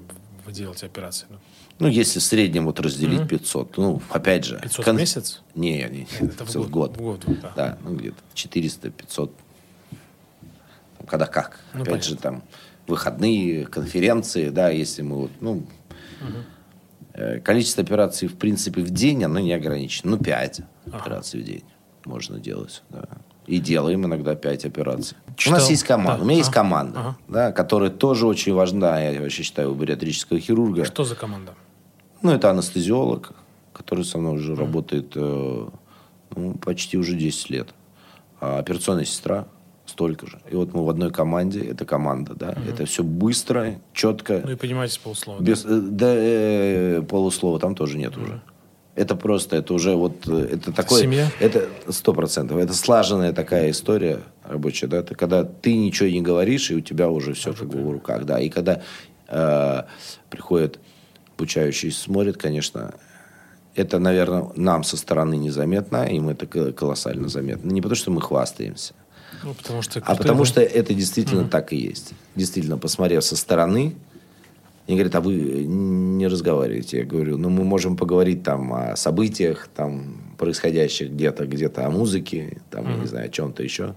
вы 0.47 0.53
делаете 0.53 0.87
операции? 0.87 1.27
Ну, 1.31 1.37
Ну, 1.81 1.89
если 1.89 2.21
в 2.21 2.23
среднем 2.23 2.67
вот 2.67 2.81
разделить 2.81 3.29
500, 3.29 3.77
ну, 3.77 4.01
опять 4.11 4.45
же... 4.45 4.59
500 4.63 4.85
кон- 4.85 4.97
в 4.97 4.99
месяц? 5.01 5.43
Не, 5.55 5.89
не, 5.91 6.07
Это 6.21 6.45
в 6.45 6.71
год. 6.71 6.97
В 6.97 7.01
год, 7.01 7.25
вот, 7.25 7.41
да. 7.41 7.53
Да, 7.57 7.79
ну 7.85 7.97
где-то 7.97 8.17
400, 8.35 8.91
500. 8.91 9.35
Там, 10.99 11.07
Когда 11.07 11.27
как. 11.27 11.61
Ну, 11.75 11.83
опять 11.83 12.05
же, 12.05 12.17
там 12.17 12.43
выходные, 12.87 13.67
конференции, 13.67 14.49
да, 14.51 14.71
если 14.71 15.03
мы 15.03 15.17
вот, 15.17 15.31
ну... 15.41 15.65
э, 16.21 16.25
Количество 17.45 17.83
операций, 17.83 18.27
в 18.29 18.37
принципе, 18.37 18.81
в 18.83 18.91
день, 18.91 19.23
оно 19.25 19.39
не 19.41 19.53
ограничено. 19.53 20.13
Ну, 20.13 20.19
5 20.19 20.61
операций 20.93 21.41
в 21.41 21.45
день 21.45 21.65
можно 22.07 22.39
делать, 22.39 22.83
да. 22.91 23.05
И 23.47 23.59
делаем 23.59 24.07
иногда 24.07 24.35
5 24.35 24.65
операций. 24.65 25.17
У 25.29 25.35
Читал- 25.35 25.59
нас 25.59 25.69
есть 25.69 25.85
команда. 25.85 26.19
да, 26.19 26.23
У 26.23 26.27
меня 26.27 26.39
есть 26.39 26.49
ага, 26.51 26.61
команда, 26.61 26.99
ага. 27.01 27.17
да, 27.29 27.53
которая 27.53 27.91
тоже 27.91 28.27
очень 28.27 28.55
важна, 28.55 29.01
я 29.01 29.21
вообще 29.21 29.43
считаю, 29.43 29.73
у 29.73 29.75
бариатрического 29.75 30.39
хирурга. 30.41 30.85
Что 30.85 31.05
за 31.05 31.15
команда? 31.17 31.53
Ну, 32.23 32.31
это 32.31 32.51
анестезиолог, 32.51 33.33
который 33.73 34.05
со 34.05 34.19
мной 34.19 34.35
уже 34.37 34.55
работает 34.55 35.13
э, 35.17 35.69
ну, 36.37 36.55
почти 36.55 36.97
уже 36.97 37.15
10 37.15 37.51
лет. 37.51 37.75
А 38.41 38.59
операционная 38.59 39.05
сестра 39.05 39.47
столько 39.93 40.27
же. 40.27 40.41
И 40.51 40.57
вот 40.57 40.73
мы 40.75 40.85
в 40.85 40.91
одной 40.91 41.11
команде, 41.11 41.61
это 41.61 41.85
команда, 41.85 42.35
да. 42.35 42.55
Это 42.69 42.85
все 42.87 43.03
быстро, 43.05 43.75
четко, 43.93 44.41
Ну 44.45 44.53
и 44.53 44.57
понимаете 44.57 44.99
полуслова. 45.01 45.39
да? 45.39 45.45
без 45.45 45.65
э, 45.65 45.69
да, 45.69 46.13
э, 46.17 47.03
полуслова 47.03 47.59
там 47.61 47.75
тоже 47.75 47.99
нет 47.99 48.17
уже. 48.17 48.41
Это 48.95 49.17
просто, 49.17 49.57
это 49.57 49.73
уже 49.75 49.95
вот, 49.95 50.27
э, 50.27 50.49
это 50.53 50.73
такое... 50.73 51.03
семья? 51.03 51.31
Это 51.41 51.69
сто 51.89 52.13
процентов. 52.15 52.59
Это 52.59 52.73
слаженная 52.75 53.33
такая 53.33 53.71
история 53.71 54.21
рабочая, 54.45 54.87
да. 54.87 54.99
Это 54.99 55.15
когда 55.15 55.45
ты 55.45 55.77
ничего 55.77 56.09
не 56.09 56.23
говоришь, 56.23 56.71
и 56.71 56.75
у 56.77 56.81
тебя 56.81 57.09
уже 57.09 57.35
все 57.35 57.53
как 57.53 57.69
бы 57.69 57.83
в 57.83 57.91
руках, 57.91 58.25
да. 58.25 58.41
И 58.41 58.49
когда 58.49 58.83
э, 59.29 59.83
приходит 60.31 60.79
обучающий 61.37 61.91
смотрит, 61.91 62.37
конечно, 62.37 62.95
это, 63.75 63.99
наверное, 63.99 64.51
нам 64.57 64.85
со 64.85 64.97
стороны 64.97 65.37
незаметно, 65.37 66.05
им 66.05 66.29
это 66.29 66.47
ко- 66.47 66.73
колоссально 66.73 67.29
заметно. 67.29 67.71
Не 67.71 67.81
потому, 67.81 67.97
что 67.97 68.11
мы 68.11 68.21
хвастаемся, 68.21 68.95
Ну, 69.43 69.55
потому 69.55 69.83
что... 69.83 70.01
а 70.05 70.15
потому 70.15 70.41
да? 70.41 70.45
что 70.45 70.61
это 70.61 70.95
действительно 70.95 71.49
так 71.49 71.73
и 71.73 71.77
есть. 71.77 72.13
Действительно, 72.37 72.79
посмотрев 72.79 73.25
со 73.25 73.37
стороны, 73.37 73.95
они 74.87 74.97
говорят, 74.97 75.15
а 75.15 75.21
вы 75.21 75.65
не 75.65 76.27
разговариваете. 76.27 76.99
Я 76.99 77.05
говорю, 77.05 77.39
ну, 77.39 77.49
мы 77.49 77.65
можем 77.65 77.97
поговорить 77.97 78.43
там 78.43 78.73
о 78.73 78.97
событиях, 78.97 79.69
там, 79.75 80.35
происходящих 80.39 81.11
где-то, 81.11 81.47
где-то 81.47 81.87
о 81.87 81.91
музыке, 81.91 82.59
там, 82.71 82.91
я 82.91 82.97
не 82.97 83.07
знаю, 83.07 83.27
о 83.27 83.29
чем-то 83.29 83.63
еще. 83.63 83.95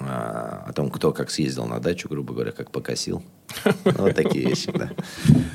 А, 0.00 0.64
о 0.66 0.72
том, 0.72 0.90
кто 0.90 1.12
как 1.12 1.30
съездил 1.30 1.66
на 1.66 1.78
дачу, 1.78 2.08
грубо 2.08 2.32
говоря, 2.34 2.52
как 2.52 2.70
покосил. 2.70 3.22
Вот 3.84 4.14
такие 4.14 4.48
вещи, 4.48 4.72
да. 4.72 4.90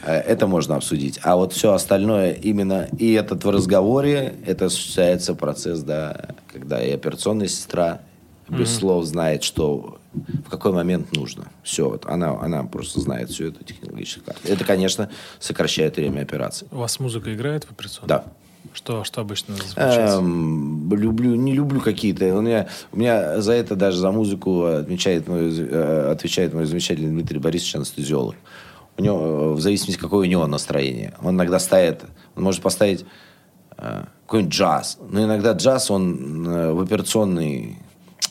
А, 0.06 0.14
Это 0.14 0.48
можно 0.48 0.76
обсудить. 0.76 1.20
А 1.24 1.36
вот 1.36 1.54
все 1.54 1.74
остальное 1.74 2.34
именно 2.34 2.88
и 2.98 3.14
этот 3.14 3.44
в 3.44 3.50
разговоре, 3.50 4.36
это 4.46 4.66
осуществляется 4.66 5.36
процесс, 5.36 5.82
да, 5.82 6.36
когда 6.52 6.82
и 6.82 6.92
операционная 6.92 7.48
сестра 7.48 8.02
без 8.50 8.76
слов 8.76 9.06
знает, 9.06 9.44
что 9.44 10.00
в 10.14 10.50
какой 10.50 10.72
момент 10.72 11.16
нужно. 11.16 11.48
Все, 11.64 11.90
вот 11.90 12.06
она, 12.06 12.40
она 12.40 12.64
просто 12.64 13.00
знает 13.00 13.30
всю 13.30 13.48
эту 13.48 13.64
технологическую 13.64 14.26
карту. 14.26 14.42
Это, 14.48 14.66
конечно, 14.66 15.10
сокращает 15.40 15.98
время 15.98 16.22
операции. 16.22 16.68
У 16.72 16.78
вас 16.78 17.00
музыка 17.00 17.34
играет 17.34 17.66
в 17.66 17.72
операционной? 17.72 18.08
Да. 18.08 18.26
Что, 18.74 19.04
что 19.04 19.22
обычно 19.22 19.56
звучит? 19.56 19.78
Эм, 19.78 20.94
люблю, 20.94 21.36
не 21.36 21.54
люблю 21.54 21.80
какие-то. 21.80 22.36
У 22.36 22.42
меня, 22.42 22.68
у 22.92 22.98
меня 22.98 23.42
за 23.42 23.54
это 23.54 23.76
даже 23.76 23.98
за 23.98 24.12
музыку 24.12 24.66
отмечает 24.66 25.28
мой, 25.28 25.50
э, 25.58 26.12
отвечает 26.12 26.54
мой 26.54 26.66
замечательный 26.66 27.10
Дмитрий 27.10 27.40
Борисович, 27.40 27.76
анестезиолог. 27.76 28.36
У 28.98 29.02
него, 29.02 29.18
э, 29.18 29.54
в 29.54 29.62
зависимости, 29.62 30.00
какое 30.00 30.28
у 30.28 30.30
него 30.30 30.46
настроение. 30.46 31.14
Он 31.24 31.36
иногда 31.36 31.58
ставит, 31.58 32.04
он 32.36 32.44
может 32.44 32.62
поставить 32.62 33.06
э, 33.78 34.04
какой-нибудь 34.26 34.54
джаз. 34.54 34.98
Но 35.10 35.24
иногда 35.24 35.54
джаз, 35.54 35.90
он 35.90 36.48
э, 36.48 36.72
в 36.74 36.82
операционный 36.82 37.78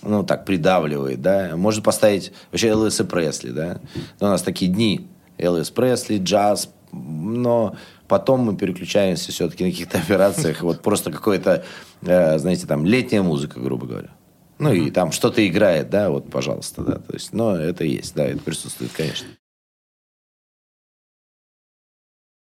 ну, 0.03 0.25
так, 0.25 0.45
придавливает, 0.45 1.21
да. 1.23 1.57
Можно 1.57 1.83
поставить 1.83 2.33
вообще 2.51 2.69
Элвиса 2.69 3.05
Пресли, 3.05 3.51
да. 3.51 3.81
Но 4.21 4.29
у 4.29 4.31
нас 4.31 4.43
такие 4.43 4.71
дни. 4.71 5.07
Элвис 5.39 5.71
Пресли, 5.71 6.19
джаз, 6.19 6.71
но 6.93 7.77
потом 8.09 8.41
мы 8.41 8.57
переключаемся 8.57 9.31
все-таки 9.31 9.65
на 9.65 9.71
каких-то 9.71 9.99
операциях. 9.99 10.63
Вот 10.63 10.83
просто 10.83 11.13
какой-то, 11.13 11.65
э, 12.03 12.39
знаете, 12.39 12.67
там, 12.67 12.85
летняя 12.85 13.23
музыка, 13.23 13.61
грубо 13.61 13.87
говоря. 13.87 14.11
Ну, 14.59 14.73
и 14.73 14.91
там 14.91 15.13
что-то 15.13 15.47
играет, 15.47 15.89
да, 15.91 16.11
вот, 16.11 16.31
пожалуйста, 16.31 16.83
да. 16.83 16.95
То 16.97 17.15
есть, 17.15 17.33
но 17.33 17.55
это 17.55 17.85
есть, 17.85 18.15
да, 18.15 18.27
это 18.27 18.41
присутствует, 18.41 18.91
конечно. 18.93 19.29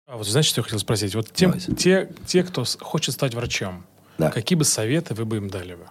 А 0.06 0.16
вот 0.16 0.26
знаете, 0.26 0.48
что 0.48 0.60
я 0.60 0.64
хотел 0.64 0.78
спросить? 0.78 1.14
Вот 1.14 1.30
тем, 1.32 1.52
те, 1.52 2.10
те, 2.26 2.42
кто 2.42 2.64
хочет 2.80 3.14
стать 3.14 3.34
врачом, 3.34 3.84
да. 4.18 4.30
какие 4.30 4.56
бы 4.58 4.64
советы 4.64 5.14
вы 5.14 5.24
бы 5.24 5.36
им 5.36 5.48
дали 5.48 5.74
бы? 5.74 5.86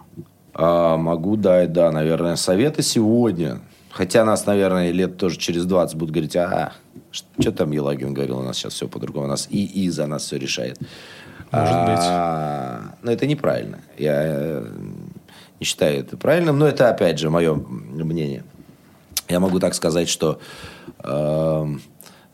А, 0.54 0.96
могу 0.96 1.36
дать, 1.36 1.72
да, 1.72 1.90
наверное, 1.90 2.36
советы 2.36 2.82
сегодня. 2.82 3.60
Хотя 3.90 4.24
нас, 4.24 4.46
наверное, 4.46 4.92
лет 4.92 5.16
тоже 5.16 5.36
через 5.36 5.64
20 5.64 5.96
будут 5.96 6.12
говорить, 6.12 6.36
ага, 6.36 6.72
что 7.10 7.52
там 7.52 7.72
Елагин 7.72 8.14
говорил, 8.14 8.38
у 8.38 8.42
нас 8.42 8.56
сейчас 8.56 8.74
все 8.74 8.88
по-другому, 8.88 9.26
у 9.26 9.28
нас 9.28 9.48
ИИ 9.50 9.88
за 9.88 10.06
нас 10.06 10.24
все 10.24 10.36
решает. 10.38 10.78
Может 11.50 11.74
а, 11.74 12.80
быть. 12.82 12.98
Но 13.02 13.10
это 13.10 13.26
неправильно. 13.26 13.80
Я 13.98 14.14
э, 14.14 14.66
не 15.58 15.66
считаю 15.66 15.98
это 15.98 16.16
правильным, 16.16 16.58
но 16.58 16.68
это, 16.68 16.88
опять 16.88 17.18
же, 17.18 17.30
мое 17.30 17.54
мнение. 17.54 18.44
Я 19.28 19.40
могу 19.40 19.58
так 19.58 19.74
сказать, 19.74 20.08
что 20.08 20.40
э, 21.02 21.66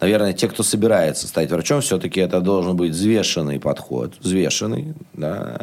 наверное, 0.00 0.32
те, 0.32 0.48
кто 0.48 0.62
собирается 0.62 1.26
стать 1.26 1.50
врачом, 1.50 1.80
все-таки 1.80 2.20
это 2.20 2.40
должен 2.40 2.76
быть 2.76 2.92
взвешенный 2.92 3.60
подход. 3.60 4.14
Взвешенный, 4.20 4.94
да. 5.12 5.58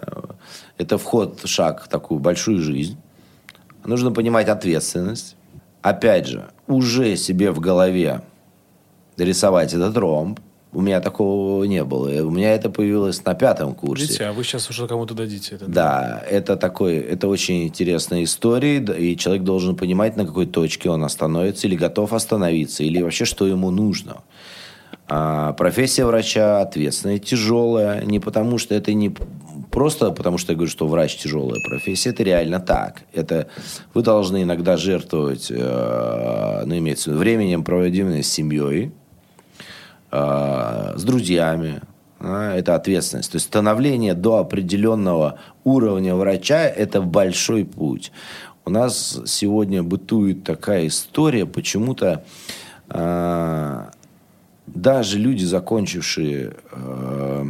Это 0.77 0.97
вход, 0.97 1.41
шаг 1.45 1.83
в 1.83 1.87
такую 1.87 2.19
большую 2.19 2.59
жизнь. 2.59 2.97
Нужно 3.85 4.11
понимать 4.11 4.47
ответственность. 4.47 5.35
Опять 5.81 6.27
же, 6.27 6.49
уже 6.67 7.17
себе 7.17 7.51
в 7.51 7.59
голове 7.59 8.21
рисовать 9.17 9.73
этот 9.73 9.97
ромб– 9.97 10.39
у 10.73 10.81
меня 10.81 11.01
такого 11.01 11.63
не 11.65 11.83
было. 11.83 12.09
У 12.23 12.31
меня 12.31 12.53
это 12.53 12.69
появилось 12.69 13.23
на 13.25 13.35
пятом 13.35 13.75
курсе. 13.75 14.05
Видите, 14.05 14.25
а 14.25 14.33
вы 14.33 14.43
сейчас 14.43 14.69
уже 14.69 14.87
кому-то 14.87 15.13
дадите 15.13 15.55
это. 15.55 15.65
Да, 15.67 16.23
это 16.29 16.57
такой, 16.57 16.97
это 16.97 17.27
очень 17.27 17.67
интересная 17.67 18.23
история, 18.23 18.77
и 18.79 19.15
человек 19.15 19.43
должен 19.43 19.75
понимать, 19.75 20.17
на 20.17 20.25
какой 20.25 20.47
точке 20.47 20.89
он 20.89 21.03
остановится, 21.03 21.67
или 21.67 21.75
готов 21.75 22.13
остановиться, 22.13 22.83
или 22.83 23.01
вообще, 23.01 23.25
что 23.25 23.45
ему 23.45 23.69
нужно. 23.69 24.23
А 25.07 25.53
профессия 25.53 26.05
врача 26.05 26.61
ответственная, 26.61 27.19
тяжелая, 27.19 28.03
не 28.03 28.19
потому 28.19 28.57
что 28.57 28.73
это 28.73 28.93
не 28.93 29.13
просто 29.69 30.11
потому, 30.11 30.37
что 30.37 30.53
я 30.53 30.55
говорю, 30.55 30.71
что 30.71 30.87
врач 30.87 31.17
тяжелая 31.17 31.59
профессия, 31.67 32.11
это 32.11 32.23
реально 32.23 32.59
так. 32.59 33.03
Это 33.11 33.47
вы 33.93 34.01
должны 34.01 34.43
иногда 34.43 34.77
жертвовать, 34.77 35.51
э, 35.51 36.63
ну, 36.65 36.77
имеется 36.77 37.09
в 37.09 37.13
виду, 37.13 37.19
временем, 37.19 37.63
проводимым 37.63 38.23
с 38.23 38.27
семьей, 38.27 38.91
э, 40.13 40.93
с 40.95 41.03
друзьями. 41.03 41.81
А, 42.19 42.55
это 42.55 42.75
ответственность. 42.75 43.31
То 43.31 43.35
есть 43.35 43.47
становление 43.47 44.13
до 44.13 44.37
определенного 44.37 45.39
уровня 45.63 46.15
врача– 46.15 46.61
это 46.67 47.01
большой 47.01 47.65
путь. 47.65 48.11
У 48.65 48.69
нас 48.69 49.19
сегодня 49.25 49.83
бытует 49.83 50.43
такая 50.43 50.87
история, 50.87 51.45
почему-то 51.45 52.23
э, 52.89 53.85
даже 54.67 55.19
люди, 55.19 55.43
закончившие, 55.43 56.53
э, 56.71 57.45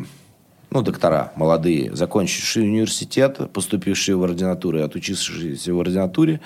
ну, 0.72 0.81
доктора 0.81 1.34
молодые, 1.35 1.95
закончившие 1.95 2.65
университет, 2.65 3.52
поступившие 3.52 4.15
в 4.15 4.23
ординатуру 4.23 4.80
и 4.80 4.81
отучившиеся 4.81 5.72
в 5.72 5.80
ординатуре, 5.80 6.40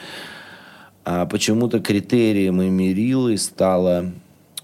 почему-то 1.29 1.79
критерием 1.79 2.61
и 2.61 2.69
мерилой 2.69 3.37
стало 3.37 4.11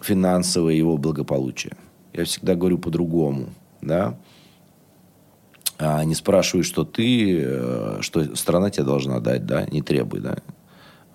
финансовое 0.04 0.74
его 0.74 0.98
благополучие. 0.98 1.74
Я 2.14 2.26
всегда 2.26 2.56
говорю 2.56 2.78
по-другому, 2.78 3.50
да. 3.82 4.18
А 5.80 6.04
не 6.04 6.16
спрашивай, 6.16 6.64
что 6.64 6.84
ты, 6.84 7.42
э, 7.44 7.98
что 8.02 8.36
страна 8.36 8.70
тебе 8.70 8.86
должна 8.86 9.20
дать, 9.20 9.46
да, 9.46 9.66
не 9.66 9.82
требуй, 9.82 10.20
да. 10.20 10.38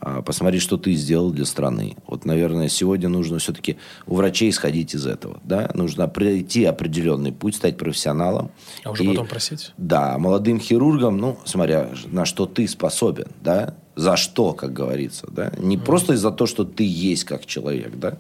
А 0.01 0.23
посмотри, 0.23 0.61
что 0.61 0.77
ты 0.77 0.93
сделал 0.93 1.31
для 1.33 1.45
страны. 1.45 1.97
Вот, 2.07 2.25
наверное, 2.25 2.69
сегодня 2.69 3.09
нужно 3.09 3.39
все-таки 3.39 3.79
у 4.07 4.15
врачей 4.15 4.51
исходить 4.51 4.95
из 4.95 5.07
этого, 5.07 5.41
да. 5.45 5.71
Нужно 5.75 6.09
пройти 6.09 6.65
определенный 6.65 7.33
путь, 7.33 7.57
стать 7.57 7.77
профессионалом. 7.77 8.51
А 8.85 8.91
уже 8.91 9.05
и, 9.05 9.09
потом 9.09 9.27
просить? 9.27 9.73
Да, 9.77 10.19
молодым 10.19 10.61
хирургам, 10.61 11.19
ну, 11.19 11.39
смотря 11.45 11.91
на 12.07 12.25
что 12.25 12.47
ты 12.47 12.67
способен, 12.67 13.29
да 13.41 13.75
за 13.99 14.17
что, 14.17 14.53
как 14.53 14.73
говорится, 14.73 15.27
да? 15.29 15.51
Не 15.59 15.77
mm. 15.77 15.85
просто 15.85 16.13
из-за 16.13 16.31
того, 16.31 16.47
что 16.47 16.65
ты 16.65 16.85
есть 16.87 17.25
как 17.25 17.47
человек, 17.47 17.97
да, 17.97 18.19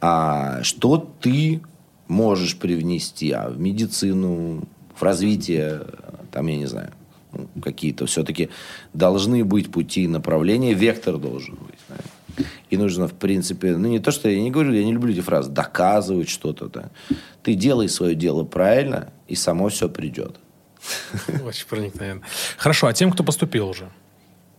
а 0.00 0.64
что 0.64 0.98
ты 1.20 1.62
можешь 2.08 2.56
привнести 2.56 3.30
а 3.30 3.48
в 3.48 3.58
медицину, 3.58 4.64
в 4.96 5.02
развитие, 5.02 5.82
там, 6.32 6.48
я 6.48 6.56
не 6.56 6.66
знаю, 6.66 6.90
какие-то 7.62 8.06
все-таки 8.06 8.50
должны 8.94 9.44
быть 9.44 9.70
пути 9.70 10.08
направления, 10.08 10.74
вектор 10.74 11.18
должен 11.18 11.54
быть. 11.54 11.78
Да? 11.88 12.44
И 12.70 12.76
нужно, 12.76 13.06
в 13.06 13.14
принципе, 13.14 13.76
ну 13.76 13.88
не 13.88 14.00
то, 14.00 14.10
что 14.10 14.28
я 14.28 14.40
не 14.40 14.50
говорю, 14.50 14.72
я 14.72 14.84
не 14.84 14.92
люблю 14.92 15.12
эти 15.12 15.20
фразы, 15.20 15.50
доказывать 15.50 16.28
что-то, 16.28 16.66
да. 16.66 16.90
Ты 17.44 17.54
делай 17.54 17.88
свое 17.88 18.16
дело 18.16 18.42
правильно, 18.42 19.12
и 19.28 19.36
само 19.36 19.68
все 19.68 19.88
придет. 19.88 20.36
Очень 21.44 21.66
проникновенно. 21.68 22.22
Хорошо, 22.56 22.88
а 22.88 22.92
тем, 22.92 23.12
кто 23.12 23.22
поступил 23.22 23.68
уже? 23.68 23.88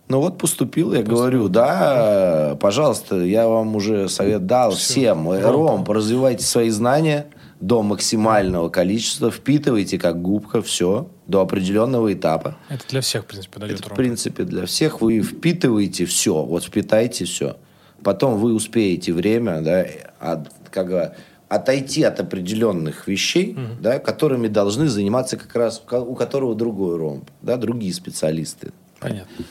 Ну 0.09 0.19
вот 0.19 0.37
поступил, 0.37 0.93
я 0.93 0.99
поступил. 0.99 1.17
говорю, 1.17 1.47
да, 1.47 2.57
пожалуйста, 2.59 3.23
я 3.23 3.47
вам 3.47 3.75
уже 3.75 4.09
совет 4.09 4.45
дал 4.45 4.71
Все. 4.71 4.79
всем. 4.79 5.29
Ром, 5.29 5.67
Ром, 5.67 5.83
поразвивайте 5.85 6.43
свои 6.43 6.69
знания 6.69 7.27
до 7.61 7.81
максимального 7.81 8.67
количества, 8.67 9.31
впитывайте 9.31 9.97
как 9.97 10.21
губка 10.21 10.61
все 10.61 11.07
до 11.27 11.39
определенного 11.39 12.13
этапа. 12.13 12.57
Это 12.67 12.85
для 12.89 12.99
всех, 12.99 13.23
в 13.23 13.27
принципе, 13.27 13.59
дает 13.59 13.79
Это, 13.79 13.89
Ром. 13.89 13.93
в 13.93 13.97
принципе, 13.97 14.43
для 14.43 14.65
всех. 14.65 14.99
Вы 14.99 15.21
впитываете 15.21 16.05
все, 16.05 16.43
вот 16.43 16.65
впитайте 16.65 17.23
все. 17.23 17.55
Потом 18.03 18.37
вы 18.37 18.53
успеете 18.53 19.13
время, 19.13 19.61
да, 19.61 19.85
от, 20.19 20.49
как 20.69 20.89
бы, 20.89 21.13
отойти 21.47 22.03
от 22.03 22.19
определенных 22.19 23.07
вещей, 23.07 23.53
угу. 23.53 23.81
да, 23.81 23.99
которыми 23.99 24.49
должны 24.49 24.89
заниматься 24.89 25.37
как 25.37 25.55
раз 25.55 25.81
у 25.89 26.15
которого 26.15 26.55
другой 26.55 26.97
ромб, 26.97 27.29
да, 27.41 27.55
другие 27.55 27.93
специалисты. 27.93 28.73
Понятно. 28.99 29.45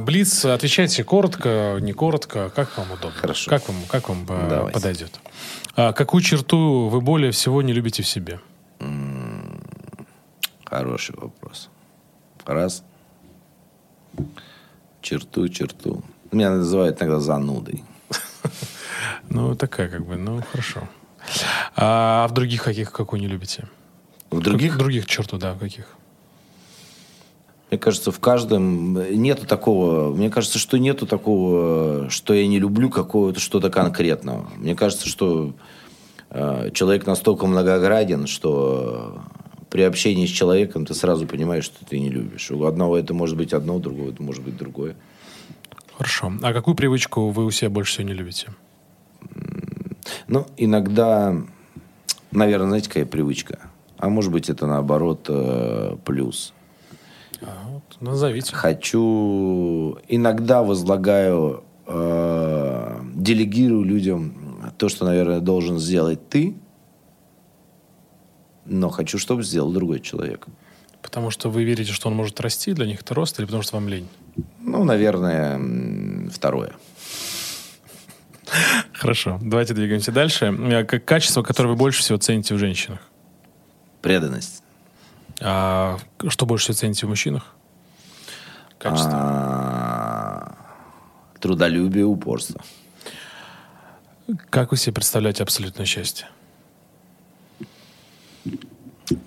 Блиц, 0.00 0.44
отвечайте 0.44 1.04
коротко, 1.04 1.78
не 1.80 1.92
коротко, 1.92 2.50
как 2.50 2.76
вам 2.78 2.92
удобно. 2.92 3.20
Хорошо. 3.20 3.50
Как 3.50 3.68
вам, 3.68 3.76
как 3.88 4.08
вам 4.08 4.24
э, 4.28 4.48
Давайте. 4.48 4.72
подойдет? 4.72 5.20
А 5.76 5.92
какую 5.92 6.22
черту 6.22 6.88
вы 6.88 7.00
более 7.00 7.30
всего 7.32 7.60
не 7.62 7.72
любите 7.72 8.02
в 8.02 8.08
себе? 8.08 8.40
Хороший 10.64 11.14
вопрос. 11.16 11.68
Раз. 12.46 12.82
Черту, 15.02 15.48
черту. 15.48 16.02
Меня 16.30 16.50
называют 16.50 17.00
иногда 17.00 17.20
занудой. 17.20 17.84
Ну, 19.28 19.54
такая 19.54 19.88
как 19.88 20.04
бы, 20.04 20.16
ну, 20.16 20.42
хорошо. 20.50 20.80
А 21.74 22.26
в 22.28 22.32
других 22.32 22.62
каких, 22.62 22.92
какую 22.92 23.20
не 23.20 23.28
любите? 23.28 23.66
В 24.30 24.40
других? 24.40 24.76
Других 24.76 25.06
черту, 25.06 25.38
да, 25.38 25.54
каких? 25.54 25.86
Мне 27.72 27.78
кажется, 27.78 28.12
в 28.12 28.20
каждом 28.20 28.92
нету 29.14 29.46
такого. 29.46 30.14
Мне 30.14 30.28
кажется, 30.28 30.58
что 30.58 30.76
нету 30.76 31.06
такого, 31.06 32.10
что 32.10 32.34
я 32.34 32.46
не 32.46 32.58
люблю 32.58 32.90
какого-то 32.90 33.40
что-то 33.40 33.70
конкретного. 33.70 34.46
Мне 34.58 34.76
кажется, 34.76 35.08
что 35.08 35.54
э, 36.28 36.68
человек 36.74 37.06
настолько 37.06 37.46
многограден, 37.46 38.26
что 38.26 39.22
при 39.70 39.80
общении 39.80 40.26
с 40.26 40.28
человеком 40.28 40.84
ты 40.84 40.92
сразу 40.92 41.26
понимаешь, 41.26 41.64
что 41.64 41.82
ты 41.86 41.98
не 41.98 42.10
любишь. 42.10 42.50
У 42.50 42.62
одного 42.66 42.98
это 42.98 43.14
может 43.14 43.38
быть 43.38 43.54
одно, 43.54 43.76
у 43.76 43.78
другого 43.78 44.10
это 44.10 44.22
может 44.22 44.42
быть 44.44 44.58
другое. 44.58 44.94
Хорошо. 45.96 46.30
А 46.42 46.52
какую 46.52 46.74
привычку 46.74 47.30
вы 47.30 47.46
у 47.46 47.50
себя 47.50 47.70
больше 47.70 47.92
всего 47.92 48.08
не 48.08 48.12
любите? 48.12 48.48
Ну, 50.28 50.46
иногда, 50.58 51.34
наверное, 52.32 52.68
знаете, 52.68 52.88
какая 52.88 53.06
привычка? 53.06 53.60
А 53.96 54.10
может 54.10 54.30
быть, 54.30 54.50
это 54.50 54.66
наоборот 54.66 55.24
э, 55.30 55.96
плюс 56.04 56.52
назовите. 58.02 58.54
Хочу... 58.54 59.98
Иногда 60.08 60.62
возлагаю, 60.62 61.64
э, 61.86 63.00
делегирую 63.14 63.84
людям 63.84 64.42
то, 64.78 64.88
что, 64.88 65.04
наверное, 65.04 65.40
должен 65.40 65.78
сделать 65.78 66.28
ты, 66.28 66.56
но 68.64 68.88
хочу, 68.88 69.18
чтобы 69.18 69.42
сделал 69.42 69.72
другой 69.72 70.00
человек. 70.00 70.46
Потому 71.02 71.30
что 71.30 71.50
вы 71.50 71.64
верите, 71.64 71.92
что 71.92 72.08
он 72.08 72.14
может 72.14 72.40
расти, 72.40 72.72
для 72.72 72.86
них 72.86 73.00
это 73.00 73.14
рост, 73.14 73.38
или 73.38 73.46
потому 73.46 73.62
что 73.62 73.76
вам 73.76 73.88
лень? 73.88 74.08
Ну, 74.60 74.84
наверное, 74.84 76.30
второе. 76.30 76.72
Хорошо, 78.92 79.38
давайте 79.42 79.74
двигаемся 79.74 80.12
дальше. 80.12 80.46
Э, 80.46 80.84
как 80.84 81.04
качество, 81.04 81.42
которое 81.42 81.70
вы 81.70 81.76
больше 81.76 82.00
всего 82.02 82.18
цените 82.18 82.54
в 82.54 82.58
женщинах? 82.58 83.00
Преданность. 84.00 84.62
А 85.40 85.98
что 86.28 86.46
больше 86.46 86.66
всего 86.66 86.76
цените 86.76 87.06
в 87.06 87.08
мужчинах? 87.08 87.54
Качество. 88.82 89.12
А, 89.14 90.56
Трудолюбие, 91.38 92.04
упорство. 92.04 92.60
Как 94.50 94.72
вы 94.72 94.76
себе 94.76 94.94
представляете 94.94 95.44
абсолютное 95.44 95.86
счастье? 95.86 96.26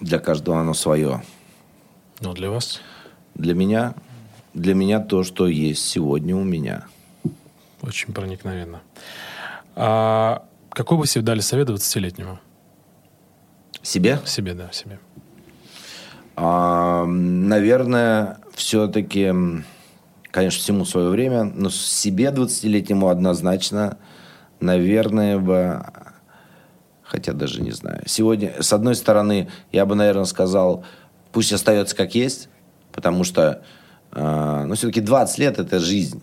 Для 0.02 0.20
каждого 0.20 0.60
оно 0.60 0.74
свое. 0.74 1.24
Ну, 2.20 2.34
для 2.34 2.50
вас? 2.50 2.82
Для 3.36 3.54
меня, 3.54 3.96
для 4.54 4.74
меня 4.74 5.00
то, 5.00 5.24
что 5.24 5.48
есть 5.48 5.86
сегодня 5.88 6.36
у 6.36 6.44
меня. 6.44 6.88
Очень 7.82 8.12
проникновенно. 8.12 8.82
А 9.76 10.46
какой 10.70 10.98
бы 10.98 11.08
себе 11.08 11.24
дали 11.24 11.40
совет 11.40 11.70
20-летнему? 11.70 12.40
Себе? 13.82 14.20
Себе, 14.26 14.54
да, 14.54 14.70
себе. 14.74 15.00
А, 16.36 17.06
наверное, 17.06 18.40
все-таки, 18.54 19.34
конечно, 20.32 20.60
всему 20.60 20.86
свое 20.86 21.10
время, 21.10 21.44
но 21.44 21.70
себе 21.70 22.26
20-летнему 22.26 23.08
однозначно, 23.08 23.98
наверное, 24.60 25.40
бы, 25.40 25.86
хотя 27.04 27.34
даже 27.34 27.62
не 27.62 27.72
знаю. 27.72 28.04
Сегодня, 28.06 28.54
с 28.60 28.74
одной 28.74 28.96
стороны, 28.96 29.50
я 29.72 29.86
бы, 29.86 29.96
наверное, 29.96 30.26
сказал, 30.26 30.84
пусть 31.32 31.54
остается 31.54 31.96
как 31.96 32.16
есть, 32.16 32.50
потому 32.92 33.24
что, 33.24 33.62
э, 34.12 34.64
ну, 34.66 34.76
все-таки 34.76 35.02
20 35.02 35.38
лет– 35.38 35.60
это 35.60 35.80
жизнь. 35.80 36.22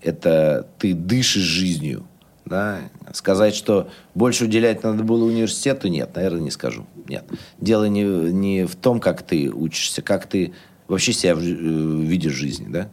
Это 0.00 0.66
ты 0.78 0.94
дышишь 0.94 1.42
жизнью. 1.42 2.06
Да? 2.46 2.80
Сказать, 3.12 3.54
что 3.54 3.88
больше 4.14 4.44
уделять 4.44 4.82
надо 4.82 5.02
было 5.02 5.24
университету, 5.24 5.88
нет, 5.88 6.14
наверное, 6.14 6.40
не 6.40 6.50
скажу. 6.50 6.86
Нет. 7.08 7.24
Дело 7.58 7.84
не, 7.84 8.02
не 8.04 8.64
в 8.66 8.76
том, 8.76 9.00
как 9.00 9.22
ты 9.22 9.50
учишься, 9.50 10.02
как 10.02 10.26
ты 10.26 10.52
вообще 10.86 11.12
себя 11.12 11.34
в, 11.34 11.40
э, 11.40 11.42
видишь 11.42 12.32
в 12.34 12.36
жизни, 12.36 12.66
да? 12.68 12.88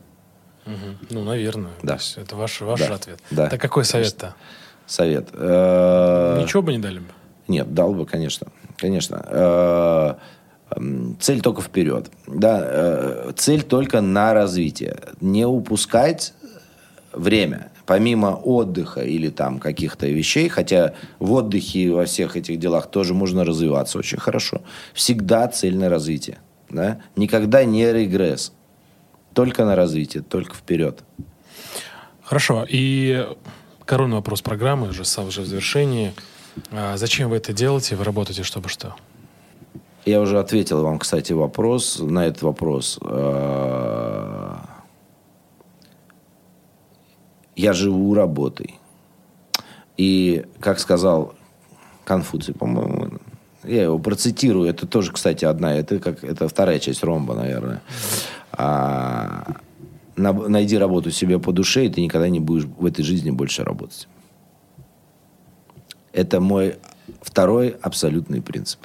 Угу. 0.65 1.07
Ну, 1.09 1.23
наверное. 1.23 1.71
Да. 1.83 1.97
Это 2.15 2.35
ваш, 2.35 2.61
ваш 2.61 2.79
Да. 2.79 2.95
ответ. 2.95 3.19
Да. 3.31 3.49
Так 3.49 3.59
какой 3.59 3.83
совет-то? 3.83 4.35
Совет. 4.85 5.29
Э, 5.33 6.41
Ничего 6.41 6.61
бы 6.61 6.71
не 6.71 6.79
дали 6.79 6.99
бы. 6.99 7.05
Нет, 7.47 7.73
дал 7.73 7.93
бы, 7.93 8.05
конечно. 8.05 8.47
Конечно. 8.77 9.25
Э, 9.27 10.13
Цель 11.19 11.41
только 11.41 11.61
вперед. 11.61 12.09
Да, 12.27 13.33
цель 13.35 13.61
только 13.61 13.99
на 13.99 14.33
развитие. 14.33 14.97
Не 15.19 15.45
упускать 15.45 16.33
время. 17.11 17.70
Помимо 17.85 18.35
отдыха 18.35 19.01
или 19.01 19.29
там 19.29 19.59
каких-то 19.59 20.07
вещей, 20.07 20.49
хотя 20.49 20.93
в 21.19 21.31
отдыхе 21.33 21.79
и 21.79 21.89
во 21.89 22.05
всех 22.05 22.37
этих 22.37 22.59
делах 22.59 22.89
тоже 22.89 23.13
можно 23.13 23.43
развиваться 23.43 23.97
очень 23.97 24.19
хорошо. 24.19 24.61
Всегда 24.93 25.47
цель 25.47 25.77
на 25.77 25.89
развитие. 25.89 26.37
Да? 26.69 27.01
Никогда 27.15 27.63
не 27.63 27.91
регресс. 27.91 28.53
Только 29.33 29.65
на 29.65 29.75
развитие, 29.75 30.23
только 30.23 30.55
вперед. 30.55 31.03
Хорошо. 32.23 32.65
И 32.69 33.27
коронный 33.85 34.15
вопрос 34.15 34.41
программы, 34.41 34.89
уже, 34.89 35.05
сам 35.05 35.27
уже 35.27 35.41
в 35.41 35.45
завершении. 35.45 36.13
А 36.71 36.97
зачем 36.97 37.29
вы 37.29 37.37
это 37.37 37.53
делаете? 37.53 37.95
Вы 37.95 38.03
работаете, 38.03 38.43
чтобы 38.43 38.69
что? 38.69 38.95
Я 40.05 40.19
уже 40.19 40.39
ответил 40.39 40.81
вам, 40.81 40.97
кстати, 40.99 41.31
вопрос 41.33 41.99
на 41.99 42.25
этот 42.25 42.41
вопрос. 42.41 42.99
Я 47.55 47.73
живу 47.73 48.13
работой. 48.13 48.75
И, 49.97 50.45
как 50.59 50.79
сказал 50.79 51.35
Конфуций, 52.05 52.53
по-моему, 52.53 53.19
я 53.63 53.83
его 53.83 53.99
процитирую, 53.99 54.67
это 54.69 54.87
тоже, 54.87 55.11
кстати, 55.11 55.45
одна, 55.45 55.75
это 55.75 55.99
как 55.99 56.23
это 56.23 56.47
вторая 56.47 56.79
часть 56.79 57.03
ромба, 57.03 57.35
наверное. 57.35 57.81
А, 58.51 59.55
на- 60.15 60.33
найди 60.33 60.77
работу 60.77 61.11
себе 61.11 61.39
по 61.39 61.51
душе, 61.51 61.85
и 61.85 61.89
ты 61.89 62.01
никогда 62.01 62.29
не 62.29 62.39
будешь 62.39 62.65
в 62.65 62.85
этой 62.85 63.03
жизни 63.03 63.31
больше 63.31 63.63
работать. 63.63 64.07
Это 66.13 66.39
мой 66.41 66.77
второй 67.21 67.69
абсолютный 67.81 68.41
принцип. 68.41 68.79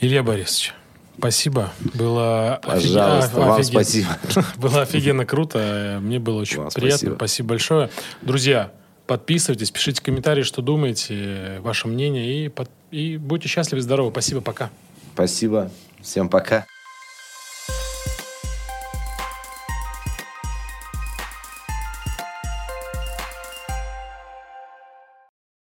Илья 0.00 0.22
Борисович, 0.22 0.74
спасибо. 1.18 1.70
Было 1.94 2.60
Пожалуйста, 2.62 3.26
офи- 3.26 3.34
вам 3.34 3.52
офигенно. 3.60 3.82
спасибо. 3.84 4.08
Было 4.56 4.82
офигенно 4.82 5.26
круто. 5.26 5.98
Мне 6.02 6.18
было 6.18 6.40
очень 6.40 6.58
Вам 6.58 6.70
приятно. 6.70 6.96
спасибо. 6.98 7.14
Спасибо 7.16 7.48
большое. 7.50 7.90
Друзья, 8.22 8.72
подписывайтесь, 9.06 9.70
пишите 9.70 10.02
комментарии, 10.02 10.42
что 10.42 10.62
думаете, 10.62 11.58
ваше 11.60 11.88
мнение. 11.88 12.46
И, 12.46 12.48
под- 12.48 12.70
и 12.90 13.16
будьте 13.16 13.48
счастливы, 13.48 13.82
здоровы. 13.82 14.10
Спасибо, 14.10 14.40
пока. 14.40 14.70
Спасибо. 15.14 15.70
Всем 16.02 16.28
пока. 16.28 16.66